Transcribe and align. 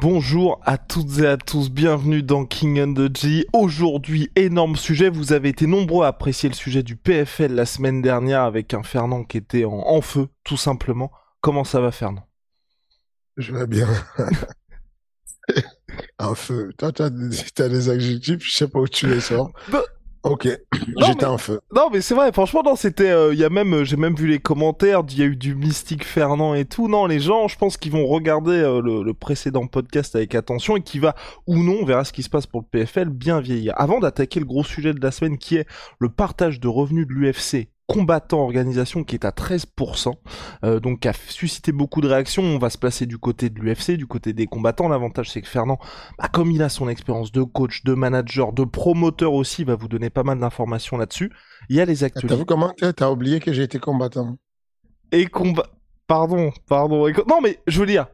Bonjour 0.00 0.58
à 0.64 0.78
toutes 0.78 1.18
et 1.18 1.26
à 1.26 1.36
tous, 1.36 1.70
bienvenue 1.70 2.22
dans 2.22 2.46
King 2.46 2.80
and 2.80 2.94
the 2.94 3.14
G. 3.14 3.46
Aujourd'hui, 3.52 4.30
énorme 4.34 4.76
sujet, 4.76 5.10
vous 5.10 5.34
avez 5.34 5.50
été 5.50 5.66
nombreux 5.66 6.06
à 6.06 6.08
apprécier 6.08 6.48
le 6.48 6.54
sujet 6.54 6.82
du 6.82 6.96
PFL 6.96 7.52
la 7.52 7.66
semaine 7.66 8.00
dernière 8.00 8.44
avec 8.44 8.72
un 8.72 8.82
Fernand 8.82 9.24
qui 9.24 9.36
était 9.36 9.66
en, 9.66 9.74
en 9.74 10.00
feu, 10.00 10.28
tout 10.42 10.56
simplement. 10.56 11.12
Comment 11.42 11.64
ça 11.64 11.82
va 11.82 11.90
Fernand? 11.90 12.26
Je 13.36 13.54
vais 13.54 13.66
bien. 13.66 13.88
en 16.18 16.34
feu. 16.34 16.72
Toi, 16.78 16.92
tu 16.92 17.02
as, 17.02 17.68
des 17.68 17.90
adjectifs, 17.90 18.42
je 18.42 18.52
sais 18.52 18.68
pas 18.68 18.78
où 18.78 18.88
tu 18.88 19.06
les 19.06 19.20
sors. 19.20 19.52
Ok, 20.22 20.48
j'étais 20.98 21.24
en 21.24 21.38
feu. 21.38 21.60
Non 21.74 21.88
mais 21.90 22.02
c'est 22.02 22.14
vrai, 22.14 22.30
franchement 22.30 22.62
non, 22.62 22.76
c'était, 22.76 23.08
euh, 23.08 23.32
il 23.32 23.38
y 23.40 23.44
a 23.44 23.48
même, 23.48 23.72
euh, 23.72 23.84
j'ai 23.84 23.96
même 23.96 24.14
vu 24.14 24.26
les 24.26 24.38
commentaires, 24.38 25.00
il 25.10 25.18
y 25.18 25.22
a 25.22 25.24
eu 25.24 25.36
du 25.36 25.54
mystique 25.54 26.04
Fernand 26.04 26.54
et 26.54 26.66
tout. 26.66 26.88
Non, 26.88 27.06
les 27.06 27.20
gens, 27.20 27.48
je 27.48 27.56
pense 27.56 27.78
qu'ils 27.78 27.92
vont 27.92 28.06
regarder 28.06 28.52
euh, 28.52 28.82
le, 28.82 29.02
le 29.02 29.14
précédent 29.14 29.66
podcast 29.66 30.14
avec 30.14 30.34
attention 30.34 30.76
et 30.76 30.82
qui 30.82 30.98
va 30.98 31.14
ou 31.46 31.56
non, 31.56 31.78
on 31.80 31.84
verra 31.86 32.04
ce 32.04 32.12
qui 32.12 32.22
se 32.22 32.28
passe 32.28 32.46
pour 32.46 32.60
le 32.60 32.66
PFL, 32.66 33.08
bien 33.08 33.40
vieillir. 33.40 33.72
Avant 33.78 33.98
d'attaquer 33.98 34.40
le 34.40 34.46
gros 34.46 34.62
sujet 34.64 34.92
de 34.92 35.00
la 35.00 35.10
semaine 35.10 35.38
qui 35.38 35.56
est 35.56 35.66
le 35.98 36.10
partage 36.10 36.60
de 36.60 36.68
revenus 36.68 37.06
de 37.06 37.14
l'UFC 37.14 37.68
combattant 37.90 38.38
organisation 38.40 39.02
qui 39.02 39.16
est 39.16 39.24
à 39.24 39.30
13%, 39.30 40.14
euh, 40.64 40.78
donc 40.78 41.00
qui 41.00 41.08
a 41.08 41.12
suscité 41.12 41.72
beaucoup 41.72 42.00
de 42.00 42.06
réactions. 42.08 42.42
On 42.44 42.58
va 42.58 42.70
se 42.70 42.78
placer 42.78 43.04
du 43.06 43.18
côté 43.18 43.50
de 43.50 43.58
l'UFC, 43.60 43.96
du 43.96 44.06
côté 44.06 44.32
des 44.32 44.46
combattants. 44.46 44.88
L'avantage 44.88 45.30
c'est 45.30 45.42
que 45.42 45.48
Fernand, 45.48 45.78
bah, 46.18 46.28
comme 46.32 46.52
il 46.52 46.62
a 46.62 46.68
son 46.68 46.88
expérience 46.88 47.32
de 47.32 47.42
coach, 47.42 47.82
de 47.84 47.94
manager, 47.94 48.52
de 48.52 48.62
promoteur 48.64 49.32
aussi, 49.34 49.64
va 49.64 49.74
vous 49.74 49.88
donner 49.88 50.08
pas 50.08 50.22
mal 50.22 50.38
d'informations 50.38 50.96
là-dessus. 50.96 51.32
Il 51.68 51.76
y 51.76 51.80
a 51.80 51.84
les 51.84 51.96
T'as 51.96 52.06
actualités. 52.06 52.36
vu 52.36 52.44
comment 52.44 52.72
t'as 52.78 52.92
t'as 52.92 53.10
oublié 53.10 53.40
que 53.40 53.52
j'ai 53.52 53.64
été 53.64 53.78
combattant? 53.80 54.36
Et 55.10 55.26
combat. 55.26 55.66
Pardon, 56.06 56.52
pardon. 56.68 57.08
et 57.08 57.12
Non, 57.28 57.40
mais 57.42 57.58
je 57.66 57.80
veux 57.80 57.86
dire, 57.86 58.06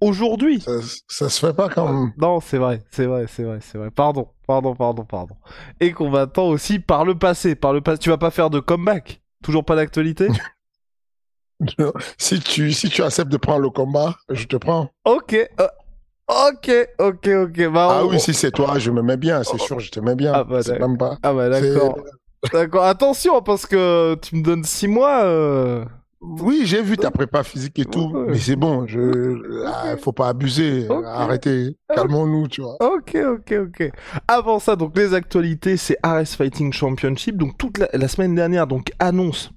aujourd'hui. 0.00 0.60
ça, 0.60 0.70
ça 1.08 1.28
se 1.28 1.46
fait 1.46 1.54
pas 1.54 1.68
quand 1.68 1.92
même. 1.92 2.12
Non, 2.18 2.40
c'est 2.40 2.58
vrai, 2.58 2.82
c'est 2.90 3.06
vrai, 3.06 3.26
c'est 3.28 3.42
vrai, 3.44 3.58
c'est 3.60 3.78
vrai. 3.78 3.90
Pardon, 3.90 4.28
pardon, 4.46 4.74
pardon, 4.74 5.04
pardon. 5.04 5.34
Et 5.80 5.92
combattant 5.92 6.46
aussi 6.48 6.78
par 6.78 7.04
le 7.04 7.16
passé, 7.18 7.54
par 7.56 7.72
le 7.72 7.80
passé. 7.80 7.98
Tu 7.98 8.10
vas 8.10 8.18
pas 8.18 8.30
faire 8.30 8.50
de 8.50 8.60
comeback 8.60 9.20
Toujours 9.44 9.64
pas 9.64 9.76
d'actualité? 9.76 10.28
Si, 12.18 12.40
tu, 12.40 12.72
si 12.72 12.90
tu 12.90 13.02
acceptes 13.02 13.30
de 13.30 13.36
prendre 13.36 13.60
le 13.60 13.70
combat, 13.70 14.16
je 14.28 14.44
te 14.44 14.56
prends. 14.56 14.90
Ok, 15.04 15.34
euh, 15.34 15.68
ok, 16.28 16.70
ok, 16.98 17.28
ok. 17.28 17.68
Bah, 17.72 17.88
Ah 17.90 18.04
on- 18.04 18.08
oui, 18.08 18.20
si 18.20 18.34
c'est 18.34 18.50
toi, 18.50 18.78
je 18.78 18.90
me 18.90 19.02
mets 19.02 19.16
bien, 19.16 19.42
c'est 19.44 19.58
sûr, 19.58 19.78
je 19.78 19.90
te 19.90 20.00
mets 20.00 20.16
bien. 20.16 20.32
Ah 20.34 20.44
bah, 20.44 20.60
même 20.80 20.98
pas. 20.98 21.16
Ah 21.22 21.32
bah 21.32 21.48
d'accord. 21.48 21.96
D'accord, 22.52 22.84
attention 22.84 23.40
parce 23.40 23.66
que 23.66 24.16
tu 24.16 24.36
me 24.36 24.42
donnes 24.42 24.64
6 24.64 24.88
mois. 24.88 25.24
euh, 25.24 25.84
Oui, 26.40 26.62
j'ai 26.64 26.82
vu 26.82 26.96
ta 26.96 27.10
prépa 27.10 27.42
physique 27.42 27.78
et 27.78 27.84
tout, 27.84 28.12
mais 28.28 28.38
c'est 28.38 28.56
bon, 28.56 28.86
je, 28.86 29.64
ah, 29.66 29.96
faut 29.96 30.12
pas 30.12 30.28
abuser, 30.28 30.88
arrêtez, 31.06 31.76
calmons-nous, 31.94 32.48
tu 32.48 32.62
vois. 32.62 32.76
Ok, 32.80 33.16
ok, 33.16 33.54
ok. 33.66 33.90
Avant 34.26 34.58
ça, 34.58 34.74
donc 34.76 34.96
les 34.96 35.14
actualités, 35.14 35.76
c'est 35.76 35.96
RS 36.04 36.36
Fighting 36.36 36.72
Championship. 36.72 37.36
Donc 37.36 37.56
toute 37.58 37.78
la, 37.78 37.88
la 37.92 38.08
semaine 38.08 38.34
dernière, 38.34 38.66
donc 38.66 38.90
annonce 38.98 39.52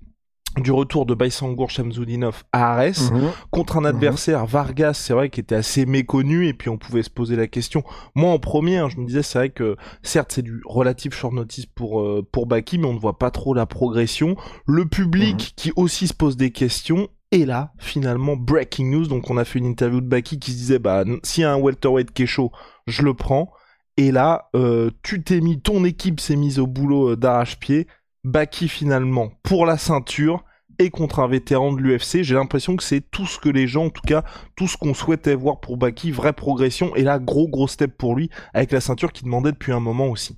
du 0.61 0.71
retour 0.71 1.05
de 1.05 1.13
Baysangour 1.13 1.69
Shamsudinov 1.69 2.43
à 2.51 2.73
Ares 2.73 3.11
Mhm. 3.11 3.31
contre 3.51 3.77
un 3.77 3.85
adversaire 3.85 4.45
Vargas, 4.45 4.93
c'est 4.93 5.13
vrai 5.13 5.29
qui 5.29 5.39
était 5.39 5.55
assez 5.55 5.85
méconnu 5.85 6.47
et 6.47 6.53
puis 6.53 6.69
on 6.69 6.77
pouvait 6.77 7.03
se 7.03 7.09
poser 7.09 7.35
la 7.35 7.47
question. 7.47 7.83
Moi 8.15 8.31
en 8.31 8.39
premier, 8.39 8.77
hein, 8.77 8.89
je 8.89 8.97
me 8.99 9.05
disais 9.05 9.23
c'est 9.23 9.37
vrai 9.39 9.49
que 9.49 9.75
certes 10.03 10.31
c'est 10.33 10.41
du 10.41 10.61
relatif 10.65 11.13
short 11.13 11.33
notice 11.33 11.65
pour 11.65 12.01
euh, 12.01 12.25
pour 12.31 12.45
Baki, 12.47 12.77
mais 12.77 12.87
on 12.87 12.93
ne 12.93 12.99
voit 12.99 13.17
pas 13.17 13.31
trop 13.31 13.53
la 13.53 13.65
progression. 13.65 14.35
Le 14.65 14.85
public 14.85 15.53
qui 15.55 15.71
aussi 15.75 16.07
se 16.07 16.13
pose 16.13 16.37
des 16.37 16.51
questions. 16.51 17.07
Et 17.33 17.45
là, 17.45 17.73
finalement, 17.77 18.37
breaking 18.37 18.89
news. 18.89 19.05
Donc, 19.07 19.29
on 19.29 19.35
a 19.35 19.43
fait 19.43 19.59
une 19.59 19.65
interview 19.65 19.99
de 19.99 20.07
Baki 20.07 20.39
qui 20.39 20.51
se 20.53 20.55
disait, 20.57 20.79
bah, 20.79 21.03
s'il 21.23 21.41
y 21.41 21.45
a 21.45 21.51
un 21.51 21.57
welterweight 21.59 22.11
qui 22.13 22.23
est 22.23 22.25
chaud, 22.25 22.53
je 22.87 23.01
le 23.01 23.13
prends. 23.13 23.51
Et 23.97 24.13
là, 24.13 24.47
euh, 24.55 24.91
tu 25.03 25.21
t'es 25.21 25.41
mis, 25.41 25.59
ton 25.59 25.83
équipe 25.83 26.21
s'est 26.21 26.37
mise 26.37 26.57
au 26.57 26.67
boulot 26.67 27.09
euh, 27.11 27.15
d'arrache-pied. 27.17 27.87
Baki 28.27 28.67
finalement 28.67 29.31
pour 29.41 29.65
la 29.65 29.77
ceinture 29.77 30.43
et 30.79 30.89
contre 30.89 31.19
un 31.19 31.27
vétéran 31.29 31.71
de 31.71 31.79
l'UFC. 31.79 32.23
J'ai 32.23 32.35
l'impression 32.35 32.75
que 32.75 32.83
c'est 32.83 32.99
tout 32.99 33.25
ce 33.25 33.39
que 33.39 33.47
les 33.47 33.67
gens, 33.67 33.85
en 33.85 33.89
tout 33.89 34.01
cas, 34.05 34.23
tout 34.57 34.67
ce 34.67 34.75
qu'on 34.75 34.93
souhaitait 34.93 35.33
voir 35.33 35.61
pour 35.61 35.77
Baki, 35.77 36.11
vraie 36.11 36.33
progression. 36.33 36.93
Et 36.95 37.03
là, 37.03 37.19
gros 37.19 37.47
gros 37.47 37.69
step 37.69 37.97
pour 37.97 38.15
lui 38.15 38.29
avec 38.53 38.71
la 38.71 38.81
ceinture 38.81 39.13
qu'il 39.13 39.25
demandait 39.25 39.53
depuis 39.53 39.71
un 39.71 39.79
moment 39.79 40.07
aussi. 40.07 40.37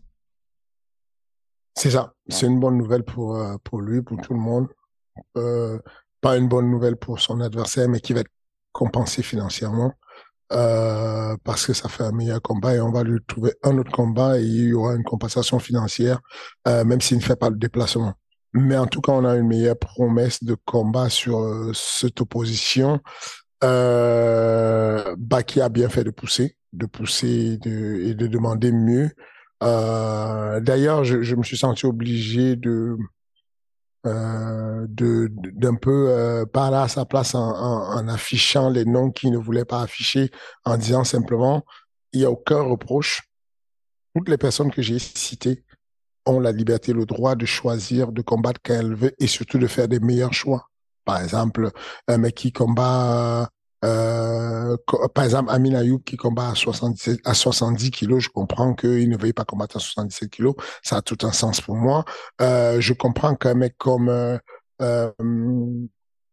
C'est 1.74 1.90
ça. 1.90 2.14
C'est 2.28 2.46
une 2.46 2.60
bonne 2.60 2.78
nouvelle 2.78 3.04
pour, 3.04 3.36
euh, 3.36 3.56
pour 3.64 3.82
lui, 3.82 4.04
pour 4.04 4.22
tout 4.22 4.34
le 4.34 4.40
monde. 4.40 4.68
Euh, 5.36 5.80
pas 6.22 6.38
une 6.38 6.48
bonne 6.48 6.70
nouvelle 6.70 6.96
pour 6.96 7.20
son 7.20 7.42
adversaire, 7.42 7.90
mais 7.90 8.02
qui 8.02 8.14
va 8.14 8.20
être 8.20 8.32
compensé 8.72 9.24
financièrement. 9.24 9.94
Euh, 10.52 11.36
parce 11.44 11.68
que 11.68 11.74
ça 11.74 11.90
fait 11.90 12.04
un 12.04 12.12
meilleur 12.12 12.42
combat 12.42 12.74
et 12.74 12.80
on 12.82 12.92
va 12.92 13.04
lui 13.04 13.20
trouver 13.28 13.54
un 13.64 13.78
autre 13.78 13.92
combat 13.92 14.40
et 14.40 14.44
il 14.44 14.70
y 14.70 14.74
aura 14.74 14.96
une 14.96 15.04
compensation 15.04 15.60
financière, 15.60 16.22
euh, 16.68 16.84
même 16.84 17.02
s'il 17.02 17.18
ne 17.18 17.22
fait 17.24 17.36
pas 17.36 17.52
le 17.52 17.56
déplacement. 17.56 18.14
Mais 18.54 18.78
en 18.78 18.88
tout 18.88 19.02
cas, 19.02 19.12
on 19.12 19.26
a 19.26 19.36
une 19.36 19.48
meilleure 19.48 19.78
promesse 19.78 20.44
de 20.44 20.56
combat 20.66 21.10
sur 21.10 21.40
euh, 21.40 21.72
cette 21.74 22.20
opposition. 22.22 23.00
Euh, 23.64 25.16
Baki 25.20 25.62
a 25.62 25.70
bien 25.70 25.90
fait 25.90 26.04
de 26.04 26.10
pousser, 26.10 26.56
de 26.74 26.88
pousser 26.88 27.60
et 27.64 28.14
de 28.16 28.28
demander 28.28 28.72
mieux. 28.72 29.12
Euh, 29.62 30.60
D'ailleurs, 30.62 31.04
je, 31.04 31.22
je 31.22 31.36
me 31.36 31.44
suis 31.44 31.58
senti 31.58 31.86
obligé 31.86 32.56
de 32.56 32.98
euh, 34.06 34.86
de 34.90 35.28
d'un 35.32 35.76
peu 35.76 36.08
euh, 36.10 36.46
parler 36.46 36.78
à 36.78 36.88
sa 36.88 37.06
place 37.06 37.36
en, 37.36 37.50
en, 37.50 37.98
en 37.98 38.08
affichant 38.08 38.70
les 38.70 38.86
noms 38.86 39.12
qu'il 39.12 39.32
ne 39.32 39.38
voulait 39.38 39.66
pas 39.66 39.82
afficher, 39.82 40.32
en 40.66 40.78
disant 40.78 41.04
simplement 41.04 41.66
il 42.14 42.20
n'y 42.22 42.26
a 42.26 42.32
aucun 42.32 42.62
reproche. 42.62 43.22
Toutes 44.16 44.30
les 44.30 44.38
personnes 44.38 44.72
que 44.72 44.82
j'ai 44.82 45.00
citées 45.00 45.64
ont 46.26 46.40
la 46.40 46.52
liberté, 46.52 46.94
le 46.94 47.06
droit 47.06 47.36
de 47.36 47.46
choisir, 47.46 48.12
de 48.12 48.22
combattre 48.22 48.60
quand 48.64 48.74
elles 48.74 48.96
veulent 48.96 49.16
et 49.20 49.28
surtout 49.28 49.58
de 49.58 49.68
faire 49.68 49.88
des 49.88 50.00
meilleurs 50.00 50.34
choix. 50.34 50.70
Par 51.06 51.22
exemple, 51.22 51.72
un 52.08 52.18
mec 52.18 52.36
qui 52.36 52.52
combat 52.52 53.50
euh, 53.86 54.76
par 55.14 55.24
exemple, 55.24 55.50
Amin 55.52 55.74
Ayoub 55.76 56.00
qui 56.00 56.18
combat 56.18 56.50
à 56.50 56.56
77, 56.56 57.20
à 57.26 57.34
70 57.34 57.92
kilos, 57.92 58.24
je 58.24 58.30
comprends 58.30 58.74
qu'il 58.74 59.10
ne 59.10 59.18
veuille 59.18 59.34
pas 59.34 59.46
combattre 59.46 59.78
à 59.78 59.80
77 59.80 60.30
kilos. 60.30 60.56
Ça 60.84 60.98
a 60.98 61.02
tout 61.02 61.18
un 61.24 61.32
sens 61.32 61.62
pour 61.62 61.76
moi. 61.76 62.06
Euh, 62.42 62.82
je 62.82 62.94
comprends 62.94 63.36
qu'un 63.36 63.54
mec 63.54 63.76
comme 63.78 64.10
euh, 64.10 64.38
euh, 64.82 65.12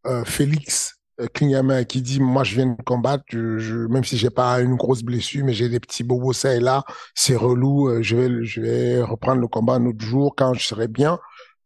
euh, 0.05 0.23
Félix 0.25 0.93
Klinger 1.33 1.83
qui 1.87 2.01
dit 2.03 2.19
moi 2.19 2.43
je 2.43 2.55
viens 2.55 2.67
de 2.67 2.81
combattre, 2.83 3.23
je, 3.29 3.57
je- 3.57 3.87
même 3.87 4.03
si 4.03 4.17
j'ai 4.17 4.29
pas 4.29 4.59
une 4.61 4.75
grosse 4.75 5.01
blessure, 5.01 5.43
mais 5.45 5.53
j'ai 5.53 5.67
des 5.67 5.79
petits 5.79 6.03
bobos 6.03 6.33
ça 6.33 6.53
et 6.55 6.59
là, 6.59 6.83
c'est 7.15 7.35
relou. 7.35 7.87
euh, 7.89 8.01
je 8.03 8.15
vais 8.15 8.45
je 8.45 8.61
vais 8.61 9.01
reprendre 9.01 9.41
le 9.41 9.47
combat 9.47 9.73
un 9.75 9.85
autre 9.87 9.99
jour 10.05 10.35
quand 10.35 10.53
je 10.53 10.65
serai 10.65 10.87
bien. 10.87 11.19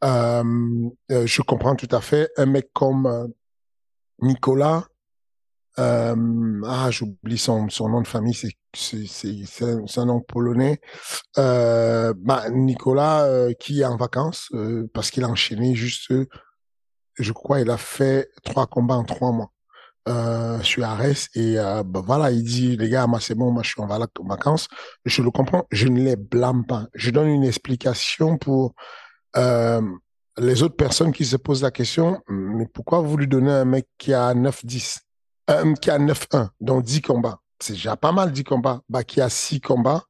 Euh, 0.03 0.43
je 1.09 1.41
comprends 1.41 1.75
tout 1.75 1.89
à 1.91 2.01
fait. 2.01 2.29
Un 2.37 2.45
mec 2.45 2.69
comme 2.73 3.29
Nicolas, 4.21 4.85
euh, 5.79 6.61
ah, 6.65 6.91
j'oublie 6.91 7.37
son, 7.37 7.69
son 7.69 7.89
nom 7.89 8.01
de 8.01 8.07
famille, 8.07 8.33
c'est, 8.33 8.51
c'est, 8.73 9.99
un, 9.99 10.05
nom 10.05 10.21
polonais. 10.21 10.79
Euh, 11.37 12.13
bah, 12.17 12.49
Nicolas, 12.49 13.23
euh, 13.25 13.53
qui 13.53 13.81
est 13.81 13.85
en 13.85 13.97
vacances, 13.97 14.51
parce 14.93 15.11
qu'il 15.11 15.23
a 15.23 15.29
enchaîné 15.29 15.75
juste, 15.75 16.13
je 17.15 17.31
crois, 17.31 17.61
il 17.61 17.69
a 17.69 17.77
fait 17.77 18.29
trois 18.43 18.67
combats 18.67 18.95
en 18.95 19.03
trois 19.03 19.31
mois. 19.31 19.51
Euh, 20.09 20.59
sur 20.63 20.83
Arès 20.83 21.29
et 21.35 21.57
bah, 21.85 22.01
voilà, 22.03 22.31
il 22.31 22.43
dit 22.43 22.75
les 22.75 22.89
gars, 22.89 23.05
moi 23.05 23.19
c'est 23.19 23.35
bon, 23.35 23.51
moi 23.51 23.61
je 23.61 23.69
suis 23.69 23.81
en 23.81 23.87
vacances. 23.87 24.67
Je 25.05 25.21
le 25.21 25.29
comprends, 25.29 25.67
je 25.71 25.87
ne 25.87 26.01
les 26.01 26.15
blâme 26.15 26.65
pas. 26.65 26.87
Je 26.95 27.11
donne 27.11 27.27
une 27.27 27.43
explication 27.43 28.39
pour 28.39 28.73
les 29.35 30.63
autres 30.63 30.75
personnes 30.75 31.11
qui 31.11 31.23
se 31.23 31.37
posent 31.37 31.61
la 31.61 31.69
question, 31.69 32.19
mais 32.27 32.65
pourquoi 32.73 33.01
vous 33.01 33.15
lui 33.15 33.27
donnez 33.27 33.51
un 33.51 33.65
mec 33.65 33.87
qui 33.99 34.11
a 34.13 34.33
9-10 34.33 35.01
qui 35.79 35.89
a 35.89 35.99
9-1, 35.99 36.49
donc 36.59 36.83
10 36.83 37.01
combats. 37.01 37.39
C'est 37.59 37.73
déjà 37.73 37.95
pas 37.95 38.11
mal 38.11 38.31
10 38.31 38.43
combats. 38.43 38.81
Baki 38.89 39.21
a 39.21 39.29
6 39.29 39.61
combats. 39.61 40.03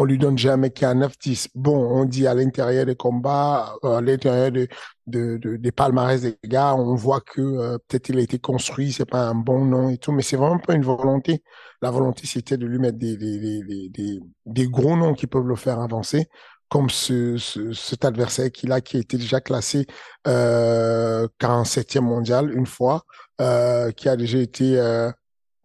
On 0.00 0.04
lui 0.04 0.16
donne 0.16 0.38
jamais 0.38 0.70
qui 0.70 0.84
a 0.84 0.94
9-10. 0.94 1.48
Bon, 1.56 1.76
on 1.76 2.04
dit 2.04 2.28
à 2.28 2.34
l'intérieur 2.34 2.86
des 2.86 2.94
combats, 2.94 3.74
euh, 3.82 3.96
à 3.96 4.00
l'intérieur 4.00 4.52
de, 4.52 4.68
de, 5.08 5.38
de, 5.38 5.56
des 5.56 5.72
palmarès 5.72 6.20
des 6.22 6.38
gars, 6.44 6.76
on 6.76 6.94
voit 6.94 7.20
que 7.20 7.40
euh, 7.40 7.78
peut-être 7.88 8.10
il 8.10 8.18
a 8.18 8.22
été 8.22 8.38
construit, 8.38 8.92
c'est 8.92 9.10
pas 9.10 9.26
un 9.26 9.34
bon 9.34 9.64
nom 9.64 9.88
et 9.88 9.98
tout, 9.98 10.12
mais 10.12 10.22
c'est 10.22 10.36
vraiment 10.36 10.60
pas 10.60 10.74
une 10.74 10.84
volonté. 10.84 11.42
La 11.82 11.90
volonté, 11.90 12.28
c'était 12.28 12.56
de 12.56 12.66
lui 12.66 12.78
mettre 12.78 12.98
des, 12.98 13.16
des, 13.16 14.68
gros 14.68 14.96
noms 14.96 15.14
qui 15.14 15.26
peuvent 15.26 15.46
le 15.48 15.56
faire 15.56 15.80
avancer 15.80 16.28
comme 16.68 16.90
ce, 16.90 17.36
ce, 17.38 17.72
cet 17.72 18.04
adversaire 18.04 18.52
qui 18.52 18.70
a 18.70 18.78
été 18.78 19.16
déjà 19.16 19.40
classé 19.40 19.86
euh, 20.26 21.26
47e 21.40 22.00
mondial 22.02 22.52
une 22.54 22.66
fois, 22.66 23.04
euh, 23.40 23.92
qui 23.92 24.08
a 24.08 24.16
déjà 24.16 24.38
été, 24.38 24.78
euh, 24.78 25.10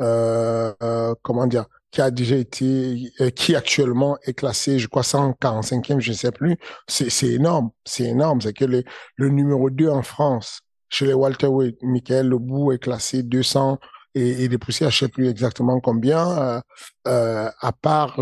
euh, 0.02 0.74
euh 0.82 1.16
comment 1.22 1.48
dire, 1.48 1.66
qui 1.92 2.02
a 2.02 2.12
déjà 2.12 2.36
été, 2.36 3.12
qui 3.36 3.56
actuellement 3.56 4.18
est 4.24 4.34
classé, 4.34 4.80
je 4.80 4.88
crois, 4.88 5.04
145e, 5.04 6.00
je 6.00 6.12
ne 6.12 6.16
sais 6.16 6.32
plus. 6.32 6.58
C'est 6.88 7.28
énorme, 7.28 7.70
c'est 7.86 8.06
énorme. 8.06 8.42
C'est 8.42 8.54
que 8.54 8.66
le, 8.66 8.84
le 9.16 9.30
numéro 9.30 9.70
2 9.70 9.90
en 9.90 10.02
France, 10.02 10.62
chez 10.90 11.06
les 11.06 11.14
Walter 11.14 11.48
White, 11.48 11.78
Michael 11.84 12.30
Lebou 12.30 12.72
est 12.72 12.80
classé 12.80 13.22
200 13.22 13.80
et, 14.16 14.44
et 14.44 14.48
des 14.48 14.58
poussières, 14.58 14.90
je 14.90 15.06
ne 15.06 15.08
sais 15.08 15.12
plus 15.12 15.28
exactement 15.30 15.80
combien, 15.80 16.62
à 17.06 17.72
part 17.82 18.20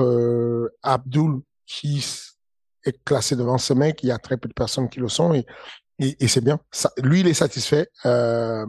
Abdul 0.84 1.42
qui 1.66 2.06
est 2.86 3.04
classé 3.04 3.36
devant 3.36 3.58
ce 3.58 3.74
mec. 3.74 4.04
Il 4.04 4.08
y 4.08 4.12
a 4.12 4.18
très 4.18 4.38
peu 4.38 4.50
de 4.50 4.54
personnes 4.54 4.90
qui 4.90 5.00
le 5.00 5.08
sont 5.08 5.34
et, 5.34 5.46
et, 6.00 6.28
c'est 6.28 6.42
bien. 6.42 6.60
Lui, 6.98 7.20
il 7.20 7.28
est 7.28 7.34
satisfait. 7.34 7.88
Euh, 8.06 8.66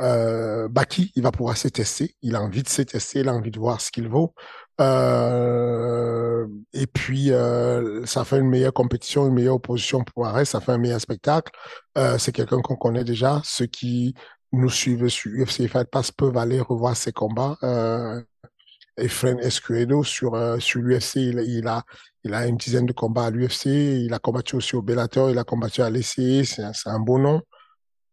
euh, 0.00 0.68
Baki, 0.68 1.12
il 1.16 1.22
va 1.22 1.32
pouvoir 1.32 1.56
se 1.56 1.68
tester. 1.68 2.14
Il 2.22 2.36
a 2.36 2.42
envie 2.42 2.62
de 2.62 2.68
se 2.68 2.82
tester. 2.82 3.20
Il 3.20 3.28
a 3.28 3.34
envie 3.34 3.50
de 3.50 3.58
voir 3.58 3.80
ce 3.80 3.90
qu'il 3.90 4.08
vaut. 4.08 4.34
Euh, 4.80 6.46
et 6.72 6.86
puis, 6.86 7.32
euh, 7.32 8.04
ça 8.04 8.24
fait 8.24 8.38
une 8.38 8.48
meilleure 8.48 8.74
compétition, 8.74 9.26
une 9.26 9.34
meilleure 9.34 9.56
opposition 9.56 10.04
pour 10.04 10.26
Arès. 10.26 10.48
Ça 10.48 10.60
fait 10.60 10.72
un 10.72 10.78
meilleur 10.78 11.00
spectacle. 11.00 11.52
C'est 12.18 12.32
quelqu'un 12.32 12.60
qu'on 12.60 12.76
connaît 12.76 13.04
déjà. 13.04 13.40
Ceux 13.44 13.66
qui 13.66 14.14
nous 14.52 14.70
suivent 14.70 15.08
sur 15.08 15.30
UFC 15.32 15.66
Fight 15.68 15.88
Pass 15.90 16.12
peuvent 16.12 16.36
aller 16.36 16.60
revoir 16.60 16.96
ses 16.96 17.12
combats. 17.12 17.56
Euh, 17.62 18.22
Efren 18.98 19.38
Escuedo 19.40 20.04
sur 20.04 20.38
sur 20.60 20.80
l'UFC, 20.80 21.16
il, 21.16 21.68
a 21.68 21.84
il 22.24 22.32
a 22.32 22.46
une 22.46 22.56
dizaine 22.56 22.86
de 22.86 22.92
combats 22.94 23.26
à 23.26 23.30
l'UFC, 23.30 23.66
il 23.66 24.14
a 24.14 24.18
combattu 24.18 24.56
aussi 24.56 24.74
au 24.74 24.80
Bellator, 24.80 25.30
il 25.30 25.38
a 25.38 25.44
combattu 25.44 25.82
à 25.82 25.90
l'ECE, 25.90 26.44
c'est 26.44 26.62
un, 26.62 26.72
un 26.86 26.98
beau 26.98 27.18
nom. 27.18 27.42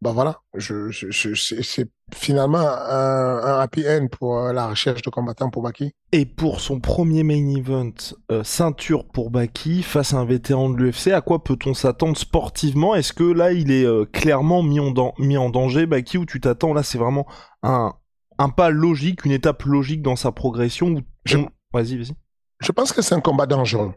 Ben 0.04 0.12
voilà, 0.12 0.42
je, 0.54 0.90
je, 0.90 1.12
je 1.12 1.34
c'est 1.62 1.90
finalement 2.14 2.60
un, 2.60 3.38
un, 3.38 3.60
happy 3.62 3.88
end 3.88 4.08
pour 4.12 4.38
euh, 4.38 4.52
la 4.52 4.68
recherche 4.68 5.02
de 5.02 5.10
combattants 5.10 5.50
pour 5.50 5.62
Baki. 5.62 5.94
Et 6.12 6.26
pour 6.26 6.60
son 6.60 6.82
premier 6.82 7.24
main 7.24 7.56
event, 7.56 7.94
euh, 8.30 8.44
ceinture 8.44 9.08
pour 9.08 9.32
Baki 9.32 9.82
face 9.82 10.14
à 10.14 10.18
un 10.18 10.26
vétéran 10.26 10.70
de 10.70 10.76
l'UFC, 10.76 11.14
à 11.14 11.22
quoi 11.22 11.42
peut-on 11.46 11.74
s'attendre 11.74 12.18
sportivement? 12.18 12.96
Est-ce 12.96 13.14
que 13.14 13.24
là 13.24 13.54
il 13.54 13.72
est 13.72 13.86
euh, 13.86 14.04
clairement 14.04 14.62
mis 14.62 14.82
en, 14.82 15.14
mis 15.20 15.38
en 15.38 15.50
danger 15.50 15.86
Baki 15.86 16.18
ou 16.18 16.26
tu 16.26 16.42
t'attends 16.42 16.74
là 16.74 16.84
c'est 16.84 16.98
vraiment 16.98 17.26
un, 17.62 17.94
un 18.40 18.50
pas 18.50 18.72
logique, 18.72 19.24
une 19.24 19.32
étape 19.32 19.64
logique 19.64 20.02
dans 20.02 20.18
sa 20.18 20.34
progression 20.34 20.88
où... 20.90 21.02
Je... 21.24 21.38
Vas-y, 21.72 21.96
vas-y. 21.96 22.12
Je 22.60 22.72
pense 22.74 22.92
que 22.92 23.02
c'est 23.02 23.16
un 23.16 23.22
combat 23.22 23.46
dangereux. 23.46 23.94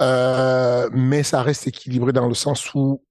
Mais 0.00 1.22
ça 1.22 1.40
reste 1.42 1.68
équilibré 1.68 2.12
dans 2.12 2.26
le 2.26 2.34
sens 2.34 2.74
où 2.74 3.05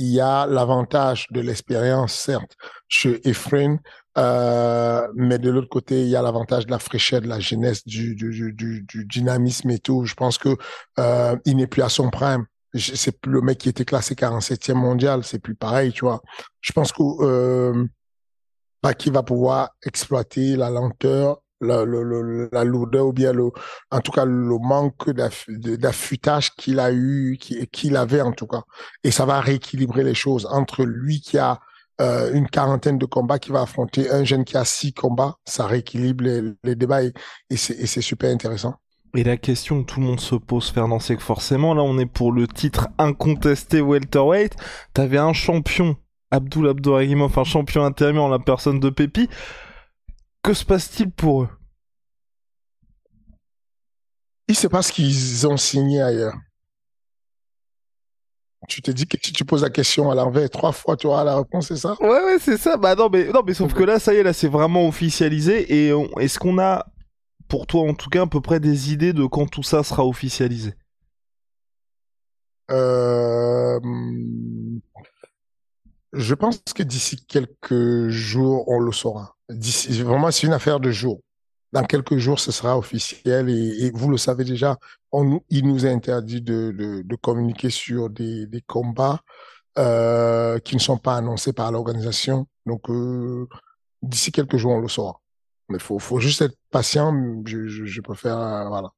il 0.00 0.06
y 0.06 0.20
a 0.20 0.46
l'avantage 0.46 1.26
de 1.30 1.40
l'expérience, 1.42 2.14
certes, 2.14 2.56
chez 2.88 3.20
Ephraim, 3.28 3.78
euh, 4.16 5.06
mais 5.14 5.38
de 5.38 5.50
l'autre 5.50 5.68
côté, 5.68 6.00
il 6.00 6.08
y 6.08 6.16
a 6.16 6.22
l'avantage 6.22 6.64
de 6.64 6.70
la 6.70 6.78
fraîcheur, 6.78 7.20
de 7.20 7.28
la 7.28 7.38
jeunesse, 7.38 7.86
du, 7.86 8.14
du, 8.14 8.54
du, 8.54 9.04
dynamisme 9.04 9.68
et 9.68 9.78
tout. 9.78 10.06
Je 10.06 10.14
pense 10.14 10.38
que 10.38 10.56
euh, 10.98 11.36
il 11.44 11.56
n'est 11.56 11.66
plus 11.66 11.82
à 11.82 11.90
son 11.90 12.08
prime. 12.08 12.46
C'est 12.74 13.20
plus 13.20 13.32
le 13.32 13.42
mec 13.42 13.58
qui 13.58 13.68
était 13.68 13.84
classé 13.84 14.14
47e 14.14 14.72
mondial, 14.72 15.22
c'est 15.22 15.38
plus 15.38 15.54
pareil, 15.54 15.92
tu 15.92 16.06
vois. 16.06 16.22
Je 16.62 16.72
pense 16.72 16.92
que 16.92 17.02
euh, 17.20 17.86
qui 18.96 19.10
va 19.10 19.22
pouvoir 19.22 19.68
exploiter 19.84 20.56
la 20.56 20.70
lenteur 20.70 21.42
la, 21.60 21.84
la 21.84 22.64
lourdeur 22.64 23.06
ou 23.06 23.12
bien 23.12 23.32
le, 23.32 23.50
en 23.90 24.00
tout 24.00 24.12
cas 24.12 24.24
le 24.24 24.58
manque 24.58 25.10
d'affûtage 25.10 26.54
qu'il 26.54 26.80
a 26.80 26.92
eu, 26.92 27.38
qu'il 27.38 27.96
avait 27.96 28.22
en 28.22 28.32
tout 28.32 28.46
cas. 28.46 28.62
Et 29.04 29.10
ça 29.10 29.26
va 29.26 29.40
rééquilibrer 29.40 30.04
les 30.04 30.14
choses 30.14 30.46
entre 30.50 30.84
lui 30.84 31.20
qui 31.20 31.38
a 31.38 31.60
euh, 32.00 32.32
une 32.32 32.48
quarantaine 32.48 32.96
de 32.96 33.04
combats, 33.04 33.38
qui 33.38 33.52
va 33.52 33.62
affronter 33.62 34.10
un 34.10 34.24
jeune 34.24 34.44
qui 34.44 34.56
a 34.56 34.64
six 34.64 34.94
combats. 34.94 35.36
Ça 35.44 35.66
rééquilibre 35.66 36.24
les, 36.24 36.74
débats 36.74 37.02
et, 37.02 37.12
et 37.50 37.56
c'est 37.56 38.00
super 38.00 38.30
intéressant. 38.30 38.76
Et 39.14 39.24
la 39.24 39.36
question 39.36 39.82
que 39.82 39.92
tout 39.92 40.00
le 40.00 40.06
monde 40.06 40.20
se 40.20 40.36
pose, 40.36 40.70
Fernand, 40.70 41.00
c'est 41.00 41.16
que 41.16 41.22
forcément, 41.22 41.74
là, 41.74 41.82
on 41.82 41.98
est 41.98 42.06
pour 42.06 42.32
le 42.32 42.46
titre 42.46 42.88
incontesté 42.96 43.80
welterweight. 43.80 44.54
T'avais 44.94 45.18
un 45.18 45.32
champion, 45.32 45.96
Abdul 46.30 46.68
Abdouragimov, 46.68 47.36
un 47.36 47.44
champion 47.44 47.84
intérieur 47.84 48.22
en 48.22 48.28
la 48.28 48.38
personne 48.38 48.78
de 48.78 48.88
Pépi. 48.88 49.28
Que 50.42 50.54
se 50.54 50.64
passe-t-il 50.64 51.10
pour 51.10 51.42
eux? 51.42 51.48
Il 54.48 54.56
se 54.56 54.66
passe 54.66 54.90
qu'ils 54.90 55.46
ont 55.46 55.56
signé 55.56 56.00
ailleurs. 56.02 56.34
Tu 58.68 58.82
te 58.82 58.90
dis 58.90 59.06
que 59.06 59.16
si 59.22 59.32
tu 59.32 59.44
poses 59.44 59.62
la 59.62 59.70
question 59.70 60.10
à 60.10 60.14
l'envers 60.14 60.48
trois 60.50 60.72
fois, 60.72 60.96
tu 60.96 61.06
auras 61.06 61.24
la 61.24 61.36
réponse, 61.36 61.68
c'est 61.68 61.76
ça? 61.76 61.96
Ouais, 62.00 62.24
ouais, 62.24 62.38
c'est 62.40 62.58
ça. 62.58 62.76
Bah 62.76 62.94
non, 62.94 63.08
mais 63.10 63.28
non, 63.32 63.42
mais 63.44 63.54
sauf 63.54 63.74
que 63.74 63.82
là, 63.82 63.98
ça 63.98 64.12
y 64.12 64.18
est, 64.18 64.22
là, 64.22 64.32
c'est 64.32 64.48
vraiment 64.48 64.86
officialisé. 64.86 65.72
Et 65.72 65.92
est-ce 66.18 66.38
qu'on 66.38 66.58
a, 66.58 66.86
pour 67.48 67.66
toi 67.66 67.88
en 67.88 67.94
tout 67.94 68.10
cas, 68.10 68.22
à 68.22 68.26
peu 68.26 68.40
près 68.40 68.60
des 68.60 68.92
idées 68.92 69.12
de 69.12 69.24
quand 69.26 69.46
tout 69.46 69.62
ça 69.62 69.82
sera 69.82 70.04
officialisé? 70.06 70.74
Euh... 72.70 73.80
Je 76.12 76.34
pense 76.34 76.60
que 76.74 76.82
d'ici 76.82 77.24
quelques 77.26 78.08
jours, 78.08 78.68
on 78.68 78.78
le 78.78 78.92
saura. 78.92 79.36
Vraiment, 79.50 80.30
c'est 80.30 80.46
une 80.46 80.52
affaire 80.52 80.80
de 80.80 80.90
jours. 80.90 81.20
Dans 81.72 81.84
quelques 81.84 82.16
jours, 82.16 82.40
ce 82.40 82.50
sera 82.52 82.76
officiel 82.76 83.48
et, 83.48 83.90
vous 83.92 84.10
le 84.10 84.16
savez 84.16 84.44
déjà, 84.44 84.76
il 85.12 85.66
nous 85.66 85.86
a 85.86 85.88
interdit 85.90 86.42
de, 86.42 87.16
communiquer 87.20 87.70
sur 87.70 88.10
des, 88.10 88.64
combats 88.66 89.20
euh, 89.78 90.58
qui 90.58 90.74
ne 90.74 90.80
sont 90.80 90.98
pas 90.98 91.16
annoncés 91.16 91.52
par 91.52 91.70
l'organisation. 91.70 92.46
Donc, 92.66 92.90
euh, 92.90 93.48
d'ici 94.02 94.32
quelques 94.32 94.56
jours, 94.56 94.72
on 94.72 94.80
le 94.80 94.88
saura. 94.88 95.20
Mais 95.68 95.78
faut, 95.78 95.98
faut 95.98 96.18
juste 96.18 96.42
être 96.42 96.56
patient. 96.70 97.12
Je 97.46 98.00
préfère, 98.00 98.38
euh, 98.38 98.68
voilà. 98.68 98.90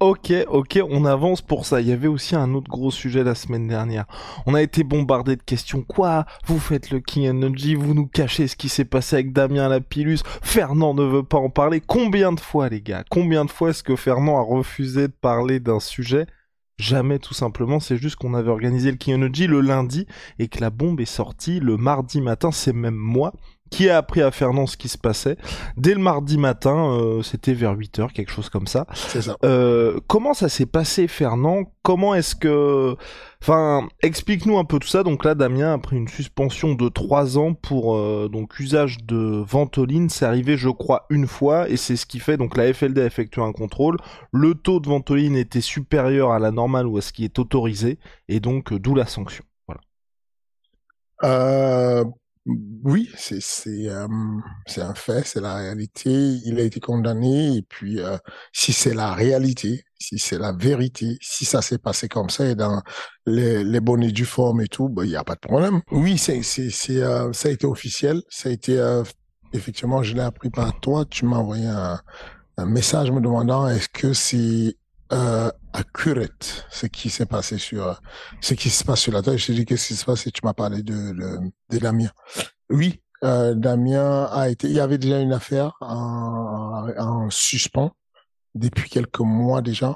Ok, 0.00 0.32
ok, 0.48 0.80
on 0.88 1.04
avance 1.04 1.42
pour 1.42 1.66
ça. 1.66 1.82
Il 1.82 1.88
y 1.88 1.92
avait 1.92 2.08
aussi 2.08 2.34
un 2.34 2.54
autre 2.54 2.70
gros 2.70 2.90
sujet 2.90 3.22
la 3.22 3.34
semaine 3.34 3.68
dernière. 3.68 4.06
On 4.46 4.54
a 4.54 4.62
été 4.62 4.84
bombardé 4.84 5.36
de 5.36 5.42
questions. 5.42 5.82
Quoi? 5.82 6.24
Vous 6.46 6.58
faites 6.58 6.90
le 6.90 7.00
King 7.00 7.28
Energy, 7.28 7.74
vous 7.74 7.92
nous 7.92 8.06
cachez 8.06 8.48
ce 8.48 8.56
qui 8.56 8.70
s'est 8.70 8.86
passé 8.86 9.16
avec 9.16 9.34
Damien 9.34 9.68
Lapillus. 9.68 10.20
Fernand 10.42 10.94
ne 10.94 11.02
veut 11.02 11.22
pas 11.22 11.36
en 11.36 11.50
parler. 11.50 11.82
Combien 11.86 12.32
de 12.32 12.40
fois, 12.40 12.70
les 12.70 12.80
gars? 12.80 13.04
Combien 13.10 13.44
de 13.44 13.50
fois 13.50 13.70
est-ce 13.70 13.82
que 13.82 13.96
Fernand 13.96 14.38
a 14.38 14.42
refusé 14.42 15.08
de 15.08 15.12
parler 15.12 15.60
d'un 15.60 15.80
sujet? 15.80 16.26
Jamais, 16.78 17.18
tout 17.18 17.34
simplement. 17.34 17.80
C'est 17.80 17.98
juste 17.98 18.16
qu'on 18.16 18.32
avait 18.32 18.48
organisé 18.48 18.90
le 18.90 18.96
King 18.96 19.16
Energy 19.16 19.46
le 19.46 19.60
lundi 19.60 20.06
et 20.38 20.48
que 20.48 20.62
la 20.62 20.70
bombe 20.70 21.02
est 21.02 21.04
sortie 21.04 21.60
le 21.60 21.76
mardi 21.76 22.22
matin. 22.22 22.50
C'est 22.50 22.72
même 22.72 22.94
moi 22.94 23.34
qui 23.70 23.88
a 23.88 23.96
appris 23.96 24.20
à 24.20 24.30
Fernand 24.30 24.66
ce 24.66 24.76
qui 24.76 24.88
se 24.88 24.98
passait. 24.98 25.36
Dès 25.76 25.94
le 25.94 26.00
mardi 26.00 26.36
matin, 26.36 26.92
euh, 26.92 27.22
c'était 27.22 27.54
vers 27.54 27.72
8 27.72 28.00
heures, 28.00 28.12
quelque 28.12 28.30
chose 28.30 28.48
comme 28.48 28.66
ça. 28.66 28.86
C'est 28.94 29.22
ça. 29.22 29.36
Euh, 29.44 30.00
comment 30.08 30.34
ça 30.34 30.48
s'est 30.48 30.66
passé, 30.66 31.08
Fernand? 31.08 31.62
Comment 31.82 32.14
est-ce 32.14 32.34
que... 32.34 32.96
Enfin, 33.42 33.88
explique-nous 34.02 34.58
un 34.58 34.64
peu 34.64 34.78
tout 34.78 34.88
ça. 34.88 35.02
Donc 35.02 35.24
là, 35.24 35.34
Damien 35.34 35.72
a 35.72 35.78
pris 35.78 35.96
une 35.96 36.08
suspension 36.08 36.74
de 36.74 36.88
3 36.88 37.38
ans 37.38 37.54
pour 37.54 37.96
euh, 37.96 38.28
donc 38.30 38.58
usage 38.58 38.98
de 39.04 39.42
ventoline. 39.46 40.10
C'est 40.10 40.26
arrivé, 40.26 40.56
je 40.56 40.68
crois, 40.68 41.06
une 41.08 41.26
fois, 41.26 41.68
et 41.68 41.76
c'est 41.76 41.96
ce 41.96 42.06
qui 42.06 42.18
fait, 42.18 42.36
donc 42.36 42.56
la 42.56 42.72
FLD 42.74 42.98
a 42.98 43.06
effectué 43.06 43.40
un 43.40 43.52
contrôle. 43.52 43.96
Le 44.32 44.54
taux 44.54 44.80
de 44.80 44.88
ventoline 44.88 45.36
était 45.36 45.62
supérieur 45.62 46.32
à 46.32 46.38
la 46.38 46.50
normale 46.50 46.86
ou 46.86 46.98
à 46.98 47.00
ce 47.00 47.12
qui 47.12 47.24
est 47.24 47.38
autorisé, 47.38 47.98
et 48.28 48.40
donc 48.40 48.74
d'où 48.74 48.94
la 48.94 49.06
sanction. 49.06 49.44
Voilà. 49.66 49.80
Euh, 51.22 52.04
oui, 52.84 53.10
c'est 53.16 53.40
c'est 53.40 53.88
euh, 53.88 54.06
un 54.78 54.94
fait, 54.94 55.26
c'est 55.26 55.40
la 55.40 55.56
réalité. 55.56 56.10
Il 56.44 56.58
a 56.58 56.62
été 56.62 56.80
condamné 56.80 57.56
et 57.56 57.62
puis 57.62 58.00
euh, 58.00 58.16
si 58.52 58.72
c'est 58.72 58.94
la 58.94 59.14
réalité, 59.14 59.84
si 59.98 60.18
c'est 60.18 60.38
la 60.38 60.52
vérité, 60.52 61.18
si 61.20 61.44
ça 61.44 61.62
s'est 61.62 61.78
passé 61.78 62.08
comme 62.08 62.30
ça 62.30 62.46
et 62.46 62.54
dans 62.54 62.82
les 63.26 63.64
les 63.64 63.80
bonnes 63.80 64.02
et 64.02 64.12
due 64.12 64.24
forme 64.24 64.62
et 64.62 64.68
tout, 64.68 64.88
ben 64.88 65.04
il 65.04 65.10
y 65.10 65.16
a 65.16 65.24
pas 65.24 65.34
de 65.34 65.40
problème. 65.40 65.80
Oui, 65.90 66.18
c'est 66.18 66.42
c'est 66.42 66.70
c'est 66.70 67.02
euh, 67.02 67.32
ça 67.32 67.48
a 67.48 67.52
été 67.52 67.66
officiel, 67.66 68.22
ça 68.28 68.48
a 68.48 68.52
été 68.52 68.78
euh, 68.78 69.02
effectivement, 69.52 70.02
je 70.02 70.14
l'ai 70.14 70.22
appris 70.22 70.50
par 70.50 70.78
toi. 70.80 71.04
Tu 71.04 71.26
m'as 71.26 71.36
envoyé 71.36 71.66
un, 71.66 72.00
un 72.56 72.66
message 72.66 73.10
me 73.10 73.20
demandant 73.20 73.68
est-ce 73.68 73.88
que 73.88 74.12
c'est 74.12 74.76
euh, 75.12 75.50
accurate 75.72 76.66
ce 76.70 76.86
qui 76.86 77.10
s'est 77.10 77.26
passé 77.26 77.58
sur 77.58 78.00
ce 78.40 78.54
qui 78.54 78.70
se 78.70 78.84
passe 78.84 79.00
sur 79.00 79.12
la 79.12 79.22
terre. 79.22 79.36
Je 79.38 79.46
t'ai 79.46 79.54
dit 79.54 79.64
qu'est-ce 79.64 79.88
qui 79.88 79.96
se 79.96 80.04
passe 80.04 80.26
et 80.26 80.30
tu 80.30 80.40
m'as 80.44 80.54
parlé 80.54 80.82
de, 80.82 81.12
de, 81.12 81.38
de 81.70 81.78
Damien? 81.78 82.10
Oui, 82.70 83.00
Euh, 83.22 83.54
Damien 83.54 84.24
a 84.32 84.48
été, 84.48 84.66
il 84.68 84.72
y 84.72 84.80
avait 84.80 84.96
déjà 84.96 85.20
une 85.20 85.34
affaire 85.34 85.72
en, 85.82 86.88
en 86.96 87.28
suspens 87.30 87.92
depuis 88.54 88.88
quelques 88.88 89.20
mois 89.20 89.60
déjà. 89.60 89.94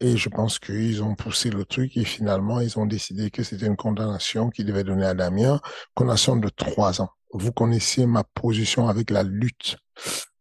Et 0.00 0.16
je 0.16 0.28
pense 0.30 0.58
qu'ils 0.58 1.02
ont 1.02 1.14
poussé 1.14 1.50
le 1.50 1.64
truc 1.64 1.96
et 1.98 2.04
finalement, 2.04 2.60
ils 2.60 2.78
ont 2.78 2.86
décidé 2.86 3.30
que 3.30 3.42
c'était 3.42 3.66
une 3.66 3.76
condamnation 3.76 4.48
qui 4.50 4.64
devait 4.64 4.84
donner 4.84 5.04
à 5.06 5.14
Damien, 5.14 5.60
condamnation 5.94 6.36
de 6.36 6.48
trois 6.48 7.02
ans. 7.02 7.10
Vous 7.34 7.52
connaissez 7.52 8.06
ma 8.06 8.24
position 8.24 8.88
avec 8.88 9.10
la 9.10 9.22
lutte 9.22 9.76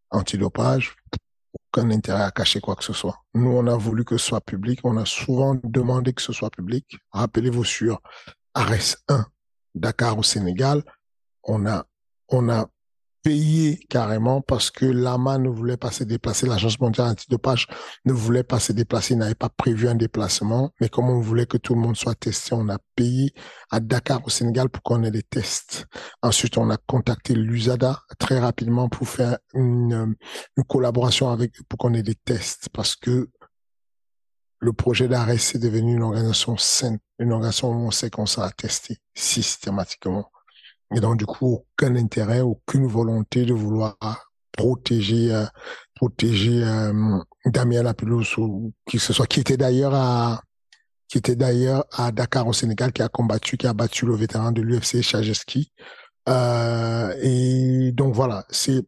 antidopage. 0.10 0.96
Aucun 1.54 1.90
intérêt 1.92 2.24
à 2.24 2.32
cacher 2.32 2.60
quoi 2.62 2.76
que 2.76 2.84
ce 2.84 2.94
soit. 2.94 3.24
Nous, 3.34 3.50
on 3.50 3.68
a 3.68 3.76
voulu 3.76 4.04
que 4.06 4.18
ce 4.18 4.26
soit 4.26 4.42
public. 4.42 4.80
On 4.84 4.98
a 4.98 5.06
souvent 5.06 5.56
demandé 5.64 6.14
que 6.14 6.22
ce 6.22 6.34
soit 6.34 6.50
public. 6.50 6.98
Rappelez-vous 7.12 7.64
sur 7.64 8.02
Ares 8.54 8.98
1, 9.08 9.26
Dakar 9.76 10.18
au 10.18 10.24
Sénégal. 10.24 10.84
On 11.44 11.66
a, 11.66 11.86
on 12.30 12.50
a 12.50 12.70
payé 13.24 13.78
carrément 13.90 14.42
parce 14.42 14.72
que 14.72 14.86
l'AMA 14.86 15.38
ne 15.38 15.50
voulait 15.50 15.78
pas 15.78 15.92
se 15.92 16.04
déplacer, 16.04 16.48
l'Agence 16.48 16.80
mondiale 16.80 17.10
antidopage 17.10 17.68
ne 18.06 18.14
voulait 18.14 18.44
pas 18.44 18.60
se 18.60 18.72
déplacer, 18.74 19.16
n'avait 19.16 19.36
pas 19.36 19.50
prévu 19.50 19.88
un 19.88 19.96
déplacement, 19.96 20.72
mais 20.80 20.90
comme 20.90 21.10
on 21.10 21.20
voulait 21.20 21.46
que 21.46 21.58
tout 21.58 21.76
le 21.76 21.82
monde 21.82 21.96
soit 21.96 22.16
testé, 22.16 22.54
on 22.54 22.70
a 22.70 22.78
payé 22.96 23.34
à 23.70 23.80
Dakar 23.80 24.26
au 24.26 24.30
Sénégal 24.30 24.70
pour 24.70 24.84
qu'on 24.84 25.04
ait 25.04 25.12
des 25.12 25.24
tests. 25.24 25.86
Ensuite, 26.22 26.58
on 26.58 26.70
a 26.70 26.78
contacté 26.78 27.34
l'USADA 27.34 28.02
très 28.20 28.40
rapidement 28.40 28.90
pour 28.90 29.08
faire 29.08 29.38
une, 29.54 30.16
une 30.58 30.64
collaboration 30.64 31.30
avec 31.30 31.54
pour 31.70 31.78
qu'on 31.78 31.94
ait 31.94 32.04
des 32.04 32.16
tests 32.16 32.70
parce 32.74 32.96
que 32.96 33.30
le 34.62 34.74
projet 34.74 35.08
d'arrêt, 35.08 35.40
c'est 35.40 35.58
devenu 35.58 35.96
une 35.96 36.04
organisation 36.04 36.56
saine, 36.56 37.00
une 37.18 37.32
organisation 37.32 37.70
où 37.72 37.88
on 37.88 37.92
sait 37.92 38.12
qu'on 38.12 38.28
sera 38.28 38.52
testé 38.52 38.98
systématiquement. 39.16 40.32
Et 40.96 41.00
donc, 41.00 41.18
du 41.18 41.26
coup, 41.26 41.64
aucun 41.78 41.96
intérêt, 41.96 42.42
aucune 42.42 42.88
volonté 42.88 43.46
de 43.46 43.54
vouloir 43.54 43.96
protéger, 44.52 45.34
euh, 45.34 45.46
protéger 45.96 46.64
euh, 46.64 47.20
Damien 47.46 47.84
Lapillus 47.84 48.38
ou 48.38 48.74
qui 48.86 48.98
que 48.98 49.04
ce 49.04 49.14
soit, 49.14 49.28
qui 49.28 49.40
était 49.40 49.58
d'ailleurs 49.58 49.94
à, 49.94 50.42
qui 51.08 51.18
était 51.18 51.36
d'ailleurs 51.36 51.86
à 51.92 52.12
Dakar 52.12 52.48
au 52.48 52.54
Sénégal, 52.54 52.92
qui 52.92 53.02
a 53.02 53.10
combattu, 53.10 53.58
qui 53.58 53.68
a 53.68 53.74
battu 53.74 54.06
le 54.06 54.16
vétéran 54.16 54.52
de 54.52 54.62
l'UFC, 54.62 55.02
Chajeski. 55.02 55.72
Euh, 56.30 57.16
et 57.22 57.92
donc 57.94 58.14
voilà, 58.14 58.46
c'est 58.50 58.86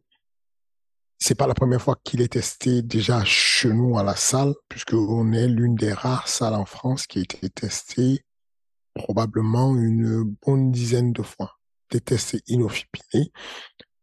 c'est 1.18 1.34
pas 1.34 1.46
la 1.46 1.54
première 1.54 1.80
fois 1.80 1.96
qu'il 2.04 2.20
est 2.20 2.34
testé 2.34 2.82
déjà 2.82 3.24
chez 3.24 3.72
nous 3.72 3.98
à 3.98 4.02
la 4.02 4.14
salle, 4.14 4.52
puisque 4.68 4.92
on 4.92 5.32
est 5.32 5.48
l'une 5.48 5.74
des 5.74 5.92
rares 5.92 6.28
salles 6.28 6.54
en 6.54 6.66
France 6.66 7.06
qui 7.06 7.20
a 7.20 7.22
été 7.22 7.48
testée 7.48 8.24
probablement 8.94 9.74
une 9.74 10.22
bonne 10.46 10.70
dizaine 10.70 11.12
de 11.12 11.22
fois 11.22 11.56
des 11.94 12.00
tests 12.00 12.36
inopinés 12.48 13.32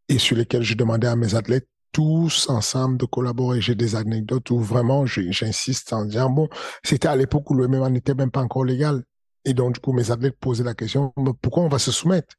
et 0.07 0.17
sur 0.17 0.37
lesquels 0.37 0.63
je 0.63 0.75
demandais 0.75 1.07
à 1.07 1.15
mes 1.15 1.35
athlètes 1.35 1.67
tous 1.91 2.49
ensemble 2.49 2.97
de 2.97 3.05
collaborer. 3.05 3.59
J'ai 3.59 3.75
des 3.75 3.95
anecdotes 3.95 4.49
où 4.49 4.59
vraiment 4.59 5.05
j'insiste 5.05 5.91
en 5.91 6.05
disant, 6.05 6.29
bon, 6.29 6.47
c'était 6.83 7.09
à 7.09 7.15
l'époque 7.15 7.49
où 7.49 7.53
le 7.53 7.67
MMA 7.67 7.89
n'était 7.89 8.13
même 8.13 8.31
pas 8.31 8.41
encore 8.41 8.63
légal. 8.63 9.03
Et 9.43 9.53
donc, 9.53 9.73
du 9.73 9.79
coup, 9.79 9.91
mes 9.91 10.09
athlètes 10.09 10.37
posaient 10.39 10.63
la 10.63 10.73
question, 10.73 11.13
pourquoi 11.41 11.63
on 11.63 11.67
va 11.67 11.79
se 11.79 11.91
soumettre? 11.91 12.35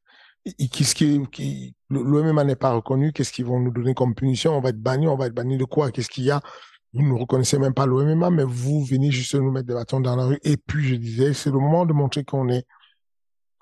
Qu'est-ce 0.71 0.95
qui, 0.95 1.21
qui, 1.31 1.75
le 1.89 2.23
MMA 2.23 2.43
n'est 2.43 2.55
pas 2.55 2.73
reconnu, 2.73 3.13
qu'est-ce 3.13 3.31
qu'ils 3.31 3.45
vont 3.45 3.59
nous 3.59 3.71
donner 3.71 3.93
comme 3.93 4.15
punition? 4.15 4.57
On 4.57 4.61
va 4.61 4.69
être 4.69 4.81
banni, 4.81 5.07
on 5.07 5.15
va 5.15 5.27
être 5.27 5.33
banni 5.33 5.57
de 5.57 5.65
quoi? 5.65 5.91
Qu'est-ce 5.91 6.09
qu'il 6.09 6.25
y 6.25 6.31
a? 6.31 6.41
Vous 6.93 7.01
ne 7.01 7.13
reconnaissez 7.13 7.59
même 7.59 7.73
pas 7.73 7.85
le 7.85 7.95
MMA, 8.03 8.29
mais 8.29 8.43
vous 8.43 8.83
venez 8.83 9.11
juste 9.11 9.35
nous 9.35 9.51
mettre 9.51 9.67
des 9.67 9.73
bâtons 9.73 9.99
dans 9.99 10.15
la 10.15 10.25
rue. 10.25 10.39
Et 10.43 10.57
puis, 10.57 10.87
je 10.87 10.95
disais, 10.95 11.33
c'est 11.33 11.49
le 11.49 11.59
moment 11.59 11.85
de 11.85 11.93
montrer 11.93 12.23
qu'on 12.23 12.49
est 12.49 12.65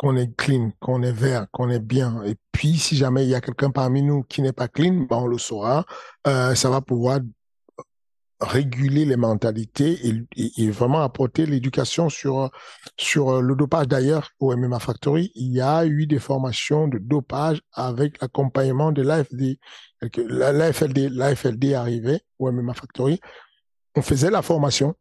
qu'on 0.02 0.16
est 0.16 0.36
clean, 0.36 0.72
qu'on 0.80 1.04
est 1.04 1.12
vert, 1.12 1.46
qu'on 1.52 1.70
est 1.70 1.80
bien. 1.80 2.24
Et 2.24 2.36
puis, 2.52 2.80
si 2.80 2.96
jamais 2.98 3.24
il 3.24 3.30
y 3.30 3.36
a 3.36 3.40
quelqu'un 3.40 3.70
parmi 3.70 4.02
nous 4.02 4.24
qui 4.24 4.42
n'est 4.42 4.52
pas 4.52 4.68
clean, 4.68 5.06
ben 5.08 5.18
on 5.18 5.28
le 5.28 5.38
saura. 5.38 5.86
Euh, 6.26 6.56
ça 6.56 6.72
va 6.72 6.82
pouvoir 6.82 7.20
réguler 8.40 9.06
les 9.06 9.16
mentalités 9.16 10.00
et, 10.58 10.72
vraiment 10.72 11.04
apporter 11.04 11.46
l'éducation 11.46 12.10
sur 12.10 12.50
sur 12.98 13.44
le 13.44 13.56
dopage. 13.56 13.88
D'ailleurs, 13.90 14.32
au 14.40 14.56
MMA 14.58 14.80
Factory, 14.80 15.32
il 15.36 15.54
y 15.54 15.62
a 15.62 15.86
eu 15.86 16.08
des 16.08 16.18
formations 16.18 16.88
de 16.88 16.98
dopage 16.98 17.62
avec 17.72 18.20
l'accompagnement 18.20 18.92
de 18.92 19.04
l'AFD. 19.04 19.60
L'AFLD, 20.18 21.10
l'AFLD 21.12 21.76
arrivait 21.76 22.22
au 22.40 22.52
MMA 22.52 22.74
Factory. 22.74 23.20
On 23.96 24.02
faisait 24.02 24.32
la 24.32 24.42
formation 24.42 24.96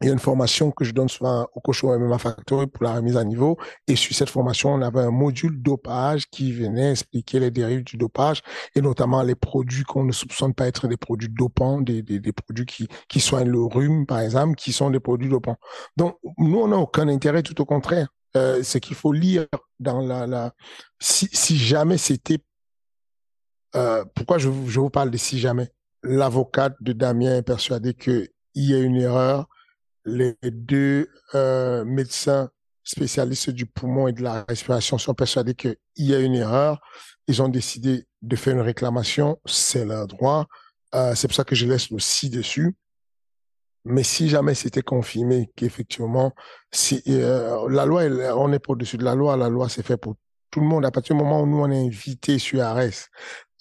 il 0.00 0.06
y 0.06 0.10
a 0.10 0.12
une 0.14 0.18
formation 0.18 0.70
que 0.70 0.84
je 0.84 0.92
donne 0.92 1.10
souvent 1.10 1.46
au 1.54 1.60
coach 1.60 1.84
MMA 1.84 2.16
Factory 2.18 2.66
pour 2.66 2.84
la 2.84 2.94
remise 2.94 3.18
à 3.18 3.24
niveau. 3.24 3.58
Et 3.86 3.96
sur 3.96 4.16
cette 4.16 4.30
formation, 4.30 4.72
on 4.72 4.80
avait 4.80 5.00
un 5.00 5.10
module 5.10 5.60
dopage 5.60 6.26
qui 6.30 6.52
venait 6.52 6.92
expliquer 6.92 7.38
les 7.38 7.50
dérives 7.50 7.84
du 7.84 7.98
dopage 7.98 8.40
et 8.74 8.80
notamment 8.80 9.22
les 9.22 9.34
produits 9.34 9.84
qu'on 9.84 10.04
ne 10.04 10.12
soupçonne 10.12 10.54
pas 10.54 10.66
être 10.66 10.88
des 10.88 10.96
produits 10.96 11.28
dopants, 11.28 11.82
des, 11.82 12.02
des, 12.02 12.18
des 12.18 12.32
produits 12.32 12.64
qui, 12.64 12.88
qui 13.08 13.20
soignent 13.20 13.50
le 13.50 13.62
rhume, 13.62 14.06
par 14.06 14.20
exemple, 14.20 14.54
qui 14.54 14.72
sont 14.72 14.88
des 14.88 15.00
produits 15.00 15.28
dopants. 15.28 15.58
Donc, 15.98 16.16
nous, 16.38 16.58
on 16.58 16.68
n'a 16.68 16.78
aucun 16.78 17.06
intérêt, 17.08 17.42
tout 17.42 17.60
au 17.60 17.66
contraire. 17.66 18.08
Euh, 18.36 18.62
c'est 18.62 18.80
qu'il 18.80 18.96
faut 18.96 19.12
lire 19.12 19.46
dans 19.80 20.00
la... 20.00 20.26
la... 20.26 20.54
Si, 20.98 21.28
si 21.32 21.58
jamais 21.58 21.98
c'était... 21.98 22.38
Euh, 23.76 24.04
pourquoi 24.14 24.38
je, 24.38 24.48
je 24.66 24.80
vous 24.80 24.90
parle 24.90 25.10
de 25.10 25.18
si 25.18 25.38
jamais? 25.38 25.68
L'avocate 26.02 26.74
de 26.80 26.94
Damien 26.94 27.36
est 27.36 27.42
persuadée 27.42 27.92
qu'il 27.92 28.30
y 28.54 28.72
a 28.72 28.78
une 28.78 28.96
erreur 28.96 29.46
les 30.04 30.36
deux 30.44 31.08
euh, 31.34 31.84
médecins 31.84 32.50
spécialistes 32.84 33.50
du 33.50 33.66
poumon 33.66 34.08
et 34.08 34.12
de 34.12 34.22
la 34.22 34.44
respiration 34.48 34.98
sont 34.98 35.14
persuadés 35.14 35.54
qu'il 35.54 35.76
y 35.96 36.14
a 36.14 36.20
une 36.20 36.34
erreur. 36.34 36.80
Ils 37.26 37.42
ont 37.42 37.48
décidé 37.48 38.06
de 38.22 38.36
faire 38.36 38.54
une 38.54 38.62
réclamation, 38.62 39.38
c'est 39.46 39.84
leur 39.84 40.06
droit. 40.06 40.46
Euh, 40.94 41.14
c'est 41.14 41.28
pour 41.28 41.36
ça 41.36 41.44
que 41.44 41.54
je 41.54 41.66
laisse 41.66 41.90
le 41.90 41.98
si 41.98 42.30
dessus. 42.30 42.74
Mais 43.84 44.02
si 44.02 44.28
jamais 44.28 44.54
c'était 44.54 44.82
confirmé 44.82 45.50
qu'effectivement, 45.56 46.34
si 46.70 47.02
euh, 47.08 47.66
la 47.70 47.86
loi, 47.86 48.02
on 48.36 48.52
est 48.52 48.58
pour 48.58 48.76
dessus 48.76 48.98
de 48.98 49.04
la 49.04 49.14
loi, 49.14 49.36
la 49.36 49.48
loi 49.48 49.68
c'est 49.68 49.84
fait 49.84 49.96
pour 49.96 50.16
tout 50.50 50.60
le 50.60 50.66
monde. 50.66 50.84
À 50.84 50.90
partir 50.90 51.16
du 51.16 51.22
moment 51.22 51.42
où 51.42 51.46
nous 51.46 51.60
on 51.60 51.70
est 51.70 51.86
invité 51.86 52.38
sur 52.38 52.62
Ares, 52.62 53.08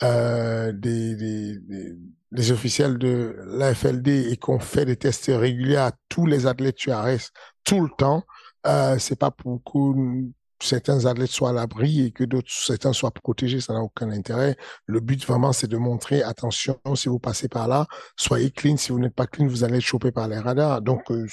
euh, 0.04 0.74
des, 0.74 1.16
des, 1.16 1.60
des, 1.60 1.96
officiels 2.38 2.98
de 2.98 3.36
l'AFLD 3.46 4.08
et 4.08 4.38
qu'on 4.38 4.60
fait 4.60 4.86
des 4.86 4.96
tests 4.96 5.32
réguliers 5.34 5.78
à 5.78 5.92
tous 6.10 6.26
les 6.26 6.46
athlètes 6.48 6.80
sur 6.80 6.94
Ares 6.94 7.32
tout 7.64 7.82
le 7.82 7.90
temps, 7.98 8.24
euh, 8.68 8.98
c'est 9.00 9.18
pas 9.18 9.32
pour 9.32 9.62
que 9.64 10.30
certains 10.62 11.06
athlètes 11.06 11.32
soient 11.32 11.50
à 11.52 11.54
l'abri 11.54 12.06
et 12.06 12.12
que 12.12 12.24
d'autres 12.24 12.52
certains 12.52 12.94
soient 12.94 13.12
protégés, 13.12 13.62
ça 13.62 13.74
n'a 13.74 13.82
aucun 13.82 14.12
intérêt. 14.12 14.58
Le 14.86 15.00
but 15.00 15.26
vraiment, 15.26 15.54
c'est 15.54 15.68
de 15.68 15.78
montrer 15.78 16.22
attention 16.24 16.80
si 16.96 17.08
vous 17.08 17.20
passez 17.20 17.48
par 17.48 17.68
là, 17.68 17.88
soyez 18.18 18.52
clean. 18.52 18.78
Si 18.78 18.92
vous 18.92 19.00
n'êtes 19.00 19.16
pas 19.16 19.28
clean, 19.28 19.48
vous 19.48 19.64
allez 19.64 19.78
être 19.78 19.84
chopé 19.84 20.12
par 20.12 20.28
les 20.28 20.38
radars. 20.38 20.82
Donc 20.82 21.10
euh, 21.12 21.26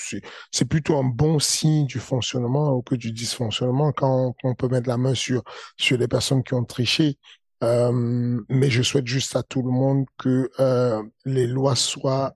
c'est 0.52 0.64
plutôt 0.64 0.96
un 0.96 1.04
bon 1.04 1.38
signe 1.38 1.86
du 1.86 1.98
fonctionnement 1.98 2.72
ou 2.72 2.82
que 2.82 2.94
du 2.94 3.12
dysfonctionnement 3.12 3.92
quand 3.92 4.34
on, 4.44 4.54
peut 4.54 4.68
mettre 4.68 4.88
la 4.88 4.96
main 4.96 5.14
sur 5.14 5.42
sur 5.76 5.98
les 5.98 6.08
personnes 6.08 6.42
qui 6.42 6.54
ont 6.54 6.64
triché. 6.64 7.18
Euh, 7.64 8.40
mais 8.50 8.68
je 8.68 8.82
souhaite 8.82 9.06
juste 9.06 9.34
à 9.34 9.42
tout 9.42 9.62
le 9.62 9.70
monde 9.70 10.04
que 10.18 10.50
euh, 10.60 11.02
les 11.24 11.46
lois 11.46 11.74
soient 11.74 12.34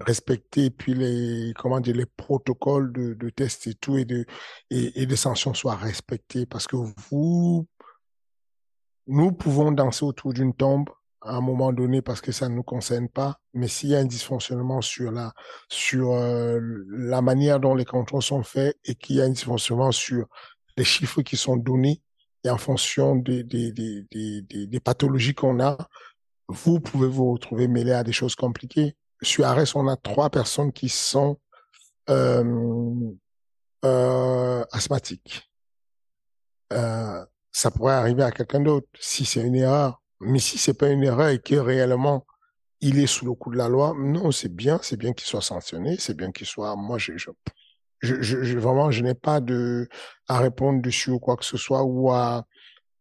respecter 0.00 0.68
puis 0.68 0.94
les 0.94 1.54
comment 1.56 1.80
dire 1.80 1.96
les 1.96 2.04
protocoles 2.06 2.92
de, 2.92 3.14
de 3.14 3.30
tests 3.30 3.66
et 3.66 3.74
tout 3.74 3.96
et 3.96 4.04
de 4.04 4.26
et, 4.70 5.02
et 5.02 5.16
sanctions 5.16 5.54
soient 5.54 5.76
respectés 5.76 6.44
parce 6.44 6.66
que 6.66 6.76
vous 6.76 7.66
nous 9.06 9.32
pouvons 9.32 9.72
danser 9.72 10.04
autour 10.04 10.34
d'une 10.34 10.52
tombe 10.52 10.90
à 11.22 11.36
un 11.36 11.40
moment 11.40 11.72
donné 11.72 12.02
parce 12.02 12.20
que 12.20 12.30
ça 12.30 12.50
ne 12.50 12.56
nous 12.56 12.62
concerne 12.62 13.08
pas 13.08 13.40
mais 13.54 13.68
s'il 13.68 13.88
y 13.88 13.96
a 13.96 14.00
un 14.00 14.04
dysfonctionnement 14.04 14.82
sur 14.82 15.12
la 15.12 15.32
sur 15.70 16.12
euh, 16.12 16.60
la 16.90 17.22
manière 17.22 17.58
dont 17.58 17.74
les 17.74 17.86
contrôles 17.86 18.22
sont 18.22 18.42
faits 18.42 18.76
et 18.84 18.96
qu'il 18.96 19.16
y 19.16 19.22
a 19.22 19.24
un 19.24 19.30
dysfonctionnement 19.30 19.92
sur 19.92 20.26
les 20.76 20.84
chiffres 20.84 21.22
qui 21.22 21.38
sont 21.38 21.56
donnés 21.56 22.02
et 22.46 22.50
en 22.50 22.58
fonction 22.58 23.16
des 23.16 24.80
pathologies 24.82 25.34
qu'on 25.34 25.60
a 25.60 25.76
vous 26.48 26.80
pouvez 26.80 27.08
vous 27.08 27.32
retrouver 27.32 27.68
mêlé 27.68 27.92
à 27.92 28.04
des 28.04 28.12
choses 28.12 28.36
compliquées 28.36 28.96
sur 29.22 29.46
Ares, 29.46 29.74
on 29.74 29.88
a 29.88 29.96
trois 29.96 30.30
personnes 30.30 30.72
qui 30.72 30.88
sont 30.88 31.38
euh, 32.10 33.10
euh, 33.84 34.64
asthmatiques. 34.72 35.50
Euh, 36.72 37.24
ça 37.52 37.70
pourrait 37.70 37.94
arriver 37.94 38.22
à 38.22 38.30
quelqu'un 38.30 38.60
d'autre 38.60 38.86
si 39.00 39.24
c'est 39.24 39.42
une 39.42 39.54
erreur. 39.54 40.02
Mais 40.20 40.38
si 40.38 40.58
c'est 40.58 40.74
pas 40.74 40.88
une 40.88 41.02
erreur 41.02 41.28
et 41.28 41.38
que 41.38 41.54
réellement 41.54 42.26
il 42.80 42.98
est 42.98 43.06
sous 43.06 43.24
le 43.24 43.34
coup 43.34 43.50
de 43.50 43.56
la 43.56 43.68
loi, 43.68 43.94
non, 43.96 44.30
c'est 44.32 44.54
bien, 44.54 44.78
c'est 44.82 44.98
bien 44.98 45.12
qu'il 45.12 45.26
soit 45.26 45.42
sanctionné, 45.42 45.96
c'est 45.98 46.14
bien 46.14 46.30
qu'il 46.30 46.46
soit. 46.46 46.76
Moi, 46.76 46.98
je, 46.98 47.12
je, 48.00 48.22
je 48.22 48.58
vraiment, 48.58 48.90
je 48.90 49.02
n'ai 49.02 49.14
pas 49.14 49.40
de 49.40 49.88
à 50.28 50.38
répondre 50.38 50.82
dessus 50.82 51.10
ou 51.10 51.18
quoi 51.18 51.36
que 51.36 51.44
ce 51.44 51.56
soit 51.56 51.82
ou 51.84 52.10
à 52.10 52.46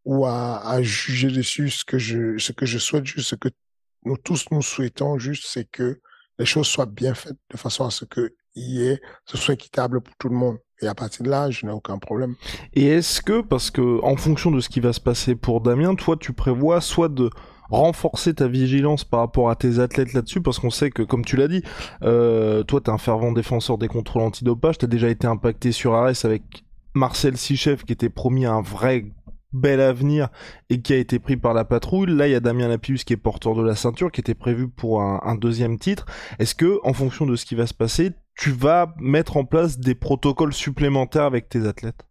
ou 0.06 0.26
à, 0.26 0.66
à 0.66 0.82
juger 0.82 1.30
dessus. 1.30 1.70
Ce 1.70 1.84
que 1.84 1.98
je, 1.98 2.38
ce 2.38 2.52
que 2.52 2.66
je 2.66 2.78
souhaite, 2.78 3.06
juste 3.06 3.30
ce 3.30 3.36
que 3.36 3.50
nous 4.06 4.18
tous 4.18 4.46
nous 4.52 4.62
souhaitons, 4.62 5.18
juste, 5.18 5.46
c'est 5.48 5.66
que 5.66 6.00
les 6.40 6.46
choses 6.46 6.68
soient 6.68 6.86
bien 6.86 7.14
faites 7.14 7.38
de 7.52 7.58
façon 7.58 7.86
à 7.86 7.92
ce 7.92 8.06
qu'il 8.06 8.32
y 8.56 8.88
ait, 8.88 9.02
ce 9.26 9.38
soit 9.38 9.56
équitable 9.56 10.02
pour 10.02 10.16
tout 10.18 10.30
le 10.30 10.36
monde. 10.36 10.58
Et 10.82 10.88
à 10.88 10.94
partir 10.94 11.24
de 11.24 11.30
là, 11.30 11.50
je 11.50 11.66
n'ai 11.66 11.72
aucun 11.72 11.98
problème. 11.98 12.36
Et 12.74 12.86
est-ce 12.88 13.22
que, 13.22 13.42
parce 13.42 13.72
que 13.72 14.04
en 14.04 14.18
fonction 14.18 14.52
de 14.52 14.60
ce 14.60 14.70
qui 14.70 14.82
va 14.82 14.92
se 14.94 15.00
passer 15.00 15.36
pour 15.36 15.62
Damien, 15.62 15.96
toi, 15.96 16.18
tu 16.20 16.34
prévois 16.34 16.82
soit 16.82 17.10
de 17.10 17.30
renforcer 17.70 18.34
ta 18.34 18.48
vigilance 18.48 19.04
par 19.04 19.22
rapport 19.22 19.50
à 19.50 19.56
tes 19.56 19.80
athlètes 19.80 20.14
là-dessus 20.14 20.42
parce 20.42 20.60
qu'on 20.60 20.70
sait 20.70 20.92
que 20.92 21.02
comme 21.02 21.26
tu 21.26 21.36
l'as 21.36 21.48
dit 21.48 21.64
euh, 22.04 22.64
toi 22.64 22.82
t'es 22.82 22.92
un 22.92 22.98
fervent 22.98 23.32
défenseur 23.32 23.78
des 23.78 23.88
contrôles 23.88 24.24
antidopage 24.24 24.78
t'as 24.78 24.88
déjà 24.88 25.10
été 25.10 25.28
impacté 25.28 25.72
sur 25.72 25.94
Arès 25.94 26.26
avec 26.26 26.64
Marcel 26.94 27.38
Sichef 27.38 27.84
qui 27.84 27.94
était 27.94 28.10
promis 28.10 28.46
un 28.46 28.62
vrai 28.62 29.06
bel 29.56 29.82
avenir 29.82 30.30
et 30.70 30.82
qui 30.82 30.94
a 30.94 30.98
été 30.98 31.18
pris 31.18 31.38
par 31.38 31.54
la 31.54 31.66
patrouille. 31.66 32.14
Là, 32.14 32.28
il 32.28 32.32
y 32.32 32.36
a 32.36 32.40
Damien 32.40 32.68
Lapius 32.68 33.04
qui 33.04 33.14
est 33.14 33.18
porteur 33.18 33.56
de 33.56 33.64
la 33.64 33.76
ceinture, 33.76 34.12
qui 34.12 34.20
était 34.20 34.36
prévu 34.36 34.68
pour 34.68 35.02
un, 35.02 35.36
deuxième 35.36 35.80
titre. 35.80 36.06
Est-ce 36.40 36.54
que, 36.56 36.80
en 36.84 36.94
fonction 36.94 37.26
de 37.26 37.36
ce 37.36 37.46
qui 37.46 37.56
va 37.56 37.66
se 37.66 37.74
passer, 37.74 38.12
tu 38.36 38.52
vas 38.52 38.94
mettre 39.00 39.38
en 39.38 39.46
place 39.46 39.80
des 39.80 39.96
protocoles 39.96 40.54
supplémentaires 40.54 41.24
avec 41.24 41.50
tes 41.50 41.66
athlètes? 41.66 42.06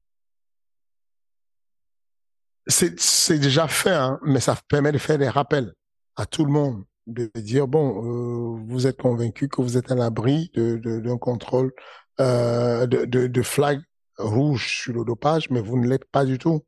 C'est 2.66 3.38
déjà 3.38 3.68
fait, 3.68 3.90
hein, 3.90 4.18
mais 4.24 4.40
ça 4.40 4.56
permet 4.68 4.92
de 4.92 4.98
faire 4.98 5.18
des 5.18 5.28
rappels 5.28 5.74
à 6.16 6.24
tout 6.26 6.44
le 6.44 6.52
monde, 6.52 6.84
de 7.06 7.30
dire 7.36 7.68
bon, 7.68 8.02
euh, 8.02 8.64
vous 8.66 8.86
êtes 8.86 8.96
convaincu 9.00 9.48
que 9.48 9.60
vous 9.60 9.76
êtes 9.76 9.90
à 9.92 9.94
l'abri 9.94 10.50
d'un 10.54 10.78
de, 10.78 11.14
contrôle 11.14 11.72
euh, 12.20 12.86
de, 12.86 13.04
de 13.04 13.42
flag 13.42 13.80
rouge 14.18 14.82
sur 14.82 14.94
le 14.94 15.04
dopage, 15.04 15.50
mais 15.50 15.60
vous 15.60 15.78
ne 15.78 15.88
l'êtes 15.88 16.06
pas 16.06 16.24
du 16.24 16.38
tout. 16.38 16.64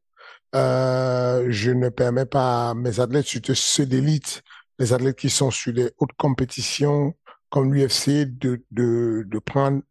Euh, 0.54 1.46
je 1.48 1.70
ne 1.70 1.88
permets 1.88 2.26
pas 2.26 2.70
à 2.70 2.74
mes 2.74 3.00
athlètes, 3.00 3.26
surtout 3.26 3.54
ceux 3.54 3.86
d'élite, 3.86 4.42
les 4.78 4.92
athlètes 4.92 5.16
qui 5.16 5.30
sont 5.30 5.50
sur 5.50 5.72
les 5.72 5.90
hautes 5.98 6.14
compétitions 6.16 7.14
comme 7.50 7.72
l'UFC, 7.72 8.26
de, 8.38 8.64
de, 8.70 9.24
de 9.26 9.38
prendre 9.38 9.82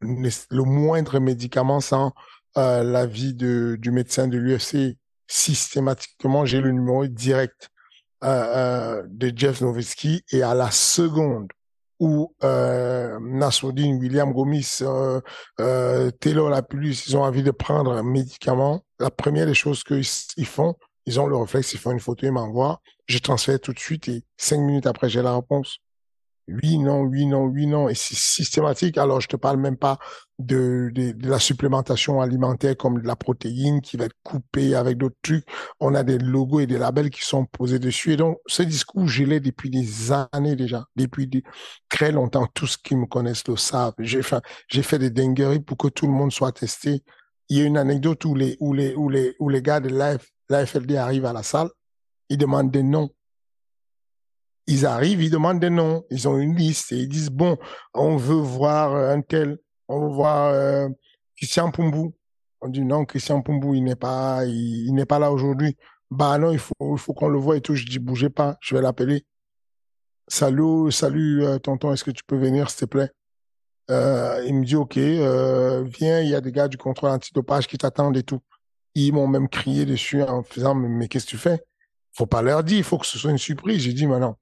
le 0.00 0.62
moindre 0.62 1.18
médicament 1.18 1.80
sans 1.80 2.12
euh, 2.56 2.82
l'avis 2.82 3.34
de, 3.34 3.76
du 3.80 3.90
médecin 3.90 4.28
de 4.28 4.38
l'UFC. 4.38 4.96
Systématiquement, 5.26 6.44
j'ai 6.44 6.60
le 6.60 6.70
numéro 6.70 7.06
direct 7.06 7.70
euh, 8.22 8.26
euh, 8.26 9.02
de 9.08 9.32
Jeff 9.34 9.60
Nowitzki 9.60 10.22
et 10.32 10.42
à 10.42 10.54
la 10.54 10.70
seconde 10.70 11.48
où 12.00 12.34
euh, 12.42 13.18
William 13.62 14.32
Gomis, 14.32 14.78
euh, 14.82 15.20
euh, 15.60 16.10
Taylor 16.10 16.50
Lapulus, 16.50 17.06
ils 17.06 17.16
ont 17.16 17.22
envie 17.22 17.42
de 17.42 17.50
prendre 17.50 17.92
un 17.92 18.02
médicament, 18.02 18.82
la 18.98 19.10
première 19.10 19.46
des 19.46 19.54
choses 19.54 19.84
qu'ils 19.84 20.46
font, 20.46 20.74
ils 21.06 21.20
ont 21.20 21.26
le 21.26 21.36
réflexe, 21.36 21.72
ils 21.72 21.78
font 21.78 21.92
une 21.92 22.00
photo, 22.00 22.26
ils 22.26 22.32
m'envoient, 22.32 22.80
je 23.06 23.18
transfère 23.18 23.60
tout 23.60 23.72
de 23.72 23.78
suite 23.78 24.08
et 24.08 24.24
cinq 24.36 24.58
minutes 24.58 24.86
après, 24.86 25.08
j'ai 25.08 25.22
la 25.22 25.34
réponse 25.34 25.78
oui, 26.48 26.78
non, 26.78 27.00
oui, 27.00 27.24
non, 27.24 27.44
oui, 27.44 27.66
non, 27.66 27.88
et 27.88 27.94
c'est 27.94 28.16
systématique. 28.16 28.98
Alors, 28.98 29.20
je 29.20 29.28
te 29.28 29.36
parle 29.36 29.56
même 29.56 29.78
pas 29.78 29.98
de, 30.38 30.92
la 31.22 31.38
supplémentation 31.38 32.20
alimentaire 32.20 32.76
comme 32.76 33.00
de 33.00 33.06
la 33.06 33.16
protéine 33.16 33.80
qui 33.80 33.96
va 33.96 34.04
être 34.04 34.16
coupée 34.22 34.74
avec 34.74 34.98
d'autres 34.98 35.16
trucs. 35.22 35.46
On 35.80 35.94
a 35.94 36.02
des 36.02 36.18
logos 36.18 36.60
et 36.60 36.66
des 36.66 36.76
labels 36.76 37.08
qui 37.08 37.24
sont 37.24 37.46
posés 37.46 37.78
dessus. 37.78 38.12
Et 38.12 38.16
donc, 38.18 38.38
ce 38.46 38.62
discours, 38.62 39.08
je 39.08 39.24
l'ai 39.24 39.40
depuis 39.40 39.70
des 39.70 40.12
années 40.32 40.54
déjà, 40.54 40.84
depuis 40.96 41.30
très 41.88 42.12
longtemps. 42.12 42.46
Tous 42.52 42.76
qui 42.76 42.94
me 42.94 43.06
connaissent 43.06 43.48
le 43.48 43.56
savent. 43.56 43.94
J'ai 43.98 44.22
fait, 44.22 44.42
j'ai 44.68 44.82
fait 44.82 44.98
des 44.98 45.10
dingueries 45.10 45.60
pour 45.60 45.78
que 45.78 45.88
tout 45.88 46.06
le 46.06 46.12
monde 46.12 46.32
soit 46.32 46.52
testé. 46.52 47.02
Il 47.48 47.58
y 47.58 47.62
a 47.62 47.64
une 47.64 47.78
anecdote 47.78 48.22
où 48.26 48.34
les, 48.34 48.58
où 48.60 48.74
les, 48.74 48.94
où 48.94 49.08
les, 49.08 49.34
où 49.38 49.48
les 49.48 49.62
gars 49.62 49.80
de 49.80 49.88
l'AFLD 49.88 50.96
arrivent 50.96 51.26
à 51.26 51.32
la 51.32 51.42
salle, 51.42 51.70
ils 52.28 52.38
demandent 52.38 52.70
des 52.70 52.82
noms 52.82 53.10
ils 54.66 54.86
arrivent, 54.86 55.22
ils 55.22 55.30
demandent 55.30 55.60
des 55.60 55.70
noms, 55.70 56.04
ils 56.10 56.28
ont 56.28 56.38
une 56.38 56.56
liste 56.56 56.92
et 56.92 56.96
ils 56.96 57.08
disent 57.08 57.30
bon, 57.30 57.58
on 57.92 58.16
veut 58.16 58.34
voir 58.34 58.94
un 58.94 59.20
tel, 59.20 59.58
on 59.88 60.00
veut 60.00 60.14
voir 60.14 60.48
euh, 60.54 60.88
Christian 61.36 61.70
Pumbu. 61.70 62.14
On 62.60 62.68
dit 62.68 62.82
non, 62.82 63.04
Christian 63.04 63.42
Pumbu, 63.42 63.76
il 63.76 63.84
n'est 63.84 63.96
pas, 63.96 64.44
il, 64.46 64.92
n'est 64.94 65.06
pas 65.06 65.18
là 65.18 65.30
aujourd'hui. 65.30 65.76
Bah 66.10 66.38
non, 66.38 66.52
il 66.52 66.58
faut, 66.58 66.74
il 66.92 66.98
faut 66.98 67.12
qu'on 67.12 67.28
le 67.28 67.38
voit 67.38 67.56
et 67.56 67.60
tout. 67.60 67.74
Je 67.74 67.84
dis 67.84 67.98
bougez 67.98 68.30
pas, 68.30 68.56
je 68.60 68.74
vais 68.74 68.82
l'appeler. 68.82 69.26
Salut, 70.28 70.90
salut, 70.90 71.44
euh, 71.44 71.58
tonton, 71.58 71.92
est-ce 71.92 72.04
que 72.04 72.10
tu 72.10 72.24
peux 72.24 72.36
venir, 72.36 72.70
s'il 72.70 72.80
te 72.80 72.84
plaît? 72.86 73.10
Euh, 73.90 74.42
il 74.46 74.54
me 74.54 74.64
dit 74.64 74.76
ok, 74.76 74.96
euh, 74.96 75.84
viens, 75.84 76.20
il 76.20 76.28
y 76.30 76.34
a 76.34 76.40
des 76.40 76.52
gars 76.52 76.68
du 76.68 76.78
contrôle 76.78 77.10
antidopage 77.10 77.66
qui 77.66 77.76
t'attendent 77.76 78.16
et 78.16 78.22
tout. 78.22 78.40
Ils 78.94 79.12
m'ont 79.12 79.28
même 79.28 79.48
crié 79.48 79.84
dessus 79.84 80.22
en 80.22 80.42
faisant 80.42 80.74
mais, 80.74 81.08
qu'est-ce 81.08 81.26
que 81.26 81.30
tu 81.30 81.36
fais? 81.36 81.60
Faut 82.12 82.26
pas 82.26 82.42
leur 82.42 82.64
dire, 82.64 82.78
il 82.78 82.84
faut 82.84 82.96
que 82.98 83.06
ce 83.06 83.18
soit 83.18 83.30
une 83.30 83.38
surprise. 83.38 83.82
J'ai 83.82 83.92
dit 83.92 84.06
mais 84.06 84.18
non, 84.18 84.36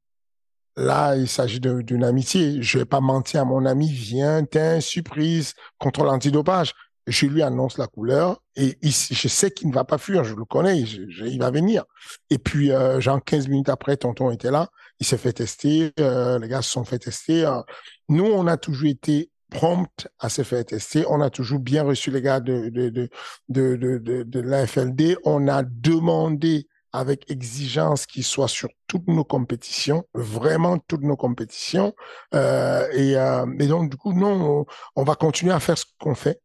Là, 0.76 1.16
il 1.16 1.28
s'agit 1.28 1.60
d'une 1.60 2.04
amitié. 2.04 2.62
Je 2.62 2.78
vais 2.78 2.84
pas 2.84 3.00
mentir 3.00 3.42
à 3.42 3.44
mon 3.44 3.66
ami, 3.66 3.90
viens, 3.90 4.44
tiens, 4.44 4.80
surprise, 4.80 5.54
contrôle 5.78 6.08
antidopage. 6.08 6.72
Je 7.06 7.26
lui 7.26 7.42
annonce 7.42 7.78
la 7.78 7.88
couleur 7.88 8.40
et 8.54 8.78
je 8.82 9.28
sais 9.28 9.50
qu'il 9.50 9.68
ne 9.68 9.74
va 9.74 9.84
pas 9.84 9.98
fuir, 9.98 10.22
je 10.22 10.36
le 10.36 10.44
connais, 10.44 10.80
il 10.80 11.38
va 11.40 11.50
venir. 11.50 11.84
Et 12.30 12.38
puis, 12.38 12.70
euh, 12.70 13.00
genre 13.00 13.22
15 13.22 13.48
minutes 13.48 13.68
après, 13.68 13.96
tonton 13.96 14.30
était 14.30 14.52
là, 14.52 14.68
il 15.00 15.06
s'est 15.06 15.18
fait 15.18 15.32
tester, 15.32 15.90
euh, 15.98 16.38
les 16.38 16.46
gars 16.46 16.62
se 16.62 16.70
sont 16.70 16.84
fait 16.84 17.00
tester. 17.00 17.44
Euh. 17.44 17.60
Nous, 18.08 18.24
on 18.24 18.46
a 18.46 18.56
toujours 18.56 18.88
été 18.88 19.30
prompt 19.50 20.08
à 20.18 20.28
se 20.28 20.42
faire 20.42 20.64
tester. 20.64 21.04
On 21.08 21.20
a 21.20 21.28
toujours 21.28 21.58
bien 21.58 21.82
reçu 21.82 22.10
les 22.10 22.22
gars 22.22 22.40
de, 22.40 22.68
de, 22.68 22.88
de, 22.88 23.10
de, 23.48 23.76
de, 23.76 23.98
de, 23.98 24.22
de 24.22 24.40
l'AFLD. 24.40 25.16
On 25.24 25.48
a 25.48 25.62
demandé 25.62 26.68
avec 26.92 27.30
exigence 27.30 28.06
qui 28.06 28.22
soit 28.22 28.48
sur 28.48 28.68
toutes 28.86 29.08
nos 29.08 29.24
compétitions, 29.24 30.06
vraiment 30.14 30.78
toutes 30.78 31.02
nos 31.02 31.16
compétitions. 31.16 31.94
Euh, 32.34 32.86
et, 32.92 33.16
euh, 33.16 33.46
et, 33.58 33.66
donc, 33.66 33.90
du 33.90 33.96
coup, 33.96 34.12
non, 34.12 34.66
on, 34.94 35.04
va 35.04 35.14
continuer 35.14 35.52
à 35.52 35.60
faire 35.60 35.78
ce 35.78 35.86
qu'on 35.98 36.14
fait, 36.14 36.40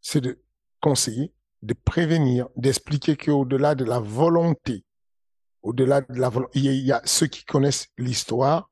c'est 0.00 0.22
de 0.22 0.40
conseiller, 0.80 1.32
de 1.62 1.74
prévenir, 1.74 2.48
d'expliquer 2.56 3.16
qu'au-delà 3.16 3.74
de 3.74 3.84
la 3.84 4.00
volonté, 4.00 4.84
au-delà 5.62 6.00
de 6.00 6.18
la 6.18 6.30
volonté, 6.30 6.58
il, 6.58 6.86
y 6.86 6.92
a 6.92 7.02
ceux 7.04 7.26
qui 7.26 7.44
connaissent 7.44 7.88
l'histoire. 7.98 8.70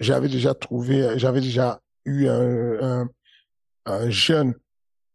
J'avais 0.00 0.28
déjà 0.28 0.54
trouvé, 0.54 1.18
j'avais 1.18 1.40
déjà 1.40 1.80
eu 2.04 2.26
un, 2.26 3.02
un, 3.02 3.08
un 3.86 4.10
jeune 4.10 4.54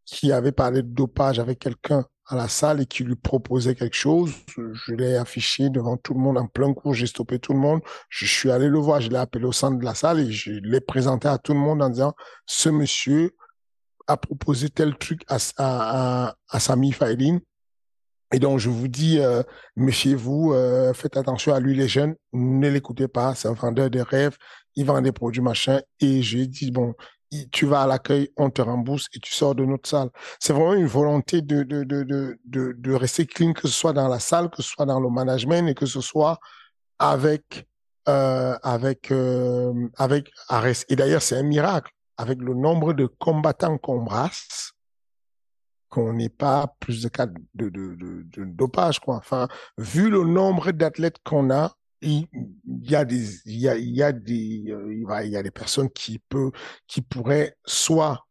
qui 0.06 0.32
avait 0.32 0.52
parlé 0.52 0.82
de 0.82 0.88
dopage 0.88 1.40
avec 1.40 1.60
quelqu'un 1.60 2.06
à 2.28 2.36
la 2.36 2.48
salle 2.48 2.82
et 2.82 2.86
qui 2.86 3.04
lui 3.04 3.16
proposait 3.16 3.76
quelque 3.76 3.96
chose. 3.96 4.34
Je 4.56 4.94
l'ai 4.94 5.16
affiché 5.16 5.70
devant 5.70 5.98
tout 5.98 6.14
le 6.14 6.20
monde 6.20 6.38
en 6.38 6.48
plein 6.48 6.74
cours, 6.74 6.94
j'ai 6.94 7.08
stoppé 7.08 7.40
tout 7.40 7.54
le 7.54 7.60
monde. 7.60 7.82
Je 8.10 8.26
suis 8.26 8.52
allé 8.52 8.68
le 8.68 8.80
voir, 8.80 9.02
je 9.02 9.10
l'ai 9.10 9.18
appelé 9.18 9.46
au 9.46 9.52
centre 9.52 9.78
de 9.78 9.86
la 9.86 9.96
salle 9.96 10.20
et 10.20 10.32
je 10.32 10.52
l'ai 10.52 10.82
présenté 10.82 11.28
à 11.28 11.38
tout 11.38 11.54
le 11.54 11.60
monde 11.60 11.82
en 11.82 11.90
disant, 11.90 12.14
ce 12.46 12.70
monsieur 12.70 13.36
a 14.08 14.18
proposé 14.18 14.70
tel 14.70 14.96
truc 14.98 15.24
à, 15.28 15.38
à, 15.58 16.36
à, 16.50 16.60
Sami 16.60 16.92
Faïdine. 16.92 17.42
Et 18.34 18.40
donc, 18.40 18.60
je 18.60 18.70
vous 18.70 18.88
dis, 18.88 19.20
euh, 19.20 19.44
méfiez-vous, 19.76 20.52
euh, 20.54 20.94
faites 20.94 21.16
attention 21.16 21.54
à 21.54 21.60
lui, 21.60 21.76
les 21.76 21.88
jeunes, 21.88 22.16
ne 22.34 22.70
l'écoutez 22.70 23.08
pas, 23.08 23.36
c'est 23.36 23.48
un 23.48 23.54
vendeur 23.54 23.90
de 23.90 24.00
rêves, 24.00 24.38
il 24.76 24.86
vend 24.86 25.02
des 25.02 25.12
produits 25.12 25.42
machin. 25.42 25.80
Et 26.00 26.22
j'ai 26.22 26.48
dit, 26.48 26.72
bon, 26.72 26.96
tu 27.52 27.66
vas 27.66 27.82
à 27.82 27.88
l'accueil, 27.88 28.32
on 28.38 28.50
te 28.50 28.62
rembourse 28.62 29.08
et 29.14 29.20
tu 29.20 29.34
sors 29.34 29.56
de 29.56 29.66
notre 29.66 29.90
salle. 29.90 30.10
C'est 30.40 30.54
vraiment 30.54 30.74
une 30.74 30.88
volonté 30.88 31.42
de, 31.42 31.64
de, 31.64 31.84
de, 31.84 32.04
de, 32.04 32.76
de, 32.78 32.94
rester 32.94 33.26
clean, 33.26 33.54
que 33.54 33.68
ce 33.68 33.74
soit 33.74 33.94
dans 33.94 34.08
la 34.08 34.20
salle, 34.20 34.50
que 34.50 34.62
ce 34.62 34.70
soit 34.70 34.86
dans 34.86 35.00
le 35.00 35.10
management 35.10 35.68
et 35.68 35.74
que 35.74 35.86
ce 35.86 36.02
soit 36.02 36.40
avec, 37.00 37.68
euh, 38.08 38.58
avec, 38.64 39.12
euh, 39.12 39.90
avec. 39.98 40.32
Et 40.90 40.96
d'ailleurs, 40.96 41.22
c'est 41.22 41.38
un 41.38 41.44
miracle. 41.44 41.92
Avec 42.18 42.40
le 42.40 42.54
nombre 42.54 42.94
de 42.94 43.08
combattants 43.08 43.78
qu'on 43.78 44.02
brasse, 44.02 44.72
qu'on 45.90 46.14
n'ait 46.14 46.30
pas 46.30 46.74
plus 46.80 47.02
de 47.02 47.10
cas 47.10 47.28
de, 47.56 47.72
dopage. 48.46 49.00
Enfin, 49.08 49.50
vu 49.78 50.10
le 50.10 50.24
nombre 50.24 50.72
d'athlètes 50.72 51.18
qu'on 51.26 51.50
a, 51.52 51.74
il 52.02 52.28
y 52.66 52.96
a 52.96 53.06
des 53.06 53.40
il 53.46 53.58
y 53.58 53.70
a, 53.70 53.78
il 53.78 53.96
y 53.96 54.04
a 54.04 54.12
des 54.12 54.66
euh, 54.70 55.24
il 55.24 55.30
y 55.32 55.38
a 55.38 55.44
des 55.44 55.52
personnes 55.52 55.90
qui 55.90 56.20
peut 56.20 56.52
qui 56.88 57.02
pourraient 57.02 57.56
soit 57.66 58.26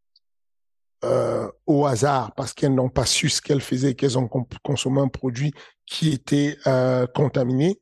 euh, 1.04 1.50
au 1.66 1.86
hasard 1.86 2.32
parce 2.34 2.52
qu'elles 2.54 2.74
n'ont 2.74 2.88
pas 2.88 3.06
su 3.06 3.28
ce 3.28 3.42
qu'elles 3.42 3.60
faisaient 3.60 3.94
qu'elles 3.94 4.18
ont 4.18 4.28
consommé 4.62 5.00
un 5.00 5.08
produit 5.08 5.52
qui 5.86 6.10
était 6.10 6.56
euh, 6.66 7.06
contaminé 7.06 7.80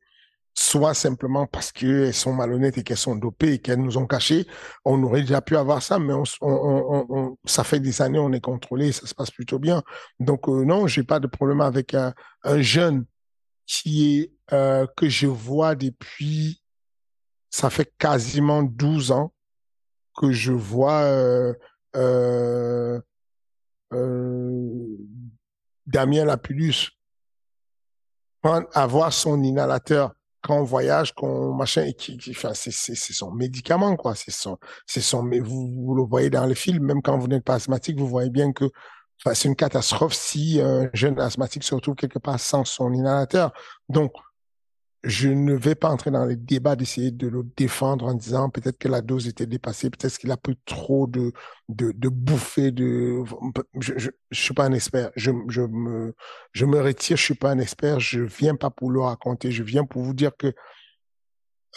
soit 0.55 0.93
simplement 0.93 1.47
parce 1.47 1.71
qu'elles 1.71 2.13
sont 2.13 2.33
malhonnêtes 2.33 2.77
et 2.77 2.83
qu'elles 2.83 2.97
sont 2.97 3.15
dopées 3.15 3.53
et 3.53 3.59
qu'elles 3.59 3.81
nous 3.81 3.97
ont 3.97 4.07
caché 4.07 4.45
on 4.85 5.01
aurait 5.03 5.21
déjà 5.21 5.41
pu 5.41 5.55
avoir 5.57 5.81
ça 5.81 5.99
mais 5.99 6.13
on, 6.41 7.37
ça 7.45 7.63
fait 7.63 7.79
des 7.79 8.01
années 8.01 8.19
on 8.19 8.33
est 8.33 8.41
contrôlé 8.41 8.91
ça 8.91 9.07
se 9.07 9.15
passe 9.15 9.31
plutôt 9.31 9.59
bien. 9.59 9.83
Donc 10.19 10.47
euh, 10.49 10.65
non 10.65 10.87
j'ai 10.87 11.03
pas 11.03 11.19
de 11.19 11.27
problème 11.27 11.61
avec 11.61 11.93
un 11.93 12.13
jeune 12.61 13.05
qui 13.65 14.19
est 14.19 14.33
euh, 14.53 14.85
que 14.97 15.09
je 15.09 15.27
vois 15.27 15.75
depuis, 15.75 16.61
ça 17.49 17.69
fait 17.69 17.91
quasiment 17.97 18.63
12 18.63 19.11
ans 19.11 19.33
que 20.15 20.31
je 20.31 20.51
vois 20.51 21.01
euh, 21.03 21.53
euh, 21.95 22.99
euh, 23.93 24.97
Damien 25.85 26.25
Lapulus 26.25 26.91
avoir 28.73 29.13
son 29.13 29.41
inhalateur 29.41 30.13
quand 30.41 30.59
on 30.59 30.63
voyage, 30.63 31.13
qu'on 31.13 31.53
machin, 31.53 31.85
et 31.85 31.93
qui, 31.93 32.17
qui 32.17 32.31
enfin, 32.31 32.53
c'est, 32.53 32.71
c'est, 32.71 33.13
son 33.13 33.31
médicament, 33.31 33.95
quoi. 33.95 34.13
C'est 34.13 34.31
son, 34.31 34.57
c'est 34.85 34.99
son, 34.99 35.23
mais 35.23 35.39
vous, 35.39 35.73
vous 35.73 35.95
le 35.95 36.03
voyez 36.03 36.29
dans 36.29 36.45
les 36.45 36.53
films, 36.53 36.83
même 36.83 37.01
quand 37.01 37.17
vous 37.17 37.29
n'êtes 37.29 37.45
pas 37.45 37.55
asthmatique, 37.55 37.97
vous 37.97 38.09
voyez 38.09 38.29
bien 38.29 38.51
que, 38.51 38.65
enfin, 39.23 39.33
c'est 39.33 39.47
une 39.47 39.55
catastrophe 39.55 40.13
si 40.13 40.59
un 40.61 40.89
jeune 40.93 41.19
asthmatique 41.19 41.63
se 41.63 41.75
retrouve 41.75 41.95
quelque 41.95 42.19
part 42.19 42.39
sans 42.39 42.65
son 42.65 42.93
inhalateur. 42.93 43.51
Donc, 43.89 44.13
je 45.03 45.27
ne 45.27 45.53
vais 45.53 45.75
pas 45.75 45.89
entrer 45.89 46.11
dans 46.11 46.25
les 46.25 46.37
débats 46.37 46.77
d'essayer 46.77 47.11
de 47.11 47.27
le 47.27 47.43
défendre 47.57 48.05
en 48.05 48.13
disant 48.13 48.49
peut-être 48.49 48.77
que 48.77 48.87
la 48.87 49.01
dose 49.01 49.27
était 49.27 49.45
dépassée, 49.45 49.89
peut-être 49.89 50.17
qu'il 50.17 50.31
a 50.31 50.37
pris 50.37 50.57
trop 50.65 51.07
de, 51.07 51.33
de, 51.67 51.91
de 51.91 52.09
bouffées 52.09 52.71
de, 52.71 53.21
je, 53.81 53.93
je, 53.97 54.09
je, 54.31 54.41
suis 54.41 54.53
pas 54.53 54.63
un 54.63 54.71
expert. 54.71 55.11
Je, 55.17 55.31
je 55.49 55.61
me, 55.61 56.15
je 56.53 56.65
me 56.65 56.81
retire. 56.81 57.17
Je 57.17 57.23
suis 57.23 57.35
pas 57.35 57.51
un 57.51 57.59
expert. 57.59 57.99
Je 57.99 58.21
viens 58.21 58.55
pas 58.55 58.69
pour 58.69 58.91
le 58.91 59.01
raconter. 59.01 59.51
Je 59.51 59.63
viens 59.63 59.83
pour 59.83 60.03
vous 60.03 60.13
dire 60.13 60.31
que, 60.37 60.53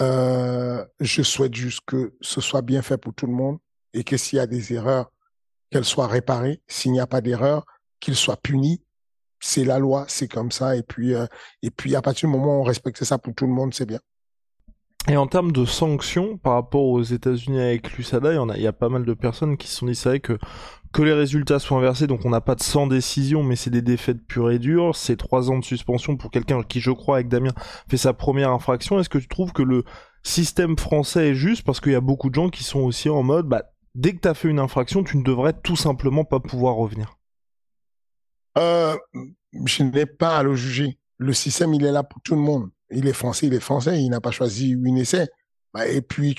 euh, 0.01 0.85
je 1.01 1.23
souhaite 1.23 1.55
juste 1.55 1.81
que 1.87 2.15
ce 2.21 2.41
soit 2.41 2.63
bien 2.63 2.83
fait 2.83 2.99
pour 2.99 3.15
tout 3.15 3.27
le 3.27 3.33
monde 3.33 3.59
et 3.93 4.05
que 4.05 4.17
s'il 4.17 4.37
y 4.37 4.41
a 4.41 4.47
des 4.47 4.73
erreurs, 4.73 5.11
qu'elles 5.77 5.85
soient 5.85 6.07
réparées. 6.07 6.63
S'il 6.67 6.93
n'y 6.93 7.01
a 7.01 7.07
pas 7.07 7.21
d'erreur, 7.21 7.67
qu'ils 8.01 8.17
soient 8.17 8.37
punis 8.37 8.81
c'est 9.39 9.65
la 9.65 9.79
loi, 9.79 10.07
c'est 10.09 10.29
comme 10.29 10.51
ça. 10.51 10.77
Et 10.77 10.83
puis, 10.83 11.15
euh, 11.15 11.27
et 11.63 11.71
puis 11.71 11.95
à 11.95 12.03
partir 12.03 12.29
du 12.29 12.37
moment 12.37 12.59
où 12.59 12.61
on 12.61 12.63
respecte 12.63 13.05
ça 13.05 13.19
pour 13.19 13.35
tout 13.35 13.47
le 13.47 13.53
monde, 13.53 13.75
c'est 13.75 13.87
bien. 13.87 14.01
Et 15.09 15.17
en 15.17 15.27
termes 15.27 15.53
de 15.53 15.65
sanctions 15.65 16.37
par 16.37 16.55
rapport 16.55 16.85
aux 16.85 17.03
États-Unis 17.03 17.61
avec 17.61 17.93
l'USADA, 17.93 18.33
il 18.33 18.63
y, 18.63 18.67
a, 18.67 18.73
pas 18.73 18.89
mal 18.89 19.05
de 19.05 19.15
personnes 19.15 19.57
qui 19.57 19.69
se 19.69 19.77
sont 19.77 19.87
dit 19.87 19.95
c'est 19.95 20.09
vrai 20.09 20.21
que 20.21 20.39
que 20.93 21.03
les 21.03 21.13
résultats 21.13 21.59
soient 21.59 21.77
inversés, 21.77 22.07
donc 22.07 22.25
on 22.25 22.31
n'a 22.31 22.41
pas 22.41 22.55
de 22.55 22.63
100 22.63 22.87
décisions, 22.87 23.43
mais 23.43 23.55
c'est 23.55 23.71
des 23.71 23.83
défaites 23.83 24.27
pures 24.27 24.51
et 24.51 24.59
dures, 24.59 24.97
c'est 24.97 25.17
trois 25.17 25.51
ans 25.51 25.59
de 25.59 25.65
suspension 25.65 26.17
pour 26.17 26.31
quelqu'un 26.31 26.63
qui, 26.63 26.81
je 26.81 26.91
crois, 26.91 27.17
avec 27.17 27.29
Damien, 27.29 27.53
fait 27.87 27.99
sa 27.99 28.15
première 28.15 28.51
infraction. 28.51 28.99
Est-ce 28.99 29.11
que 29.11 29.19
tu 29.19 29.29
trouves 29.29 29.53
que 29.53 29.63
le 29.63 29.85
système 30.23 30.79
français 30.79 31.31
est 31.31 31.35
juste? 31.35 31.65
Parce 31.65 31.81
qu'il 31.81 31.93
y 31.93 31.97
a 31.97 32.01
beaucoup 32.01 32.31
de 32.31 32.35
gens 32.35 32.49
qui 32.49 32.65
sont 32.65 32.81
aussi 32.81 33.11
en 33.11 33.23
mode, 33.23 33.47
bah, 33.47 33.65
dès 33.97 34.13
que 34.15 34.21
tu 34.21 34.29
as 34.29 34.35
fait 34.35 34.49
une 34.49 34.61
infraction, 34.61 35.03
tu 35.03 35.17
ne 35.17 35.25
devrais 35.25 35.55
tout 35.55 35.77
simplement 35.77 36.25
pas 36.25 36.39
pouvoir 36.39 36.77
revenir 36.77 37.19
euh, 38.59 38.97
je 39.67 39.83
n'ai 39.83 40.07
pas 40.07 40.39
à 40.39 40.43
le 40.43 40.55
juger. 40.55 40.99
Le 41.19 41.35
système, 41.35 41.75
il 41.75 41.85
est 41.85 41.93
là 41.93 42.03
pour 42.03 42.23
tout 42.23 42.35
le 42.35 42.41
monde. 42.41 42.71
Il 42.91 43.07
est 43.07 43.13
français, 43.13 43.49
il 43.49 43.55
est 43.55 43.61
français, 43.61 44.03
il 44.03 44.09
n'a 44.09 44.21
pas 44.21 44.31
choisi 44.31 44.71
une 44.71 44.97
essai. 44.97 45.29
Bah, 45.75 45.87
et 45.87 46.01
puis, 46.01 46.35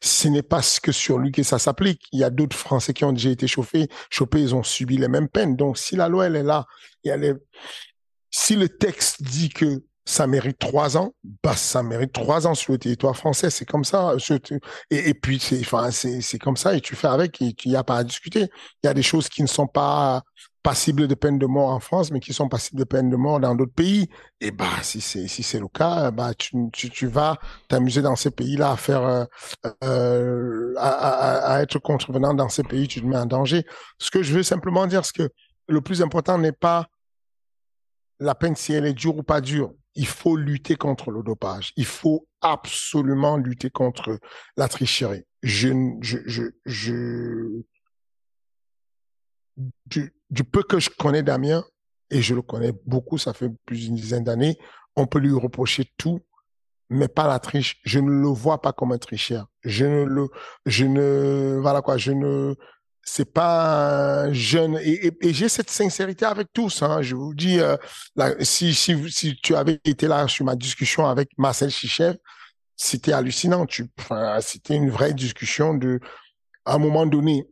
ce 0.00 0.28
n'est 0.28 0.42
pas 0.42 0.60
que 0.80 0.92
sur 0.92 1.18
lui 1.18 1.32
que 1.32 1.42
ça 1.42 1.58
s'applique. 1.58 2.06
Il 2.12 2.20
y 2.20 2.24
a 2.24 2.30
d'autres 2.30 2.56
Français 2.56 2.92
qui 2.92 3.04
ont 3.04 3.12
déjà 3.12 3.30
été 3.30 3.48
chauffés, 3.48 3.88
chopés, 4.08 4.40
ils 4.40 4.54
ont 4.54 4.62
subi 4.62 4.98
les 4.98 5.08
mêmes 5.08 5.28
peines. 5.28 5.56
Donc, 5.56 5.78
si 5.78 5.96
la 5.96 6.08
loi, 6.08 6.26
elle 6.26 6.36
est 6.36 6.44
là, 6.44 6.66
si 8.30 8.54
le 8.54 8.68
texte 8.68 9.22
dit 9.22 9.48
que 9.48 9.82
ça 10.08 10.26
mérite 10.26 10.58
trois 10.58 10.96
ans, 10.96 11.12
bah, 11.42 11.54
ça 11.54 11.82
mérite 11.82 12.12
trois 12.12 12.46
ans 12.46 12.54
sur 12.54 12.72
le 12.72 12.78
territoire 12.78 13.14
français. 13.14 13.50
C'est 13.50 13.66
comme 13.66 13.84
ça. 13.84 14.14
Et, 14.90 15.10
et 15.10 15.14
puis, 15.14 15.38
c'est, 15.38 15.60
enfin, 15.60 15.90
c'est, 15.90 16.38
comme 16.38 16.56
ça 16.56 16.74
et 16.74 16.80
tu 16.80 16.96
fais 16.96 17.08
avec 17.08 17.40
il 17.42 17.54
n'y 17.66 17.76
a 17.76 17.84
pas 17.84 17.98
à 17.98 18.04
discuter. 18.04 18.48
Il 18.82 18.86
y 18.86 18.88
a 18.88 18.94
des 18.94 19.02
choses 19.02 19.28
qui 19.28 19.42
ne 19.42 19.46
sont 19.46 19.66
pas 19.66 20.22
passibles 20.62 21.08
de 21.08 21.14
peine 21.14 21.38
de 21.38 21.44
mort 21.44 21.68
en 21.68 21.78
France, 21.78 22.10
mais 22.10 22.20
qui 22.20 22.32
sont 22.32 22.48
passibles 22.48 22.78
de 22.78 22.84
peine 22.84 23.10
de 23.10 23.16
mort 23.16 23.38
dans 23.38 23.54
d'autres 23.54 23.74
pays. 23.74 24.08
Et 24.40 24.50
bah, 24.50 24.64
si 24.80 25.02
c'est 25.02 25.28
si 25.28 25.42
c'est 25.42 25.60
le 25.60 25.68
cas, 25.68 26.10
bah 26.10 26.32
tu, 26.34 27.06
vas 27.06 27.36
t'amuser 27.68 28.00
dans 28.00 28.16
ces 28.16 28.30
pays-là 28.30 28.72
à 28.72 28.76
faire 28.78 29.02
euh, 29.02 29.24
euh 29.84 30.74
à, 30.78 31.52
à, 31.52 31.62
être 31.62 31.78
contrevenant 31.80 32.32
dans 32.32 32.48
ces 32.48 32.62
pays, 32.62 32.88
tu 32.88 33.02
te 33.02 33.06
mets 33.06 33.18
en 33.18 33.26
danger. 33.26 33.66
Ce 33.98 34.10
que 34.10 34.22
je 34.22 34.32
veux 34.32 34.42
simplement 34.42 34.86
dire, 34.86 35.04
c'est 35.04 35.16
que 35.16 35.28
le 35.68 35.82
plus 35.82 36.00
important 36.00 36.38
n'est 36.38 36.52
pas 36.52 36.86
la 38.20 38.34
peine 38.34 38.56
si 38.56 38.72
elle 38.72 38.86
est 38.86 38.94
dure 38.94 39.18
ou 39.18 39.22
pas 39.22 39.42
dure. 39.42 39.74
Il 39.98 40.06
faut 40.06 40.36
lutter 40.36 40.76
contre 40.76 41.10
le 41.10 41.24
dopage. 41.24 41.72
Il 41.74 41.84
faut 41.84 42.28
absolument 42.40 43.36
lutter 43.36 43.68
contre 43.68 44.20
la 44.56 44.68
tricherie. 44.68 45.24
Du, 49.86 50.14
du, 50.30 50.44
peu 50.44 50.62
que 50.62 50.78
je 50.78 50.88
connais 50.88 51.24
Damien, 51.24 51.64
et 52.10 52.22
je 52.22 52.32
le 52.36 52.42
connais 52.42 52.72
beaucoup, 52.86 53.18
ça 53.18 53.32
fait 53.32 53.50
plus 53.66 53.86
d'une 53.86 53.96
dizaine 53.96 54.22
d'années, 54.22 54.56
on 54.94 55.06
peut 55.06 55.18
lui 55.18 55.32
reprocher 55.32 55.92
tout, 55.96 56.20
mais 56.90 57.08
pas 57.08 57.26
la 57.26 57.40
triche. 57.40 57.80
Je 57.84 57.98
ne 57.98 58.08
le 58.08 58.28
vois 58.28 58.62
pas 58.62 58.72
comme 58.72 58.92
un 58.92 58.98
tricheur. 58.98 59.48
Je 59.62 59.84
ne 59.84 60.04
le, 60.04 60.28
je 60.64 60.84
ne, 60.84 61.58
voilà 61.60 61.82
quoi, 61.82 61.96
je 61.96 62.12
ne, 62.12 62.54
c'est 63.02 63.32
pas 63.32 64.24
un 64.24 64.32
jeune 64.32 64.78
et, 64.82 65.12
j'ai 65.32 65.48
cette 65.48 65.70
sincérité 65.70 66.26
avec 66.26 66.48
tous. 66.52 66.82
Hein. 66.82 67.00
Je 67.02 67.14
vous 67.14 67.34
dis, 67.34 67.58
euh, 67.60 67.76
si, 68.40 68.74
si, 68.74 69.36
tu 69.42 69.54
avais 69.54 69.80
été 69.84 70.06
là 70.06 70.28
sur 70.28 70.44
ma 70.44 70.56
discussion 70.56 71.06
avec 71.06 71.30
Marcel 71.38 71.70
Chichev, 71.70 72.16
c'était 72.76 73.12
hallucinant. 73.12 73.66
Tu, 73.66 73.86
c'était 74.40 74.76
une 74.76 74.90
vraie 74.90 75.14
discussion 75.14 75.74
de, 75.74 76.00
à 76.64 76.74
un 76.74 76.78
moment 76.78 77.06
donné, 77.06 77.48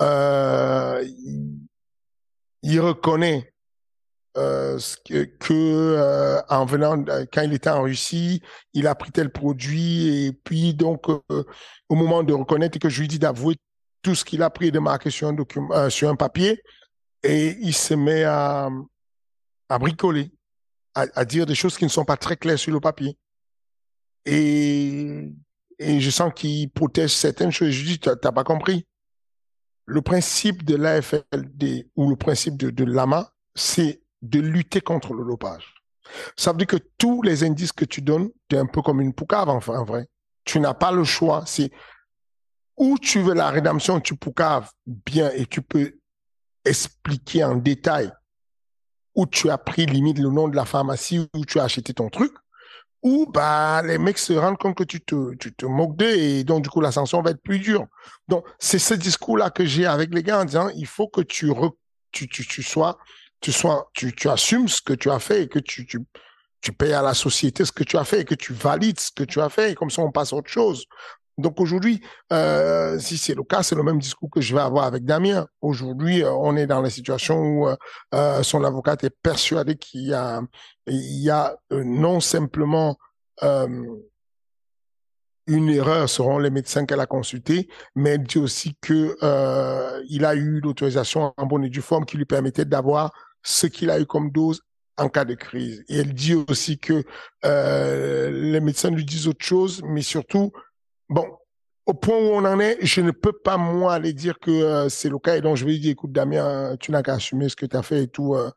euh, 0.00 1.04
il 2.62 2.80
reconnaît 2.80 3.52
euh, 4.36 4.78
que, 5.04 5.24
que 5.24 5.52
euh, 5.52 6.40
en 6.48 6.64
venant 6.64 7.04
quand 7.32 7.42
il 7.42 7.52
était 7.52 7.70
en 7.70 7.82
Russie, 7.82 8.42
il 8.72 8.86
a 8.86 8.94
pris 8.94 9.10
tel 9.10 9.30
produit 9.30 10.26
et 10.26 10.32
puis 10.32 10.74
donc 10.74 11.08
au 11.08 11.94
moment 11.94 12.22
de 12.22 12.32
reconnaître 12.32 12.78
que 12.78 12.88
je 12.88 13.00
lui 13.00 13.08
dis 13.08 13.18
d'avouer 13.18 13.56
tout 14.02 14.14
ce 14.14 14.24
qu'il 14.24 14.42
a 14.42 14.50
pris 14.50 14.70
de 14.70 14.78
marquer 14.78 15.10
sur 15.10 15.28
un 15.28 15.32
document 15.32 15.72
euh, 15.74 15.90
sur 15.90 16.08
un 16.08 16.16
papier 16.16 16.62
et 17.22 17.56
il 17.60 17.74
se 17.74 17.94
met 17.94 18.24
à 18.24 18.70
bricoler, 19.78 20.30
à, 20.94 21.24
dire 21.24 21.46
des 21.46 21.54
choses 21.54 21.76
qui 21.76 21.84
ne 21.84 21.90
sont 21.90 22.04
pas 22.04 22.16
très 22.16 22.36
claires 22.36 22.58
sur 22.58 22.72
le 22.72 22.80
papier. 22.80 23.16
Et 24.24 25.30
je 25.78 26.10
sens 26.10 26.32
qu'il 26.34 26.70
protège 26.70 27.14
certaines 27.14 27.50
choses. 27.50 27.70
Je 27.70 27.84
dis 27.84 27.98
t'as 27.98 28.16
pas 28.16 28.44
compris? 28.44 28.86
Le 29.86 30.02
principe 30.02 30.64
de 30.64 30.76
l'AFLD 30.76 31.88
ou 31.96 32.10
le 32.10 32.16
principe 32.16 32.56
de, 32.56 32.84
l'AMA, 32.84 33.32
c'est 33.54 34.02
de 34.20 34.40
lutter 34.40 34.80
contre 34.80 35.14
le 35.14 35.24
dopage. 35.24 35.74
Ça 36.36 36.52
veut 36.52 36.58
dire 36.58 36.66
que 36.66 36.76
tous 36.98 37.22
les 37.22 37.44
indices 37.44 37.72
que 37.72 37.84
tu 37.84 38.02
donnes, 38.02 38.28
tu 38.48 38.56
es 38.56 38.58
un 38.58 38.66
peu 38.66 38.82
comme 38.82 39.00
une 39.00 39.14
poucave, 39.14 39.48
enfin, 39.48 39.78
en 39.78 39.84
vrai. 39.84 40.08
Tu 40.44 40.60
n'as 40.60 40.74
pas 40.74 40.92
le 40.92 41.04
choix. 41.04 41.44
Où 42.78 42.98
tu 42.98 43.20
veux 43.20 43.34
la 43.34 43.50
rédemption, 43.50 44.00
tu 44.00 44.16
poucaves 44.16 44.70
bien 44.86 45.30
et 45.32 45.46
tu 45.46 45.62
peux 45.62 45.98
expliquer 46.64 47.44
en 47.44 47.56
détail 47.56 48.10
où 49.14 49.26
tu 49.26 49.50
as 49.50 49.58
pris 49.58 49.86
limite 49.86 50.18
le 50.18 50.30
nom 50.30 50.48
de 50.48 50.56
la 50.56 50.64
pharmacie 50.64 51.28
où 51.34 51.44
tu 51.44 51.58
as 51.58 51.64
acheté 51.64 51.92
ton 51.92 52.08
truc 52.08 52.32
ou 53.02 53.26
bah 53.26 53.82
les 53.82 53.98
mecs 53.98 54.18
se 54.18 54.32
rendent 54.32 54.58
compte 54.58 54.76
que 54.76 54.84
tu 54.84 55.00
te, 55.00 55.66
moques 55.66 55.96
d'eux 55.96 56.16
et 56.16 56.44
donc 56.44 56.62
du 56.62 56.68
coup 56.68 56.80
la 56.80 56.92
sanction 56.92 57.22
va 57.22 57.30
être 57.30 57.42
plus 57.42 57.58
dure. 57.58 57.86
Donc 58.26 58.44
c'est 58.58 58.78
ce 58.78 58.94
discours-là 58.94 59.50
que 59.50 59.64
j'ai 59.64 59.86
avec 59.86 60.12
les 60.12 60.22
gars 60.22 60.40
en 60.40 60.44
disant 60.44 60.68
il 60.74 60.86
faut 60.86 61.08
que 61.08 61.20
tu, 61.20 61.46
sois, 62.62 62.98
tu 63.40 63.52
sois, 63.52 63.90
tu, 63.94 64.28
assumes 64.28 64.68
ce 64.68 64.80
que 64.80 64.92
tu 64.92 65.10
as 65.10 65.20
fait 65.20 65.44
et 65.44 65.48
que 65.48 65.60
tu, 65.60 65.86
tu, 65.86 66.00
tu 66.60 66.72
payes 66.72 66.92
à 66.92 67.02
la 67.02 67.14
société 67.14 67.64
ce 67.64 67.72
que 67.72 67.84
tu 67.84 67.96
as 67.96 68.04
fait 68.04 68.22
et 68.22 68.24
que 68.24 68.34
tu 68.34 68.52
valides 68.52 68.98
ce 68.98 69.12
que 69.12 69.24
tu 69.24 69.40
as 69.40 69.48
fait 69.48 69.72
et 69.72 69.74
comme 69.74 69.90
ça 69.90 70.02
on 70.02 70.10
passe 70.10 70.32
à 70.32 70.36
autre 70.36 70.50
chose. 70.50 70.84
Donc 71.38 71.60
aujourd'hui, 71.60 72.02
euh, 72.32 72.98
si 72.98 73.16
c'est 73.16 73.34
le 73.34 73.44
cas, 73.44 73.62
c'est 73.62 73.76
le 73.76 73.84
même 73.84 74.00
discours 74.00 74.28
que 74.28 74.40
je 74.40 74.54
vais 74.54 74.60
avoir 74.60 74.84
avec 74.84 75.04
Damien. 75.04 75.46
Aujourd'hui, 75.60 76.24
euh, 76.24 76.32
on 76.32 76.56
est 76.56 76.66
dans 76.66 76.82
la 76.82 76.90
situation 76.90 77.40
où 77.40 77.68
euh, 77.68 77.76
euh 78.14 78.42
son 78.42 78.64
avocate 78.64 79.04
est 79.04 79.16
persuadé 79.22 79.76
qu'il 79.76 80.02
y 80.02 80.12
a, 80.12 80.42
il 80.88 81.22
y 81.22 81.30
a 81.30 81.56
euh, 81.72 81.84
non 81.84 82.20
simplement 82.20 82.98
une 85.46 85.68
erreur 85.68 86.08
selon 86.08 86.38
les 86.38 86.50
médecins 86.50 86.84
qu'elle 86.84 86.98
a 86.98 87.06
consultés, 87.06 87.68
mais 87.94 88.10
elle 88.10 88.24
dit 88.24 88.38
aussi 88.38 88.76
que 88.80 89.16
il 90.08 90.24
a 90.24 90.34
eu 90.34 90.60
l'autorisation 90.60 91.32
en 91.36 91.46
bonne 91.46 91.64
et 91.64 91.68
due 91.68 91.80
forme 91.80 92.04
qui 92.04 92.16
lui 92.16 92.24
permettait 92.24 92.64
d'avoir 92.64 93.12
ce 93.44 93.68
qu'il 93.68 93.90
a 93.90 94.00
eu 94.00 94.06
comme 94.06 94.32
dose 94.32 94.62
en 94.96 95.08
cas 95.08 95.24
de 95.24 95.34
crise. 95.34 95.84
Et 95.88 95.98
elle 95.98 96.14
dit 96.14 96.34
aussi 96.34 96.80
que 96.80 97.04
les 97.44 98.60
médecins 98.60 98.90
lui 98.90 99.04
disent 99.04 99.28
autre 99.28 99.44
chose, 99.44 99.80
mais 99.84 100.02
surtout 100.02 100.50
Bon, 101.08 101.26
au 101.86 101.94
point 101.94 102.16
où 102.16 102.32
on 102.34 102.44
en 102.44 102.60
est, 102.60 102.76
je 102.84 103.00
ne 103.00 103.10
peux 103.10 103.32
pas, 103.32 103.56
moi, 103.56 103.94
aller 103.94 104.12
dire 104.12 104.38
que 104.38 104.50
euh, 104.50 104.88
c'est 104.90 105.08
le 105.08 105.18
cas. 105.18 105.36
Et 105.36 105.40
donc, 105.40 105.56
je 105.56 105.64
vais 105.64 105.78
dire, 105.78 105.92
écoute, 105.92 106.12
Damien, 106.12 106.76
tu 106.78 106.92
n'as 106.92 107.02
qu'à 107.02 107.14
assumer 107.14 107.48
ce 107.48 107.56
que 107.56 107.64
tu 107.64 107.76
as 107.76 107.82
fait 107.82 108.04
et 108.04 108.08
tout. 108.08 108.34
Euh, 108.34 108.50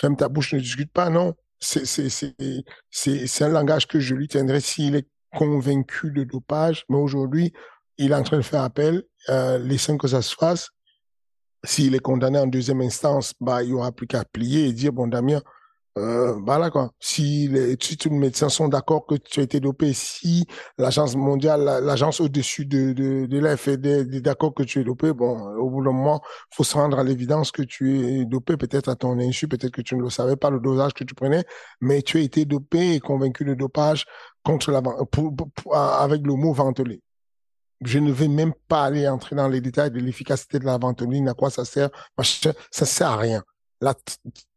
ferme 0.00 0.16
ta 0.16 0.28
bouche, 0.28 0.54
ne 0.54 0.60
discute 0.60 0.90
pas. 0.90 1.10
Non, 1.10 1.34
c'est, 1.60 1.82
un 3.42 3.48
langage 3.48 3.86
que 3.86 4.00
je 4.00 4.14
lui 4.14 4.26
tiendrai 4.26 4.60
s'il 4.60 4.96
est 4.96 5.06
convaincu 5.36 6.10
de 6.10 6.24
dopage. 6.24 6.86
Mais 6.88 6.96
aujourd'hui, 6.96 7.52
il 7.98 8.12
est 8.12 8.14
en 8.14 8.22
train 8.22 8.38
de 8.38 8.42
faire 8.42 8.62
appel. 8.62 9.02
Euh, 9.28 9.58
laissons 9.58 9.98
que 9.98 10.08
ça 10.08 10.22
se 10.22 10.34
fasse. 10.34 10.70
S'il 11.64 11.94
est 11.94 12.00
condamné 12.00 12.38
en 12.38 12.46
deuxième 12.46 12.80
instance, 12.80 13.34
bah, 13.38 13.62
il 13.62 13.70
y 13.70 13.72
aura 13.74 13.92
plus 13.92 14.06
qu'à 14.06 14.24
plier 14.24 14.66
et 14.66 14.72
dire, 14.72 14.92
bon, 14.94 15.08
Damien, 15.08 15.42
euh, 15.98 16.38
voilà 16.44 16.70
quoi. 16.70 16.92
Si, 17.00 17.48
les, 17.48 17.76
tous 17.76 18.08
les 18.08 18.16
médecins 18.16 18.48
sont 18.48 18.68
d'accord 18.68 19.04
que 19.06 19.16
tu 19.16 19.40
as 19.40 19.42
été 19.42 19.58
dopé, 19.58 19.92
si 19.92 20.46
l'agence 20.78 21.16
mondiale, 21.16 21.64
l'agence 21.82 22.20
au-dessus 22.20 22.66
de, 22.66 22.92
de, 22.92 23.26
de 23.26 24.16
est 24.16 24.20
d'accord 24.20 24.54
que 24.54 24.62
tu 24.62 24.80
es 24.80 24.84
dopé, 24.84 25.12
bon, 25.12 25.40
au 25.56 25.70
bout 25.70 25.82
d'un 25.82 25.92
moment, 25.92 26.22
faut 26.54 26.64
se 26.64 26.74
rendre 26.74 26.98
à 26.98 27.04
l'évidence 27.04 27.50
que 27.50 27.62
tu 27.62 28.00
es 28.00 28.24
dopé, 28.24 28.56
peut-être 28.56 28.88
à 28.88 28.96
ton 28.96 29.18
insu, 29.18 29.48
peut-être 29.48 29.72
que 29.72 29.82
tu 29.82 29.96
ne 29.96 30.02
le 30.02 30.10
savais 30.10 30.36
pas, 30.36 30.50
le 30.50 30.60
dosage 30.60 30.94
que 30.94 31.04
tu 31.04 31.14
prenais, 31.14 31.44
mais 31.80 32.02
tu 32.02 32.18
as 32.18 32.20
été 32.20 32.44
dopé 32.44 32.94
et 32.94 33.00
convaincu 33.00 33.44
de 33.44 33.54
dopage 33.54 34.04
contre 34.44 34.70
la, 34.70 34.80
pour, 34.80 35.34
avec 35.74 36.24
le 36.24 36.34
mot 36.34 36.52
ventelé. 36.52 37.02
Je 37.84 37.98
ne 37.98 38.12
vais 38.12 38.28
même 38.28 38.54
pas 38.68 38.84
aller 38.84 39.08
entrer 39.08 39.36
dans 39.36 39.48
les 39.48 39.60
détails 39.60 39.90
de 39.90 40.00
l'efficacité 40.00 40.58
de 40.58 40.64
la 40.64 40.78
ventoline, 40.78 41.28
à 41.28 41.34
quoi 41.34 41.50
ça 41.50 41.64
sert, 41.64 41.90
ça 42.70 42.86
sert 42.86 43.08
à 43.08 43.16
rien 43.16 43.42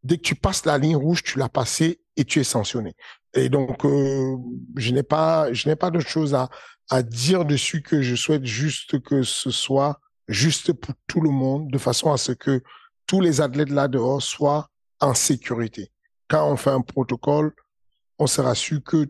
dès 0.03 0.17
que 0.17 0.21
tu 0.21 0.35
passes 0.35 0.65
la 0.65 0.77
ligne 0.77 0.95
rouge, 0.95 1.23
tu 1.23 1.37
l'as 1.37 1.49
passée 1.49 2.01
et 2.15 2.25
tu 2.25 2.39
es 2.39 2.43
sanctionné. 2.43 2.95
Et 3.33 3.49
donc, 3.49 3.85
euh, 3.85 4.35
je 4.75 4.91
n'ai 4.91 5.03
pas, 5.03 5.51
je 5.53 5.69
n'ai 5.69 5.75
pas 5.75 5.91
de 5.91 5.99
choses 5.99 6.33
à, 6.33 6.49
à 6.89 7.03
dire 7.03 7.45
dessus 7.45 7.81
que 7.81 8.01
je 8.01 8.15
souhaite 8.15 8.45
juste 8.45 9.01
que 9.01 9.23
ce 9.23 9.51
soit 9.51 9.99
juste 10.27 10.73
pour 10.73 10.93
tout 11.07 11.21
le 11.21 11.29
monde, 11.29 11.69
de 11.71 11.77
façon 11.77 12.11
à 12.11 12.17
ce 12.17 12.31
que 12.31 12.61
tous 13.07 13.21
les 13.21 13.41
athlètes 13.41 13.69
là 13.69 13.87
dehors 13.87 14.21
soient 14.21 14.69
en 14.99 15.13
sécurité. 15.13 15.91
Quand 16.27 16.49
on 16.49 16.57
fait 16.57 16.69
un 16.69 16.81
protocole, 16.81 17.53
on 18.17 18.27
sera 18.27 18.55
sûr 18.55 18.83
que 18.83 19.09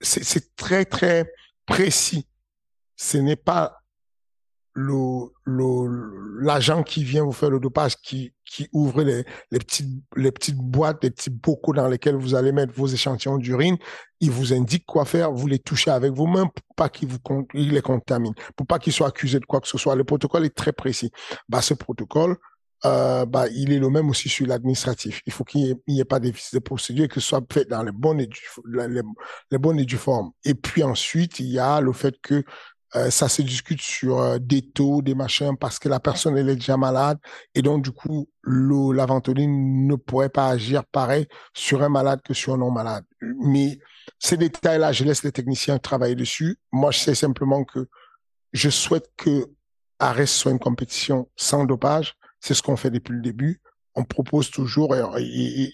c'est 0.00 0.56
très, 0.56 0.84
très 0.84 1.30
précis. 1.66 2.26
Ce 2.96 3.18
n'est 3.18 3.36
pas 3.36 3.82
l'agent 4.76 6.82
qui 6.82 7.02
vient 7.02 7.24
vous 7.24 7.32
faire 7.32 7.50
le 7.50 7.58
dopage, 7.58 7.96
qui, 7.96 8.32
qui 8.44 8.68
ouvre 8.72 9.02
les, 9.02 9.24
les, 9.50 9.58
petites, 9.58 9.88
les 10.16 10.30
petites 10.30 10.56
boîtes, 10.56 11.02
les 11.02 11.10
petits 11.10 11.30
bocaux 11.30 11.72
dans 11.72 11.88
lesquels 11.88 12.16
vous 12.16 12.34
allez 12.34 12.52
mettre 12.52 12.74
vos 12.74 12.86
échantillons 12.86 13.38
d'urine, 13.38 13.78
il 14.20 14.30
vous 14.30 14.52
indique 14.52 14.84
quoi 14.86 15.04
faire, 15.04 15.32
vous 15.32 15.46
les 15.46 15.58
touchez 15.58 15.90
avec 15.90 16.12
vos 16.12 16.26
mains 16.26 16.46
pour 16.46 16.76
pas 16.76 16.88
qu'il 16.88 17.08
vous 17.08 17.18
il 17.54 17.72
les 17.72 17.82
contamine, 17.82 18.34
pour 18.54 18.66
pas 18.66 18.78
qu'il 18.78 18.92
soit 18.92 19.08
accusé 19.08 19.40
de 19.40 19.46
quoi 19.46 19.60
que 19.60 19.68
ce 19.68 19.78
soit. 19.78 19.96
Le 19.96 20.04
protocole 20.04 20.44
est 20.44 20.54
très 20.54 20.72
précis. 20.72 21.10
Bah, 21.48 21.62
ce 21.62 21.74
protocole, 21.74 22.36
euh, 22.84 23.24
bah, 23.24 23.48
il 23.48 23.72
est 23.72 23.78
le 23.78 23.88
même 23.88 24.10
aussi 24.10 24.28
sur 24.28 24.46
l'administratif. 24.46 25.22
Il 25.26 25.32
faut 25.32 25.44
qu'il 25.44 25.76
n'y 25.88 26.00
ait, 26.00 26.04
pas 26.04 26.20
de 26.20 26.30
de 26.30 26.58
procédure 26.58 27.08
que 27.08 27.20
ce 27.20 27.28
soit 27.28 27.44
fait 27.50 27.64
dans 27.64 27.82
les 27.82 27.92
bonnes 27.92 28.20
et 28.20 28.26
du, 28.26 28.40
les, 28.70 29.02
les 29.50 29.58
bonnes 29.58 29.78
et 29.78 29.86
du 29.86 29.96
formes. 29.96 30.32
Et 30.44 30.54
puis 30.54 30.82
ensuite, 30.82 31.40
il 31.40 31.46
y 31.46 31.58
a 31.58 31.80
le 31.80 31.92
fait 31.92 32.14
que 32.20 32.44
euh, 32.96 33.10
ça 33.10 33.28
se 33.28 33.42
discute 33.42 33.82
sur 33.82 34.18
euh, 34.18 34.38
des 34.38 34.62
taux, 34.62 35.02
des 35.02 35.14
machins, 35.14 35.56
parce 35.58 35.78
que 35.78 35.88
la 35.88 36.00
personne 36.00 36.36
elle 36.38 36.48
est 36.48 36.56
déjà 36.56 36.76
malade 36.76 37.18
et 37.54 37.60
donc 37.60 37.84
du 37.84 37.90
coup 37.92 38.28
la 38.44 39.06
ventoline 39.06 39.86
ne 39.86 39.96
pourrait 39.96 40.28
pas 40.28 40.48
agir 40.48 40.84
pareil 40.84 41.26
sur 41.52 41.82
un 41.82 41.88
malade 41.88 42.20
que 42.22 42.32
sur 42.32 42.54
un 42.54 42.58
non 42.58 42.70
malade. 42.70 43.04
Mais 43.20 43.78
ces 44.18 44.36
détails-là, 44.36 44.92
je 44.92 45.04
laisse 45.04 45.24
les 45.24 45.32
techniciens 45.32 45.78
travailler 45.78 46.14
dessus. 46.14 46.58
Moi, 46.70 46.92
je 46.92 47.00
sais 47.00 47.14
simplement 47.14 47.64
que 47.64 47.88
je 48.52 48.70
souhaite 48.70 49.10
que 49.16 49.46
Arrest 49.98 50.34
soit 50.34 50.52
une 50.52 50.60
compétition 50.60 51.28
sans 51.36 51.64
dopage. 51.64 52.14
C'est 52.40 52.54
ce 52.54 52.62
qu'on 52.62 52.76
fait 52.76 52.90
depuis 52.90 53.14
le 53.14 53.20
début. 53.20 53.60
On 53.94 54.04
propose 54.04 54.50
toujours, 54.50 54.94
et, 54.94 55.72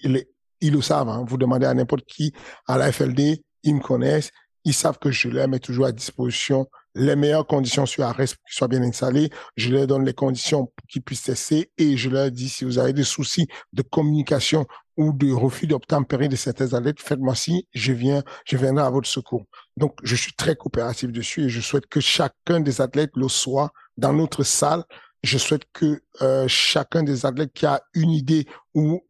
ils 0.60 0.72
le 0.72 0.80
savent, 0.80 1.08
hein. 1.08 1.24
vous 1.28 1.36
demandez 1.36 1.66
à 1.66 1.74
n'importe 1.74 2.06
qui 2.06 2.32
à 2.66 2.78
la 2.78 2.90
FLD, 2.90 3.42
ils 3.64 3.74
me 3.74 3.80
connaissent, 3.80 4.30
ils 4.64 4.74
savent 4.74 4.98
que 4.98 5.10
je 5.10 5.28
leur 5.28 5.48
mets 5.48 5.58
toujours 5.58 5.86
à 5.86 5.92
disposition 5.92 6.68
les 6.94 7.16
meilleures 7.16 7.46
conditions 7.46 7.86
sur 7.86 8.04
arrêt 8.04 8.26
pour 8.26 8.44
qu'ils 8.44 8.54
soient 8.54 8.68
bien 8.68 8.82
installés. 8.82 9.30
Je 9.56 9.70
leur 9.70 9.86
donne 9.86 10.04
les 10.04 10.14
conditions 10.14 10.66
pour 10.66 10.86
qu'ils 10.88 11.02
puissent 11.02 11.22
tester 11.22 11.70
et 11.78 11.96
je 11.96 12.10
leur 12.10 12.30
dis 12.30 12.48
si 12.48 12.64
vous 12.64 12.78
avez 12.78 12.92
des 12.92 13.04
soucis 13.04 13.46
de 13.72 13.82
communication 13.82 14.66
ou 14.96 15.12
de 15.12 15.32
refus 15.32 15.66
d'obtempérer 15.66 16.28
de 16.28 16.36
certains 16.36 16.74
athlètes, 16.74 17.00
faites-moi 17.00 17.34
si 17.34 17.66
je 17.72 17.92
viens, 17.92 18.22
je 18.44 18.56
viendrai 18.56 18.84
à 18.84 18.90
votre 18.90 19.08
secours. 19.08 19.46
Donc, 19.76 19.98
je 20.02 20.14
suis 20.14 20.34
très 20.34 20.54
coopératif 20.54 21.10
dessus 21.10 21.44
et 21.44 21.48
je 21.48 21.60
souhaite 21.60 21.86
que 21.86 22.00
chacun 22.00 22.60
des 22.60 22.80
athlètes 22.80 23.12
le 23.16 23.28
soit 23.28 23.70
dans 23.96 24.12
notre 24.12 24.42
salle. 24.42 24.84
Je 25.22 25.38
souhaite 25.38 25.64
que 25.72 26.02
euh, 26.20 26.46
chacun 26.46 27.02
des 27.02 27.24
athlètes 27.24 27.52
qui 27.54 27.64
a 27.64 27.80
une 27.94 28.10
idée 28.10 28.46
ou 28.74 29.00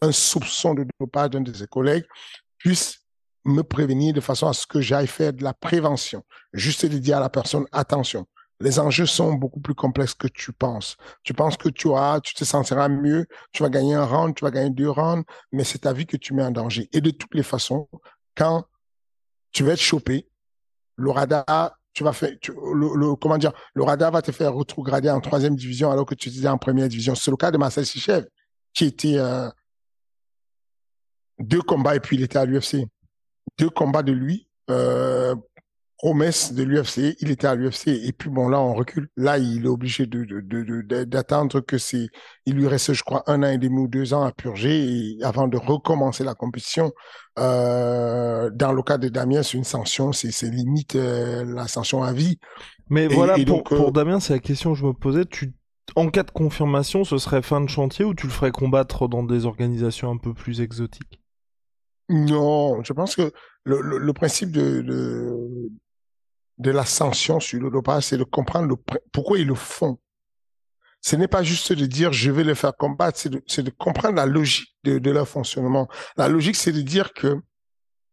un 0.00 0.12
soupçon 0.12 0.74
de 0.74 0.86
dopage 1.00 1.30
d'un 1.30 1.40
de 1.40 1.52
ses 1.52 1.66
collègues 1.66 2.04
puisse 2.58 3.01
me 3.44 3.62
prévenir 3.62 4.12
de 4.14 4.20
façon 4.20 4.48
à 4.48 4.52
ce 4.52 4.66
que 4.66 4.80
j'aille 4.80 5.06
faire 5.06 5.32
de 5.32 5.42
la 5.42 5.54
prévention. 5.54 6.24
Juste 6.52 6.86
de 6.86 6.98
dire 6.98 7.16
à 7.16 7.20
la 7.20 7.28
personne, 7.28 7.66
attention, 7.72 8.26
les 8.60 8.78
enjeux 8.78 9.06
sont 9.06 9.34
beaucoup 9.34 9.60
plus 9.60 9.74
complexes 9.74 10.14
que 10.14 10.28
tu 10.28 10.52
penses. 10.52 10.96
Tu 11.24 11.34
penses 11.34 11.56
que 11.56 11.68
tu 11.68 11.92
as, 11.94 12.20
tu 12.22 12.34
te 12.34 12.44
sentiras 12.44 12.88
mieux, 12.88 13.26
tu 13.52 13.62
vas 13.62 13.68
gagner 13.68 13.94
un 13.94 14.04
round, 14.04 14.34
tu 14.34 14.44
vas 14.44 14.50
gagner 14.50 14.70
deux 14.70 14.88
rounds, 14.88 15.24
mais 15.50 15.64
c'est 15.64 15.80
ta 15.80 15.92
vie 15.92 16.06
que 16.06 16.16
tu 16.16 16.32
mets 16.32 16.44
en 16.44 16.52
danger. 16.52 16.88
Et 16.92 17.00
de 17.00 17.10
toutes 17.10 17.34
les 17.34 17.42
façons, 17.42 17.88
quand 18.36 18.64
tu 19.50 19.64
vas 19.64 19.72
être 19.72 19.80
chopé, 19.80 20.28
le 20.96 21.10
radar, 21.10 21.76
tu 21.92 22.04
vas 22.04 22.12
faire, 22.12 22.30
le, 22.48 23.14
comment 23.16 23.36
dire, 23.36 23.52
le 23.74 23.82
radar 23.82 24.12
va 24.12 24.22
te 24.22 24.30
faire 24.30 24.54
retrograder 24.54 25.10
en 25.10 25.20
troisième 25.20 25.56
division 25.56 25.90
alors 25.90 26.06
que 26.06 26.14
tu 26.14 26.28
étais 26.28 26.46
en 26.46 26.58
première 26.58 26.88
division. 26.88 27.14
C'est 27.14 27.30
le 27.30 27.36
cas 27.36 27.50
de 27.50 27.58
Marcel 27.58 27.84
Sichev, 27.84 28.26
qui 28.72 28.86
était 28.86 29.18
euh, 29.18 29.50
deux 31.38 31.62
combats 31.62 31.96
et 31.96 32.00
puis 32.00 32.16
il 32.16 32.22
était 32.22 32.38
à 32.38 32.44
l'UFC 32.44 32.86
deux 33.58 33.70
combats 33.70 34.02
de 34.02 34.12
lui, 34.12 34.48
euh, 34.70 35.34
promesse 36.02 36.52
de 36.52 36.64
l'UFC, 36.64 37.16
il 37.20 37.30
était 37.30 37.46
à 37.46 37.54
l'UFC 37.54 37.88
et 37.88 38.12
puis 38.12 38.28
bon 38.28 38.48
là 38.48 38.60
on 38.60 38.74
recule. 38.74 39.08
Là 39.16 39.38
il 39.38 39.64
est 39.64 39.68
obligé 39.68 40.06
de, 40.06 41.04
d'attendre 41.04 41.60
que 41.60 41.78
c'est, 41.78 42.08
il 42.44 42.56
lui 42.56 42.66
reste 42.66 42.92
je 42.92 43.04
crois 43.04 43.22
un 43.28 43.44
an 43.44 43.48
et 43.48 43.58
demi 43.58 43.82
ou 43.82 43.86
deux 43.86 44.12
ans 44.12 44.24
à 44.24 44.32
purger 44.32 45.16
avant 45.22 45.46
de 45.46 45.56
recommencer 45.56 46.24
la 46.24 46.34
compétition. 46.34 46.90
Euh, 47.38 48.50
dans 48.50 48.72
le 48.72 48.82
cas 48.82 48.98
de 48.98 49.08
Damien, 49.08 49.44
c'est 49.44 49.56
une 49.56 49.64
sanction, 49.64 50.12
c'est, 50.12 50.28
limite 50.42 50.96
euh, 50.96 51.44
la 51.44 51.68
sanction 51.68 52.02
à 52.02 52.12
vie. 52.12 52.38
Mais 52.90 53.06
voilà 53.06 53.36
pour, 53.46 53.62
pour 53.62 53.92
Damien, 53.92 54.18
c'est 54.18 54.32
la 54.32 54.40
question 54.40 54.72
que 54.72 54.80
je 54.80 54.84
me 54.84 54.92
posais. 54.92 55.24
Tu 55.24 55.54
en 55.94 56.08
cas 56.08 56.22
de 56.22 56.30
confirmation, 56.30 57.04
ce 57.04 57.18
serait 57.18 57.42
fin 57.42 57.60
de 57.60 57.68
chantier 57.68 58.04
ou 58.04 58.14
tu 58.14 58.26
le 58.26 58.32
ferais 58.32 58.50
combattre 58.50 59.08
dans 59.08 59.22
des 59.22 59.46
organisations 59.46 60.10
un 60.10 60.16
peu 60.16 60.34
plus 60.34 60.60
exotiques? 60.60 61.21
Non, 62.12 62.84
je 62.84 62.92
pense 62.92 63.16
que 63.16 63.32
le, 63.64 64.12
principe 64.12 64.50
de, 64.50 64.82
de, 64.82 65.70
sur 66.82 67.60
le 67.60 67.70
dopage, 67.70 68.04
c'est 68.04 68.18
de 68.18 68.24
comprendre 68.24 68.76
pourquoi 69.12 69.38
ils 69.38 69.46
le 69.46 69.54
font. 69.54 69.98
Ce 71.00 71.16
n'est 71.16 71.26
pas 71.26 71.42
juste 71.42 71.72
de 71.72 71.86
dire 71.86 72.12
je 72.12 72.30
vais 72.30 72.44
le 72.44 72.54
faire 72.54 72.76
combattre, 72.76 73.18
c'est 73.46 73.62
de, 73.62 73.70
comprendre 73.70 74.16
la 74.16 74.26
logique 74.26 74.76
de, 74.84 75.10
leur 75.10 75.26
fonctionnement. 75.26 75.88
La 76.16 76.28
logique, 76.28 76.56
c'est 76.56 76.72
de 76.72 76.82
dire 76.82 77.14
que 77.14 77.40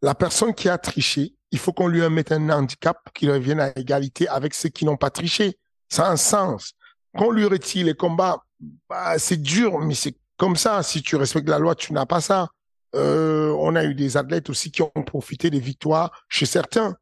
la 0.01 0.15
personne 0.15 0.53
qui 0.53 0.69
a 0.69 0.77
triché, 0.77 1.35
il 1.51 1.59
faut 1.59 1.73
qu'on 1.73 1.87
lui 1.87 2.07
mette 2.09 2.31
un 2.31 2.49
handicap 2.49 2.97
qui 3.13 3.29
revienne 3.29 3.59
à 3.59 3.77
égalité 3.77 4.29
avec 4.29 4.53
ceux 4.53 4.69
qui 4.69 4.85
n'ont 4.85 4.97
pas 4.97 5.09
triché. 5.09 5.59
Ça 5.89 6.07
a 6.07 6.11
un 6.11 6.17
sens. 6.17 6.73
Qu'on 7.17 7.31
lui 7.31 7.45
retire 7.45 7.85
les 7.85 7.95
combats, 7.95 8.45
bah, 8.87 9.19
c'est 9.19 9.41
dur, 9.41 9.79
mais 9.79 9.95
c'est 9.95 10.15
comme 10.37 10.55
ça. 10.55 10.83
Si 10.83 11.01
tu 11.01 11.17
respectes 11.17 11.49
la 11.49 11.59
loi, 11.59 11.75
tu 11.75 11.91
n'as 11.91 12.05
pas 12.05 12.21
ça. 12.21 12.49
Euh, 12.95 13.55
on 13.59 13.75
a 13.75 13.83
eu 13.85 13.93
des 13.93 14.17
athlètes 14.17 14.49
aussi 14.49 14.71
qui 14.71 14.81
ont 14.81 14.89
profité 15.05 15.49
des 15.49 15.59
victoires 15.59 16.11
chez 16.27 16.45
certains. 16.45 16.95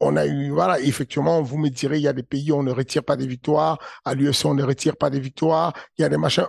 On 0.00 0.16
a 0.16 0.26
eu, 0.26 0.50
voilà, 0.50 0.80
effectivement, 0.80 1.42
vous 1.42 1.58
me 1.58 1.68
direz, 1.68 1.98
il 1.98 2.02
y 2.02 2.08
a 2.08 2.12
des 2.12 2.22
pays 2.22 2.50
où 2.50 2.56
on 2.56 2.62
ne 2.62 2.72
retire 2.72 3.04
pas 3.04 3.16
des 3.16 3.26
victoires. 3.26 3.78
À 4.04 4.14
l'USC, 4.14 4.44
on 4.46 4.54
ne 4.54 4.64
retire 4.64 4.96
pas 4.96 5.10
des 5.10 5.20
victoires. 5.20 5.72
Il 5.96 6.02
y 6.02 6.04
a 6.04 6.08
des 6.08 6.16
machins. 6.16 6.48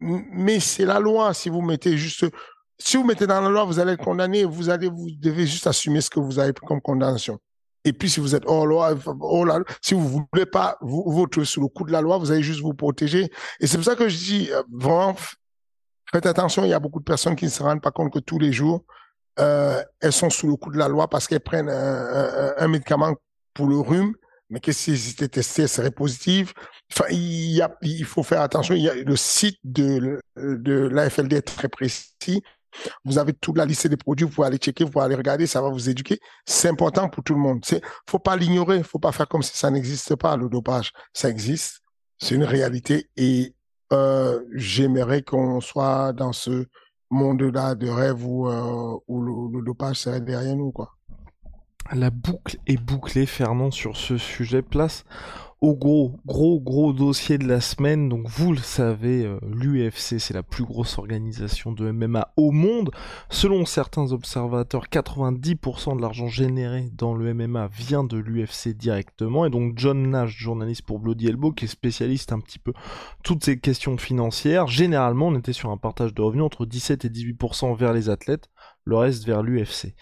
Mais 0.00 0.58
c'est 0.58 0.84
la 0.84 0.98
loi. 0.98 1.32
Si 1.32 1.48
vous 1.48 1.62
mettez 1.62 1.96
juste, 1.96 2.26
si 2.78 2.96
vous 2.96 3.04
mettez 3.04 3.26
dans 3.26 3.40
la 3.40 3.48
loi, 3.48 3.64
vous 3.64 3.78
allez 3.78 3.92
être 3.92 4.04
condamné. 4.04 4.44
Vous 4.44 4.68
allez, 4.68 4.88
vous 4.88 5.08
devez 5.20 5.46
juste 5.46 5.66
assumer 5.68 6.00
ce 6.00 6.10
que 6.10 6.18
vous 6.18 6.40
avez 6.40 6.52
comme 6.52 6.80
condamnation. 6.80 7.38
Et 7.84 7.92
puis, 7.92 8.08
si 8.08 8.20
vous 8.20 8.34
êtes 8.34 8.44
hors 8.46 8.66
loi, 8.66 8.94
là, 8.94 9.60
si 9.80 9.94
vous 9.94 10.26
voulez 10.32 10.46
pas 10.46 10.76
vous, 10.80 11.04
vous 11.06 11.44
sous 11.44 11.60
le 11.60 11.68
coup 11.68 11.84
de 11.84 11.92
la 11.92 12.00
loi, 12.00 12.18
vous 12.18 12.30
allez 12.30 12.42
juste 12.42 12.60
vous 12.60 12.74
protéger. 12.74 13.30
Et 13.60 13.66
c'est 13.66 13.76
pour 13.76 13.84
ça 13.84 13.96
que 13.96 14.08
je 14.08 14.16
dis, 14.16 14.48
euh, 14.52 14.62
vraiment, 14.72 15.16
Faites 16.12 16.26
attention, 16.26 16.64
il 16.64 16.68
y 16.68 16.74
a 16.74 16.78
beaucoup 16.78 17.00
de 17.00 17.04
personnes 17.04 17.36
qui 17.36 17.46
ne 17.46 17.50
se 17.50 17.62
rendent 17.62 17.80
pas 17.80 17.90
compte 17.90 18.12
que 18.12 18.18
tous 18.18 18.38
les 18.38 18.52
jours, 18.52 18.84
euh, 19.38 19.82
elles 20.00 20.12
sont 20.12 20.28
sous 20.28 20.46
le 20.46 20.56
coup 20.56 20.70
de 20.70 20.76
la 20.76 20.88
loi 20.88 21.08
parce 21.08 21.26
qu'elles 21.26 21.40
prennent 21.40 21.70
un, 21.70 22.68
médicament 22.68 23.14
pour 23.54 23.66
le 23.66 23.78
rhume, 23.78 24.14
mais 24.50 24.60
que 24.60 24.72
si 24.72 24.96
c'était 24.98 25.28
testé, 25.28 25.66
serait 25.66 25.90
positif. 25.90 26.52
Enfin, 26.92 27.06
il, 27.10 27.52
y 27.52 27.62
a, 27.62 27.74
il 27.80 28.04
faut 28.04 28.22
faire 28.22 28.42
attention. 28.42 28.74
Il 28.74 28.82
y 28.82 28.90
a, 28.90 28.94
le 28.94 29.16
site 29.16 29.58
de, 29.64 30.20
de 30.36 30.72
l'AFLD 30.88 31.32
est 31.32 31.42
très 31.42 31.68
précis. 31.68 32.42
Vous 33.04 33.18
avez 33.18 33.32
toute 33.32 33.56
la 33.56 33.64
liste 33.64 33.86
des 33.86 33.96
produits, 33.96 34.26
vous 34.26 34.32
pouvez 34.32 34.46
aller 34.46 34.58
checker, 34.58 34.84
vous 34.84 34.90
pouvez 34.90 35.04
aller 35.04 35.14
regarder, 35.14 35.46
ça 35.46 35.60
va 35.60 35.68
vous 35.68 35.88
éduquer. 35.88 36.20
C'est 36.46 36.68
important 36.68 37.08
pour 37.08 37.22
tout 37.22 37.34
le 37.34 37.40
monde. 37.40 37.60
C'est, 37.64 37.82
faut 38.08 38.18
pas 38.18 38.36
l'ignorer, 38.36 38.82
faut 38.82 38.98
pas 38.98 39.12
faire 39.12 39.28
comme 39.28 39.42
si 39.42 39.56
ça 39.56 39.70
n'existe 39.70 40.16
pas, 40.16 40.36
le 40.36 40.48
dopage. 40.48 40.92
Ça 41.12 41.28
existe. 41.28 41.80
C'est 42.18 42.34
une 42.34 42.44
réalité 42.44 43.10
et 43.16 43.54
euh, 43.92 44.40
j'aimerais 44.54 45.22
qu'on 45.22 45.60
soit 45.60 46.12
dans 46.12 46.32
ce 46.32 46.66
monde-là 47.10 47.74
de 47.74 47.88
rêve 47.88 48.26
où, 48.26 48.48
euh, 48.48 48.98
où 49.06 49.50
le, 49.50 49.64
dopage 49.64 49.96
serait 49.96 50.20
derrière 50.20 50.56
nous, 50.56 50.72
quoi. 50.72 50.92
La 51.92 52.10
boucle 52.10 52.56
est 52.66 52.80
bouclée, 52.80 53.26
Fernand, 53.26 53.70
sur 53.70 53.96
ce 53.96 54.16
sujet. 54.16 54.62
Place 54.62 55.04
au 55.62 55.76
gros, 55.76 56.18
gros, 56.26 56.60
gros 56.60 56.92
dossier 56.92 57.38
de 57.38 57.46
la 57.46 57.60
semaine. 57.60 58.08
Donc 58.08 58.28
vous 58.28 58.52
le 58.52 58.58
savez, 58.58 59.24
euh, 59.24 59.38
l'UFC 59.46 60.18
c'est 60.18 60.34
la 60.34 60.42
plus 60.42 60.64
grosse 60.64 60.98
organisation 60.98 61.70
de 61.70 61.90
MMA 61.92 62.32
au 62.36 62.50
monde. 62.50 62.90
Selon 63.30 63.64
certains 63.64 64.10
observateurs, 64.10 64.86
90% 64.90 65.96
de 65.96 66.02
l'argent 66.02 66.26
généré 66.26 66.90
dans 66.92 67.14
le 67.14 67.32
MMA 67.32 67.68
vient 67.68 68.02
de 68.02 68.18
l'UFC 68.18 68.76
directement. 68.76 69.46
Et 69.46 69.50
donc 69.50 69.74
John 69.76 70.10
Nash, 70.10 70.36
journaliste 70.36 70.82
pour 70.82 70.98
Bloody 70.98 71.28
Elbow, 71.28 71.52
qui 71.52 71.66
est 71.66 71.68
spécialiste 71.68 72.32
un 72.32 72.40
petit 72.40 72.58
peu 72.58 72.72
toutes 73.22 73.44
ces 73.44 73.60
questions 73.60 73.96
financières, 73.96 74.66
généralement 74.66 75.28
on 75.28 75.36
était 75.36 75.52
sur 75.52 75.70
un 75.70 75.76
partage 75.76 76.12
de 76.12 76.22
revenus 76.22 76.44
entre 76.44 76.66
17 76.66 77.04
et 77.04 77.08
18% 77.08 77.76
vers 77.76 77.92
les 77.92 78.10
athlètes 78.10 78.50
le 78.84 78.96
reste 78.96 79.24
vers 79.26 79.42
l'UFC. 79.42 79.94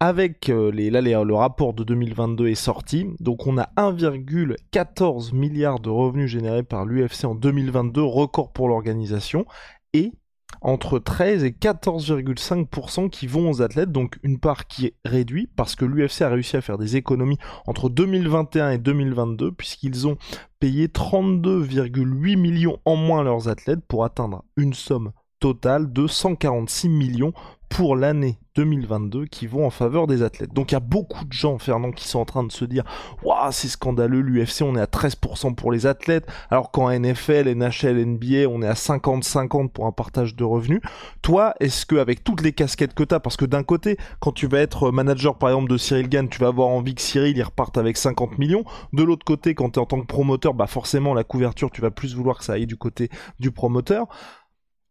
Avec 0.00 0.48
euh, 0.48 0.70
les, 0.70 0.90
là, 0.90 1.00
le 1.00 1.34
rapport 1.34 1.74
de 1.74 1.84
2022 1.84 2.48
est 2.48 2.54
sorti, 2.54 3.06
donc 3.20 3.46
on 3.46 3.58
a 3.58 3.70
1,14 3.76 5.34
milliard 5.34 5.80
de 5.80 5.90
revenus 5.90 6.30
générés 6.30 6.62
par 6.62 6.84
l'UFC 6.84 7.24
en 7.24 7.34
2022, 7.34 8.02
record 8.02 8.52
pour 8.52 8.68
l'organisation, 8.68 9.44
et 9.92 10.12
entre 10.60 10.98
13 10.98 11.44
et 11.44 11.50
14,5% 11.50 13.10
qui 13.10 13.26
vont 13.26 13.50
aux 13.50 13.62
athlètes, 13.62 13.92
donc 13.92 14.18
une 14.22 14.40
part 14.40 14.66
qui 14.66 14.86
est 14.86 14.94
réduite 15.04 15.50
parce 15.54 15.76
que 15.76 15.84
l'UFC 15.84 16.22
a 16.22 16.28
réussi 16.28 16.56
à 16.56 16.60
faire 16.60 16.78
des 16.78 16.96
économies 16.96 17.38
entre 17.66 17.88
2021 17.88 18.70
et 18.70 18.78
2022 18.78 19.52
puisqu'ils 19.52 20.08
ont 20.08 20.16
payé 20.58 20.88
32,8 20.88 22.36
millions 22.36 22.78
en 22.84 22.96
moins 22.96 23.20
à 23.20 23.24
leurs 23.24 23.48
athlètes 23.48 23.84
pour 23.86 24.04
atteindre 24.04 24.44
une 24.56 24.74
somme 24.74 25.12
totale 25.40 25.92
de 25.92 26.06
146 26.06 26.88
millions 26.88 27.32
pour 27.68 27.96
l'année 27.96 28.38
2022 28.56 29.26
qui 29.26 29.46
vont 29.46 29.66
en 29.66 29.70
faveur 29.70 30.06
des 30.06 30.22
athlètes. 30.22 30.52
Donc 30.52 30.72
il 30.72 30.74
y 30.74 30.76
a 30.76 30.80
beaucoup 30.80 31.24
de 31.24 31.32
gens, 31.32 31.58
Fernand, 31.58 31.92
qui 31.92 32.08
sont 32.08 32.18
en 32.18 32.24
train 32.24 32.42
de 32.42 32.50
se 32.50 32.64
dire 32.64 32.82
Waouh, 33.22 33.52
c'est 33.52 33.68
scandaleux, 33.68 34.20
l'UFC, 34.20 34.62
on 34.62 34.74
est 34.74 34.80
à 34.80 34.86
13% 34.86 35.54
pour 35.54 35.70
les 35.70 35.86
athlètes, 35.86 36.26
alors 36.50 36.70
qu'en 36.70 36.90
NFL, 36.90 37.48
NHL, 37.54 38.04
NBA, 38.04 38.48
on 38.48 38.62
est 38.62 38.66
à 38.66 38.72
50-50 38.72 39.68
pour 39.68 39.86
un 39.86 39.92
partage 39.92 40.34
de 40.34 40.44
revenus. 40.44 40.80
Toi, 41.22 41.54
est-ce 41.60 41.86
que 41.86 41.96
avec 41.96 42.24
toutes 42.24 42.42
les 42.42 42.52
casquettes 42.52 42.94
que 42.94 43.04
tu 43.04 43.08
parce 43.20 43.36
que 43.36 43.44
d'un 43.44 43.62
côté, 43.62 43.96
quand 44.20 44.32
tu 44.32 44.46
vas 44.46 44.58
être 44.58 44.90
manager 44.90 45.38
par 45.38 45.50
exemple 45.50 45.70
de 45.70 45.76
Cyril 45.76 46.08
Gann, 46.08 46.28
tu 46.28 46.40
vas 46.40 46.48
avoir 46.48 46.68
envie 46.68 46.94
que 46.94 47.00
Cyril 47.00 47.36
il 47.36 47.42
reparte 47.42 47.78
avec 47.78 47.96
50 47.96 48.38
millions. 48.38 48.64
De 48.92 49.02
l'autre 49.02 49.24
côté, 49.24 49.54
quand 49.54 49.70
tu 49.70 49.78
es 49.78 49.82
en 49.82 49.86
tant 49.86 50.00
que 50.00 50.06
promoteur, 50.06 50.54
bah 50.54 50.66
forcément 50.66 51.14
la 51.14 51.24
couverture, 51.24 51.70
tu 51.70 51.80
vas 51.80 51.90
plus 51.90 52.14
vouloir 52.14 52.38
que 52.38 52.44
ça 52.44 52.54
aille 52.54 52.66
du 52.66 52.76
côté 52.76 53.08
du 53.38 53.50
promoteur. 53.50 54.08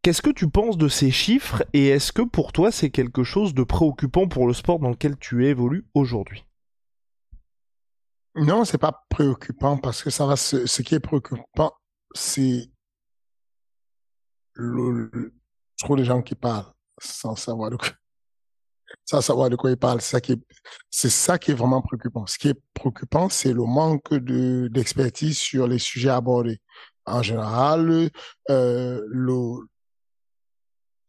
Qu'est-ce 0.07 0.21
que 0.21 0.29
tu 0.29 0.49
penses 0.49 0.77
de 0.77 0.87
ces 0.87 1.11
chiffres 1.11 1.65
et 1.73 1.89
est-ce 1.89 2.13
que 2.13 2.21
pour 2.21 2.53
toi 2.53 2.71
c'est 2.71 2.91
quelque 2.91 3.25
chose 3.25 3.53
de 3.53 3.63
préoccupant 3.63 4.29
pour 4.29 4.47
le 4.47 4.53
sport 4.53 4.79
dans 4.79 4.87
lequel 4.87 5.17
tu 5.17 5.45
évolues 5.45 5.85
aujourd'hui? 5.93 6.45
Non, 8.33 8.63
c'est 8.63 8.77
pas 8.77 9.05
préoccupant 9.09 9.75
parce 9.75 10.01
que 10.01 10.09
ça 10.09 10.25
va. 10.25 10.37
Ce, 10.37 10.81
qui 10.81 10.95
est 10.95 11.01
préoccupant, 11.01 11.73
c'est 12.15 12.71
trop 15.77 15.97
de 15.97 16.05
gens 16.05 16.21
qui 16.21 16.35
parlent 16.35 16.71
sans 17.01 17.35
savoir 17.35 17.71
de 17.71 17.75
quoi, 17.75 17.89
savoir 19.21 19.49
de 19.49 19.57
quoi 19.57 19.71
ils 19.71 19.77
parlent. 19.77 19.99
C'est 19.99 21.09
ça 21.09 21.37
qui 21.37 21.51
est, 21.51 21.53
vraiment 21.53 21.81
préoccupant. 21.81 22.25
Ce 22.27 22.37
qui 22.37 22.47
est 22.47 22.61
préoccupant, 22.73 23.27
c'est 23.27 23.51
le 23.51 23.65
manque 23.65 24.13
de 24.13 24.69
d'expertise 24.69 25.37
sur 25.37 25.67
les 25.67 25.79
sujets 25.79 26.11
abordés. 26.11 26.61
En 27.05 27.21
général, 27.21 28.09
euh, 28.49 29.01
le, 29.09 29.67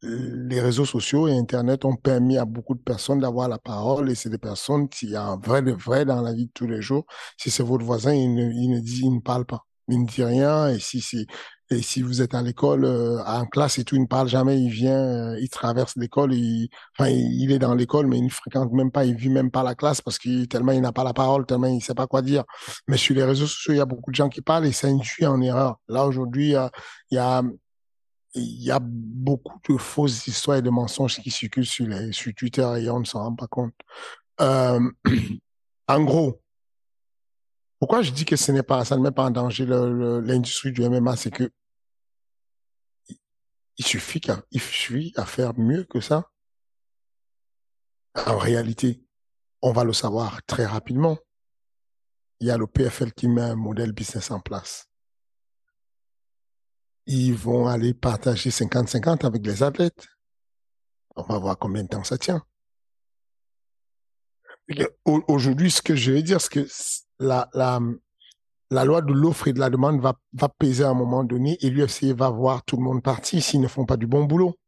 les 0.02 0.61
réseaux 0.61 0.84
sociaux 0.84 1.28
et 1.28 1.37
Internet 1.37 1.84
ont 1.84 1.96
permis 1.96 2.38
à 2.38 2.44
beaucoup 2.44 2.74
de 2.74 2.80
personnes 2.80 3.20
d'avoir 3.20 3.48
la 3.48 3.58
parole 3.58 4.11
et 4.11 4.14
c'est 4.14 4.30
des 4.30 4.38
personnes 4.38 4.88
qui 4.88 5.16
ont 5.16 5.20
un 5.20 5.37
vrai 5.37 5.62
de 5.62 5.72
vrai 5.72 6.04
dans 6.04 6.22
la 6.22 6.32
vie 6.32 6.46
de 6.46 6.52
tous 6.54 6.66
les 6.66 6.82
jours. 6.82 7.04
Si 7.37 7.50
c'est 7.50 7.62
votre 7.62 7.84
voisin, 7.84 8.12
il 8.14 8.34
ne, 8.34 8.50
il 8.52 8.70
ne 8.70 8.80
dit, 8.80 9.02
il 9.02 9.14
ne 9.16 9.20
parle 9.20 9.44
pas. 9.44 9.64
Il 9.88 10.02
ne 10.02 10.06
dit 10.06 10.22
rien 10.22 10.68
et 10.68 10.78
si 10.78 11.00
c'est 11.00 11.26
et 11.70 11.82
si 11.82 12.00
vous 12.00 12.22
êtes 12.22 12.34
à 12.34 12.40
l'école, 12.40 12.84
euh, 12.87 13.22
en 13.26 13.44
classe 13.44 13.78
et 13.78 13.84
tout, 13.84 13.94
il 13.96 14.00
ne 14.02 14.06
parle 14.06 14.26
jamais, 14.28 14.58
il 14.58 14.70
vient, 14.70 15.34
euh, 15.34 15.38
il 15.38 15.50
traverse 15.50 15.96
l'école, 15.96 16.32
il, 16.32 16.70
enfin, 16.98 17.11
il, 17.11 17.52
est 17.52 17.58
dans 17.58 17.74
l'école, 17.74 18.06
mais 18.06 18.16
il 18.16 18.24
ne 18.24 18.30
fréquente 18.30 18.72
même 18.72 18.90
pas, 18.90 19.04
il 19.04 19.14
vit 19.14 19.28
même 19.28 19.50
pas 19.50 19.62
la 19.62 19.74
classe 19.74 20.00
parce 20.00 20.18
que 20.18 20.46
tellement 20.46 20.72
il 20.72 20.80
n'a 20.80 20.92
pas 20.92 21.04
la 21.04 21.12
parole, 21.12 21.44
tellement 21.44 21.66
il 21.66 21.76
ne 21.76 21.80
sait 21.80 21.94
pas 21.94 22.06
quoi 22.06 22.22
dire. 22.22 22.44
Mais 22.88 22.96
sur 22.96 23.14
les 23.14 23.22
réseaux 23.24 23.46
sociaux, 23.46 23.74
il 23.74 23.76
y 23.76 23.80
a 23.80 23.84
beaucoup 23.84 24.11
de 24.11 24.16
gens 24.16 24.30
qui 24.30 24.40
parlent 24.40 24.64
et 24.66 24.72
ça 24.72 24.88
induit 24.88 25.26
en 25.26 25.40
erreur. 25.42 25.78
Là, 25.88 26.06
aujourd'hui, 26.06 26.50
il 26.50 26.56
a, 26.56 26.70
il 27.11 27.16
y 27.16 27.18
a 27.18 27.42
beaucoup 28.81 29.59
de 29.68 29.77
fausses 29.77 30.27
histoires 30.27 30.59
et 30.59 30.62
de 30.62 30.70
mensonges 30.70 31.20
qui 31.20 31.31
circulent 31.31 31.66
sur, 31.66 31.87
les, 31.87 32.12
sur 32.12 32.33
Twitter 32.35 32.68
et 32.81 32.90
on 32.90 33.01
ne 33.01 33.05
s'en 33.05 33.22
rend 33.22 33.35
pas 33.35 33.46
compte. 33.46 33.74
Euh, 34.40 34.81
en 35.88 36.03
gros, 36.03 36.40
pourquoi 37.79 38.03
je 38.03 38.11
dis 38.11 38.24
que 38.24 38.37
ce 38.37 38.53
n'est 38.53 38.62
pas, 38.62 38.85
ça 38.85 38.96
ne 38.96 39.03
met 39.03 39.11
pas 39.11 39.24
en 39.24 39.31
danger 39.31 39.66
l'industrie 39.66 40.72
du 40.72 40.83
MMA, 40.83 41.16
c'est 41.16 41.31
que 41.31 41.51
il 43.77 43.87
suffit 43.87 44.20
qu'à, 44.20 44.42
il 44.51 44.61
suffit 44.61 45.12
à 45.16 45.24
faire 45.24 45.57
mieux 45.57 45.85
que 45.85 46.01
ça. 46.01 46.29
En 48.27 48.37
réalité, 48.37 49.05
on 49.62 49.70
va 49.70 49.85
le 49.85 49.92
savoir 49.92 50.42
très 50.46 50.66
rapidement. 50.66 51.16
Il 52.40 52.48
y 52.48 52.51
a 52.51 52.57
le 52.57 52.66
PFL 52.66 53.12
qui 53.12 53.29
met 53.29 53.42
un 53.42 53.55
modèle 53.55 53.92
business 53.92 54.33
en 54.33 54.40
place 54.40 54.88
ils 57.09 57.35
vont 57.35 57.66
aller 57.66 57.94
partager 57.94 58.51
50-50 58.51 59.25
avec 59.25 59.44
les 59.44 59.62
athlètes. 59.62 60.07
On 61.16 61.23
va 61.23 61.38
voir 61.38 61.59
combien 61.59 61.83
de 61.83 61.88
temps 61.88 62.05
ça 62.05 62.18
tient. 62.18 62.44
Aujourd'hui, 65.07 65.71
ce 65.71 65.81
que 65.81 65.97
je 65.97 66.12
vais 66.12 66.23
dire, 66.23 66.38
c'est 66.42 66.53
que 66.53 66.68
la, 67.18 67.49
loi 68.85 69.01
de 69.01 69.12
l'offre 69.14 69.49
et 69.49 69.55
de 69.55 69.59
la 69.59 69.71
demande 69.71 70.03
va, 70.03 70.49
peser 70.59 70.85
à 70.85 70.90
un 70.90 70.94
moment 70.94 71.25
donné 71.25 71.57
et 71.62 71.71
l'UFC 71.71 72.14
va 72.14 72.29
voir 72.29 72.62
tout 72.64 72.77
le 72.77 72.83
monde 72.83 73.03
partir 73.03 73.42
s'ils 73.42 73.62
ne 73.62 73.68
font 73.68 73.87
pas 73.87 73.97
du 73.97 74.07
bon 74.07 74.25
boulot. 74.25 74.59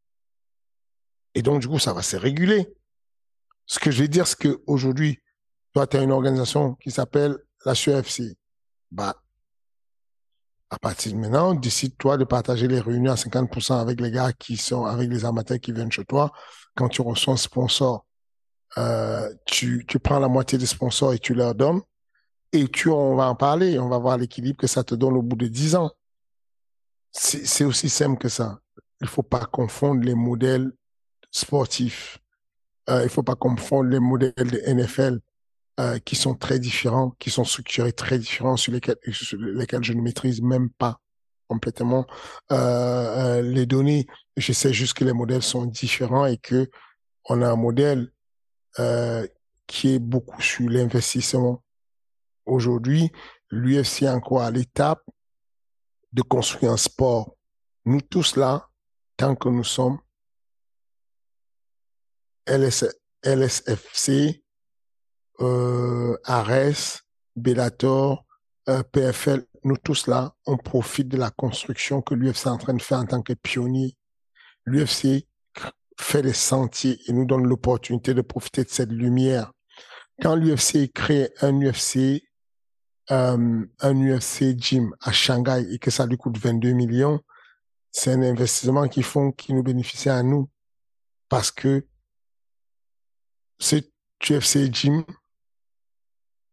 Et 1.35 1.43
donc, 1.43 1.61
du 1.61 1.67
coup, 1.67 1.77
ça 1.77 1.93
va 1.93 2.01
se 2.01 2.17
réguler. 2.17 2.73
Ce 3.67 3.77
que 3.77 3.91
je 3.91 4.01
vais 4.01 4.07
dire, 4.07 4.25
c'est 4.25 4.39
qu'aujourd'hui, 4.39 5.19
toi, 5.73 5.85
tu 5.85 5.95
as 5.95 6.01
une 6.01 6.11
organisation 6.11 6.73
qui 6.73 6.89
s'appelle 6.89 7.37
la 7.65 7.75
CFC. 7.75 8.35
À 10.71 10.79
partir 10.79 11.11
de 11.11 11.17
maintenant, 11.17 11.53
décide-toi 11.53 12.17
de 12.17 12.23
partager 12.23 12.67
les 12.67 12.79
réunions 12.79 13.11
à 13.11 13.15
50% 13.15 13.77
avec 13.77 13.99
les 13.99 14.09
gars 14.09 14.31
qui 14.31 14.55
sont, 14.55 14.85
avec 14.85 15.09
les 15.09 15.25
amateurs 15.25 15.59
qui 15.59 15.73
viennent 15.73 15.91
chez 15.91 16.05
toi. 16.05 16.31
Quand 16.75 16.87
tu 16.87 17.01
reçois 17.01 17.33
un 17.33 17.37
sponsor, 17.37 18.05
euh, 18.77 19.33
tu, 19.45 19.85
prends 20.01 20.19
la 20.19 20.29
moitié 20.29 20.57
des 20.57 20.65
sponsors 20.65 21.13
et 21.13 21.19
tu 21.19 21.33
leur 21.33 21.55
donnes. 21.55 21.81
Et 22.53 22.69
tu, 22.69 22.89
on 22.89 23.15
va 23.15 23.27
en 23.27 23.35
parler, 23.35 23.77
on 23.79 23.89
va 23.89 23.97
voir 23.97 24.17
l'équilibre 24.17 24.57
que 24.57 24.67
ça 24.67 24.81
te 24.85 24.95
donne 24.95 25.17
au 25.17 25.21
bout 25.21 25.35
de 25.35 25.47
10 25.47 25.75
ans. 25.75 25.91
C'est 27.11 27.65
aussi 27.65 27.89
simple 27.89 28.17
que 28.17 28.29
ça. 28.29 28.59
Il 29.01 29.07
faut 29.07 29.23
pas 29.23 29.45
confondre 29.45 30.01
les 30.05 30.15
modèles 30.15 30.71
sportifs. 31.31 32.19
Euh, 32.89 33.03
il 33.03 33.09
faut 33.09 33.23
pas 33.23 33.35
confondre 33.35 33.89
les 33.89 33.99
modèles 33.99 34.33
de 34.37 34.61
NFL 34.73 35.19
euh, 35.81 35.97
qui 35.97 36.15
sont 36.15 36.35
très 36.35 36.59
différents, 36.59 37.15
qui 37.17 37.31
sont 37.31 37.43
structurés 37.43 37.91
très 37.91 38.19
différents, 38.19 38.55
sur 38.55 38.71
lesquels, 38.71 38.97
sur 39.11 39.39
lesquels 39.39 39.83
je 39.83 39.93
ne 39.93 40.01
maîtrise 40.01 40.39
même 40.39 40.69
pas 40.69 40.99
complètement 41.47 42.05
euh, 42.51 43.39
euh, 43.39 43.41
les 43.41 43.65
données. 43.65 44.05
Je 44.37 44.53
sais 44.53 44.73
juste 44.73 44.93
que 44.93 45.03
les 45.03 45.13
modèles 45.13 45.41
sont 45.41 45.65
différents 45.65 46.27
et 46.27 46.37
que 46.37 46.69
on 47.25 47.41
a 47.41 47.49
un 47.49 47.55
modèle 47.55 48.11
qui 49.65 49.95
est 49.95 49.99
beaucoup 49.99 50.39
sur 50.39 50.69
l'investissement. 50.69 51.63
Aujourd'hui, 52.45 53.11
l'UFC 53.49 54.03
est 54.03 54.09
encore 54.09 54.43
à 54.43 54.51
l'étape 54.51 55.03
de 56.13 56.21
construire 56.21 56.73
un 56.73 56.77
sport. 56.77 57.35
Nous 57.85 58.01
tous 58.01 58.35
là, 58.35 58.69
tant 59.17 59.35
que 59.35 59.49
nous 59.49 59.63
sommes 59.63 59.97
LS, 62.45 62.85
LSFC, 63.23 64.43
euh, 65.41 66.17
Ares, 66.23 67.01
Bellator, 67.35 68.25
euh, 68.69 68.83
PFL, 68.83 69.45
nous 69.63 69.77
tous 69.77 70.07
là, 70.07 70.35
on 70.45 70.57
profite 70.57 71.07
de 71.07 71.17
la 71.17 71.31
construction 71.31 72.01
que 72.01 72.13
l'UFC 72.13 72.45
est 72.45 72.47
en 72.47 72.57
train 72.57 72.73
de 72.73 72.81
faire 72.81 72.99
en 72.99 73.05
tant 73.05 73.21
que 73.21 73.33
pionnier. 73.33 73.95
L'UFC 74.65 75.27
fait 75.99 76.21
des 76.21 76.33
sentiers 76.33 76.99
et 77.07 77.13
nous 77.13 77.25
donne 77.25 77.47
l'opportunité 77.47 78.13
de 78.13 78.21
profiter 78.21 78.63
de 78.63 78.69
cette 78.69 78.91
lumière. 78.91 79.51
Quand 80.21 80.35
l'UFC 80.35 80.91
crée 80.93 81.31
un 81.41 81.59
UFC, 81.59 82.23
euh, 83.11 83.65
un 83.79 83.95
UFC 83.95 84.55
gym 84.57 84.95
à 85.01 85.11
Shanghai 85.11 85.65
et 85.71 85.79
que 85.79 85.91
ça 85.91 86.05
lui 86.05 86.17
coûte 86.17 86.37
22 86.37 86.71
millions, 86.71 87.19
c'est 87.91 88.13
un 88.13 88.21
investissement 88.21 88.87
qui 88.87 89.03
font, 89.03 89.31
qui 89.31 89.53
nous 89.53 89.63
bénéficie 89.63 90.09
à 90.09 90.23
nous. 90.23 90.49
Parce 91.29 91.51
que 91.51 91.85
ce 93.59 93.77
UFC 94.21 94.71
gym 94.71 95.03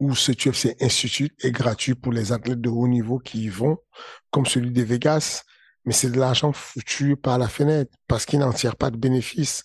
où 0.01 0.15
ce 0.15 0.33
UFC 0.33 0.77
Institute 0.81 1.35
est 1.45 1.51
gratuit 1.51 1.95
pour 1.95 2.13
les 2.13 2.33
athlètes 2.33 2.61
de 2.61 2.69
haut 2.69 2.89
niveau 2.89 3.19
qui 3.19 3.45
y 3.45 3.49
vont, 3.49 3.79
comme 4.31 4.47
celui 4.47 4.71
de 4.71 4.83
Vegas, 4.83 5.43
mais 5.85 5.93
c'est 5.93 6.11
de 6.11 6.19
l'argent 6.19 6.53
foutu 6.53 7.17
par 7.17 7.39
la 7.39 7.49
fenêtre 7.49 7.93
parce 8.07 8.27
qu'ils 8.27 8.39
n'en 8.39 8.53
tirent 8.53 8.77
pas 8.77 8.91
de 8.91 8.97
bénéfices. 8.97 9.65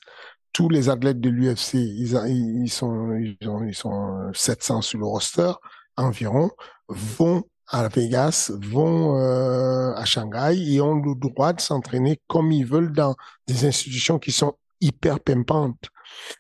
Tous 0.53 0.69
les 0.69 0.89
athlètes 0.89 1.19
de 1.19 1.29
l'UFC, 1.29 1.73
ils, 1.75 2.69
sont, 2.69 3.15
ils, 3.15 3.38
ils 3.67 3.75
sont 3.75 4.31
700 4.34 4.81
sur 4.81 4.99
le 4.99 5.05
roster 5.05 5.51
environ, 5.97 6.51
vont 6.88 7.43
à 7.67 7.88
Vegas 7.88 8.51
vont 8.61 9.17
euh, 9.17 9.93
à 9.95 10.05
Shanghai 10.05 10.55
et 10.55 10.81
ont 10.81 10.95
le 10.95 11.15
droit 11.15 11.53
de 11.53 11.61
s'entraîner 11.61 12.19
comme 12.27 12.51
ils 12.51 12.65
veulent 12.65 12.93
dans 12.93 13.15
des 13.47 13.65
institutions 13.65 14.19
qui 14.19 14.31
sont 14.31 14.53
hyper 14.79 15.19
pimpantes. 15.19 15.89